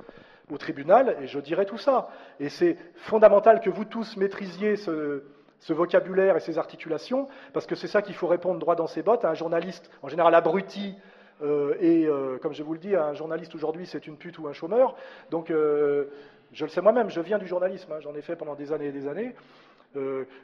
au 0.51 0.57
tribunal 0.57 1.17
et 1.21 1.27
je 1.27 1.39
dirai 1.39 1.65
tout 1.65 1.77
ça. 1.77 2.09
Et 2.39 2.49
c'est 2.49 2.77
fondamental 2.95 3.61
que 3.61 3.69
vous 3.69 3.85
tous 3.85 4.17
maîtrisiez 4.17 4.75
ce, 4.75 5.23
vocabulaire 5.69 6.35
et 6.35 6.41
ces 6.41 6.57
articulations, 6.57 7.27
parce 7.53 7.65
que 7.65 7.75
c'est 7.75 7.87
ça 7.87 8.01
qu'il 8.01 8.15
faut 8.15 8.27
répondre 8.27 8.59
droit 8.59 8.75
dans 8.75 8.87
ses 8.87 9.01
bottes 9.01 9.25
à 9.25 9.29
un 9.29 9.33
journaliste, 9.33 9.89
en 10.01 10.09
général 10.09 10.35
abruti, 10.35 10.95
euh, 11.41 11.75
et 11.79 12.05
euh, 12.05 12.37
comme 12.37 12.53
je 12.53 12.63
vous 12.63 12.73
le 12.73 12.79
dis, 12.79 12.95
un 12.95 13.13
journaliste 13.13 13.55
aujourd'hui, 13.55 13.85
c'est 13.85 14.05
une 14.07 14.17
pute 14.17 14.37
ou 14.39 14.47
un 14.47 14.53
chômeur. 14.53 14.95
Donc, 15.31 15.51
euh, 15.51 16.05
je 16.51 16.65
le 16.65 16.69
sais 16.69 16.81
moi-même, 16.81 17.09
je 17.09 17.21
viens 17.21 17.39
du 17.39 17.47
journalisme, 17.47 17.91
hein, 17.91 17.99
j'en 18.01 18.13
ai 18.15 18.21
fait 18.21 18.35
pendant 18.35 18.55
des 18.55 18.71
années 18.71 18.87
et 18.87 18.91
des 18.91 19.07
années. 19.07 19.35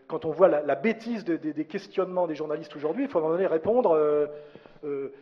Quand 0.08 0.26
on 0.26 0.32
voit 0.32 0.48
la, 0.48 0.76
bêtise 0.76 1.26
des 1.26 1.66
questionnements 1.66 2.28
des 2.28 2.36
journalistes 2.36 2.76
aujourd'hui, 2.76 3.06
il 3.06 3.10
faut 3.10 3.20
à 3.20 3.22
un 3.22 3.24
moment 3.26 3.36
donné 3.36 3.48
répondre 3.48 3.98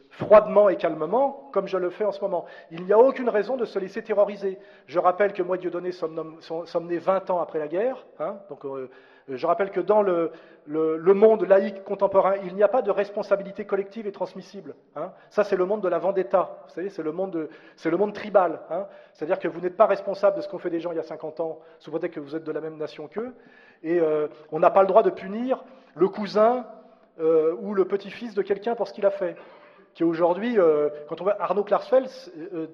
froidement 0.09 0.69
et 0.69 0.75
calmement, 0.75 1.49
comme 1.51 1.67
je 1.67 1.77
le 1.77 1.89
fais 1.89 2.05
en 2.05 2.11
ce 2.11 2.21
moment. 2.21 2.45
Il 2.71 2.83
n'y 2.85 2.93
a 2.93 2.99
aucune 2.99 3.29
raison 3.29 3.57
de 3.57 3.65
se 3.65 3.79
laisser 3.79 4.03
terroriser. 4.03 4.57
Je 4.87 4.99
rappelle 4.99 5.33
que 5.33 5.41
moi, 5.41 5.57
Dieudonné, 5.57 5.91
sommes, 5.91 6.37
sommes 6.41 6.87
nés 6.87 6.99
20 6.99 7.29
ans 7.29 7.41
après 7.41 7.59
la 7.59 7.67
guerre, 7.67 8.05
hein, 8.19 8.37
donc 8.49 8.65
je 9.29 9.45
rappelle 9.45 9.71
que 9.71 9.81
dans 9.81 10.01
le, 10.01 10.31
monde 10.67 11.43
laïque 11.43 11.83
contemporain, 11.83 12.35
il 12.43 12.55
n'y 12.55 12.63
a 12.63 12.67
pas 12.67 12.81
de 12.81 12.91
responsabilité 12.91 13.65
collective 13.65 14.07
et 14.07 14.11
transmissible. 14.11 14.75
Hein. 14.95 15.11
Ça, 15.29 15.43
c'est 15.43 15.57
le 15.57 15.65
monde 15.65 15.81
de 15.81 15.89
la 15.89 15.99
vendetta. 15.99 16.61
Vous 16.65 16.73
savez, 16.73 16.89
c'est 16.89 17.03
le 17.03 17.11
monde, 17.11 17.49
le 17.83 17.97
monde 17.97 18.13
tribal. 18.13 18.61
Hein. 18.69 18.85
C'est-à-dire 19.13 19.39
que 19.39 19.47
vous 19.47 19.59
n'êtes 19.59 19.75
pas 19.75 19.85
responsable 19.85 20.37
de 20.37 20.41
ce 20.41 20.47
qu'ont 20.47 20.59
fait 20.59 20.69
des 20.69 20.79
gens 20.79 20.91
il 20.91 20.97
y 20.97 20.99
a 20.99 21.03
50 21.03 21.41
ans, 21.41 21.59
sous 21.79 21.91
prétexte 21.91 22.15
que 22.15 22.19
vous 22.21 22.35
êtes 22.35 22.43
de 22.43 22.51
la 22.51 22.61
même 22.61 22.77
nation 22.77 23.07
qu'eux. 23.07 23.33
Et 23.83 23.99
euh, 23.99 24.27
on 24.51 24.59
n'a 24.59 24.69
pas 24.69 24.81
le 24.81 24.87
droit 24.87 25.03
de 25.03 25.09
punir 25.09 25.63
le 25.95 26.07
cousin 26.07 26.65
euh, 27.19 27.55
ou 27.59 27.73
le 27.73 27.85
petit-fils 27.85 28.33
de 28.33 28.41
quelqu'un 28.41 28.75
pour 28.75 28.87
ce 28.87 28.93
qu'il 28.93 29.05
a 29.05 29.11
fait. 29.11 29.35
Qui 29.93 30.03
aujourd'hui, 30.03 30.59
euh, 30.59 30.89
quand 31.09 31.21
on 31.21 31.23
voit 31.23 31.41
Arnaud 31.41 31.63
Klarsfeld 31.63 32.07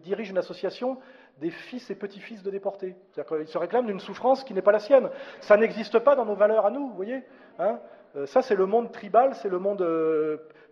dirige 0.01 0.29
une 0.29 0.37
association 0.37 0.97
des 1.39 1.51
fils 1.51 1.89
et 1.89 1.95
petits-fils 1.95 2.43
de 2.43 2.51
déportés. 2.51 2.95
C'est-à-dire 3.11 3.37
qu'ils 3.37 3.47
se 3.47 3.57
réclament 3.57 3.87
d'une 3.87 3.99
souffrance 3.99 4.43
qui 4.43 4.53
n'est 4.53 4.61
pas 4.61 4.71
la 4.71 4.79
sienne. 4.79 5.09
Ça 5.39 5.57
n'existe 5.57 5.99
pas 5.99 6.15
dans 6.15 6.25
nos 6.25 6.35
valeurs 6.35 6.65
à 6.65 6.71
nous, 6.71 6.89
vous 6.89 6.95
voyez 6.95 7.23
hein. 7.59 7.79
Ça, 8.25 8.43
c'est 8.43 8.53
le 8.53 8.67
monde 8.67 8.91
tribal, 8.91 9.33
c'est 9.33 9.49
le 9.49 9.57
monde 9.57 9.81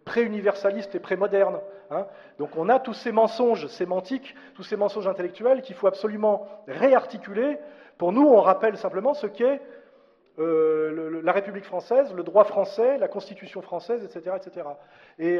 pré-universaliste 0.06 0.96
et 0.96 1.00
pré-moderne. 1.00 1.60
Hein. 1.90 2.06
Donc 2.40 2.52
on 2.58 2.70
a 2.70 2.80
tous 2.80 2.94
ces 2.94 3.12
mensonges 3.12 3.68
sémantiques, 3.68 4.36
tous 4.56 4.64
ces 4.64 4.78
mensonges 4.78 5.08
intellectuels 5.08 5.62
qu'il 5.62 5.76
faut 5.76 5.88
absolument 5.88 6.48
réarticuler. 6.68 7.58
Pour 7.98 8.12
nous, 8.12 8.28
on 8.28 8.42
rappelle 8.42 8.78
simplement 8.78 9.14
ce 9.14 9.28
qu'est 9.28 9.62
euh, 10.40 11.22
la 11.24 11.32
République 11.32 11.66
française, 11.66 12.14
le 12.14 12.24
droit 12.24 12.44
français, 12.44 12.98
la 12.98 13.08
Constitution 13.08 13.62
française, 13.62 14.04
etc. 14.04 14.36
etc. 14.38 14.68
Et 15.20 15.40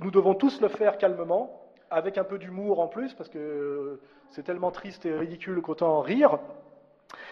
nous 0.00 0.10
devons 0.10 0.34
tous 0.34 0.60
le 0.60 0.68
faire 0.68 0.98
calmement, 0.98 1.62
avec 1.90 2.18
un 2.18 2.24
peu 2.24 2.38
d'humour 2.38 2.80
en 2.80 2.86
plus, 2.86 3.14
parce 3.14 3.28
que 3.28 4.00
c'est 4.30 4.44
tellement 4.44 4.70
triste 4.70 5.06
et 5.06 5.14
ridicule 5.14 5.60
qu'autant 5.60 5.96
en 5.96 6.00
rire, 6.00 6.38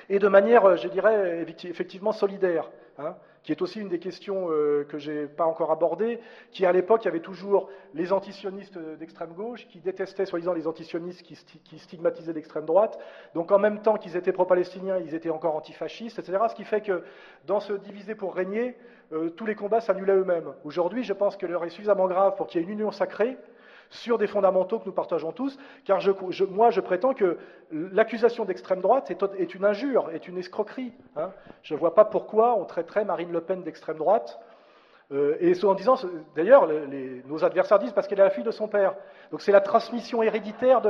et 0.09 0.19
de 0.19 0.29
manière, 0.29 0.77
je 0.77 0.89
dirais, 0.89 1.45
effectivement 1.65 2.13
solidaire, 2.13 2.71
hein, 2.99 3.17
qui 3.43 3.53
est 3.53 3.63
aussi 3.63 3.81
une 3.81 3.89
des 3.89 3.99
questions 3.99 4.49
euh, 4.51 4.85
que 4.85 4.99
je 4.99 5.11
n'ai 5.11 5.27
pas 5.27 5.47
encore 5.47 5.71
abordées, 5.71 6.21
qui 6.51 6.67
à 6.67 6.73
l'époque, 6.73 7.05
il 7.05 7.07
y 7.07 7.09
avait 7.09 7.21
toujours 7.21 7.69
les 7.95 8.13
antisionistes 8.13 8.79
d'extrême 8.99 9.33
gauche, 9.33 9.67
qui 9.69 9.81
détestaient 9.81 10.27
soi-disant 10.27 10.53
les 10.53 10.67
antisionistes 10.67 11.23
qui, 11.23 11.39
qui 11.65 11.79
stigmatisaient 11.79 12.33
l'extrême 12.33 12.67
droite, 12.67 12.99
donc 13.35 13.51
en 13.53 13.59
même 13.59 13.81
temps 13.81 13.97
qu'ils 13.97 14.17
étaient 14.17 14.33
pro-palestiniens, 14.33 14.99
ils 14.99 15.15
étaient 15.15 15.31
encore 15.31 15.57
antifascistes, 15.57 16.19
etc., 16.19 16.39
ce 16.49 16.55
qui 16.55 16.65
fait 16.65 16.81
que 16.81 17.03
dans 17.47 17.61
ce 17.61 17.73
diviser 17.73 18.15
pour 18.15 18.35
régner, 18.35 18.77
euh, 19.13 19.31
tous 19.31 19.47
les 19.47 19.55
combats 19.55 19.81
s'annulaient 19.81 20.17
eux-mêmes. 20.17 20.53
Aujourd'hui, 20.65 21.03
je 21.03 21.15
pense 21.15 21.37
que 21.37 21.47
l'heure 21.47 21.65
est 21.65 21.71
suffisamment 21.71 22.09
grave 22.09 22.37
pour 22.37 22.47
qu'il 22.47 22.61
y 22.61 22.65
ait 22.65 22.67
une 22.67 22.75
union 22.75 22.91
sacrée, 22.91 23.39
sur 23.91 24.19
des 24.19 24.27
fondamentaux 24.27 24.79
que 24.79 24.87
nous 24.87 24.93
partageons 24.93 25.33
tous, 25.33 25.59
car 25.85 26.01
moi 26.51 26.71
je 26.71 26.81
prétends 26.81 27.15
que 27.15 27.39
l'accusation 27.71 28.45
d'extrême 28.45 28.81
droite 28.81 29.11
est, 29.11 29.55
une 29.55 29.65
injure, 29.65 30.11
est 30.11 30.29
une 30.29 30.39
escroquerie. 30.39 30.93
Hein. 31.17 31.31
Je 31.63 31.75
ne 31.75 31.79
vois 31.79 31.95
pas 31.95 32.05
pourquoi 32.05 32.55
on 32.59 32.65
traiterait 32.65 33.05
Marine 33.05 33.33
Le 33.33 33.41
Pen 33.41 33.63
d'extrême 33.63 33.97
droite. 33.97 34.39
Euh, 35.11 35.37
et 35.41 35.65
en 35.65 35.75
disant, 35.75 35.97
d'ailleurs, 36.37 36.69
nos 37.27 37.43
adversaires 37.43 37.79
disent 37.79 37.93
parce 37.93 38.07
qu'elle 38.07 38.21
est 38.21 38.25
la 38.25 38.31
fille 38.31 38.45
de 38.45 38.51
son 38.51 38.69
père. 38.69 38.95
Donc 39.31 39.41
c'est 39.41 39.53
la 39.53 39.63
transmission 39.63 40.23
héréditaire 40.23 40.83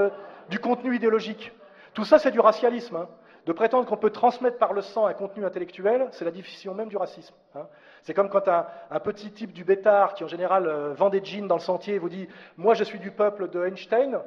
du 0.49 0.59
contenu 0.59 0.97
idéologique. 0.97 1.53
Tout 1.95 2.05
ça, 2.05 2.19
c'est 2.19 2.33
du 2.33 2.41
racialisme. 2.41 2.97
Hein. 2.97 3.09
De 3.49 3.55
prétendre 3.55 3.87
qu'on 3.87 3.97
peut 3.97 4.11
transmettre 4.11 4.59
par 4.59 4.75
le 4.75 4.83
sang 4.83 5.07
un 5.07 5.15
contenu 5.15 5.43
intellectuel, 5.43 6.09
c'est 6.11 6.27
la 6.27 6.31
définition 6.31 6.75
même 6.75 6.91
du 6.91 6.99
racisme. 6.99 7.35
Hein. 7.55 7.67
C'est 8.03 8.13
comme 8.13 8.29
quand 8.29 8.47
un, 8.47 8.67
petit 9.01 9.31
type 9.31 9.55
du 9.55 9.65
bétard 9.65 10.13
qui 10.13 10.23
en 10.23 10.29
général 10.29 10.67
euh, 10.67 10.93
vend 10.93 11.09
des 11.09 11.25
jeans 11.25 11.49
dans 11.49 11.55
le 11.55 11.63
sentier 11.63 11.99
vous 11.99 12.11
dit 12.11 12.29
Moi 12.59 12.75
je 12.75 12.85
suis 12.85 12.99
du 12.99 13.11
peuple 13.11 13.49
de 13.49 13.65
Einstein, 13.65 14.21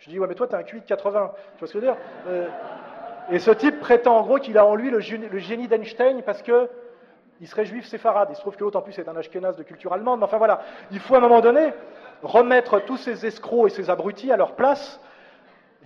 Je 0.00 0.10
dis, 0.10 0.18
ouais, 0.18 0.26
mais 0.26 0.34
toi, 0.34 0.46
t'as 0.46 0.58
un 0.58 0.62
QI 0.62 0.82
de 0.82 0.84
80. 0.84 1.32
Tu 1.54 1.58
vois 1.58 1.68
ce 1.68 1.72
que 1.72 1.80
je 1.80 1.86
veux 1.86 1.90
dire 1.90 1.96
euh, 2.28 2.48
Et 3.30 3.38
ce 3.38 3.50
type 3.50 3.80
prétend 3.80 4.18
en 4.18 4.22
gros 4.22 4.36
qu'il 4.36 4.58
a 4.58 4.66
en 4.66 4.74
lui 4.74 4.90
le, 4.90 5.00
génie 5.00 5.68
d'Einstein 5.68 6.20
parce 6.20 6.42
que 6.42 6.68
il 7.40 7.48
serait 7.48 7.64
juif 7.64 7.86
séfarade. 7.86 8.28
Il 8.30 8.36
se 8.36 8.42
trouve 8.42 8.56
que 8.56 8.64
l'autre 8.64 8.82
plus 8.82 8.98
est 8.98 9.08
un 9.08 9.16
ashkénaze 9.16 9.56
de 9.56 9.62
culture 9.62 9.94
allemande. 9.94 10.18
Mais 10.18 10.26
enfin 10.26 10.36
voilà, 10.36 10.60
il 10.90 11.00
faut 11.00 11.14
à 11.14 11.16
un 11.16 11.22
moment 11.22 11.40
donné 11.40 11.72
remettre 12.22 12.80
tous 12.80 12.98
ces 12.98 13.24
escrocs 13.24 13.68
et 13.68 13.70
ces 13.70 13.88
abrutis 13.88 14.30
à 14.30 14.36
leur 14.36 14.54
place, 14.54 15.00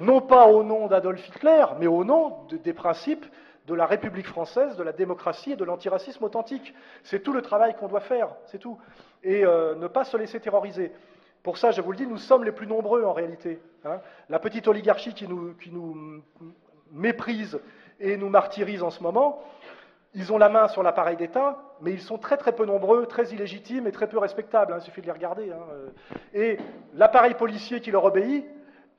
non 0.01 0.21
pas 0.21 0.47
au 0.47 0.63
nom 0.63 0.87
d'Adolf 0.87 1.27
Hitler, 1.29 1.65
mais 1.79 1.87
au 1.87 2.05
nom 2.05 2.39
des 2.51 2.73
principes 2.73 3.27
de 3.67 3.75
la 3.75 3.87
République 3.87 4.27
française, 4.27 4.77
de 4.77 4.83
la 4.83 4.93
démocratie 4.93 5.53
et 5.53 5.57
de 5.57 5.65
l'antiracisme 5.65 6.25
authentique. 6.25 6.75
C'est 7.05 7.23
tout 7.23 7.33
le 7.33 7.43
travail 7.43 7.75
qu'on 7.75 7.89
doit 7.89 8.01
faire, 8.01 8.29
c'est 8.47 8.59
tout. 8.59 8.79
Et 9.23 9.45
euh, 9.45 9.75
ne 9.77 9.87
pas 9.87 10.05
se 10.05 10.17
laisser 10.17 10.41
terroriser. 10.41 10.93
Pour 11.43 11.57
ça, 11.57 11.71
je 11.71 11.81
vous 11.81 11.93
le 11.93 11.97
dis, 11.97 12.07
nous 12.07 12.19
sommes 12.19 12.45
les 12.45 12.53
plus 12.53 12.67
nombreux 12.67 13.05
en 13.05 13.13
réalité. 13.13 13.61
Hein. 13.85 14.01
La 14.29 14.39
petite 14.39 14.67
oligarchie 14.69 15.15
qui 15.15 15.29
nous, 15.29 16.23
méprise 16.93 17.61
et 18.01 18.17
nous 18.17 18.29
martyrise 18.29 18.83
en 18.83 18.91
ce 18.91 19.03
moment, 19.03 19.43
ils 20.15 20.33
ont 20.33 20.39
la 20.39 20.49
main 20.49 20.67
sur 20.67 20.83
l'appareil 20.83 21.17
d'État, 21.17 21.63
mais 21.81 21.93
ils 21.93 22.01
sont 22.01 22.19
très 22.19 22.37
très 22.37 22.53
peu 22.53 22.67
nombreux, 22.67 23.07
très 23.07 23.29
illégitimes 23.33 23.87
et 23.87 23.93
très 23.93 24.09
peu 24.09 24.19
respectables. 24.19 24.75
Il 24.77 24.83
suffit 24.83 25.01
de 25.01 25.07
les 25.07 25.13
regarder. 25.13 25.53
Hein. 25.53 26.17
Et 26.35 26.59
l'appareil 26.95 27.35
policier 27.35 27.81
qui 27.81 27.93
leur 27.93 28.05
obéit, 28.05 28.45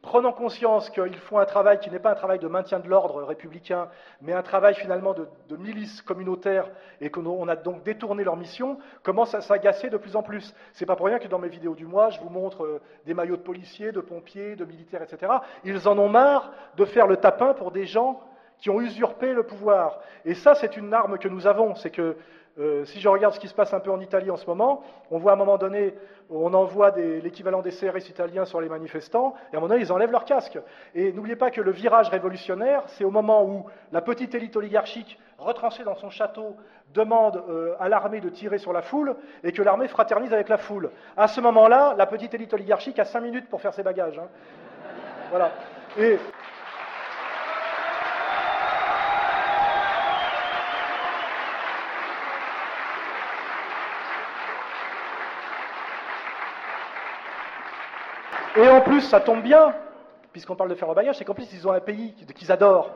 prenant 0.01 0.31
conscience 0.31 0.89
qu'ils 0.89 1.17
font 1.17 1.37
un 1.37 1.45
travail 1.45 1.79
qui 1.79 1.91
n'est 1.91 1.99
pas 1.99 2.11
un 2.11 2.15
travail 2.15 2.39
de 2.39 2.47
maintien 2.47 2.79
de 2.79 2.87
l'ordre 2.87 3.23
républicain, 3.23 3.87
mais 4.21 4.33
un 4.33 4.41
travail 4.41 4.73
finalement 4.73 5.13
de, 5.13 5.27
milice 5.57 6.01
communautaire, 6.01 6.69
et 7.01 7.11
qu'on 7.11 7.47
a 7.47 7.55
donc 7.55 7.83
détourné 7.83 8.23
leur 8.23 8.35
mission, 8.35 8.77
commence 9.03 9.35
à 9.35 9.41
s'agacer 9.41 9.89
de 9.89 9.97
plus 9.97 10.15
en 10.15 10.23
plus. 10.23 10.55
C'est 10.73 10.85
pas 10.85 10.95
pour 10.95 11.05
rien 11.05 11.19
que 11.19 11.27
dans 11.27 11.39
mes 11.39 11.49
vidéos 11.49 11.75
du 11.75 11.85
mois, 11.85 12.09
je 12.09 12.19
vous 12.19 12.29
montre 12.29 12.63
euh, 12.63 12.81
des 13.05 13.13
maillots 13.13 13.37
de 13.37 13.41
policiers, 13.41 13.91
de 13.91 14.01
pompiers, 14.01 14.55
de 14.55 14.65
militaires, 14.65 15.03
etc. 15.03 15.31
Ils 15.63 15.87
en 15.87 15.97
ont 15.99 16.09
marre 16.09 16.51
de 16.77 16.85
faire 16.85 17.05
le 17.07 17.17
tapin 17.17 17.53
pour 17.53 17.71
des 17.71 17.85
gens 17.85 18.21
qui 18.61 18.69
ont 18.69 18.79
usurpé 18.79 19.33
le 19.33 19.43
pouvoir. 19.43 19.99
Et 20.23 20.35
ça, 20.35 20.55
c'est 20.55 20.77
une 20.77 20.93
arme 20.93 21.17
que 21.17 21.27
nous 21.27 21.47
avons, 21.47 21.75
c'est 21.75 21.89
que 21.89 22.15
euh, 22.59 22.83
si 22.85 22.99
je 22.99 23.07
regarde 23.07 23.33
ce 23.33 23.39
qui 23.39 23.47
se 23.47 23.53
passe 23.53 23.73
un 23.73 23.79
peu 23.79 23.91
en 23.91 23.99
Italie 23.99 24.29
en 24.29 24.35
ce 24.35 24.45
moment, 24.45 24.83
on 25.09 25.17
voit 25.17 25.31
à 25.31 25.35
un 25.35 25.37
moment 25.37 25.57
donné, 25.57 25.95
on 26.29 26.53
envoie 26.53 26.91
l'équivalent 26.95 27.61
des 27.61 27.71
CRS 27.71 28.09
italiens 28.09 28.45
sur 28.45 28.59
les 28.61 28.69
manifestants, 28.69 29.33
et 29.51 29.55
à 29.55 29.57
un 29.57 29.61
moment 29.61 29.69
donné, 29.69 29.81
ils 29.81 29.91
enlèvent 29.91 30.11
leur 30.11 30.25
casque. 30.25 30.59
Et 30.93 31.13
n'oubliez 31.13 31.37
pas 31.37 31.49
que 31.49 31.61
le 31.61 31.71
virage 31.71 32.09
révolutionnaire, 32.09 32.83
c'est 32.87 33.05
au 33.05 33.11
moment 33.11 33.45
où 33.45 33.65
la 33.91 34.01
petite 34.01 34.35
élite 34.35 34.55
oligarchique, 34.57 35.17
retranchée 35.37 35.83
dans 35.83 35.95
son 35.95 36.09
château, 36.09 36.57
demande 36.93 37.41
euh, 37.49 37.73
à 37.79 37.87
l'armée 37.87 38.19
de 38.19 38.29
tirer 38.29 38.57
sur 38.57 38.73
la 38.73 38.81
foule, 38.81 39.15
et 39.43 39.53
que 39.53 39.61
l'armée 39.61 39.87
fraternise 39.87 40.33
avec 40.33 40.49
la 40.49 40.57
foule. 40.57 40.91
À 41.15 41.29
ce 41.29 41.39
moment-là, 41.41 41.95
la 41.97 42.05
petite 42.05 42.33
élite 42.33 42.53
oligarchique 42.53 42.99
a 42.99 43.05
cinq 43.05 43.21
minutes 43.21 43.49
pour 43.49 43.61
faire 43.61 43.73
ses 43.73 43.83
bagages. 43.83 44.19
Hein. 44.19 44.27
Voilà. 45.31 45.51
Et 45.97 46.17
Et 58.61 58.69
en 58.69 58.81
plus, 58.81 59.01
ça 59.01 59.19
tombe 59.19 59.41
bien, 59.41 59.73
puisqu'on 60.31 60.55
parle 60.55 60.69
de 60.69 60.75
faire 60.75 60.81
ferrobaillage, 60.81 61.17
c'est 61.17 61.25
qu'en 61.25 61.33
plus, 61.33 61.51
ils 61.51 61.67
ont 61.67 61.71
un 61.71 61.79
pays 61.79 62.13
qu'ils 62.35 62.51
adorent, 62.51 62.91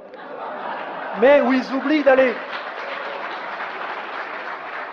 mais 1.19 1.41
où 1.41 1.51
ils 1.53 1.73
oublient 1.73 2.03
d'aller. 2.03 2.33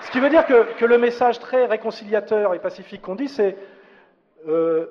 Ce 0.02 0.10
qui 0.10 0.18
veut 0.18 0.30
dire 0.30 0.46
que, 0.46 0.84
le 0.84 0.98
message 0.98 1.38
très 1.38 1.66
réconciliateur 1.66 2.54
et 2.54 2.58
pacifique 2.58 3.02
qu'on 3.02 3.16
dit, 3.16 3.28
c'est 3.28 3.56
euh, 4.48 4.86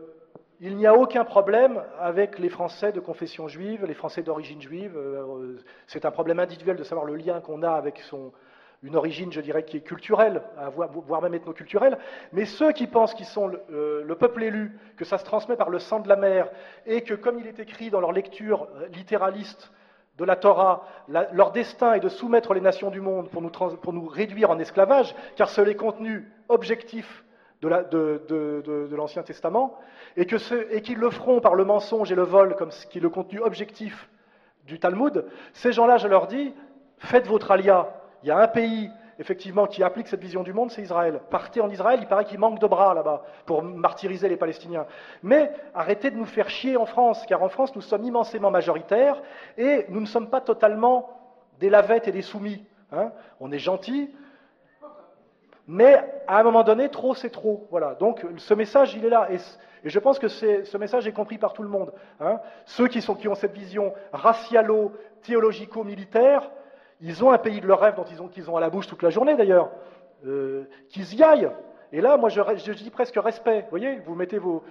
il 0.59 0.77
n'y 0.77 0.85
a 0.85 0.95
aucun 0.95 1.25
problème 1.25 1.81
avec 1.99 2.37
les 2.37 2.49
Français 2.49 2.91
de 2.91 2.99
confession 2.99 3.47
juive, 3.47 3.83
les 3.85 3.95
Français 3.95 4.21
d'origine 4.21 4.61
juive. 4.61 4.95
Euh, 4.95 5.57
c'est 5.87 6.05
un 6.05 6.11
problème 6.11 6.39
individuel 6.39 6.77
de 6.77 6.83
savoir 6.83 7.07
le 7.07 7.15
lien 7.15 7.41
qu'on 7.41 7.63
a 7.63 7.71
avec 7.71 7.99
son, 8.01 8.31
une 8.83 8.95
origine, 8.95 9.31
je 9.31 9.41
dirais, 9.41 9.63
qui 9.63 9.77
est 9.77 9.81
culturelle, 9.81 10.41
voire 10.75 11.21
même 11.21 11.35
ethnoculturelle, 11.35 11.99
mais 12.31 12.45
ceux 12.45 12.71
qui 12.71 12.87
pensent 12.87 13.13
qu'ils 13.13 13.27
sont 13.27 13.51
euh, 13.71 14.03
le, 14.03 14.15
peuple 14.15 14.43
élu, 14.43 14.77
que 14.97 15.05
ça 15.05 15.19
se 15.19 15.25
transmet 15.25 15.55
par 15.55 15.69
le 15.69 15.77
sang 15.77 15.99
de 15.99 16.09
la 16.09 16.15
mer, 16.15 16.49
et 16.87 17.01
que, 17.01 17.13
comme 17.13 17.39
il 17.39 17.47
est 17.47 17.59
écrit 17.59 17.91
dans 17.91 17.99
leur 17.99 18.11
lecture 18.11 18.67
euh, 18.75 18.87
littéraliste 18.87 19.71
de 20.17 20.25
la 20.25 20.35
Torah, 20.35 20.87
leur 21.07 21.51
destin 21.51 21.93
est 21.93 21.99
de 21.99 22.09
soumettre 22.09 22.53
les 22.53 22.61
nations 22.61 22.91
du 22.91 23.01
monde 23.01 23.29
pour 23.29 23.41
nous, 23.93 24.07
réduire 24.07 24.49
en 24.51 24.59
esclavage, 24.59 25.15
car 25.35 25.49
c'est 25.49 25.63
les 25.63 25.75
contenus 25.75 26.23
objectifs 26.49 27.23
de 27.61 28.95
l'Ancien 28.95 29.23
Testament, 29.23 29.79
et 30.17 30.25
qu'ils 30.25 30.97
le 30.97 31.09
feront 31.09 31.39
par 31.39 31.55
le 31.55 31.63
mensonge 31.63 32.11
et 32.11 32.15
le 32.15 32.23
vol, 32.23 32.55
comme 32.55 32.71
ce 32.71 32.85
qui 32.87 32.97
est 32.97 33.01
le 33.01 33.09
contenu 33.09 33.39
objectif 33.39 34.09
du 34.65 34.79
Talmud, 34.79 35.25
ces 35.53 35.71
gens-là, 35.71 35.97
je 35.97 36.07
leur 36.07 36.27
dis, 36.27 36.53
faites 36.97 37.25
votre 37.25 37.49
alia, 37.49 38.00
il 38.23 38.29
y 38.29 38.31
a 38.31 38.37
un 38.37 38.47
pays, 38.47 38.89
effectivement, 39.19 39.67
qui 39.67 39.83
applique 39.83 40.07
cette 40.07 40.21
vision 40.21 40.43
du 40.43 40.53
monde, 40.53 40.71
c'est 40.71 40.81
Israël. 40.81 41.19
Partez 41.29 41.61
en 41.61 41.69
Israël, 41.69 41.99
il 42.01 42.07
paraît 42.07 42.25
qu'il 42.25 42.39
manque 42.39 42.59
de 42.59 42.67
bras 42.67 42.93
là-bas 42.93 43.23
pour 43.45 43.63
martyriser 43.63 44.29
les 44.29 44.37
Palestiniens. 44.37 44.85
Mais 45.23 45.51
arrêtez 45.73 46.11
de 46.11 46.17
nous 46.17 46.25
faire 46.25 46.49
chier 46.49 46.77
en 46.77 46.85
France, 46.85 47.25
car 47.27 47.41
en 47.43 47.49
France, 47.49 47.75
nous 47.75 47.81
sommes 47.81 48.03
immensément 48.03 48.51
majoritaires 48.51 49.21
et 49.57 49.85
nous 49.89 50.01
ne 50.01 50.05
sommes 50.05 50.29
pas 50.29 50.41
totalement 50.41 51.09
des 51.59 51.69
lavettes 51.69 52.07
et 52.07 52.11
des 52.11 52.21
soumis. 52.21 52.63
Hein. 52.91 53.11
On 53.39 53.51
est 53.51 53.59
gentils, 53.59 54.13
mais 55.67 56.03
à 56.27 56.39
un 56.39 56.43
moment 56.43 56.63
donné, 56.63 56.89
trop 56.89 57.15
c'est 57.15 57.29
trop. 57.29 57.67
Voilà. 57.71 57.95
Donc 57.95 58.25
ce 58.37 58.53
message, 58.53 58.93
il 58.95 59.03
est 59.05 59.09
là. 59.09 59.29
Et, 59.31 59.37
je 59.83 59.99
pense 59.99 60.19
que 60.19 60.27
ce 60.27 60.77
message 60.77 61.07
est 61.07 61.11
compris 61.11 61.39
par 61.39 61.53
tout 61.53 61.63
le 61.63 61.69
monde. 61.69 61.91
Hein. 62.19 62.39
Ceux 62.65 62.87
qui, 62.87 62.99
qui 62.99 63.27
ont 63.27 63.35
cette 63.35 63.53
vision 63.53 63.95
racialo-théologico-militaire, 64.13 66.51
ils 67.01 67.23
ont 67.23 67.31
un 67.31 67.37
pays 67.37 67.61
de 67.61 67.67
leur 67.67 67.79
rêve 67.79 67.95
dont 67.95 68.05
ils 68.11 68.21
ont, 68.21 68.27
qu'ils 68.27 68.49
ont 68.49 68.57
à 68.57 68.61
la 68.61 68.69
bouche 68.69 68.87
toute 68.87 69.03
la 69.03 69.09
journée 69.09 69.35
d'ailleurs, 69.35 69.71
euh, 70.25 70.65
qu'ils 70.89 71.15
y 71.15 71.23
aillent. 71.23 71.51
Et 71.93 71.99
là, 71.99 72.15
moi, 72.15 72.29
je, 72.29 72.71
dis 72.71 72.89
presque 72.89 73.17
respect. 73.17 73.61
Vous 73.61 73.69
voyez, 73.69 73.99
vous 74.05 74.15
mettez 74.15 74.37
vos, 74.37 74.63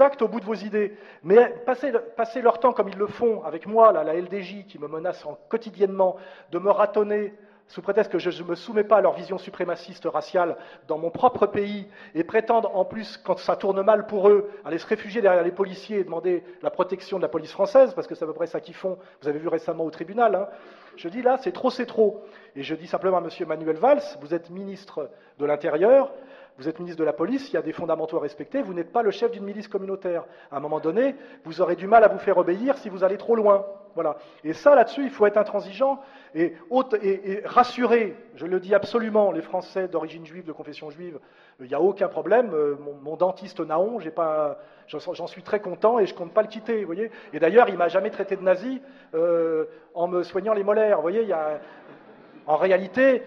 actes 0.00 0.22
au 0.22 0.28
bout 0.28 0.40
de 0.40 0.44
vos 0.44 0.54
idées. 0.54 0.96
Mais 1.22 1.54
passer, 1.64 1.92
leur 2.42 2.58
temps 2.58 2.72
comme 2.72 2.88
ils 2.88 2.98
le 2.98 3.06
font 3.06 3.44
avec 3.44 3.66
moi, 3.66 3.92
là, 3.92 4.02
la 4.02 4.14
LDJ, 4.14 4.66
qui 4.66 4.78
me 4.80 4.88
menace 4.88 5.24
quotidiennement 5.48 6.16
de 6.50 6.58
me 6.58 6.70
ratonner 6.70 7.32
sous 7.68 7.82
prétexte 7.82 8.12
que 8.12 8.18
je 8.18 8.42
ne 8.42 8.48
me 8.48 8.54
soumets 8.54 8.84
pas 8.84 8.98
à 8.98 9.00
leur 9.00 9.14
vision 9.14 9.38
suprémaciste 9.38 10.06
raciale 10.06 10.56
dans 10.86 10.98
mon 10.98 11.10
propre 11.10 11.46
pays, 11.46 11.86
et 12.14 12.24
prétendent 12.24 12.68
en 12.72 12.84
plus, 12.84 13.16
quand 13.16 13.38
ça 13.38 13.56
tourne 13.56 13.82
mal 13.82 14.06
pour 14.06 14.28
eux, 14.28 14.50
aller 14.64 14.78
se 14.78 14.86
réfugier 14.86 15.22
derrière 15.22 15.42
les 15.42 15.50
policiers 15.50 16.00
et 16.00 16.04
demander 16.04 16.44
la 16.62 16.70
protection 16.70 17.16
de 17.16 17.22
la 17.22 17.28
police 17.28 17.52
française, 17.52 17.94
parce 17.94 18.06
que 18.06 18.14
c'est 18.14 18.24
à 18.24 18.28
peu 18.28 18.34
près 18.34 18.46
ça 18.46 18.60
qu'ils 18.60 18.74
font, 18.74 18.98
vous 19.22 19.28
avez 19.28 19.38
vu 19.38 19.48
récemment 19.48 19.84
au 19.84 19.90
tribunal, 19.90 20.34
hein. 20.34 20.48
je 20.96 21.08
dis 21.08 21.22
là, 21.22 21.38
c'est 21.38 21.52
trop, 21.52 21.70
c'est 21.70 21.86
trop. 21.86 22.22
Et 22.56 22.62
je 22.62 22.74
dis 22.74 22.86
simplement 22.86 23.18
à 23.18 23.20
M. 23.20 23.48
Manuel 23.48 23.76
Valls, 23.76 24.02
vous 24.20 24.34
êtes 24.34 24.50
ministre 24.50 25.10
de 25.38 25.44
l'Intérieur, 25.44 26.12
vous 26.58 26.68
êtes 26.68 26.78
ministre 26.78 27.00
de 27.00 27.04
la 27.04 27.12
police, 27.12 27.48
il 27.50 27.54
y 27.54 27.56
a 27.56 27.62
des 27.62 27.72
fondamentaux 27.72 28.16
à 28.16 28.20
respecter, 28.20 28.62
vous 28.62 28.74
n'êtes 28.74 28.92
pas 28.92 29.02
le 29.02 29.10
chef 29.10 29.32
d'une 29.32 29.44
milice 29.44 29.66
communautaire. 29.66 30.24
À 30.52 30.58
un 30.58 30.60
moment 30.60 30.78
donné, 30.78 31.16
vous 31.44 31.60
aurez 31.60 31.74
du 31.74 31.88
mal 31.88 32.04
à 32.04 32.08
vous 32.08 32.18
faire 32.18 32.38
obéir 32.38 32.78
si 32.78 32.88
vous 32.88 33.02
allez 33.02 33.16
trop 33.16 33.34
loin. 33.34 33.66
Voilà. 33.94 34.16
Et 34.42 34.52
ça, 34.52 34.74
là-dessus, 34.74 35.04
il 35.04 35.10
faut 35.10 35.26
être 35.26 35.36
intransigeant 35.36 36.00
et, 36.34 36.54
rassurer, 37.44 38.16
je 38.34 38.46
le 38.46 38.58
dis 38.58 38.74
absolument, 38.74 39.30
les 39.30 39.42
Français 39.42 39.88
d'origine 39.88 40.26
juive, 40.26 40.44
de 40.44 40.52
confession 40.52 40.90
juive, 40.90 41.18
il 41.60 41.66
n'y 41.66 41.74
a 41.74 41.80
aucun 41.80 42.08
problème. 42.08 42.50
Euh, 42.54 42.76
mon, 43.02 43.16
dentiste 43.16 43.60
Naon, 43.60 44.00
j'en 44.88 45.26
suis 45.26 45.42
très 45.42 45.60
content 45.60 45.98
et 45.98 46.06
je 46.06 46.12
ne 46.12 46.18
compte 46.18 46.32
pas 46.32 46.42
le 46.42 46.48
quitter. 46.48 46.80
Vous 46.80 46.86
voyez 46.86 47.10
et 47.32 47.38
d'ailleurs, 47.38 47.68
il 47.68 47.76
m'a 47.76 47.88
jamais 47.88 48.10
traité 48.10 48.36
de 48.36 48.42
nazi 48.42 48.80
euh, 49.14 49.66
en 49.94 50.08
me 50.08 50.22
soignant 50.22 50.54
les 50.54 50.64
molaires. 50.64 50.96
Vous 50.96 51.02
voyez, 51.02 51.32
en 52.46 52.56
réalité, 52.56 53.22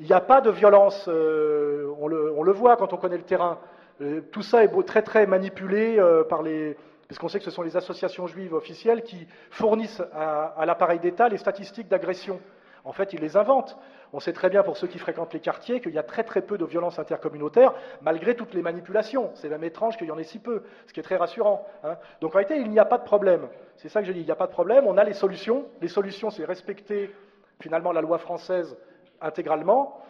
il 0.00 0.06
n'y 0.06 0.12
a 0.12 0.20
pas 0.20 0.40
de 0.40 0.50
violence, 0.50 1.06
euh, 1.08 1.92
on, 2.00 2.08
le, 2.08 2.52
voit 2.52 2.76
quand 2.76 2.92
on 2.92 2.96
connaît 2.96 3.16
le 3.16 3.24
terrain. 3.24 3.58
Euh, 4.00 4.20
tout 4.32 4.42
ça 4.42 4.64
est 4.64 4.86
très 4.86 5.02
très 5.02 5.26
manipulé 5.26 5.98
euh, 5.98 6.24
par 6.24 6.42
les... 6.42 6.76
Parce 7.08 7.18
qu'on 7.18 7.28
sait 7.28 7.38
que 7.38 7.44
ce 7.44 7.50
sont 7.50 7.62
les 7.62 7.76
associations 7.76 8.26
juives 8.26 8.54
officielles 8.54 9.02
qui 9.02 9.26
fournissent 9.50 10.02
à, 10.14 10.64
l'appareil 10.66 10.98
d'État 10.98 11.28
les 11.28 11.36
statistiques 11.36 11.86
d'agression. 11.86 12.40
En 12.84 12.92
fait, 12.92 13.12
ils 13.12 13.20
les 13.20 13.36
inventent. 13.36 13.76
On 14.12 14.20
sait 14.20 14.32
très 14.32 14.48
bien 14.48 14.62
pour 14.62 14.76
ceux 14.76 14.86
qui 14.86 14.98
fréquentent 14.98 15.34
les 15.34 15.40
quartiers 15.40 15.80
qu'il 15.80 15.92
y 15.92 15.98
a 15.98 16.02
très 16.02 16.24
très 16.24 16.40
peu 16.40 16.56
de 16.56 16.64
violences 16.64 16.98
intercommunautaires, 16.98 17.74
malgré 18.00 18.34
toutes 18.34 18.54
les 18.54 18.62
manipulations. 18.62 19.30
C'est 19.34 19.48
même 19.48 19.64
étrange 19.64 19.96
qu'il 19.96 20.06
y 20.06 20.10
en 20.10 20.18
ait 20.18 20.24
si 20.24 20.38
peu, 20.38 20.62
ce 20.86 20.92
qui 20.92 21.00
est 21.00 21.02
très 21.02 21.16
rassurant. 21.16 21.66
Hein. 21.84 21.96
Donc 22.20 22.34
en 22.34 22.38
réalité, 22.38 22.56
il 22.56 22.70
n'y 22.70 22.78
a 22.78 22.84
pas 22.84 22.98
de 22.98 23.04
problème. 23.04 23.48
C'est 23.76 23.90
ça 23.90 24.00
que 24.00 24.06
je 24.06 24.12
dis, 24.12 24.20
il 24.20 24.26
n'y 24.26 24.32
a 24.32 24.36
pas 24.36 24.46
de 24.46 24.52
problème. 24.52 24.86
On 24.86 24.96
a 24.96 25.04
les 25.04 25.12
solutions. 25.12 25.66
Les 25.82 25.88
solutions, 25.88 26.30
c'est 26.30 26.44
respecter 26.44 27.14
finalement 27.60 27.92
la 27.92 28.00
loi 28.00 28.18
française 28.18 28.76
intégralement. 29.20 30.00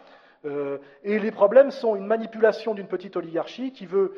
Euh, 0.45 0.77
et 1.03 1.19
les 1.19 1.31
problèmes 1.31 1.71
sont 1.71 1.95
une 1.95 2.05
manipulation 2.05 2.73
d'une 2.73 2.87
petite 2.87 3.15
oligarchie 3.15 3.71
qui 3.71 3.85
veut, 3.85 4.13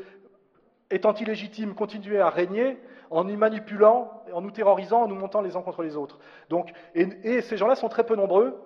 étant 0.92 1.14
illégitime, 1.14 1.74
continuer 1.74 2.20
à 2.20 2.30
régner 2.30 2.78
en 3.10 3.24
nous 3.24 3.38
manipulant, 3.38 4.24
en 4.34 4.42
nous 4.42 4.52
terrorisant, 4.52 5.04
en 5.04 5.08
nous 5.08 5.16
montant 5.16 5.42
les 5.42 5.56
uns 5.56 5.62
contre 5.62 5.84
les 5.84 5.96
autres. 5.96 6.20
Donc, 6.50 6.72
et, 6.96 7.42
ces 7.42 7.58
gens-là 7.58 7.76
sont 7.76 7.90
très 7.90 8.06
peu 8.06 8.16
nombreux. 8.16 8.62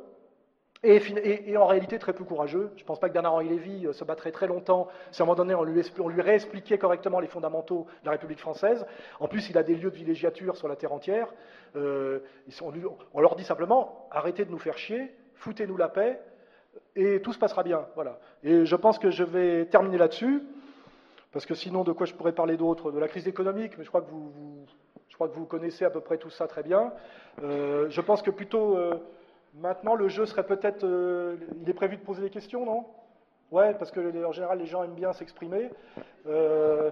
et, 0.84 1.56
en 1.58 1.68
réalité 1.68 2.00
très 2.00 2.14
peu 2.14 2.24
courageux. 2.24 2.72
Je 2.76 2.82
ne 2.82 2.88
pense 2.88 3.00
pas 3.00 3.08
que 3.08 3.14
Bernard-Henri 3.14 3.50
Lévy 3.50 3.86
euh, 3.86 3.94
se 3.94 4.04
battrait 4.04 4.32
très 4.32 4.48
longtemps 4.48 4.88
si 5.12 5.22
à 5.22 5.24
un 5.24 5.28
moment 5.28 5.36
donné 5.36 5.54
on 5.54 5.64
lui, 5.64 5.84
on 6.00 6.08
réexpliquait 6.08 6.80
correctement 6.80 7.20
les 7.20 7.28
fondamentaux 7.28 7.86
de 8.02 8.06
la 8.06 8.14
République 8.14 8.40
française. 8.40 8.84
En 9.20 9.28
plus, 9.28 9.52
il 9.52 9.58
a 9.60 9.64
des 9.64 9.76
lieux 9.76 9.92
de 9.92 9.96
villégiature 9.96 10.58
sur 10.58 10.68
la 10.68 10.76
terre 10.76 10.92
entière. 10.92 11.32
Euh, 11.76 12.22
on 13.14 13.22
leur 13.22 13.36
dit 13.36 13.44
simplement 13.44 14.08
arrêtez 14.10 14.44
de 14.44 14.50
nous 14.50 14.58
faire 14.58 14.80
chier, 14.80 15.14
foutez-nous 15.42 15.78
la 15.78 15.90
paix, 15.90 16.20
et 16.96 17.22
tout 17.22 17.34
se 17.34 17.40
passera 17.40 17.64
bien. 17.64 17.86
Voilà. 17.96 18.20
Et 18.44 18.66
je 18.66 18.76
pense 18.76 18.98
que 18.98 19.12
je 19.12 19.24
vais 19.24 19.66
terminer 19.66 19.98
là-dessus, 19.98 20.42
parce 21.32 21.46
que 21.46 21.56
sinon, 21.56 21.84
de 21.84 21.92
quoi 21.92 22.06
je 22.06 22.14
pourrais 22.14 22.34
parler 22.34 22.58
d'autre? 22.58 22.92
De 22.92 23.00
la 23.00 23.08
crise 23.08 23.28
économique, 23.28 23.78
mais 23.78 23.84
je 23.84 23.90
crois 23.90 24.02
que 24.02 24.10
vous, 24.10 24.32
je 25.10 25.16
crois 25.16 25.28
que 25.28 25.36
vous 25.36 25.46
connaissez 25.46 25.86
à 25.86 25.90
peu 25.90 26.02
près 26.02 26.18
tout 26.18 26.30
ça 26.30 26.48
très 26.48 26.64
bien. 26.64 26.94
Euh, 27.44 27.90
je 27.90 28.02
pense 28.02 28.22
que 28.22 28.32
plutôt 28.32 28.78
Maintenant, 29.56 29.96
le 29.96 30.08
jeu 30.08 30.26
serait 30.26 30.46
peut-être. 30.46 30.86
Euh, 30.86 31.36
il 31.62 31.70
est 31.70 31.74
prévu 31.74 31.98
de 31.98 32.02
poser 32.02 32.22
des 32.22 32.30
questions, 32.30 32.66
non? 32.66 32.86
Ouais, 33.52 33.74
parce 33.74 33.92
que 33.92 34.26
en 34.26 34.32
général, 34.32 34.60
les 34.60 34.66
gens 34.66 34.84
aiment 34.84 34.96
bien 34.96 35.12
s'exprimer. 35.12 35.70
Euh, 36.26 36.90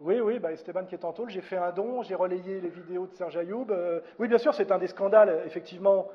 oui, 0.00 0.18
oui, 0.18 0.38
bah 0.40 0.50
Esteban 0.50 0.86
qui 0.86 0.94
est 0.94 1.04
en 1.04 1.12
tôle. 1.12 1.30
J'ai 1.30 1.42
fait 1.42 1.56
un 1.56 1.70
don, 1.70 2.02
j'ai 2.02 2.16
relayé 2.16 2.60
les 2.60 2.68
vidéos 2.68 3.06
de 3.06 3.14
Serge 3.14 3.36
Ayoub. 3.36 3.66
Euh, 3.70 4.00
oui, 4.18 4.26
bien 4.26 4.38
sûr, 4.38 4.52
c'est 4.54 4.72
un 4.72 4.78
des 4.78 4.88
scandales, 4.88 5.42
effectivement. 5.46 6.08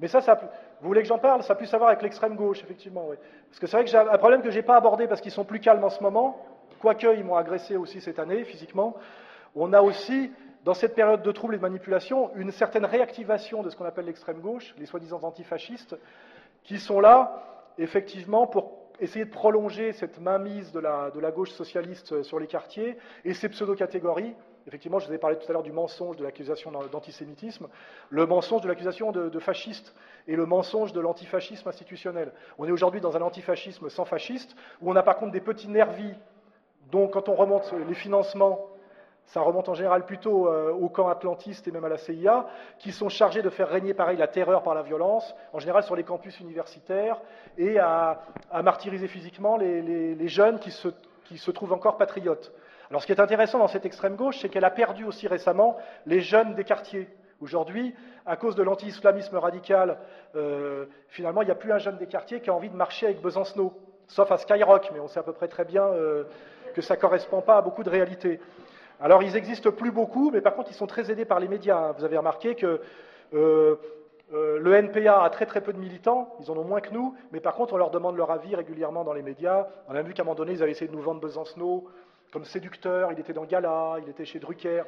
Mais 0.00 0.08
ça, 0.08 0.20
ça 0.20 0.34
vous 0.80 0.88
voulez 0.88 1.02
que 1.02 1.08
j'en 1.08 1.18
parle? 1.18 1.42
Ça 1.42 1.54
a 1.54 1.56
pu 1.56 1.66
savoir 1.66 1.90
avec 1.90 2.02
l'extrême 2.02 2.36
gauche, 2.36 2.62
effectivement. 2.62 3.06
Parce 3.48 3.58
que 3.58 3.66
c'est 3.66 3.76
vrai 3.76 3.84
que 3.84 3.90
j'ai 3.90 3.98
un 3.98 4.18
problème 4.18 4.42
que 4.42 4.50
je 4.50 4.56
n'ai 4.56 4.62
pas 4.62 4.76
abordé 4.76 5.08
parce 5.08 5.20
qu'ils 5.20 5.32
sont 5.32 5.44
plus 5.44 5.60
calmes 5.60 5.82
en 5.82 5.90
ce 5.90 6.02
moment, 6.02 6.44
quoique 6.80 7.06
ils 7.16 7.24
m'ont 7.24 7.36
agressé 7.36 7.76
aussi 7.76 8.00
cette 8.00 8.18
année, 8.18 8.44
physiquement. 8.44 8.94
On 9.56 9.72
a 9.72 9.82
aussi 9.82 10.30
dans 10.64 10.74
cette 10.74 10.94
période 10.94 11.22
de 11.22 11.32
troubles 11.32 11.54
et 11.54 11.56
de 11.56 11.62
manipulation, 11.62 12.30
une 12.36 12.50
certaine 12.52 12.84
réactivation 12.84 13.62
de 13.62 13.70
ce 13.70 13.76
qu'on 13.76 13.86
appelle 13.86 14.04
l'extrême 14.04 14.40
gauche, 14.40 14.74
les 14.78 14.86
soi-disant 14.86 15.20
antifascistes, 15.22 15.96
qui 16.62 16.78
sont 16.78 17.00
là, 17.00 17.42
effectivement, 17.78 18.46
pour 18.46 18.72
essayer 19.00 19.24
de 19.24 19.30
prolonger 19.30 19.92
cette 19.92 20.20
mainmise 20.20 20.72
de 20.72 20.80
la, 20.80 21.10
de 21.10 21.20
la 21.20 21.30
gauche 21.30 21.50
socialiste 21.50 22.22
sur 22.22 22.38
les 22.38 22.46
quartiers 22.46 22.98
et 23.24 23.34
ces 23.34 23.48
pseudo-catégories. 23.48 24.34
Effectivement, 24.68 24.98
je 24.98 25.06
vous 25.06 25.14
ai 25.14 25.18
parlé 25.18 25.38
tout 25.38 25.46
à 25.48 25.52
l'heure 25.54 25.62
du 25.62 25.72
mensonge 25.72 26.18
de 26.18 26.22
l'accusation 26.22 26.70
d'antisémitisme, 26.70 27.68
le 28.10 28.26
mensonge 28.26 28.60
de 28.60 28.68
l'accusation 28.68 29.12
de, 29.12 29.38
fasciste 29.38 29.94
et 30.26 30.36
le 30.36 30.44
mensonge 30.44 30.92
de 30.92 31.00
l'antifascisme 31.00 31.66
institutionnel. 31.66 32.32
On 32.58 32.66
est 32.66 32.70
aujourd'hui 32.70 33.00
dans 33.00 33.16
un 33.16 33.22
antifascisme 33.22 33.88
sans 33.88 34.04
fasciste, 34.04 34.54
où 34.82 34.90
on 34.90 34.96
a 34.96 35.02
par 35.02 35.16
contre 35.16 35.32
des 35.32 35.40
petits 35.40 35.68
nervis, 35.68 36.12
dont 36.90 37.08
quand 37.08 37.30
on 37.30 37.34
remonte 37.34 37.72
les 37.88 37.94
financements, 37.94 38.66
ça 39.24 39.40
remonte 39.40 39.70
en 39.70 39.74
général 39.74 40.04
plutôt 40.04 40.48
euh, 40.48 40.70
au 40.70 40.90
camp 40.90 41.08
atlantiste 41.08 41.66
et 41.66 41.70
même 41.70 41.86
à 41.86 41.88
la 41.88 41.96
CIA, 41.96 42.46
qui 42.78 42.92
sont 42.92 43.08
chargés 43.08 43.40
de 43.40 43.48
faire 43.48 43.70
régner 43.70 43.94
pareil 43.94 44.18
la 44.18 44.28
terreur 44.28 44.62
par 44.62 44.74
la 44.74 44.82
violence, 44.82 45.34
en 45.54 45.60
général 45.60 45.82
sur 45.82 45.96
les 45.96 46.04
campus 46.04 46.38
universitaires, 46.40 47.22
et 47.56 47.78
à, 47.78 48.20
martyriser 48.62 49.08
physiquement 49.08 49.56
les, 49.56 50.28
jeunes 50.28 50.58
qui 50.58 50.70
se, 50.70 51.50
trouvent 51.52 51.72
encore 51.72 51.96
patriotes. 51.96 52.52
Alors 52.90 53.02
ce 53.02 53.06
qui 53.06 53.12
est 53.12 53.20
intéressant 53.20 53.58
dans 53.58 53.68
cette 53.68 53.84
extrême 53.84 54.16
gauche, 54.16 54.38
c'est 54.40 54.48
qu'elle 54.48 54.64
a 54.64 54.70
perdu 54.70 55.04
aussi 55.04 55.28
récemment 55.28 55.76
les 56.06 56.20
jeunes 56.20 56.54
des 56.54 56.64
quartiers. 56.64 57.08
Aujourd'hui, 57.40 57.94
à 58.26 58.36
cause 58.36 58.56
de 58.56 58.62
l'anti-islamisme 58.62 59.36
radical, 59.36 59.98
euh, 60.34 60.86
finalement, 61.08 61.42
il 61.42 61.44
n'y 61.44 61.50
a 61.52 61.54
plus 61.54 61.70
un 61.70 61.78
jeune 61.78 61.96
des 61.98 62.06
quartiers 62.06 62.40
qui 62.40 62.50
a 62.50 62.54
envie 62.54 62.70
de 62.70 62.74
marcher 62.74 63.06
avec 63.06 63.20
Besancenot, 63.20 63.72
sauf 64.08 64.32
à 64.32 64.38
Skyrock, 64.38 64.90
mais 64.92 65.00
on 65.00 65.06
sait 65.06 65.20
à 65.20 65.22
peu 65.22 65.32
près 65.32 65.48
très 65.48 65.64
bien 65.64 65.84
euh, 65.84 66.24
que 66.74 66.80
ça 66.80 66.96
ne 66.96 67.00
correspond 67.00 67.42
pas 67.42 67.58
à 67.58 67.62
beaucoup 67.62 67.84
de 67.84 67.90
réalités. 67.90 68.40
Alors, 69.00 69.22
ils 69.22 69.34
n'existent 69.34 69.70
plus 69.70 69.92
beaucoup, 69.92 70.30
mais 70.32 70.40
par 70.40 70.54
contre, 70.54 70.70
ils 70.70 70.74
sont 70.74 70.88
très 70.88 71.12
aidés 71.12 71.26
par 71.26 71.38
les 71.38 71.46
médias. 71.46 71.92
Vous 71.92 72.04
avez 72.04 72.16
remarqué 72.16 72.56
que 72.56 72.80
euh, 73.34 73.76
le 74.30 74.74
NPA 74.74 75.22
a 75.22 75.30
très 75.30 75.46
très 75.46 75.60
peu 75.60 75.72
de 75.72 75.78
militants, 75.78 76.34
ils 76.40 76.50
en 76.50 76.56
ont 76.56 76.64
moins 76.64 76.80
que 76.80 76.90
nous, 76.90 77.14
mais 77.32 77.40
par 77.40 77.54
contre, 77.54 77.74
on 77.74 77.76
leur 77.76 77.90
demande 77.90 78.16
leur 78.16 78.30
avis 78.30 78.54
régulièrement 78.56 79.04
dans 79.04 79.14
les 79.14 79.22
médias. 79.22 79.68
On 79.88 79.94
a 79.94 80.02
vu 80.02 80.12
qu'à 80.12 80.22
un 80.22 80.24
moment 80.24 80.34
donné, 80.34 80.52
ils 80.52 80.62
avaient 80.62 80.72
essayé 80.72 80.90
de 80.90 80.96
nous 80.96 81.02
vendre 81.02 81.20
Besancenot 81.20 81.86
comme 82.32 82.44
séducteur, 82.44 83.12
il 83.12 83.20
était 83.20 83.32
dans 83.32 83.44
Gala, 83.44 83.96
il 84.02 84.08
était 84.08 84.24
chez 84.24 84.38
Drucker. 84.38 84.82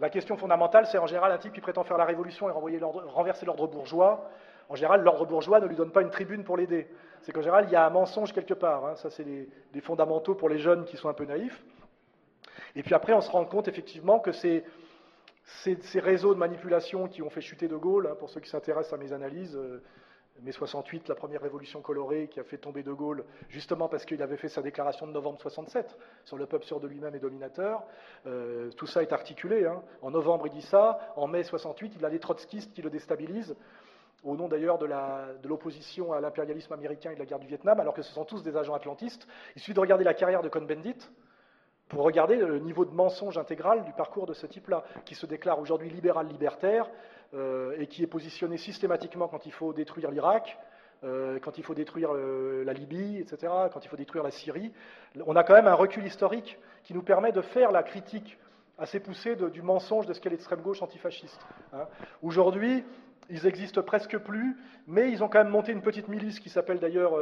La 0.00 0.10
question 0.10 0.36
fondamentale, 0.36 0.86
c'est 0.86 0.98
en 0.98 1.06
général 1.06 1.32
un 1.32 1.38
type 1.38 1.52
qui 1.52 1.60
prétend 1.60 1.84
faire 1.84 1.98
la 1.98 2.04
révolution 2.04 2.48
et 2.48 2.52
renverser 2.52 3.46
l'ordre 3.46 3.66
bourgeois. 3.66 4.28
En 4.68 4.74
général, 4.74 5.02
l'ordre 5.02 5.26
bourgeois 5.26 5.60
ne 5.60 5.66
lui 5.66 5.76
donne 5.76 5.92
pas 5.92 6.02
une 6.02 6.10
tribune 6.10 6.44
pour 6.44 6.56
l'aider. 6.56 6.88
C'est 7.22 7.32
qu'en 7.32 7.40
général, 7.40 7.64
il 7.68 7.72
y 7.72 7.76
a 7.76 7.86
un 7.86 7.90
mensonge 7.90 8.32
quelque 8.32 8.54
part. 8.54 8.84
Hein. 8.84 8.96
Ça, 8.96 9.10
c'est 9.10 9.24
des 9.24 9.80
fondamentaux 9.80 10.34
pour 10.34 10.48
les 10.48 10.58
jeunes 10.58 10.84
qui 10.84 10.96
sont 10.96 11.08
un 11.08 11.14
peu 11.14 11.24
naïfs. 11.24 11.62
Et 12.74 12.82
puis 12.82 12.94
après, 12.94 13.14
on 13.14 13.20
se 13.20 13.30
rend 13.30 13.44
compte 13.46 13.68
effectivement 13.68 14.18
que 14.18 14.32
ces, 14.32 14.64
ces, 15.44 16.00
réseaux 16.00 16.34
de 16.34 16.38
manipulation 16.38 17.08
qui 17.08 17.22
ont 17.22 17.30
fait 17.30 17.40
chuter 17.40 17.68
De 17.68 17.76
Gaulle, 17.76 18.06
hein, 18.06 18.16
pour 18.18 18.28
ceux 18.28 18.40
qui 18.40 18.50
s'intéressent 18.50 18.92
à 18.92 19.02
mes 19.02 19.12
analyses, 19.12 19.56
euh, 19.56 19.82
mai 20.42 20.52
68, 20.52 21.08
la 21.08 21.14
première 21.14 21.40
révolution 21.40 21.80
colorée 21.80 22.28
qui 22.28 22.40
a 22.40 22.44
fait 22.44 22.58
tomber 22.58 22.82
De 22.82 22.92
Gaulle, 22.92 23.24
justement 23.48 23.88
parce 23.88 24.04
qu'il 24.04 24.22
avait 24.22 24.36
fait 24.36 24.48
sa 24.48 24.62
déclaration 24.62 25.06
de 25.06 25.12
novembre 25.12 25.40
67 25.40 25.96
sur 26.24 26.36
le 26.36 26.46
peuple 26.46 26.64
sûr 26.64 26.80
de 26.80 26.86
lui-même 26.86 27.14
et 27.14 27.18
dominateur. 27.18 27.82
Euh, 28.26 28.70
tout 28.72 28.86
ça 28.86 29.02
est 29.02 29.12
articulé. 29.12 29.66
Hein. 29.66 29.82
En 30.02 30.10
novembre, 30.10 30.46
il 30.46 30.52
dit 30.52 30.62
ça. 30.62 30.98
En 31.16 31.26
mai 31.26 31.42
68, 31.42 31.94
il 31.96 32.04
a 32.04 32.10
des 32.10 32.20
trotskistes 32.20 32.72
qui 32.72 32.82
le 32.82 32.90
déstabilisent 32.90 33.56
au 34.24 34.36
nom 34.36 34.48
d'ailleurs 34.48 34.78
de 34.78 35.48
l'opposition 35.48 36.12
à 36.12 36.20
l'impérialisme 36.20 36.72
américain 36.72 37.10
et 37.10 37.14
de 37.14 37.20
la 37.20 37.26
guerre 37.26 37.38
du 37.38 37.46
Vietnam, 37.46 37.78
alors 37.78 37.94
que 37.94 38.02
ce 38.02 38.12
sont 38.12 38.24
tous 38.24 38.42
des 38.42 38.56
agents 38.56 38.74
atlantistes. 38.74 39.26
Il 39.54 39.60
suffit 39.60 39.74
de 39.74 39.80
regarder 39.80 40.04
la 40.04 40.14
carrière 40.14 40.42
de 40.42 40.48
Cohn-Bendit, 40.48 40.98
pour 41.88 42.02
regarder 42.02 42.36
le 42.36 42.58
niveau 42.58 42.84
de 42.84 42.92
mensonge 42.92 43.38
intégral 43.38 43.84
du 43.84 43.92
parcours 43.92 44.26
de 44.26 44.34
ce 44.34 44.46
type-là, 44.46 44.84
qui 45.04 45.14
se 45.14 45.26
déclare 45.26 45.58
aujourd'hui 45.60 45.88
libéral-libertaire 45.88 46.88
euh, 47.34 47.76
et 47.78 47.86
qui 47.86 48.02
est 48.02 48.08
positionné 48.08 48.56
systématiquement 48.56 49.28
quand 49.28 49.46
il 49.46 49.52
faut 49.52 49.72
détruire 49.72 50.10
l'Irak, 50.10 50.58
euh, 51.04 51.38
quand 51.40 51.58
il 51.58 51.64
faut 51.64 51.74
détruire 51.74 52.10
euh, 52.12 52.64
la 52.64 52.72
Libye, 52.72 53.18
etc., 53.18 53.52
quand 53.72 53.84
il 53.84 53.88
faut 53.88 53.96
détruire 53.96 54.24
la 54.24 54.30
Syrie. 54.30 54.72
On 55.26 55.36
a 55.36 55.44
quand 55.44 55.54
même 55.54 55.68
un 55.68 55.74
recul 55.74 56.04
historique 56.04 56.58
qui 56.82 56.94
nous 56.94 57.02
permet 57.02 57.32
de 57.32 57.42
faire 57.42 57.70
la 57.70 57.82
critique 57.82 58.38
assez 58.78 59.00
poussée 59.00 59.36
du 59.36 59.62
mensonge 59.62 60.06
de 60.06 60.12
ce 60.12 60.20
qu'est 60.20 60.28
l'extrême 60.28 60.60
gauche 60.60 60.82
antifasciste. 60.82 61.40
Hein. 61.72 61.86
Aujourd'hui, 62.22 62.84
ils 63.30 63.46
existent 63.46 63.82
presque 63.82 64.18
plus, 64.18 64.56
mais 64.86 65.10
ils 65.10 65.22
ont 65.24 65.28
quand 65.28 65.38
même 65.38 65.52
monté 65.52 65.72
une 65.72 65.82
petite 65.82 66.08
milice 66.08 66.40
qui 66.40 66.50
s'appelle 66.50 66.78
d'ailleurs 66.78 67.14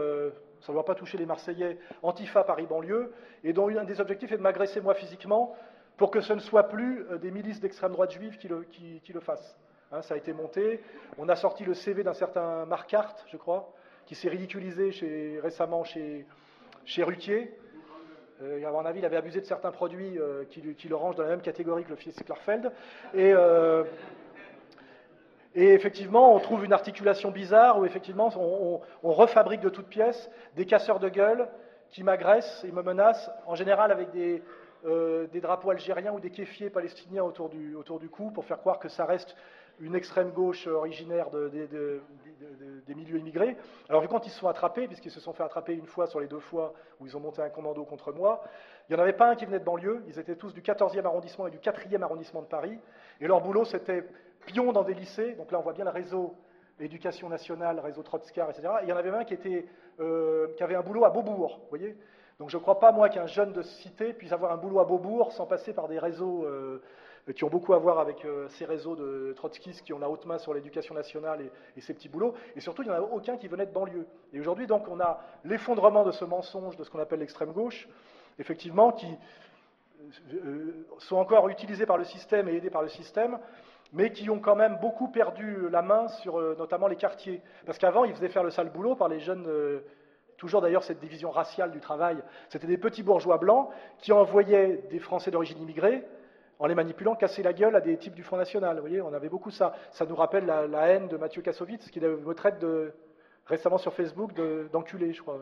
ça 0.64 0.72
ne 0.72 0.76
doit 0.76 0.84
pas 0.84 0.94
toucher 0.94 1.18
les 1.18 1.26
Marseillais, 1.26 1.78
Antifa 2.02 2.42
Paris-Banlieue, 2.42 3.12
et 3.44 3.52
dont 3.52 3.68
un 3.68 3.84
des 3.84 4.00
objectifs 4.00 4.32
est 4.32 4.38
de 4.38 4.42
m'agresser 4.42 4.80
moi 4.80 4.94
physiquement 4.94 5.54
pour 5.98 6.10
que 6.10 6.22
ce 6.22 6.32
ne 6.32 6.38
soit 6.38 6.64
plus 6.64 7.04
euh, 7.10 7.18
des 7.18 7.30
milices 7.30 7.60
d'extrême 7.60 7.92
droite 7.92 8.12
juive 8.12 8.38
qui 8.38 8.48
le, 8.48 9.20
fassent. 9.20 9.58
Hein, 9.92 10.00
ça 10.00 10.14
a 10.14 10.16
été 10.16 10.32
monté. 10.32 10.80
On 11.18 11.28
a 11.28 11.36
sorti 11.36 11.64
le 11.64 11.74
CV 11.74 12.02
d'un 12.02 12.14
certain 12.14 12.64
Marc 12.64 12.92
Hart, 12.94 13.26
je 13.28 13.36
crois, 13.36 13.72
qui 14.06 14.14
s'est 14.14 14.30
ridiculisé 14.30 15.38
récemment 15.42 15.84
chez, 15.84 16.26
chez 16.86 17.02
Rutier. 17.02 17.54
Euh, 18.42 18.66
à 18.66 18.70
mon 18.72 18.86
avis, 18.86 19.00
il 19.00 19.04
avait 19.04 19.16
abusé 19.16 19.42
de 19.42 19.46
certains 19.46 19.70
produits 19.70 20.18
euh, 20.18 20.44
qui, 20.46 20.88
le 20.88 20.96
rangent 20.96 21.16
dans 21.16 21.24
la 21.24 21.28
même 21.28 21.42
catégorie 21.42 21.84
que 21.84 21.90
le 21.90 21.96
fils 21.96 22.16
Klarfeld. 22.24 22.72
Et, 23.12 23.34
et 25.54 25.72
effectivement, 25.72 26.34
on 26.34 26.40
trouve 26.40 26.64
une 26.64 26.72
articulation 26.72 27.30
bizarre 27.30 27.78
où 27.78 27.84
effectivement 27.84 28.30
on, 28.36 28.80
refabrique 29.08 29.60
de 29.60 29.68
toutes 29.68 29.86
pièces 29.86 30.28
des 30.56 30.66
casseurs 30.66 30.98
de 30.98 31.08
gueule 31.08 31.48
qui 31.90 32.02
m'agressent 32.02 32.64
et 32.64 32.72
me 32.72 32.82
menacent, 32.82 33.30
en 33.46 33.54
général 33.54 33.92
avec 33.92 34.10
des, 34.10 34.42
euh, 34.84 35.28
drapeaux 35.32 35.70
algériens 35.70 36.12
ou 36.12 36.18
des 36.18 36.30
kéfiers 36.30 36.70
palestiniens 36.70 37.22
autour 37.22 37.50
du, 37.50 38.08
cou 38.10 38.32
pour 38.32 38.44
faire 38.44 38.58
croire 38.58 38.80
que 38.80 38.88
ça 38.88 39.04
reste 39.04 39.36
une 39.80 39.94
extrême 39.94 40.30
gauche 40.30 40.66
originaire 40.66 41.30
des 41.30 42.94
milieux 42.94 43.18
immigrés. 43.18 43.56
Alors 43.88 44.02
que 44.02 44.08
quand 44.08 44.26
ils 44.26 44.30
se 44.30 44.38
sont 44.38 44.48
attrapés, 44.48 44.86
puisqu'ils 44.86 45.10
se 45.10 45.20
sont 45.20 45.32
fait 45.32 45.42
attraper 45.42 45.74
une 45.74 45.86
fois 45.86 46.06
sur 46.06 46.20
les 46.20 46.26
deux 46.26 46.40
fois 46.40 46.74
où 47.00 47.06
ils 47.06 47.16
ont 47.16 47.20
monté 47.20 47.42
un 47.42 47.48
commando 47.48 47.84
contre 47.84 48.12
moi, 48.12 48.42
il 48.88 48.94
n'y 48.94 49.00
en 49.00 49.02
avait 49.02 49.14
pas 49.14 49.30
un 49.30 49.36
qui 49.36 49.46
venait 49.46 49.58
de 49.60 49.64
banlieue, 49.64 50.04
ils 50.08 50.18
étaient 50.18 50.36
tous 50.36 50.52
du 50.52 50.62
14e 50.62 51.04
arrondissement 51.04 51.46
et 51.46 51.50
du 51.50 51.58
4e 51.58 52.02
arrondissement 52.02 52.42
de 52.42 52.46
Paris, 52.46 52.78
et 53.20 53.26
leur 53.26 53.40
boulot 53.40 53.64
c'était 53.64 54.04
pion 54.46 54.72
dans 54.72 54.82
des 54.82 54.94
lycées, 54.94 55.32
donc 55.34 55.50
là 55.50 55.58
on 55.58 55.62
voit 55.62 55.72
bien 55.72 55.84
le 55.84 55.90
réseau 55.90 56.34
éducation 56.80 57.28
nationale, 57.28 57.78
réseau 57.78 58.02
Trotskar, 58.02 58.50
etc. 58.50 58.68
Et 58.80 58.84
il 58.84 58.88
y 58.88 58.92
en 58.92 58.96
avait 58.96 59.10
un 59.10 59.24
euh, 60.00 60.48
qui 60.56 60.62
avait 60.62 60.74
un 60.74 60.82
boulot 60.82 61.04
à 61.04 61.10
Beaubourg, 61.10 61.60
vous 61.62 61.68
voyez 61.68 61.96
Donc 62.38 62.50
je 62.50 62.56
ne 62.56 62.62
crois 62.62 62.80
pas, 62.80 62.92
moi, 62.92 63.08
qu'un 63.08 63.26
jeune 63.26 63.52
de 63.52 63.62
cité 63.62 64.12
puisse 64.12 64.32
avoir 64.32 64.52
un 64.52 64.56
boulot 64.56 64.80
à 64.80 64.84
Beaubourg 64.84 65.32
sans 65.32 65.46
passer 65.46 65.72
par 65.72 65.88
des 65.88 65.98
réseaux 65.98 66.44
euh, 66.44 66.82
qui 67.34 67.44
ont 67.44 67.48
beaucoup 67.48 67.72
à 67.74 67.78
voir 67.78 68.00
avec 68.00 68.24
euh, 68.24 68.48
ces 68.50 68.64
réseaux 68.64 68.96
de 68.96 69.32
trotskistes 69.36 69.82
qui 69.82 69.92
ont 69.92 69.98
la 69.98 70.10
haute 70.10 70.26
main 70.26 70.38
sur 70.38 70.52
l'éducation 70.52 70.94
nationale 70.94 71.48
et, 71.76 71.80
ces 71.80 71.94
petits 71.94 72.08
boulots. 72.08 72.34
Et 72.56 72.60
surtout, 72.60 72.82
il 72.82 72.88
n'y 72.88 72.94
en 72.94 72.96
a 72.96 73.00
aucun 73.00 73.36
qui 73.36 73.48
venait 73.48 73.66
de 73.66 73.72
banlieue. 73.72 74.06
Et 74.32 74.40
aujourd'hui, 74.40 74.66
donc, 74.66 74.88
on 74.88 75.00
a 75.00 75.20
l'effondrement 75.44 76.04
de 76.04 76.10
ce 76.10 76.24
mensonge 76.24 76.76
de 76.76 76.84
ce 76.84 76.90
qu'on 76.90 76.98
appelle 76.98 77.20
l'extrême 77.20 77.52
gauche, 77.52 77.88
effectivement, 78.38 78.92
qui 78.92 79.06
sont 80.98 81.16
encore 81.16 81.48
utilisés 81.48 81.86
par 81.86 81.96
le 81.96 82.04
système 82.04 82.48
et 82.48 82.56
aidés 82.56 82.68
par 82.68 82.82
le 82.82 82.88
système 82.88 83.38
mais 83.94 84.10
qui 84.10 84.28
ont 84.28 84.40
quand 84.40 84.56
même 84.56 84.76
beaucoup 84.80 85.08
perdu 85.08 85.68
la 85.70 85.80
main 85.80 86.08
sur 86.08 86.38
euh, 86.38 86.56
notamment 86.58 86.88
les 86.88 86.96
quartiers. 86.96 87.40
Parce 87.64 87.78
qu'avant, 87.78 88.04
ils 88.04 88.12
faisaient 88.12 88.28
faire 88.28 88.42
le 88.42 88.50
sale 88.50 88.70
boulot 88.70 88.96
par 88.96 89.08
les 89.08 89.20
jeunes, 89.20 89.46
euh, 89.46 89.80
toujours 90.36 90.60
d'ailleurs 90.60 90.82
cette 90.82 90.98
division 90.98 91.30
raciale 91.30 91.70
du 91.70 91.80
travail. 91.80 92.18
C'était 92.48 92.66
des 92.66 92.76
petits 92.76 93.04
bourgeois 93.04 93.38
blancs 93.38 93.70
qui 93.98 94.12
envoyaient 94.12 94.82
des 94.90 94.98
Français 94.98 95.30
d'origine 95.30 95.62
immigrée 95.62 96.04
en 96.58 96.66
les 96.66 96.74
manipulant, 96.74 97.14
casser 97.14 97.42
la 97.42 97.52
gueule 97.52 97.76
à 97.76 97.80
des 97.80 97.96
types 97.96 98.14
du 98.14 98.24
Front 98.24 98.36
National. 98.36 98.76
Vous 98.76 98.82
voyez, 98.82 99.00
on 99.00 99.12
avait 99.12 99.28
beaucoup 99.28 99.50
ça. 99.50 99.74
Ça 99.92 100.06
nous 100.06 100.14
rappelle 100.16 100.46
la, 100.46 100.88
haine 100.88 101.08
de 101.08 101.16
Mathieu 101.16 101.42
Kassovitz, 101.42 101.90
qui 101.90 102.00
me 102.00 102.32
traite 102.34 102.60
de, 102.60 102.92
récemment 103.46 103.78
sur 103.78 103.92
Facebook 103.92 104.32
d'enculé, 104.72 105.12
je 105.12 105.20
crois. 105.20 105.40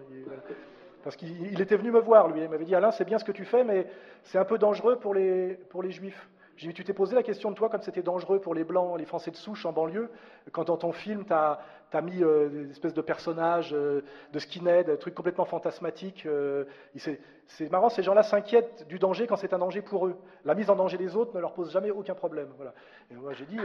parce 1.05 1.17
qu'il 1.17 1.61
était 1.61 1.77
venu 1.77 1.91
me 1.91 2.01
voir, 2.01 2.29
lui. 2.29 2.43
Il 2.43 2.49
m'avait 2.49 2.65
dit 2.65 2.75
Alain, 2.75 2.91
c'est 2.93 3.05
bien 3.05 3.19
ce 3.19 3.25
que 3.25 3.33
tu 3.33 3.45
fais, 3.45 3.63
mais 3.63 3.87
c'est 4.23 4.39
un 4.39 4.45
peu 4.47 4.57
dangereux 4.57 4.99
pour 4.99 5.15
les 5.15 5.59
juifs. 5.91 6.29
Dit, 6.63 6.75
tu 6.75 6.85
t'es 6.85 6.93
posé 6.93 7.17
la 7.17 7.25
question 7.25 7.51
de 7.51 7.57
toi 7.57 7.69
comme 7.69 7.81
c'était 7.81 8.03
dangereux 8.03 8.41
pour 8.41 8.55
les 8.55 8.63
Blancs, 8.63 8.97
les 8.97 9.05
Français 9.05 9.33
de 9.33 9.37
souche 9.37 9.67
en 9.67 9.73
banlieue, 9.73 10.11
quand 10.53 10.65
dans 10.65 10.77
ton 10.77 10.93
film, 10.93 11.25
tu 11.25 11.33
as, 11.33 11.59
mis 12.03 12.23
euh, 12.23 12.49
des 12.49 12.71
espèces 12.71 12.95
de 12.95 13.01
personnages, 13.01 13.75
euh, 13.75 14.03
de 14.33 14.39
skinhead, 14.39 14.87
des 14.87 14.97
trucs 14.97 15.15
complètement 15.15 15.45
fantasmatiques. 15.45 16.25
Euh, 16.25 16.65
c'est 16.95 17.69
marrant, 17.71 17.89
ces 17.89 18.05
gens-là 18.05 18.23
s'inquiètent 18.23 18.87
du 18.87 19.01
danger 19.01 19.27
quand 19.27 19.35
c'est 19.35 19.53
un 19.53 19.59
danger 19.59 19.83
pour 19.83 20.07
eux. 20.07 20.17
La 20.45 20.55
mise 20.55 20.71
en 20.71 20.77
danger 20.77 20.99
des 20.99 21.17
autres 21.17 21.35
ne 21.35 21.41
leur 21.41 21.53
pose 21.53 21.73
jamais 21.73 21.91
aucun 21.91 22.15
problème. 22.15 22.49
Voilà. 22.57 22.75
Et 23.11 23.15
moi, 23.15 23.33
j'ai 23.33 23.47
dit... 23.47 23.59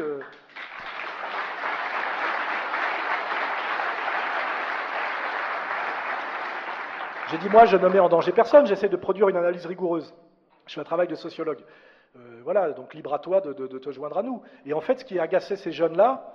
J'ai 7.29 7.37
dit, 7.37 7.49
moi, 7.49 7.65
je 7.65 7.77
ne 7.77 7.87
mets 7.89 7.99
en 7.99 8.09
danger 8.09 8.31
personne, 8.31 8.65
j'essaie 8.65 8.89
de 8.89 8.97
produire 8.97 9.29
une 9.29 9.37
analyse 9.37 9.65
rigoureuse. 9.67 10.15
Je 10.65 10.73
fais 10.73 10.81
un 10.81 10.85
travail 10.85 11.07
de 11.07 11.15
sociologue. 11.15 11.59
Euh, 12.15 12.41
voilà, 12.43 12.71
donc 12.71 12.93
libre 12.93 13.13
à 13.13 13.19
toi 13.19 13.41
de, 13.41 13.53
te 13.53 13.91
joindre 13.91 14.17
à 14.17 14.23
nous. 14.23 14.41
Et 14.65 14.73
en 14.73 14.81
fait, 14.81 14.99
ce 14.99 15.05
qui 15.05 15.19
a 15.19 15.23
agacé 15.23 15.55
ces 15.55 15.71
jeunes-là, 15.71 16.33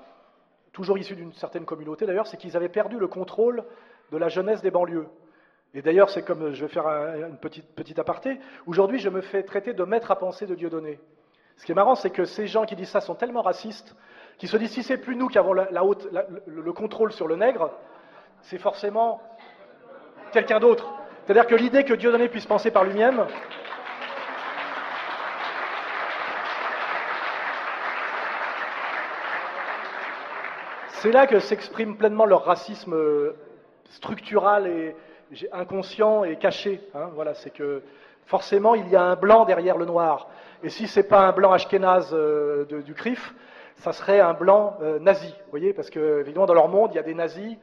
toujours 0.73 0.99
issus 0.99 1.17
d'une 1.17 1.33
certaine 1.33 1.65
communauté 1.65 2.07
d'ailleurs, 2.07 2.27
c'est 2.27 2.37
qu'ils 2.37 2.57
avaient 2.57 2.69
perdu 2.69 2.99
le 2.99 3.09
contrôle 3.09 3.65
de 4.11 4.17
la 4.17 4.29
jeunesse 4.29 4.63
des 4.63 4.71
banlieues. 4.71 5.07
Et 5.75 5.83
d'ailleurs, 5.83 6.11
c'est 6.11 6.23
comme, 6.23 6.53
je 6.53 6.65
vais 6.67 6.73
faire 6.73 6.87
une 6.87 7.39
petite, 7.39 7.75
petite 7.75 7.99
aparté, 7.99 8.39
aujourd'hui 8.67 8.99
je 8.99 9.09
me 9.09 9.23
fais 9.23 9.43
traiter 9.43 9.73
de 9.73 9.85
maître 9.85 10.11
à 10.11 10.17
penser 10.17 10.47
de 10.47 10.55
Dieudonné. 10.55 11.01
Ce 11.57 11.65
qui 11.65 11.73
est 11.73 11.75
marrant, 11.75 11.95
c'est 11.95 12.11
que 12.11 12.25
ces 12.25 12.47
gens 12.47 12.65
qui 12.65 12.77
disent 12.77 12.91
ça 12.91 13.01
sont 13.01 13.15
tellement 13.15 13.43
racistes, 13.43 13.97
qu'ils 14.39 14.49
se 14.49 14.57
disent 14.57 14.73
si 14.73 14.83
c'est 14.83 14.99
plus 14.99 15.17
nous 15.17 15.29
qui 15.29 15.39
avons 15.39 15.55
haute, 15.83 16.09
le 16.47 16.73
contrôle 16.73 17.13
sur 17.13 17.27
le 17.27 17.37
nègre, 17.37 17.71
c'est 18.43 18.59
forcément 18.59 19.23
quelqu'un 20.33 20.61
d'autre. 20.61 20.93
C'est-à-dire 21.25 21.47
que 21.47 21.55
l'idée 21.55 21.85
que 21.85 21.95
Dieudonné 21.95 22.29
puisse 22.29 22.47
penser 22.47 22.71
par 22.71 22.85
lui-même, 22.85 23.27
C'est 31.03 31.11
là 31.11 31.27
que 31.27 31.41
s'exprime 31.41 31.97
pleinement 31.97 32.27
leur 32.27 32.45
racisme 32.45 32.95
euh, 32.95 33.33
structural 33.91 34.69
et 34.69 34.95
inconscient 35.51 36.23
et 36.23 36.37
caché. 36.37 36.81
Hein, 36.95 37.11
voilà, 37.17 37.35
c'est 37.35 37.51
que 37.51 37.83
forcément 38.27 38.77
il 38.77 38.89
y 38.89 38.95
a 38.95 39.03
un 39.03 39.17
blanc 39.17 39.45
derrière 39.45 39.79
le 39.79 39.85
noir. 39.85 40.29
Et 40.63 40.69
si 40.69 40.87
c'est 40.87 41.09
pas 41.09 41.27
un 41.27 41.33
blanc 41.33 41.51
ashkénaze 41.51 42.11
euh, 42.13 42.83
du 42.87 42.95
CRIF, 42.95 43.35
ça 43.79 43.93
serait 43.93 44.21
un 44.21 44.33
blanc 44.33 44.77
euh, 44.81 45.01
nazi. 45.01 45.27
Vous 45.27 45.51
voyez, 45.51 45.73
parce 45.73 45.91
que 45.91 46.21
évidemment 46.21 46.47
dans 46.47 46.55
leur 46.55 46.69
monde 46.69 46.93
il 46.93 46.95
y 46.95 47.01
a 47.01 47.03
des 47.03 47.15
nazis 47.15 47.57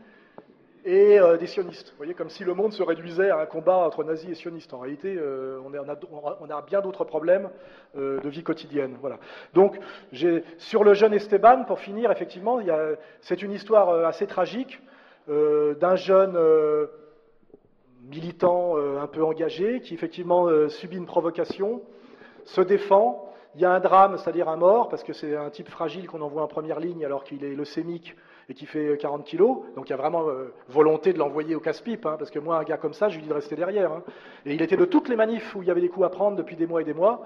et 0.86 1.20
des 1.40 1.48
sionistes. 1.48 1.90
Vous 1.92 1.98
voyez, 1.98 2.14
comme 2.14 2.30
si 2.30 2.44
le 2.44 2.54
monde 2.54 2.74
se 2.74 2.84
réduisait 2.84 3.30
à 3.30 3.40
un 3.40 3.46
combat 3.46 3.78
entre 3.78 4.04
nazis 4.04 4.30
et 4.30 4.36
sionistes. 4.36 4.74
En 4.74 4.80
réalité, 4.80 5.20
on, 5.64 6.50
a, 6.50 6.62
bien 6.62 6.82
d'autres 6.82 7.04
problèmes 7.04 7.50
de 7.96 8.30
vie 8.30 8.44
quotidienne. 8.44 8.98
Voilà. 9.02 9.20
Donc, 9.54 9.80
sur 10.58 10.84
le 10.84 10.94
jeune 10.94 11.14
Esteban, 11.14 11.64
pour 11.66 11.80
finir, 11.80 12.12
effectivement, 12.12 12.60
c'est 13.22 13.42
une 13.42 13.52
histoire 13.52 14.06
assez 14.06 14.28
tragique 14.28 14.82
d'un 15.28 15.96
jeune 15.96 16.38
militant 18.10 18.78
un 18.78 19.08
peu 19.08 19.24
engagé 19.24 19.82
qui, 19.82 19.94
effectivement, 19.94 20.48
subit 20.70 20.98
une 20.98 21.06
provocation, 21.06 21.82
se 22.46 22.62
défend. 22.62 23.26
Il 23.56 23.62
y 23.62 23.66
a 23.66 23.72
un 23.72 23.80
drame, 23.80 24.18
c'est-à-dire 24.18 24.48
un 24.48 24.58
mort, 24.58 24.90
parce 24.90 25.04
que 25.04 25.14
c'est 25.14 25.36
un 25.36 25.50
type 25.50 25.70
fragile 25.70 26.08
qu'on 26.08 26.22
envoie 26.22 26.44
en 26.44 26.48
première 26.48 26.80
ligne 26.80 27.04
alors 27.04 27.24
qu'il 27.24 27.44
est 27.44 27.56
leucémique 27.56 28.16
et 28.50 28.56
qui 28.56 28.66
fait 28.66 28.98
40 28.98 29.24
kilos. 29.24 29.60
Donc 29.76 29.88
il 29.88 29.92
y 29.92 29.94
a 29.94 29.98
vraiment 29.98 30.28
euh, 30.28 30.52
volonté 30.68 31.14
de 31.14 31.20
l'envoyer 31.20 31.56
au 31.56 31.60
casse-pipe, 31.60 32.06
hein, 32.06 32.16
parce 32.18 32.32
que 32.32 32.40
moi, 32.40 32.58
un 32.58 32.64
gars 32.64 32.78
comme 32.78 32.94
ça, 32.94 33.08
je 33.08 33.16
lui 33.16 33.24
dis 33.24 33.30
de 33.30 33.34
rester 33.34 33.56
derrière. 33.56 33.92
Hein. 33.92 34.04
Et 34.46 34.56
il 34.56 34.62
était 34.62 34.76
de 34.76 34.86
toutes 34.86 35.08
les 35.08 35.16
manifs 35.16 35.56
où 35.56 35.62
il 35.62 35.68
y 35.68 35.72
avait 35.72 35.82
des 35.82 35.90
coups 35.90 36.08
à 36.08 36.10
prendre 36.10 36.36
depuis 36.36 36.56
des 36.56 36.66
mois 36.66 36.82
et 36.82 36.86
des 36.86 36.96
mois. 36.96 37.26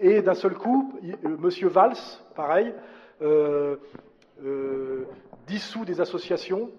Et 0.00 0.22
d'un 0.22 0.34
seul 0.34 0.54
coup, 0.54 0.94
M. 1.02 1.14
Euh, 1.24 1.36
Monsieur 1.38 1.68
Valls, 1.68 1.98
pareil, 2.34 2.74
euh, 3.20 3.76
dissout 5.46 5.84
des 5.84 6.00
associations 6.00 6.70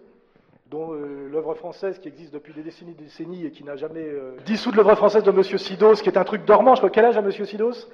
dont 0.72 0.91
l'œuvre 0.91 1.53
française 1.53 1.99
qui 1.99 2.07
existe 2.07 2.34
depuis 2.34 2.52
des 2.52 2.64
décennies 2.64 2.95
des 2.95 3.03
décennies 3.03 3.45
et 3.45 3.52
qui 3.52 3.64
n'a 3.64 3.76
jamais 3.76 4.10
dissout 4.44 4.72
de 4.72 4.78
l'œuvre 4.78 4.95
française 4.95 5.22
de 5.22 5.30
M. 5.30 5.44
Sidos, 5.44 6.02
qui 6.02 6.10
est 6.10 6.18
un 6.18 6.24
truc 6.24 6.45
dormant. 6.45 6.74
Je 6.74 6.80
crois 6.80 6.90
quel 6.90 7.06
âge 7.06 7.15
a 7.15 7.20
M. 7.20 7.32
Sidos? 7.32 7.88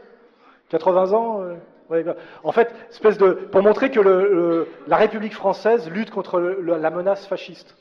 80 0.70 1.12
ans 1.12 1.44
en 2.44 2.52
fait, 2.52 2.74
espèce 2.90 3.18
de, 3.18 3.32
pour 3.32 3.64
montrer 3.64 3.90
que 3.90 4.68
la 4.88 4.98
République 4.98 5.34
française 5.34 5.90
lutte 5.90 6.11
contre 6.11 6.40
la 6.40 6.90
menace 6.90 7.26
fasciste. 7.28 7.76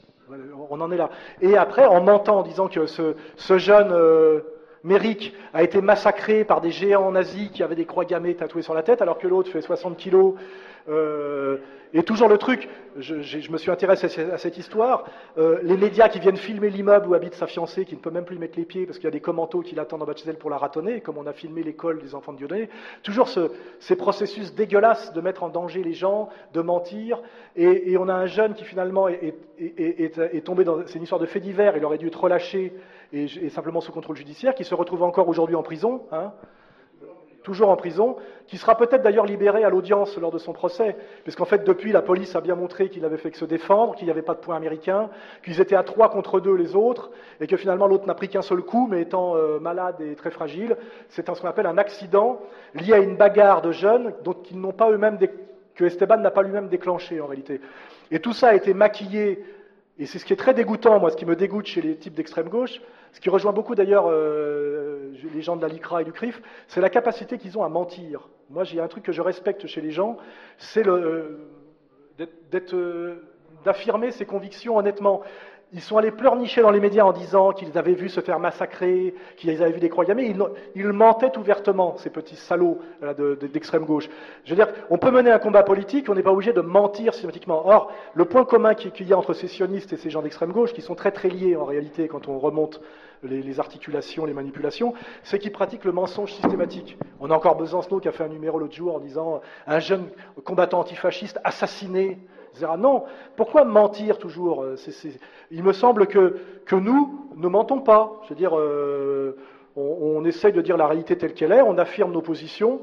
On 0.71 0.81
en 0.81 0.91
est 0.91 0.97
là. 0.97 1.11
Et 1.41 1.57
après, 1.57 1.87
en 1.87 2.03
mentant, 2.03 2.39
en 2.39 2.43
disant 2.43 2.69
que 2.69 2.87
ce, 2.87 3.15
jeune 3.59 3.93
euh, 3.93 4.41
Méric 4.85 5.35
a 5.53 5.63
été 5.63 5.81
massacré 5.81 6.45
par 6.45 6.61
des 6.61 6.71
géants 6.71 7.11
nazis 7.11 7.51
qui 7.51 7.63
avaient 7.63 7.75
des 7.75 7.87
croix 7.87 8.05
gammées 8.05 8.35
tatouées 8.35 8.63
sur 8.63 8.75
la 8.75 8.83
tête, 8.83 9.03
alors 9.03 9.19
que 9.19 9.27
l'autre 9.27 9.51
fait 9.51 9.61
60 9.61 9.97
kilos, 9.97 10.35
euh, 10.89 11.59
et 11.95 12.03
toujours 12.03 12.29
le 12.29 12.37
truc, 12.37 12.69
je, 12.99 13.51
me 13.51 13.57
suis 13.57 13.71
intéressé 13.71 14.07
à 14.31 14.37
cette 14.37 14.59
histoire, 14.59 15.05
euh, 15.39 15.59
les 15.63 15.77
médias 15.77 16.09
qui 16.11 16.19
viennent 16.19 16.37
filmer 16.37 16.69
l'immeuble 16.69 17.09
où 17.09 17.15
habite 17.15 17.35
sa 17.35 17.47
fiancée, 17.47 17.87
qui 17.87 17.95
ne 17.95 18.01
peut 18.01 18.11
même 18.11 18.27
plus 18.27 18.37
mettre 18.37 18.59
les 18.59 18.67
pieds 18.67 18.85
parce 18.85 18.99
qu'il 18.99 19.07
y 19.07 19.09
a 19.09 19.13
des 19.13 19.21
commentos 19.21 19.63
qui 19.63 19.75
l'attendent 19.75 20.03
en 20.03 20.07
bas 20.07 20.13
de 20.13 20.19
chez 20.19 20.29
elle 20.29 20.37
pour 20.37 20.51
la 20.51 20.59
ratonner, 20.59 21.01
comme 21.01 21.17
on 21.17 21.27
a 21.27 21.33
filmé 21.33 21.63
l'école 21.63 22.01
des 22.01 22.15
enfants 22.15 22.33
de 22.33 22.39
Dieudonné, 22.39 22.69
toujours 23.03 23.29
ces 23.81 23.97
processus 23.97 24.55
dégueulasses 24.55 25.15
de 25.15 25.21
mettre 25.23 25.43
en 25.43 25.49
danger 25.49 25.83
les 25.83 25.95
gens, 25.95 26.29
de 26.53 26.61
mentir, 26.61 27.23
et, 27.57 27.97
on 27.97 28.09
a 28.09 28.15
un 28.15 28.27
jeune 28.27 28.55
qui 28.55 28.65
finalement 28.65 29.09
est, 29.09 29.35
est 29.59 30.45
tombé 30.45 30.65
dans... 30.65 30.87
C'est 30.87 30.97
une 30.97 31.05
histoire 31.05 31.21
de 31.21 31.27
fait 31.27 31.41
divers, 31.41 31.77
il 31.77 31.85
aurait 31.85 31.99
dû 31.99 32.09
être 32.09 32.21
relâché 32.21 32.75
et, 33.13 33.49
simplement 33.51 33.81
sous 33.81 33.93
contrôle 33.93 34.17
judiciaire, 34.17 34.55
qui 34.55 34.65
se 34.65 34.75
retrouve 34.75 35.03
encore 35.03 35.29
aujourd'hui 35.29 35.57
en 35.57 35.63
prison, 35.63 36.03
hein, 36.13 36.33
toujours 37.43 37.71
en 37.71 37.77
prison, 37.77 38.17
qui 38.47 38.59
sera 38.59 38.77
peut-être 38.77 39.03
d'ailleurs 39.03 39.25
libéré 39.25 39.65
à 39.65 39.71
l'audience 39.71 40.19
lors 40.19 40.31
de 40.31 40.39
son 40.39 40.53
procès, 40.53 40.97
puisqu'en 41.23 41.47
fait, 41.47 41.65
depuis, 41.65 41.93
la 41.93 42.03
police 42.03 42.37
a 42.37 42.43
bien 42.43 42.55
montré 42.55 42.91
qu'il 42.91 43.05
avait 43.07 43.17
fait 43.17 43.31
que 43.31 43.39
se 43.39 43.47
défendre, 43.47 43.95
qu'il 43.95 44.05
n'y 44.05 44.11
avait 44.11 44.23
pas 44.23 44.35
de 44.35 44.41
point 44.41 44.57
américain, 44.57 45.09
qu'ils 45.43 45.61
étaient 45.61 45.77
à 45.77 45.83
trois 45.83 46.11
contre 46.11 46.41
deux 46.41 46.55
les 46.55 46.77
autres, 46.77 47.11
et 47.41 47.47
que 47.47 47.57
finalement 47.57 47.87
l'autre 47.87 48.07
n'a 48.07 48.15
pris 48.15 48.29
qu'un 48.29 48.43
seul 48.43 48.61
coup, 48.61 48.87
mais 48.91 49.01
étant 49.01 49.37
euh, 49.37 49.59
malade 49.61 49.97
et 50.01 50.15
très 50.15 50.31
fragile, 50.31 50.77
c'est 51.09 51.27
ce 51.27 51.41
qu'on 51.41 51.49
appelle 51.49 51.67
un 51.67 51.79
accident 51.79 52.41
lié 52.75 52.93
à 52.93 52.99
une 52.99 53.17
bagarre 53.17 53.63
de 53.63 53.73
jeunes 53.73 54.13
dont 54.25 54.37
ils 54.51 54.61
n'ont 54.61 54.73
pas 54.73 54.91
eux-mêmes 54.91 55.19
que 55.75 55.85
Esteban 55.85 56.19
n'a 56.19 56.31
pas 56.31 56.43
lui-même 56.43 56.69
déclenché 56.69 57.21
en 57.21 57.27
réalité. 57.27 57.63
Et 58.11 58.21
tout 58.21 58.33
ça 58.33 58.49
a 58.49 58.55
été 58.55 58.75
maquillé 58.75 59.43
et 59.99 60.07
c'est 60.07 60.19
ce 60.19 60.25
qui 60.25 60.33
est 60.33 60.37
très 60.37 60.55
dégoûtant, 60.55 61.01
moi, 61.01 61.11
ce 61.11 61.17
qui 61.17 61.27
me 61.27 61.35
dégoûte 61.35 61.67
chez 61.67 61.83
les 61.83 61.97
types 61.97 62.15
d'extrême 62.15 62.49
gauche, 62.49 62.81
ce 63.13 63.21
qui 63.21 63.31
rejoint 63.31 63.53
beaucoup 63.53 63.75
d'ailleurs 63.75 64.07
euh, 64.09 65.13
les 65.35 65.43
gens 65.43 65.57
de 65.57 65.63
la 65.63 65.69
LICRA 65.69 66.03
et 66.03 66.05
du 66.05 66.13
CRIF, 66.13 66.41
c'est 66.67 66.81
la 66.81 66.91
capacité 66.91 67.39
qu'ils 67.39 67.59
ont 67.59 67.65
à 67.65 67.69
mentir. 67.69 68.29
Moi, 68.51 68.65
j'ai 68.65 68.81
un 68.81 68.89
truc 68.89 69.05
que 69.05 69.13
je 69.13 69.23
respecte 69.23 69.67
chez 69.67 69.81
les 69.81 69.91
gens, 69.91 70.17
c'est 70.59 70.87
euh, 70.87 71.39
d'affirmer 73.65 74.11
ses 74.11 74.27
convictions 74.27 74.77
honnêtement. 74.77 75.23
Ils 75.75 75.83
sont 75.83 75.99
allés 75.99 76.11
pleurnicher 76.11 76.63
dans 76.63 76.71
les 76.71 76.81
médias 76.81 77.05
en 77.05 77.13
disant 77.13 77.53
qu'ils 77.53 77.77
avaient 77.77 77.93
vu 77.93 78.09
se 78.09 78.21
faire 78.21 78.39
massacrer, 78.39 79.15
qu'ils 79.37 79.63
avaient 79.63 79.73
vu 79.73 79.81
des 79.81 79.91
croix 79.91 80.07
gammées. 80.07 80.35
Ils, 80.75 80.93
mentaient 80.93 81.37
ouvertement, 81.37 81.99
ces 81.99 82.09
petits 82.09 82.37
salauds 82.37 82.79
d'extrême 83.53 83.85
gauche. 83.85 84.09
Je 84.45 84.51
veux 84.51 84.57
dire, 84.57 84.73
on 84.89 84.97
peut 84.97 85.11
mener 85.11 85.31
un 85.31 85.39
combat 85.39 85.63
politique, 85.63 86.09
on 86.09 86.15
n'est 86.15 86.23
pas 86.23 86.33
obligé 86.33 86.55
de 86.55 86.63
mentir 86.63 87.13
systématiquement. 87.13 87.69
Or, 87.69 87.93
le 88.15 88.25
point 88.25 88.47
commun 88.47 88.75
qu'il 88.75 89.07
y 89.07 89.13
a 89.13 89.19
entre 89.19 89.35
ces 89.35 89.47
sionistes 89.47 89.93
et 89.93 89.99
ces 89.99 90.09
gens 90.09 90.23
d'extrême 90.23 90.53
gauche, 90.53 90.73
qui 90.73 90.81
sont 90.81 90.95
très 90.95 91.11
très 91.11 91.29
liés 91.29 91.55
en 91.55 91.67
réalité 91.67 92.09
quand 92.09 92.29
on 92.29 92.39
remonte 92.39 92.81
les, 93.23 93.61
articulations, 93.61 94.25
les 94.25 94.33
manipulations, 94.33 94.95
c'est 95.23 95.39
qu'ils 95.39 95.53
pratiquent 95.53 95.85
le 95.85 95.93
mensonge 95.93 96.33
systématique. 96.33 96.97
On 97.21 97.31
a 97.31 97.35
encore 97.35 97.57
Besancenot 97.57 98.01
qui 98.01 98.09
a 98.09 98.13
fait 98.13 98.25
un 98.25 98.29
numéro 98.29 98.59
l'autre 98.59 98.75
jour 98.75 98.95
en 98.95 99.01
disant 99.01 99.43
un 99.67 99.81
jeune 99.81 100.09
combattant 100.45 100.81
antifasciste 100.81 101.39
assassiné 101.45 102.19
non, 102.79 103.05
pourquoi 103.37 103.65
mentir 103.65 104.19
toujours 104.19 104.63
euh, 104.63 104.77
Il 105.51 105.63
me 105.63 105.73
semble 105.73 106.07
que, 106.07 106.37
que, 106.67 106.77
nous 106.77 107.29
ne 107.37 107.49
mentons 107.49 107.81
pas. 107.81 108.21
Je 108.25 108.31
veux 108.31 108.35
dire, 108.35 108.59
euh, 108.59 109.37
on, 109.77 110.25
essaye 110.25 110.53
de 110.53 110.61
dire 110.61 110.77
la 110.77 110.87
réalité 110.87 111.17
telle 111.17 111.35
qu'elle 111.35 111.53
est, 111.53 111.63
on 111.63 111.79
affirme 111.79 112.13
nos 112.13 112.23
positions, 112.23 112.81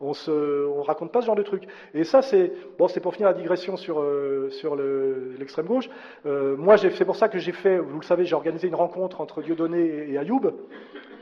on 0.00 0.10
ne 0.10 0.84
raconte 0.84 1.12
pas 1.12 1.22
ce 1.22 1.26
genre 1.26 1.36
de 1.36 1.42
truc. 1.42 1.64
Et 1.94 2.04
ça, 2.04 2.20
c'est 2.20 2.52
bon, 2.78 2.86
pour 3.02 3.14
finir 3.14 3.28
la 3.28 3.34
digression 3.34 3.76
sur, 3.76 4.00
euh, 4.00 4.50
sur 4.50 4.76
l'extrême 4.76 5.66
gauche. 5.66 5.88
moi, 6.24 6.76
c'est 6.76 7.04
pour 7.04 7.16
ça 7.16 7.28
que 7.28 7.38
j'ai 7.38 7.52
fait, 7.52 7.78
vous 7.78 8.00
le 8.00 8.04
savez, 8.04 8.24
j'ai 8.24 8.34
organisé 8.34 8.68
une 8.68 8.74
rencontre 8.74 9.20
entre 9.20 9.42
Dieudonné 9.42 10.10
et 10.10 10.18
Ayoub 10.18 10.52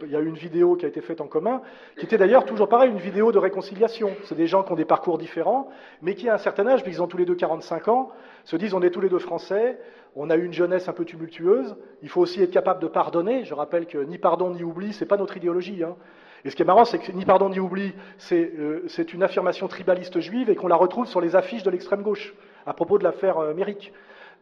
il 0.04 0.10
y 0.10 0.16
a 0.16 0.20
eu 0.20 0.26
une 0.26 0.36
vidéo 0.36 0.76
qui 0.76 0.84
a 0.84 0.88
été 0.88 1.00
faite 1.00 1.20
en 1.20 1.26
commun, 1.26 1.62
qui 1.98 2.04
était 2.04 2.18
d'ailleurs 2.18 2.44
toujours 2.44 2.68
pareil, 2.68 2.90
une 2.90 2.98
vidéo 2.98 3.32
de 3.32 3.38
réconciliation. 3.38 4.10
C'est 4.24 4.34
des 4.34 4.46
gens 4.46 4.62
qui 4.62 4.72
ont 4.72 4.76
des 4.76 4.84
parcours 4.84 5.18
différents, 5.18 5.68
mais 6.00 6.14
qui 6.14 6.28
à 6.28 6.34
un 6.34 6.38
certain 6.38 6.66
âge, 6.66 6.82
ils 6.86 7.02
ont 7.02 7.06
tous 7.06 7.16
les 7.16 7.24
deux 7.24 7.34
45 7.34 7.88
ans, 7.88 8.10
se 8.44 8.56
disent 8.56 8.74
on 8.74 8.82
est 8.82 8.90
tous 8.90 9.00
les 9.00 9.08
deux 9.08 9.18
français, 9.18 9.78
on 10.14 10.30
a 10.30 10.36
eu 10.36 10.44
une 10.44 10.52
jeunesse 10.52 10.88
un 10.88 10.92
peu 10.92 11.04
tumultueuse, 11.04 11.76
il 12.02 12.08
faut 12.08 12.20
aussi 12.20 12.42
être 12.42 12.50
capable 12.50 12.80
de 12.80 12.88
pardonner. 12.88 13.44
Je 13.44 13.54
rappelle 13.54 13.86
que 13.86 13.98
ni 13.98 14.18
pardon 14.18 14.50
ni 14.50 14.62
oubli, 14.62 14.92
c'est 14.92 15.06
pas 15.06 15.16
notre 15.16 15.36
idéologie. 15.36 15.82
Hein. 15.82 15.96
Et 16.44 16.50
ce 16.50 16.56
qui 16.56 16.62
est 16.62 16.66
marrant, 16.66 16.84
c'est 16.84 16.98
que 16.98 17.12
ni 17.12 17.24
pardon 17.24 17.48
ni 17.48 17.60
oubli, 17.60 17.94
c'est 18.18 18.52
euh, 18.58 18.84
c'est 18.88 19.14
une 19.14 19.22
affirmation 19.22 19.68
tribaliste 19.68 20.20
juive 20.20 20.50
et 20.50 20.56
qu'on 20.56 20.68
la 20.68 20.76
retrouve 20.76 21.06
sur 21.06 21.20
les 21.20 21.36
affiches 21.36 21.62
de 21.62 21.70
l'extrême 21.70 22.02
gauche 22.02 22.34
à 22.66 22.74
propos 22.74 22.98
de 22.98 23.04
l'affaire 23.04 23.38
euh, 23.38 23.54
Méric. 23.54 23.92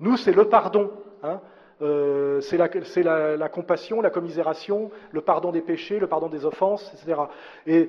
Nous, 0.00 0.16
c'est 0.16 0.32
le 0.32 0.48
pardon. 0.48 0.90
Hein. 1.22 1.40
Euh, 1.82 2.40
c'est 2.40 2.56
la, 2.56 3.48
compassion, 3.48 4.00
la 4.00 4.10
commisération, 4.10 4.90
le 5.12 5.20
pardon 5.20 5.50
des 5.50 5.62
péchés, 5.62 5.98
le 5.98 6.06
pardon 6.06 6.28
des 6.28 6.44
offenses, 6.44 6.92
etc. 6.94 7.22
Et 7.66 7.88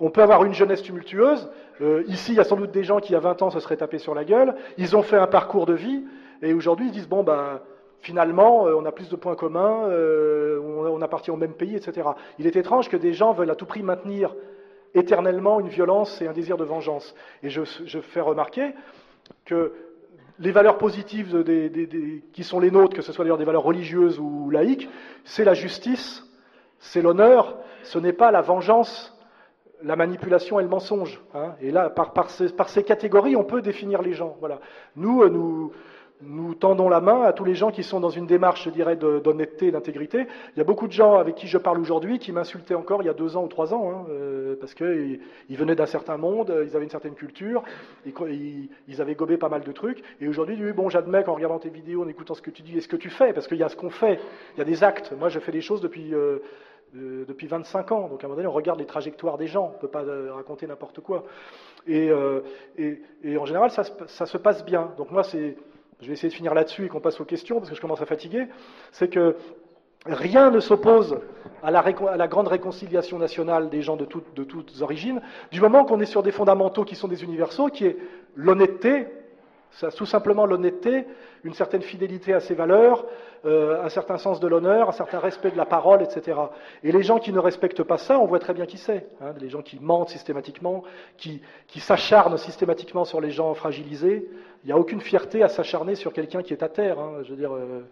on 0.00 0.10
peut 0.10 0.22
avoir 0.22 0.44
une 0.44 0.54
jeunesse 0.54 0.82
tumultueuse. 0.82 1.48
Euh, 1.80 2.02
ici, 2.08 2.32
il 2.32 2.36
y 2.36 2.40
a 2.40 2.44
sans 2.44 2.56
doute 2.56 2.72
des 2.72 2.84
gens 2.84 2.98
qui, 2.98 3.14
à 3.14 3.20
20 3.20 3.42
ans, 3.42 3.50
se 3.50 3.60
seraient 3.60 3.76
tapés 3.76 3.98
sur 3.98 4.14
la 4.14 4.24
gueule. 4.24 4.54
Ils 4.76 4.96
ont 4.96 5.02
fait 5.02 5.16
un 5.16 5.26
parcours 5.26 5.66
de 5.66 5.74
vie, 5.74 6.04
et 6.42 6.52
aujourd'hui, 6.52 6.86
ils 6.86 6.90
se 6.90 6.94
disent, 6.94 7.08
bon, 7.08 7.22
ben, 7.22 7.60
finalement, 8.00 8.66
euh, 8.66 8.74
on 8.76 8.84
a 8.84 8.92
plus 8.92 9.08
de 9.08 9.16
points 9.16 9.36
communs, 9.36 9.88
on, 9.88 11.00
appartient 11.00 11.30
au 11.30 11.36
même 11.36 11.54
pays, 11.54 11.76
etc. 11.76 12.08
Il 12.40 12.46
est 12.48 12.56
étrange 12.56 12.88
que 12.88 12.96
des 12.96 13.12
gens 13.12 13.32
veulent 13.32 13.50
à 13.50 13.54
tout 13.54 13.66
prix 13.66 13.84
maintenir 13.84 14.34
éternellement 14.94 15.60
une 15.60 15.68
violence 15.68 16.20
et 16.20 16.26
un 16.26 16.32
désir 16.32 16.56
de 16.56 16.64
vengeance. 16.64 17.14
Et 17.44 17.50
je 17.50 18.00
fais 18.00 18.20
remarquer 18.20 18.72
que 19.44 19.72
les 20.38 20.52
valeurs 20.52 20.78
positives 20.78 21.44
qui 22.32 22.44
sont 22.44 22.60
les 22.60 22.70
nôtres, 22.70 22.94
que 22.96 23.02
ce 23.02 23.12
soit 23.12 23.24
d'ailleurs 23.24 23.38
des 23.38 23.44
valeurs 23.44 23.64
religieuses 23.64 24.18
ou 24.18 24.50
laïques, 24.50 24.88
c'est 25.24 25.44
la 25.44 25.54
justice, 25.54 26.24
c'est 26.78 27.02
l'honneur, 27.02 27.58
ce 27.82 27.98
n'est 27.98 28.12
pas 28.12 28.30
la 28.30 28.40
vengeance, 28.40 29.14
la 29.82 29.96
manipulation 29.96 30.58
et 30.58 30.62
le 30.62 30.68
mensonge. 30.68 31.20
hein. 31.34 31.54
Et 31.60 31.70
là, 31.70 31.90
par, 31.90 32.12
par 32.12 32.30
ces, 32.30 32.48
par 32.50 32.68
ces 32.68 32.82
catégories, 32.82 33.36
on 33.36 33.44
peut 33.44 33.62
définir 33.62 34.02
les 34.02 34.12
gens. 34.12 34.36
Voilà. 34.40 34.60
Nous, 34.96 35.22
euh, 35.22 35.28
nous, 35.28 35.72
nous 36.20 36.54
tendons 36.54 36.88
la 36.88 37.00
main 37.00 37.22
à 37.22 37.32
tous 37.32 37.44
les 37.44 37.54
gens 37.54 37.70
qui 37.70 37.84
sont 37.84 38.00
dans 38.00 38.10
une 38.10 38.26
démarche, 38.26 38.64
je 38.64 38.70
dirais, 38.70 38.96
d'honnêteté 38.96 39.68
et 39.68 39.70
d'intégrité. 39.70 40.26
Il 40.54 40.58
y 40.58 40.60
a 40.60 40.64
beaucoup 40.64 40.88
de 40.88 40.92
gens 40.92 41.14
avec 41.16 41.36
qui 41.36 41.46
je 41.46 41.58
parle 41.58 41.78
aujourd'hui 41.78 42.18
qui 42.18 42.32
m'insultaient 42.32 42.74
encore 42.74 43.02
il 43.02 43.06
y 43.06 43.08
a 43.08 43.14
deux 43.14 43.36
ans 43.36 43.44
ou 43.44 43.48
trois 43.48 43.72
ans, 43.72 43.90
hein, 43.90 44.06
euh, 44.10 44.56
parce 44.58 44.74
qu'ils 44.74 45.20
ils 45.48 45.56
venaient 45.56 45.76
d'un 45.76 45.86
certain 45.86 46.16
monde, 46.16 46.50
euh, 46.50 46.64
ils 46.64 46.74
avaient 46.74 46.84
une 46.84 46.90
certaine 46.90 47.14
culture, 47.14 47.62
ils, 48.04 49.00
avaient 49.00 49.14
gobé 49.14 49.36
pas 49.36 49.48
mal 49.48 49.62
de 49.62 49.72
trucs, 49.72 50.02
et 50.20 50.28
aujourd'hui, 50.28 50.72
bon, 50.72 50.88
j'admets 50.88 51.22
qu'en 51.22 51.34
regardant 51.34 51.58
tes 51.58 51.70
vidéos, 51.70 52.02
en 52.02 52.08
écoutant 52.08 52.34
ce 52.34 52.42
que 52.42 52.50
tu 52.50 52.62
dis 52.62 52.76
et 52.76 52.80
ce 52.80 52.88
que 52.88 52.96
tu 52.96 53.10
fais, 53.10 53.32
parce 53.32 53.46
qu'il 53.46 53.58
y 53.58 53.62
a 53.62 53.68
ce 53.68 53.76
qu'on 53.76 53.90
fait, 53.90 54.18
il 54.56 54.58
y 54.58 54.62
a 54.62 54.64
des 54.64 54.82
actes. 54.82 55.12
Moi, 55.18 55.28
je 55.28 55.38
fais 55.38 55.52
des 55.52 55.60
choses 55.60 55.80
depuis... 55.80 56.14
euh, 56.14 56.38
euh, 56.96 57.26
depuis 57.28 57.46
25 57.46 57.92
ans. 57.92 58.08
Donc 58.08 58.24
à 58.24 58.26
un 58.26 58.28
moment 58.28 58.36
donné, 58.36 58.48
on 58.48 58.52
regarde 58.52 58.78
les 58.78 58.86
trajectoires 58.86 59.36
des 59.36 59.46
gens, 59.46 59.72
on 59.72 59.74
ne 59.74 59.78
peut 59.78 59.88
pas 59.88 60.02
raconter 60.34 60.66
n'importe 60.66 61.00
quoi. 61.00 61.22
Et, 61.86 62.10
en 62.10 63.44
général, 63.44 63.70
ça, 63.70 63.82
ça 64.06 64.24
se 64.24 64.38
passe 64.38 64.64
bien. 64.64 64.94
Donc 64.96 65.10
moi, 65.10 65.22
c'est, 65.22 65.58
je 66.00 66.06
vais 66.06 66.12
essayer 66.12 66.28
de 66.28 66.34
finir 66.34 66.54
là-dessus 66.54 66.86
et 66.86 66.88
qu'on 66.88 67.00
passe 67.00 67.20
aux 67.20 67.24
questions, 67.24 67.58
parce 67.58 67.70
que 67.70 67.76
je 67.76 67.80
commence 67.80 68.00
à 68.00 68.06
fatiguer. 68.06 68.46
C'est 68.92 69.08
que 69.08 69.36
rien 70.06 70.50
ne 70.50 70.60
s'oppose 70.60 71.20
à 71.62 71.70
la, 71.70 72.28
grande 72.28 72.48
réconciliation 72.48 73.18
nationale 73.18 73.68
des 73.68 73.82
gens 73.82 73.96
de 73.96 74.06
de 74.36 74.44
toutes 74.44 74.80
origines, 74.80 75.20
du 75.50 75.60
moment 75.60 75.84
qu'on 75.84 76.00
est 76.00 76.06
sur 76.06 76.22
des 76.22 76.30
fondamentaux 76.30 76.84
qui 76.84 76.94
sont 76.94 77.08
des 77.08 77.24
universaux, 77.24 77.68
qui 77.68 77.86
est 77.86 77.96
l'honnêteté, 78.36 79.06
ça, 79.72 79.90
tout 79.90 80.06
simplement 80.06 80.46
l'honnêteté, 80.46 81.06
une 81.44 81.54
certaine 81.54 81.82
fidélité 81.82 82.34
à 82.34 82.40
ses 82.40 82.54
valeurs, 82.54 83.04
euh, 83.44 83.82
un 83.82 83.88
certain 83.88 84.18
sens 84.18 84.40
de 84.40 84.48
l'honneur, 84.48 84.88
un 84.88 84.92
certain 84.92 85.18
respect 85.18 85.50
de 85.50 85.56
la 85.56 85.66
parole, 85.66 86.02
etc. 86.02 86.38
Et 86.82 86.90
les 86.90 87.02
gens 87.02 87.18
qui 87.18 87.32
ne 87.32 87.38
respectent 87.38 87.84
pas 87.84 87.98
ça, 87.98 88.18
on 88.18 88.26
voit 88.26 88.40
très 88.40 88.54
bien 88.54 88.66
qui 88.66 88.78
c'est. 88.78 89.06
hein, 89.20 89.34
les 89.40 89.48
gens 89.48 89.62
qui 89.62 89.78
mentent 89.80 90.08
systématiquement, 90.08 90.82
qui, 91.16 91.40
s'acharnent 91.76 92.38
systématiquement 92.38 93.04
sur 93.04 93.20
les 93.20 93.30
gens 93.30 93.54
fragilisés. 93.54 94.28
Il 94.64 94.66
n'y 94.66 94.72
a 94.72 94.78
aucune 94.78 95.00
fierté 95.00 95.42
à 95.42 95.48
s'acharner 95.48 95.94
sur 95.94 96.12
quelqu'un 96.12 96.42
qui 96.42 96.52
est 96.52 96.62
à 96.62 96.68
terre. 96.68 96.98
hein, 96.98 97.22
euh, 97.30 97.82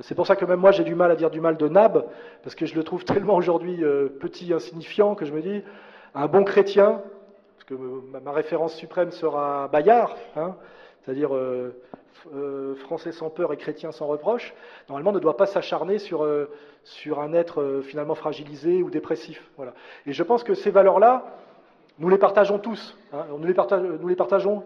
c'est 0.00 0.14
pour 0.14 0.26
ça 0.26 0.36
que 0.36 0.44
même 0.44 0.60
moi 0.60 0.70
j'ai 0.70 0.84
du 0.84 0.94
mal 0.94 1.10
à 1.10 1.16
dire 1.16 1.30
du 1.30 1.40
mal 1.40 1.56
de 1.56 1.68
Nab, 1.68 2.06
parce 2.42 2.54
que 2.54 2.66
je 2.66 2.74
le 2.74 2.84
trouve 2.84 3.04
tellement 3.06 3.36
aujourd'hui 3.36 3.82
euh, 3.82 4.08
petit, 4.08 4.52
insignifiant, 4.52 5.14
que 5.14 5.24
je 5.24 5.32
me 5.32 5.40
dis, 5.40 5.62
un 6.14 6.26
bon 6.26 6.44
chrétien, 6.44 7.00
parce 7.56 7.64
que 7.64 7.74
ma 8.22 8.32
référence 8.32 8.74
suprême 8.74 9.12
sera 9.12 9.68
Bayard, 9.68 10.16
hein, 10.36 10.56
c'est-à-dire 11.04 11.34
euh, 11.34 11.74
euh, 12.34 12.74
français 12.76 13.12
sans 13.12 13.30
peur 13.30 13.52
et 13.52 13.56
chrétien 13.56 13.92
sans 13.92 14.06
reproche, 14.06 14.54
normalement 14.88 15.12
ne 15.12 15.18
doit 15.18 15.36
pas 15.36 15.46
s'acharner 15.46 15.98
sur, 15.98 16.24
euh, 16.24 16.48
sur 16.84 17.20
un 17.20 17.32
être 17.32 17.80
finalement 17.84 18.14
fragilisé 18.14 18.82
ou 18.82 18.90
dépressif. 18.90 19.42
Voilà. 19.56 19.72
Et 20.06 20.12
je 20.12 20.22
pense 20.22 20.44
que 20.44 20.54
ces 20.54 20.70
valeurs-là, 20.70 21.24
nous 21.98 22.08
les 22.08 22.18
partageons 22.18 22.58
tous. 22.58 22.96
hein, 23.12 23.26
nous, 23.38 23.46
les 23.46 23.54
partage- 23.54 23.82
nous 23.82 24.08
les 24.08 24.16
partageons 24.16 24.64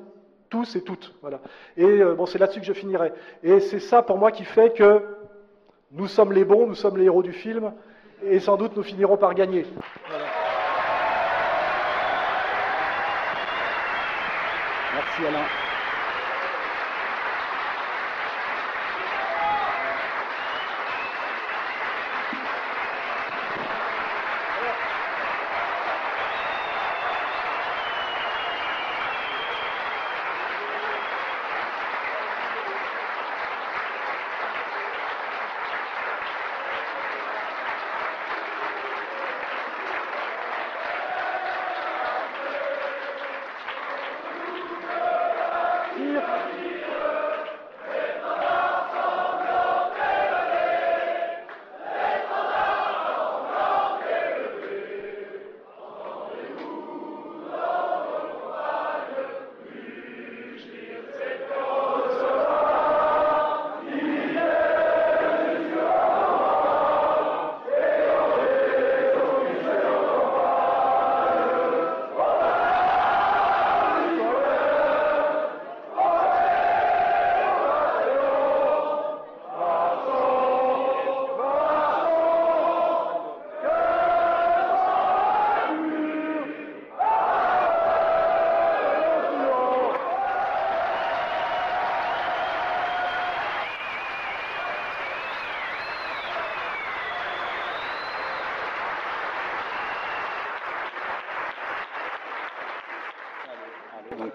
tous 0.50 0.76
et 0.76 0.82
toutes. 0.82 1.14
Voilà. 1.22 1.40
Et 1.76 2.04
bon, 2.04 2.26
c'est 2.26 2.38
là-dessus 2.38 2.60
que 2.60 2.66
je 2.66 2.72
finirai. 2.72 3.12
Et 3.42 3.60
c'est 3.60 3.80
ça 3.80 4.02
pour 4.02 4.18
moi 4.18 4.30
qui 4.30 4.44
fait 4.44 4.70
que 4.72 5.02
nous 5.92 6.06
sommes 6.06 6.32
les 6.32 6.44
bons, 6.44 6.66
nous 6.66 6.74
sommes 6.74 6.96
les 6.98 7.04
héros 7.04 7.22
du 7.22 7.32
film, 7.32 7.72
et 8.22 8.38
sans 8.40 8.56
doute 8.56 8.76
nous 8.76 8.82
finirons 8.82 9.16
par 9.16 9.34
gagner. 9.34 9.66
Merci 14.94 15.26
Alain. 15.26 15.65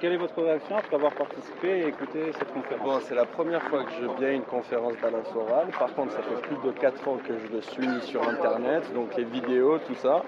Quelle 0.01 0.13
est 0.13 0.17
votre 0.17 0.41
réaction 0.41 0.77
après 0.77 0.95
avoir 0.95 1.11
participé 1.13 1.67
et 1.67 1.87
écouté 1.87 2.31
cette 2.33 2.51
conférence 2.53 2.83
Bon, 2.83 2.99
c'est 3.01 3.13
la 3.15 3.25
première 3.25 3.61
fois 3.63 3.83
que 3.83 3.91
je 3.91 4.05
viens 4.19 4.29
à 4.29 4.31
une 4.31 4.43
conférence 4.43 4.95
d'Alain 5.01 5.23
Soral. 5.31 5.67
Par 5.77 5.93
contre, 5.93 6.11
ça 6.13 6.23
fait 6.23 6.41
plus 6.47 6.57
de 6.67 6.71
4 6.71 7.07
ans 7.07 7.17
que 7.27 7.33
je 7.37 7.55
le 7.55 7.61
suis 7.61 8.01
sur 8.01 8.27
Internet, 8.27 8.91
donc 8.95 9.15
les 9.15 9.23
vidéos, 9.25 9.77
tout 9.87 9.93
ça. 9.95 10.23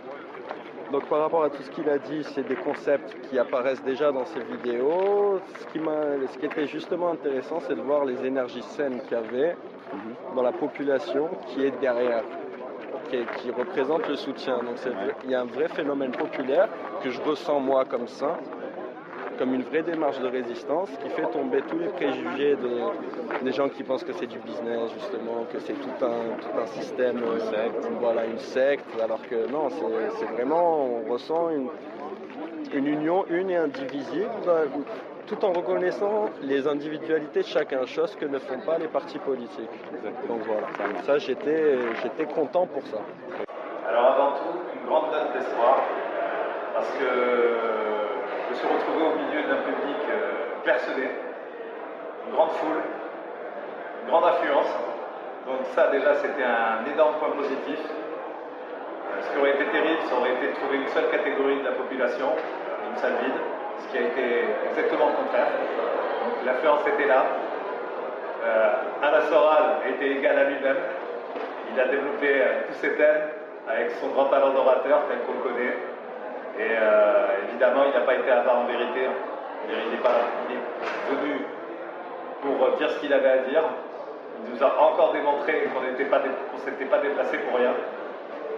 Donc 0.92 1.06
par 1.06 1.20
rapport 1.22 1.44
à 1.44 1.50
tout 1.50 1.64
ce 1.64 1.72
qu'il 1.72 1.90
a 1.90 1.98
dit, 1.98 2.24
c'est 2.36 2.48
des 2.48 2.56
concepts 2.56 3.16
qui 3.30 3.40
apparaissent 3.40 3.84
déjà 3.84 4.12
dans 4.12 4.26
ses 4.26 4.42
vidéos. 4.42 5.40
Ce 5.62 5.66
qui, 5.74 5.80
m'a- 5.80 6.18
ce 6.32 6.38
qui 6.38 6.46
était 6.46 6.68
justement 6.68 7.10
intéressant, 7.10 7.60
c'est 7.62 7.74
de 7.76 7.82
voir 7.82 8.06
les 8.06 8.24
énergies 8.26 8.62
saines 8.62 9.02
qu'il 9.02 9.14
y 9.18 9.20
avait 9.20 9.56
dans 10.36 10.44
la 10.44 10.52
population 10.52 11.30
qui 11.48 11.66
est 11.66 11.74
derrière, 11.82 12.24
qui, 13.10 13.16
est- 13.16 13.26
qui 13.38 13.50
représente 13.50 14.08
le 14.08 14.16
soutien. 14.16 14.58
Donc 14.58 14.76
il 15.24 15.32
y 15.32 15.36
a 15.36 15.42
un 15.42 15.46
vrai 15.46 15.68
phénomène 15.70 16.12
populaire 16.12 16.70
que 17.02 17.10
je 17.10 17.22
ressens 17.22 17.60
moi 17.60 17.86
comme 17.86 18.08
ça, 18.08 18.38
comme 19.38 19.54
une 19.54 19.64
vraie 19.64 19.84
démarche 19.84 20.20
de 20.20 20.28
résistance 20.28 20.90
qui 21.02 21.10
fait 21.10 21.26
tomber 21.32 21.62
tous 21.70 21.78
les 21.78 21.88
préjugés 21.90 22.56
de- 22.56 23.44
des 23.44 23.52
gens 23.52 23.70
qui 23.70 23.84
pensent 23.84 24.04
que 24.04 24.14
c'est 24.14 24.28
du 24.28 24.38
business 24.40 24.92
justement, 24.94 25.46
que 25.52 25.60
c'est 25.60 25.74
tout 25.74 26.06
un, 26.06 26.38
tout 26.42 26.60
un 26.62 26.66
système, 26.68 27.18
euh, 27.18 27.70
voilà, 28.00 28.26
une 28.26 28.40
secte, 28.40 28.86
alors 29.04 29.22
que 29.30 29.50
non, 29.52 29.70
c'est 30.18 30.26
vraiment, 30.36 30.86
on 31.08 31.12
ressent 31.12 31.50
une, 31.50 31.68
une 32.74 32.88
union 32.88 33.26
une 33.30 33.50
et 33.50 33.58
indivisible, 33.58 34.30
tout 35.28 35.44
en 35.46 35.54
reconnaissant 35.54 36.30
les 36.42 36.68
individualités 36.68 37.42
de 37.42 37.46
chacun, 37.46 37.86
chose 37.86 38.16
que 38.16 38.26
ne 38.26 38.40
font 38.40 38.60
pas 38.66 38.78
les 38.78 38.88
partis 38.88 39.20
politiques. 39.20 39.70
Donc 40.28 40.42
voilà, 40.46 40.68
ça 41.06 41.18
j'étais 41.18 41.78
j'étais 42.02 42.26
content 42.26 42.66
pour 42.68 42.86
ça. 42.88 42.98
Alors 43.88 44.06
avant 44.06 44.32
tout, 44.38 44.60
une 44.76 44.82
une 44.82 44.88
grande 44.90 45.12
note 45.12 45.34
d'espoir 45.34 45.78
parce 46.76 46.90
que 46.90 47.93
je 48.54 48.60
me 48.62 48.70
suis 48.70 48.78
retrouvé 48.78 49.02
au 49.02 49.16
milieu 49.18 49.42
d'un 49.50 49.66
public 49.66 49.98
euh, 50.12 50.62
clairsemé, 50.64 51.10
une 52.28 52.36
grande 52.36 52.52
foule, 52.52 52.86
une 54.04 54.10
grande 54.10 54.26
affluence. 54.26 54.70
Donc 55.48 55.66
ça 55.74 55.88
déjà 55.88 56.14
c'était 56.22 56.46
un 56.46 56.86
énorme 56.86 57.16
point 57.18 57.32
positif. 57.32 57.80
Euh, 57.82 59.22
ce 59.22 59.34
qui 59.34 59.40
aurait 59.40 59.58
été 59.58 59.66
terrible, 59.66 60.02
ça 60.08 60.16
aurait 60.16 60.34
été 60.38 60.54
de 60.54 60.54
trouver 60.54 60.78
une 60.78 60.88
seule 60.88 61.10
catégorie 61.10 61.60
de 61.60 61.66
la 61.66 61.72
population, 61.72 62.30
une 62.92 62.98
salle 62.98 63.18
vide, 63.24 63.42
ce 63.80 63.88
qui 63.90 63.98
a 63.98 64.02
été 64.02 64.46
exactement 64.70 65.10
le 65.10 65.16
contraire. 65.26 65.50
Donc 66.22 66.46
l'affluence 66.46 66.86
était 66.94 67.08
là. 67.08 67.26
Euh, 68.46 68.74
Alain 69.02 69.22
Soral 69.34 69.82
était 69.90 70.12
égal 70.12 70.38
à 70.38 70.44
lui-même. 70.44 70.78
Il 71.74 71.80
a 71.80 71.86
développé 71.86 72.30
euh, 72.30 72.68
tous 72.68 72.78
ses 72.86 72.94
thèmes 72.98 73.34
avec 73.68 73.92
son 74.00 74.10
grand 74.10 74.26
talent 74.26 74.54
d'orateur 74.54 75.10
tel 75.10 75.26
qu'on 75.26 75.42
le 75.42 75.50
connaît. 75.50 75.74
Et 76.60 76.70
euh, 76.70 77.50
évidemment, 77.50 77.84
il 77.86 78.00
n'a 78.00 78.06
pas 78.06 78.16
été 78.16 78.30
hasard 78.30 78.60
en 78.60 78.66
vérité. 78.66 79.10
Il 79.68 79.76
n'est 79.76 80.02
venu 81.10 81.46
pour 82.42 82.78
dire 82.78 82.90
ce 82.90 83.00
qu'il 83.00 83.14
avait 83.14 83.30
à 83.30 83.38
dire. 83.38 83.64
Il 84.46 84.54
nous 84.54 84.64
a 84.64 84.82
encore 84.82 85.14
démontré 85.14 85.70
qu'on 85.74 85.82
ne 85.82 85.96
s'était 85.96 86.86
pas 86.86 87.00
déplacé 87.00 87.38
pour 87.38 87.58
rien. 87.58 87.74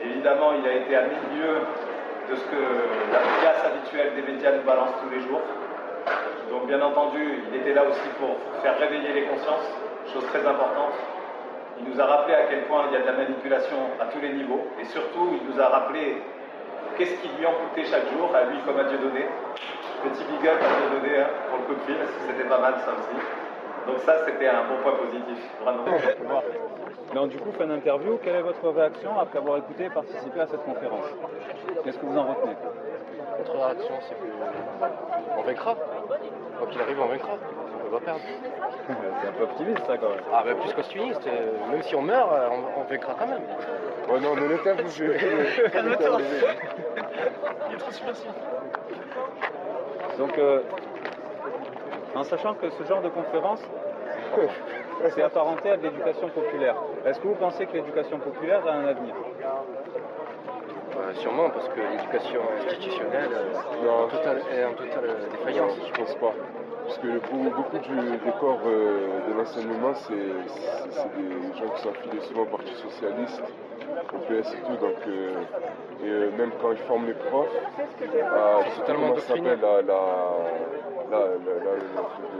Évidemment, 0.01 0.53
il 0.53 0.67
a 0.67 0.73
été 0.73 0.95
à 0.95 1.01
milieu 1.03 1.61
de 2.29 2.35
ce 2.35 2.43
que 2.45 2.61
la 3.13 3.19
pièce 3.19 3.63
habituelle 3.65 4.13
des 4.15 4.33
médias 4.33 4.51
nous 4.51 4.63
balance 4.63 4.89
tous 5.01 5.09
les 5.09 5.21
jours. 5.21 5.41
Donc 6.49 6.67
bien 6.67 6.81
entendu, 6.81 7.43
il 7.49 7.61
était 7.61 7.73
là 7.73 7.83
aussi 7.83 8.07
pour 8.19 8.37
faire 8.61 8.77
réveiller 8.79 9.13
les 9.13 9.23
consciences, 9.23 9.69
chose 10.13 10.25
très 10.27 10.45
importante. 10.45 10.93
Il 11.79 11.89
nous 11.89 11.99
a 11.99 12.05
rappelé 12.05 12.35
à 12.35 12.43
quel 12.49 12.63
point 12.63 12.85
il 12.89 12.93
y 12.93 12.97
a 12.97 13.01
de 13.01 13.05
la 13.05 13.17
manipulation 13.23 13.77
à 13.99 14.05
tous 14.05 14.21
les 14.21 14.29
niveaux, 14.29 14.65
et 14.79 14.85
surtout, 14.85 15.37
il 15.39 15.53
nous 15.53 15.61
a 15.61 15.67
rappelé 15.67 16.21
qu'est-ce 16.97 17.15
qui 17.21 17.29
lui 17.37 17.45
en 17.45 17.53
coûtait 17.53 17.85
chaque 17.85 18.09
jour, 18.11 18.33
à 18.35 18.43
lui 18.45 18.57
comme 18.65 18.79
à 18.79 18.83
Dieu 18.85 18.97
donné. 18.97 19.25
Petit 20.03 20.23
big 20.23 20.47
up 20.47 20.59
à 20.61 20.67
Dieu 20.79 20.99
donné 20.99 21.17
hein, 21.19 21.29
pour 21.49 21.59
le 21.59 21.63
coup 21.65 21.75
de 21.75 21.85
fil, 21.85 21.97
c'était 22.27 22.47
pas 22.47 22.59
mal 22.59 22.75
ça 22.85 22.91
aussi. 22.91 23.17
Donc 23.87 23.99
ça, 23.99 24.25
c'était 24.25 24.47
un 24.47 24.63
bon 24.65 24.77
point 24.81 24.93
positif, 24.93 25.37
vraiment. 25.61 25.85
Donc 27.13 27.29
du 27.29 27.37
coup, 27.37 27.51
fait 27.51 27.63
une 27.65 27.71
interview. 27.71 28.19
Quelle 28.23 28.35
est 28.35 28.41
votre 28.41 28.67
réaction 28.69 29.19
après 29.19 29.37
avoir 29.37 29.57
écouté 29.57 29.85
et 29.85 29.89
participé 29.89 30.41
à 30.41 30.47
cette 30.47 30.63
conférence? 30.63 31.05
Qu'est-ce 31.83 31.97
que 31.99 32.05
vous 32.05 32.17
en 32.17 32.23
retenez? 32.23 32.55
Notre 33.37 33.53
réaction, 33.53 33.95
c'est 34.01 34.15
qu'on 35.35 35.41
vaincra. 35.43 35.75
Quoi 36.57 36.67
qu'il 36.67 36.81
arrive, 36.81 36.99
on 36.99 37.07
vaincra. 37.07 37.37
On 37.85 37.91
va 37.91 37.99
perdre. 37.99 38.21
c'est 39.21 39.27
un 39.27 39.31
peu 39.31 39.43
optimiste 39.43 39.85
ça 39.85 39.97
quand 39.97 40.09
même. 40.09 40.23
Ah 40.33 40.43
ben 40.45 40.55
plus 40.57 40.73
qu'optimiste. 40.73 41.27
Euh, 41.27 41.71
même 41.71 41.81
si 41.83 41.95
on 41.95 42.01
meurt, 42.01 42.31
euh, 42.31 42.49
on, 42.51 42.81
on 42.81 42.83
vaincra 42.83 43.15
quand 43.17 43.27
même. 43.27 43.43
Oh 44.09 44.19
non, 44.19 44.35
ne 44.35 44.47
l'éteins 44.47 44.75
vous 44.75 45.69
Calme-toi. 45.71 46.17
Il 47.69 47.75
est 47.75 47.77
trop 47.77 47.91
subversif. 47.91 48.31
Donc, 50.17 50.37
euh, 50.37 50.61
en 52.15 52.23
sachant 52.23 52.53
que 52.53 52.69
ce 52.69 52.83
genre 52.83 53.01
de 53.01 53.09
conférence, 53.09 53.61
c'est 55.09 55.23
apparenté 55.23 55.71
à 55.71 55.77
de 55.77 55.83
l'éducation 55.83 56.29
populaire. 56.29 56.75
Est-ce 57.05 57.19
que 57.19 57.27
vous 57.27 57.35
pensez 57.35 57.65
que 57.65 57.73
l'éducation 57.73 58.19
populaire 58.19 58.61
a 58.67 58.71
un 58.73 58.87
avenir? 58.87 59.13
Euh, 60.97 61.13
sûrement, 61.15 61.49
parce 61.49 61.67
que 61.69 61.79
l'éducation 61.81 62.41
institutionnelle 62.65 63.29
euh, 63.33 63.85
est 63.85 63.89
en 63.89 64.07
totale, 64.07 64.41
est 64.55 64.63
en 64.63 64.73
totale 64.73 65.15
défaillance. 65.31 65.73
Je 65.87 65.93
pense 65.93 66.15
pas. 66.15 66.33
Parce 66.85 66.99
que 66.99 67.17
pour 67.17 67.39
beaucoup 67.39 67.77
du, 67.79 67.95
des 67.95 68.31
corps 68.39 68.61
euh, 68.67 69.27
de 69.27 69.33
l'enseignement, 69.37 69.93
c'est 69.95 70.13
des 70.13 71.57
gens 71.57 71.73
qui 71.73 71.81
sont 71.81 71.89
affiliés 71.89 72.21
souvent 72.27 72.43
au 72.43 72.45
Parti 72.45 72.73
Socialiste, 72.75 73.41
au 74.13 74.17
PS 74.19 74.53
et 74.53 74.61
tout. 74.67 74.77
Donc, 74.77 74.95
euh, 75.07 75.33
et 76.03 76.09
euh, 76.09 76.31
même 76.37 76.51
quand 76.61 76.71
ils 76.73 76.77
forment 76.79 77.07
les 77.07 77.13
profs, 77.13 77.49
à, 78.21 78.59
s'appelle, 79.21 79.59
la, 79.61 79.81
la, 79.81 79.97
la, 81.11 81.19
la, 81.19 81.25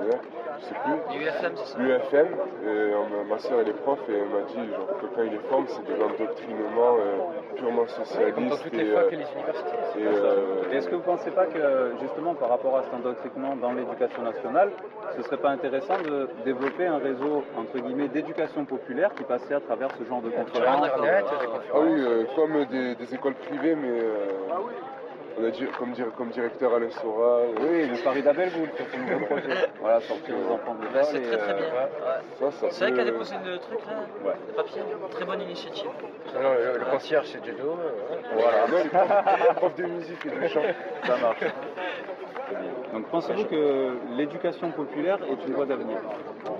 la, 0.06 0.18
je 0.60 0.66
sais 0.66 0.76
plus. 0.84 1.20
L'UFM, 1.20 1.52
c'est 1.56 1.66
ça 1.66 1.80
L'UFM, 1.80 2.28
et, 2.64 2.68
euh, 2.68 2.96
ma 3.30 3.38
soeur 3.40 3.60
elle 3.62 3.70
est 3.70 3.82
prof 3.84 4.00
et 4.10 4.14
elle 4.14 4.30
m'a 4.30 4.42
dit 4.48 4.70
genre, 4.72 4.88
que 5.00 5.06
quand 5.16 5.24
il 5.24 5.32
les 5.32 5.38
forme, 5.50 5.66
c'est 5.68 5.86
de 5.86 6.00
l'endoctrinement 6.00 6.96
euh, 7.00 7.56
purement 7.56 7.88
socialiste. 7.88 8.36
Comme 8.36 8.50
dans 8.50 8.58
toutes 8.58 8.74
les 8.74 8.88
et, 8.90 8.94
facs 8.94 9.06
euh, 9.06 9.12
et 9.12 9.16
les 9.16 9.32
universités. 9.34 9.78
et, 9.98 10.06
euh, 10.08 10.72
Et 10.72 10.76
Est-ce 10.78 10.88
que 10.88 10.96
vous 10.96 11.02
ne 11.02 11.06
pensez 11.18 11.32
pas 11.32 11.46
que, 11.46 11.94
justement, 12.02 12.34
par 12.36 12.50
rapport 12.50 12.78
à 12.78 12.84
cet 12.84 12.94
endoctrinement 12.94 13.56
dans 13.56 13.74
l'éducation 13.74 14.22
nationale, 14.24 14.70
ce 15.18 15.22
serait 15.24 15.38
pas 15.38 15.50
intéressant 15.50 15.98
de 16.04 16.30
développer 16.44 16.86
un 16.88 16.98
réseau, 16.98 17.44
entre 17.58 17.78
guillemets, 17.80 18.08
d'éducation 18.08 18.66
populaire 18.66 19.14
qui 19.16 19.24
passait 19.24 19.54
à 19.54 19.60
travers 19.60 19.90
ce 19.98 20.04
genre 20.06 20.22
de 20.22 20.30
conférences 20.30 20.90
Ah 20.94 21.80
oui, 21.80 22.02
euh, 22.02 22.24
comme 22.36 22.66
des, 22.66 22.96
des 22.96 23.14
écoles 23.14 23.36
privées, 23.36 23.76
mais 23.76 24.00
euh, 24.00 24.16
on 25.38 25.44
a 25.46 25.50
dit, 25.50 25.66
comme, 25.78 25.92
dir- 25.92 26.12
comme 26.18 26.30
directeur 26.30 26.74
Alain 26.74 26.90
Sora. 27.02 27.42
Oui, 27.60 27.88
le 27.88 28.04
Paris 28.04 28.22
d'Abelwood, 28.24 28.70
sur 28.76 28.86
son 28.92 28.98
nouveau 29.00 29.26
projet. 29.26 29.70
Voilà, 29.82 30.02
sortir 30.02 30.36
les 30.36 30.46
enfants 30.54 30.76
de 30.76 30.82
Bah, 30.88 31.02
l'école 31.02 31.06
c'est 31.12 31.22
très 31.22 31.38
très 31.38 31.52
euh, 31.52 31.56
bien. 31.58 31.66
Ouais. 31.66 32.22
Ça, 32.40 32.52
ça 32.52 32.68
C'est 32.72 32.80
vrai 32.86 32.90
peut- 32.92 32.98
qu'elle 32.98 33.08
a 33.08 33.12
déposé 33.12 33.36
le 33.46 33.58
truc 33.60 33.80
là, 33.86 34.28
Ouais. 34.30 34.36
le 34.48 34.54
papier, 34.54 34.82
très 35.12 35.26
bonne 35.26 35.42
initiative. 35.42 35.90
Non, 36.34 36.42
non, 36.42 36.54
le, 36.54 36.80
le 36.80 36.86
concierge, 36.86 37.28
c'est 37.28 37.44
judo. 37.46 37.78
euh, 37.80 38.16
Voilà, 38.34 38.66
les 39.50 39.54
profs 39.56 39.76
de 39.76 39.84
musique 39.86 40.26
et 40.26 40.30
de 40.30 40.48
chant. 40.48 40.62
Ça 41.06 41.18
marche. 41.18 41.40
Donc 42.94 43.08
pensez-vous 43.08 43.46
que 43.46 43.98
l'éducation 44.16 44.72
populaire 44.72 45.20
est 45.24 45.48
une 45.48 45.54
voie 45.54 45.66
d'avenir 45.66 45.98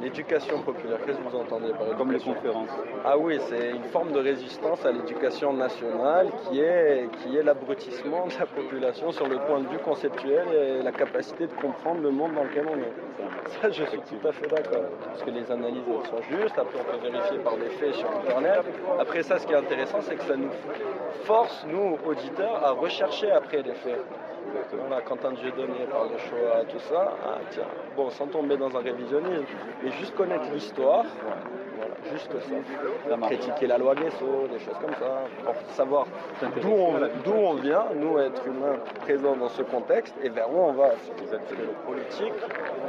L'éducation 0.02 0.60
populaire, 0.60 0.98
qu'est-ce 1.06 1.18
que 1.18 1.30
vous 1.30 1.38
entendez 1.38 1.70
par 1.70 1.96
Comme 1.98 2.12
les 2.12 2.20
conférences. 2.20 2.70
Ah 3.06 3.18
oui, 3.18 3.40
c'est 3.48 3.72
une 3.72 3.84
forme 3.84 4.12
de 4.12 4.20
résistance 4.20 4.86
à 4.86 4.92
l'éducation 4.92 5.54
nationale 5.54 6.28
qui 6.44 6.60
est, 6.60 7.08
qui 7.20 7.38
est 7.38 7.44
l'abrutissement 7.44 8.28
de 8.28 8.34
la 8.40 8.46
population 8.46 9.12
sur 9.12 9.28
le 9.28 9.38
point 9.38 9.62
de 9.62 9.68
vue 9.68 9.78
conceptuel 9.78 10.48
et 10.54 10.84
la 10.84 10.92
capacité 10.92 11.48
de 11.48 11.54
comprendre 11.54 12.02
le 12.02 12.10
monde 12.12 12.34
dans 12.34 12.44
lequel 12.44 12.66
on 12.68 12.78
est. 12.78 13.62
Ça, 13.62 13.70
je 13.70 13.84
suis 13.86 14.00
tout 14.00 14.28
à 14.28 14.32
fait 14.32 14.48
d'accord. 14.48 14.90
Parce 15.08 15.24
que 15.24 15.30
les 15.30 15.50
analyses 15.52 15.84
elles 15.88 16.10
sont 16.10 16.22
justes, 16.24 16.58
après 16.58 16.80
on 16.80 16.92
peut 16.92 17.10
vérifier 17.10 17.38
par 17.40 17.56
des 17.58 17.70
faits 17.70 17.94
sur 17.94 18.10
Internet. 18.10 18.62
Après 19.00 19.24
ça, 19.24 19.38
ce 19.38 19.46
qui 19.46 19.54
est 19.54 19.58
intéressant, 19.58 20.02
c'est 20.02 20.16
que 20.16 20.24
ça 20.24 20.36
nous 20.36 20.52
force, 21.24 21.66
nous, 21.70 21.98
auditeurs, 22.06 22.66
à 22.66 22.72
rechercher 22.72 23.32
après 23.32 23.62
les 23.62 23.74
faits. 23.76 24.02
Voilà, 24.88 25.02
Quentin 25.02 25.32
Dieudonné 25.32 25.86
parle 25.92 26.10
de 26.14 26.18
Shoah, 26.18 26.64
tout 26.70 26.80
ça. 26.80 27.14
Ah, 27.26 27.40
tiens, 27.50 27.64
bon, 27.96 28.10
sans 28.10 28.28
tomber 28.28 28.58
dans 28.58 28.76
un 28.76 28.82
révisionnisme, 28.82 29.46
mais 29.84 29.92
juste 29.92 30.16
connaître 30.16 30.46
l'histoire, 30.54 31.06
voilà, 31.26 31.94
juste 32.12 32.32
ça. 32.32 33.28
Critiquer 33.28 33.68
la 33.68 33.78
loi 33.78 33.96
Guesso, 33.96 34.48
des 34.52 34.60
choses 34.60 34.78
comme 34.82 34.94
ça, 34.96 35.24
pour 35.44 35.56
savoir 35.74 36.06
d'où 36.62 36.70
on, 36.70 36.94
d'où 37.24 37.34
on 37.34 37.54
vient, 37.56 37.86
nous, 37.96 38.18
êtres 38.20 38.46
humains 38.48 38.78
présents 39.02 39.36
dans 39.36 39.50
ce 39.50 39.64
contexte, 39.64 40.16
et 40.24 40.30
vers 40.30 40.50
où 40.52 40.58
on 40.58 40.74
va. 40.74 40.90
Que 41.26 41.56
le 41.56 41.68
politique 41.86 42.34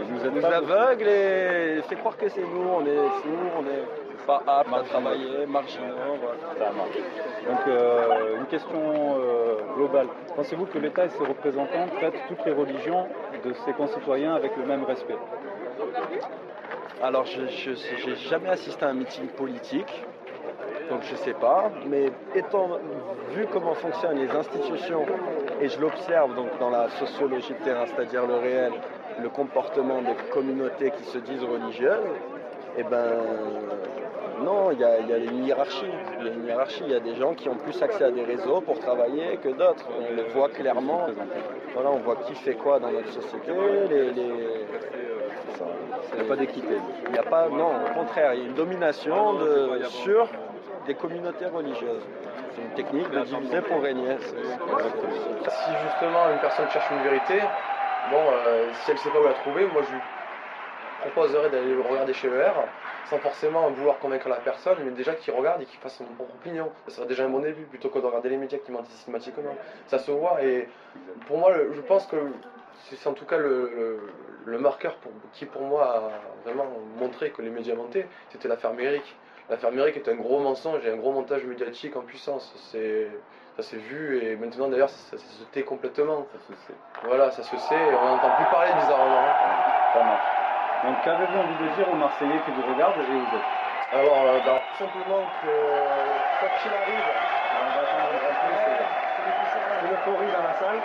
nous 0.09 0.45
aveugle 0.45 1.09
et 1.09 1.83
fait 1.83 1.97
croire 1.97 2.17
que 2.17 2.29
c'est 2.29 2.41
nous, 2.41 2.69
on 2.69 2.85
est 2.87 3.09
fous, 3.23 3.51
on 3.59 3.63
est 3.67 4.06
pas 4.27 4.43
aptes 4.47 4.73
à 4.73 4.83
travailler, 4.83 5.47
marginaux. 5.47 5.95
Voilà. 6.21 6.71
Donc, 7.49 7.69
euh, 7.69 8.39
une 8.39 8.47
question 8.47 8.75
euh, 8.75 9.57
globale. 9.77 10.09
Pensez-vous 10.35 10.67
que 10.67 10.79
l'État 10.79 11.05
et 11.05 11.11
ses 11.11 11.25
représentants 11.25 11.87
traitent 11.99 12.21
toutes 12.29 12.45
les 12.45 12.53
religions 12.53 13.07
de 13.45 13.53
ses 13.65 13.73
concitoyens 13.73 14.35
avec 14.35 14.57
le 14.57 14.67
même 14.67 14.85
respect? 14.85 15.17
Alors, 17.03 17.25
je 17.27 17.43
n'ai 17.43 18.17
jamais 18.17 18.49
assisté 18.49 18.85
à 18.85 18.89
un 18.89 18.95
meeting 18.95 19.29
politique, 19.29 20.05
donc 20.91 21.03
je 21.03 21.15
sais 21.17 21.35
pas, 21.35 21.71
mais 21.87 22.11
étant 22.35 22.79
vu 23.35 23.47
comment 23.53 23.75
fonctionnent 23.75 24.19
les 24.19 24.31
institutions, 24.31 25.05
et 25.61 25.69
je 25.69 25.81
l'observe 25.81 26.35
donc 26.35 26.59
dans 26.59 26.71
la 26.71 26.89
sociologie 26.91 27.53
de 27.53 27.65
terrain, 27.65 27.85
c'est-à-dire 27.87 28.27
le 28.27 28.37
réel, 28.37 28.73
le 29.23 29.29
comportement 29.29 30.01
des 30.01 30.15
communautés 30.31 30.91
qui 30.91 31.05
se 31.05 31.19
disent 31.19 31.45
religieuses, 31.45 32.15
eh 32.79 32.83
ben 32.83 33.13
non, 34.43 34.71
il 34.73 34.79
y, 34.81 34.85
a, 34.85 34.99
il 34.99 35.09
y 35.09 35.13
a 35.13 35.17
une 35.19 35.45
hiérarchie. 35.45 35.87
Il 36.21 36.27
y 36.27 36.29
a 36.29 36.33
une 36.33 36.47
hiérarchie. 36.47 36.83
Il 36.87 36.93
y 36.93 36.97
a 36.97 37.01
des 37.01 37.15
gens 37.17 37.35
qui 37.35 37.49
ont 37.49 37.57
plus 37.57 37.81
accès 37.83 38.05
à 38.05 38.11
des 38.11 38.25
réseaux 38.25 38.61
pour 38.61 38.79
travailler 38.81 39.37
que 39.39 39.49
d'autres. 39.49 39.85
On 39.99 40.15
le 40.15 40.23
voit 40.35 40.49
clairement. 40.49 41.07
Voilà, 41.75 41.91
on 41.91 41.99
voit 41.99 42.17
qui 42.27 42.35
fait 42.35 42.55
quoi 42.55 42.79
dans 42.79 42.91
notre 42.91 43.11
société. 43.13 43.51
Les, 43.91 44.11
les- 44.13 44.67
ça, 45.59 45.65
Il 46.13 46.21
n'y 46.21 46.27
a 46.27 46.29
pas 46.29 46.37
d'équité. 46.37 46.77
il 47.07 47.13
n'y 47.13 47.19
a 47.19 47.23
pas, 47.23 47.49
non, 47.49 47.71
au 47.91 47.95
contraire, 47.99 48.35
il 48.35 48.41
y 48.41 48.43
a 48.45 48.47
une 48.49 48.55
domination 48.55 49.35
de, 49.35 49.83
sur 49.85 50.29
des 50.87 50.95
communautés 50.95 51.47
religieuses. 51.47 52.03
C'est 52.55 52.63
une 52.63 52.71
technique 52.71 53.11
de 53.11 53.21
diviser 53.21 53.61
pour 53.63 53.83
régner. 53.83 54.17
Si 54.21 55.71
justement 55.85 56.31
une 56.33 56.39
personne 56.39 56.69
cherche 56.71 56.91
une 56.91 57.03
vérité, 57.03 57.41
bon, 58.11 58.23
euh, 58.47 58.67
si 58.73 58.91
elle 58.91 58.97
ne 58.97 59.01
sait 59.01 59.11
pas 59.11 59.21
où 59.21 59.25
la 59.25 59.33
trouver, 59.35 59.67
moi 59.67 59.83
je 59.89 59.93
lui 59.95 60.01
proposerais 61.03 61.51
d'aller 61.51 61.75
regarder 61.89 62.13
chez 62.15 62.29
ER, 62.29 62.53
sans 63.11 63.19
forcément 63.19 63.71
vouloir 63.71 63.99
convaincre 63.99 64.29
la 64.29 64.37
personne, 64.37 64.79
mais 64.85 64.91
déjà 64.91 65.15
qu'il 65.15 65.33
regarde 65.35 65.63
et 65.63 65.65
qu'il 65.67 65.79
fasse 65.81 65.97
son 65.97 66.05
propre 66.05 66.35
opinion. 66.35 66.71
Ça 66.89 66.97
serait 66.97 67.07
déjà 67.07 67.25
un 67.25 67.29
bon 67.29 67.39
début, 67.41 67.65
plutôt 67.65 67.89
que 67.89 67.99
de 67.99 68.07
regarder 68.07 68.29
les 68.31 68.37
médias 68.37 68.59
qui 68.59 68.73
mentent 68.73 68.87
systématiquement. 68.89 69.55
Ça 69.87 69.99
se 69.99 70.11
voit, 70.11 70.43
et 70.43 70.69
pour 71.27 71.39
moi, 71.39 71.53
je 71.73 71.81
pense 71.83 72.07
que 72.07 72.17
c'est 72.91 73.09
en 73.09 73.13
tout 73.15 73.25
cas 73.25 73.39
le, 73.39 73.71
le- 73.77 74.01
le 74.45 74.59
marqueur 74.59 74.95
pour, 74.97 75.11
qui 75.33 75.45
pour 75.47 75.63
moi 75.63 75.85
a 75.85 76.49
vraiment 76.49 76.67
montré 76.99 77.31
que 77.31 77.43
les 77.43 77.51
médias 77.51 77.75
mentaient, 77.75 78.07
c'était 78.31 78.49
l'affaire 78.49 78.73
Méric. 78.75 79.17
L'affaire 79.51 79.73
Méric 79.73 79.97
est 79.97 80.09
un 80.09 80.15
gros 80.15 80.39
mensonge 80.41 80.85
et 80.87 80.91
un 80.91 80.97
gros 80.97 81.13
montage 81.13 81.45
médiatique 81.45 81.97
en 81.97 82.03
puissance. 82.03 82.53
C'est 82.71 83.09
Ça 83.57 83.63
s'est 83.63 83.77
vu 83.79 84.19
et 84.23 84.37
maintenant 84.37 84.69
d'ailleurs 84.69 84.91
ça, 84.91 85.17
ça 85.17 85.23
se 85.25 85.45
tait 85.53 85.63
complètement. 85.63 86.27
Ça 86.33 86.39
se 86.55 86.61
sait. 86.67 86.75
Voilà, 87.05 87.31
ça 87.31 87.43
se 87.43 87.57
sait 87.57 87.75
et 87.75 87.95
on 87.95 88.05
n'entend 88.05 88.31
plus 88.37 88.45
parler 88.51 88.73
bizarrement. 88.75 89.27
Ça 89.95 90.03
marche. 90.05 90.36
Donc 90.85 90.97
qu'avez-vous 91.03 91.39
envie 91.39 91.55
de 91.55 91.75
dire 91.75 91.89
aux 91.89 91.97
Marseillais 91.97 92.41
qui 92.41 92.51
vous 92.51 92.63
regardent 92.69 93.01
et 93.01 93.05
vous 93.05 93.37
êtes 93.37 93.43
Alors, 93.93 94.23
euh, 94.27 94.41
bah, 94.45 94.61
tout 94.73 94.85
simplement 94.85 95.23
que 95.43 95.49
quoi 96.41 96.49
qu'il 96.61 96.73
arrive, 96.73 97.03
On 97.53 97.75
va 97.75 97.83
attendre 97.83 98.11
un 98.13 98.35
peu, 98.35 98.55
c'est- 98.65 99.89
l'euphorie 99.89 100.33
dans 100.33 100.43
la 100.43 100.53
salle. 100.55 100.81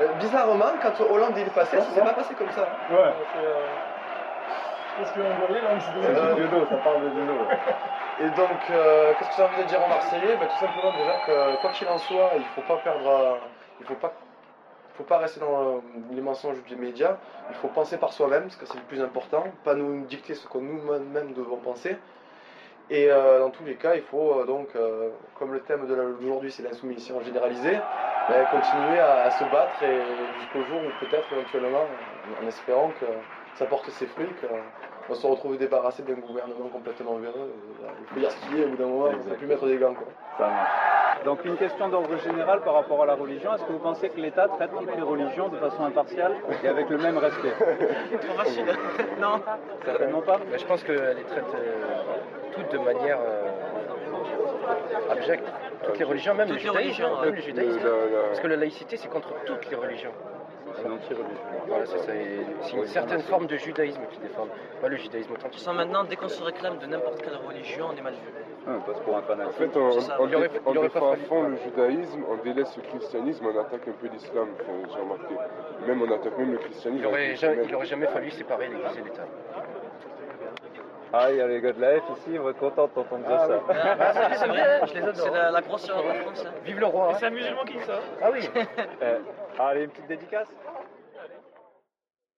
euh, 0.00 0.08
bizarrement, 0.14 0.72
quand 0.82 1.00
Hollande 1.04 1.34
il 1.36 1.46
est 1.46 1.54
passé, 1.54 1.76
ça 1.80 1.82
s'est 1.82 2.00
pas 2.00 2.12
passé 2.14 2.34
comme 2.34 2.50
ça. 2.50 2.62
Ouais. 2.90 3.12
C'est, 3.34 3.44
euh, 3.44 3.66
Qu'est-ce 4.96 5.12
que 5.12 5.20
l'on 5.20 5.34
voyait 5.34 5.60
là 5.60 5.68
C'est 5.78 6.08
Euh, 6.08 6.34
du 6.34 6.42
judo, 6.42 6.64
ça 6.70 6.76
parle 6.76 7.02
de 7.02 7.10
judo. 7.10 7.34
Et 8.18 8.30
donc, 8.30 8.70
euh, 8.70 9.12
qu'est-ce 9.18 9.28
que 9.28 9.34
j'ai 9.36 9.42
envie 9.42 9.58
de 9.58 9.62
dire 9.64 9.84
aux 9.84 9.88
Marseillais? 9.88 10.36
Ben, 10.36 10.48
Tout 10.48 10.56
simplement 10.56 10.90
déjà 10.92 11.12
que 11.26 11.56
quoi 11.56 11.70
qu'il 11.70 11.86
en 11.88 11.98
soit, 11.98 12.30
il 12.38 12.44
faut 12.46 12.62
pas 12.62 12.78
perdre, 12.78 13.06
euh, 13.06 13.34
il 13.80 13.84
faut 13.86 13.94
pas, 13.96 14.10
faut 14.96 15.04
pas 15.04 15.18
rester 15.18 15.40
dans 15.40 15.76
euh, 15.76 15.78
les 16.12 16.20
mensonges 16.20 16.62
des 16.68 16.76
médias. 16.76 17.16
Il 17.50 17.56
faut 17.56 17.68
penser 17.68 17.96
par 17.96 18.12
soi-même, 18.12 18.44
parce 18.44 18.56
que 18.56 18.66
c'est 18.66 18.78
le 18.78 18.84
plus 18.84 19.00
important, 19.00 19.44
pas 19.64 19.74
nous 19.74 20.04
dicter 20.06 20.34
ce 20.34 20.46
que 20.46 20.58
nous-mêmes 20.58 21.32
devons 21.34 21.56
penser. 21.56 21.96
Et 22.88 23.10
euh, 23.10 23.40
dans 23.40 23.50
tous 23.50 23.64
les 23.64 23.74
cas, 23.74 23.94
il 23.94 24.02
faut 24.02 24.40
euh, 24.40 24.46
donc, 24.46 24.68
comme 25.38 25.52
le 25.52 25.60
thème 25.60 25.86
d'aujourd'hui 25.86 26.52
c'est 26.52 26.62
l'insoumission 26.62 27.20
généralisée, 27.20 27.78
ben, 28.28 28.46
continuer 28.50 28.98
à, 28.98 29.30
se 29.30 29.44
battre 29.44 29.84
jusqu'au 30.40 30.62
jour 30.64 30.80
où 30.80 31.04
peut-être 31.04 31.32
éventuellement, 31.32 31.86
en 32.42 32.46
espérant 32.46 32.90
que 33.00 33.06
ça 33.54 33.66
porte 33.66 33.88
ses 33.90 34.06
fruits, 34.06 34.28
va 35.08 35.14
se 35.14 35.26
retrouver 35.26 35.56
débarrassé 35.58 36.02
d'un 36.02 36.14
gouvernement 36.14 36.68
complètement 36.72 37.14
véreux. 37.16 37.52
Il 38.16 38.24
faut 38.24 38.56
est, 38.56 38.64
au 38.64 38.68
bout 38.70 38.76
d'un 38.76 38.86
moment, 38.86 39.06
on 39.10 39.12
ne 39.12 39.18
peut 39.22 39.34
plus 39.36 39.46
mettre 39.46 39.66
des 39.66 39.76
gants. 39.76 39.94
Quoi. 39.94 40.06
Ça 40.38 40.46
marche. 40.48 41.24
Donc 41.24 41.44
une 41.44 41.56
question 41.56 41.88
d'ordre 41.88 42.16
général 42.18 42.60
par 42.62 42.74
rapport 42.74 43.02
à 43.02 43.06
la 43.06 43.14
religion. 43.14 43.54
Est-ce 43.54 43.64
que 43.64 43.72
vous 43.72 43.78
pensez 43.78 44.08
que 44.10 44.20
l'État 44.20 44.48
traite 44.48 44.70
toutes 44.78 44.94
les 44.94 45.02
religions 45.02 45.48
de 45.48 45.56
façon 45.56 45.84
impartiale 45.84 46.34
et 46.62 46.68
avec 46.68 46.88
le 46.90 46.98
même 46.98 47.18
respect? 47.18 47.52
Trop 48.20 48.34
facile. 48.36 48.66
non. 49.20 49.40
Certainement 49.84 50.22
pas? 50.22 50.38
Mais 50.50 50.58
je 50.58 50.66
pense 50.66 50.84
qu'elle 50.84 51.16
les 51.16 51.24
traite 51.24 51.44
euh, 51.54 52.02
toutes 52.54 52.70
de 52.72 52.78
manière 52.78 53.18
euh, 53.20 53.48
abjecte. 55.10 55.44
Toutes 55.84 55.98
les 55.98 56.04
religions, 56.04 56.34
même 56.34 56.48
Toutes 56.48 56.62
le 56.64 56.70
les 56.78 56.90
judaïsme. 56.90 57.04
religions, 57.04 57.20
même 57.20 57.30
ouais. 57.30 57.36
le 57.36 57.42
judaïsme. 57.42 57.78
Le- 57.82 57.90
la- 57.90 58.16
la- 58.22 58.26
Parce 58.28 58.40
que 58.40 58.46
la 58.48 58.56
laïcité, 58.56 58.96
c'est 58.96 59.08
contre 59.08 59.28
toutes 59.46 59.70
les 59.70 59.76
religions. 59.76 60.12
C'est 60.76 60.88
anti-religion. 60.88 61.26
Voilà, 61.68 61.86
c'est 61.86 61.98
ça. 61.98 62.14
et 62.14 62.40
C'est 62.62 62.76
une 62.76 62.86
certaine 62.86 63.20
forme 63.22 63.46
de 63.46 63.56
judaïsme 63.56 64.00
qu'ils 64.10 64.20
défendent. 64.20 64.48
Pas 64.80 64.88
le 64.88 64.96
judaïsme 64.96 65.32
authentique. 65.32 65.60
sens 65.60 65.74
maintenant, 65.74 66.04
dès 66.04 66.16
qu'on 66.16 66.28
se 66.28 66.42
réclame 66.42 66.78
de 66.78 66.86
n'importe 66.86 67.22
quelle 67.22 67.36
religion, 67.46 67.86
on 67.92 67.96
est 67.96 68.02
mal 68.02 68.12
vu. 68.14 68.18
Ouais, 68.66 68.74
on 68.78 68.80
passe 68.80 69.00
pour 69.00 69.16
un 69.16 69.20
En 69.20 69.22
fanatique. 69.22 69.54
fait, 69.56 69.76
on, 69.78 70.00
ça. 70.00 70.20
aurait- 70.20 70.48
défend 70.82 71.12
à 71.12 71.16
fond 71.16 71.42
le 71.44 71.56
judaïsme, 71.56 72.24
on 72.28 72.36
délaisse 72.42 72.76
le 72.76 72.82
christianisme, 72.82 73.46
on 73.46 73.58
attaque 73.60 73.86
un 73.88 73.92
peu 73.92 74.08
l'islam, 74.08 74.48
enfin, 74.60 74.72
j'ai 74.92 75.00
remarqué. 75.00 75.34
Même 75.86 76.02
on 76.02 76.12
attaque 76.14 76.36
même 76.38 76.52
le 76.52 76.58
christianisme. 76.58 77.02
Il 77.02 77.06
aurait, 77.06 77.24
avec 77.26 77.36
jamais, 77.36 77.54
Mohamed. 77.54 77.70
il 77.70 77.74
aurait 77.76 77.86
jamais 77.86 78.06
fallu 78.06 78.30
séparer 78.30 78.66
l'Église 78.68 78.98
et 78.98 79.02
l'État. 79.02 79.24
Ah, 81.12 81.30
il 81.30 81.36
y 81.36 81.40
a 81.40 81.46
les 81.46 81.60
gars 81.60 81.72
de 81.72 81.80
la 81.80 82.00
F 82.00 82.02
ici, 82.18 82.30
ils 82.32 82.40
vont 82.40 82.50
être 82.50 82.58
contents 82.58 82.90
d'entendre 82.94 83.24
dire 83.26 83.38
ça. 83.40 83.60
Ah, 83.70 84.32
c'est 84.34 84.46
vrai, 84.48 84.80
je 84.88 84.94
les 84.94 85.02
adore. 85.02 85.14
c'est 85.14 85.30
la, 85.30 85.50
la 85.52 85.60
grosse 85.62 85.82
sœur 85.86 86.02
de 86.02 86.08
la 86.08 86.14
France. 86.14 86.44
hein. 86.46 86.50
Vive 86.64 86.80
le 86.80 86.86
roi. 86.86 87.08
hein. 87.10 87.16
C'est 87.20 87.26
un 87.26 87.30
musulman 87.30 87.64
qui 87.64 87.74
dit 87.74 87.84
ça. 87.84 88.00
Ah 88.20 88.28
oui. 88.32 88.40
Euh, 89.02 89.18
allez, 89.58 89.84
une 89.84 89.90
petite 89.90 90.08
dédicace 90.08 90.48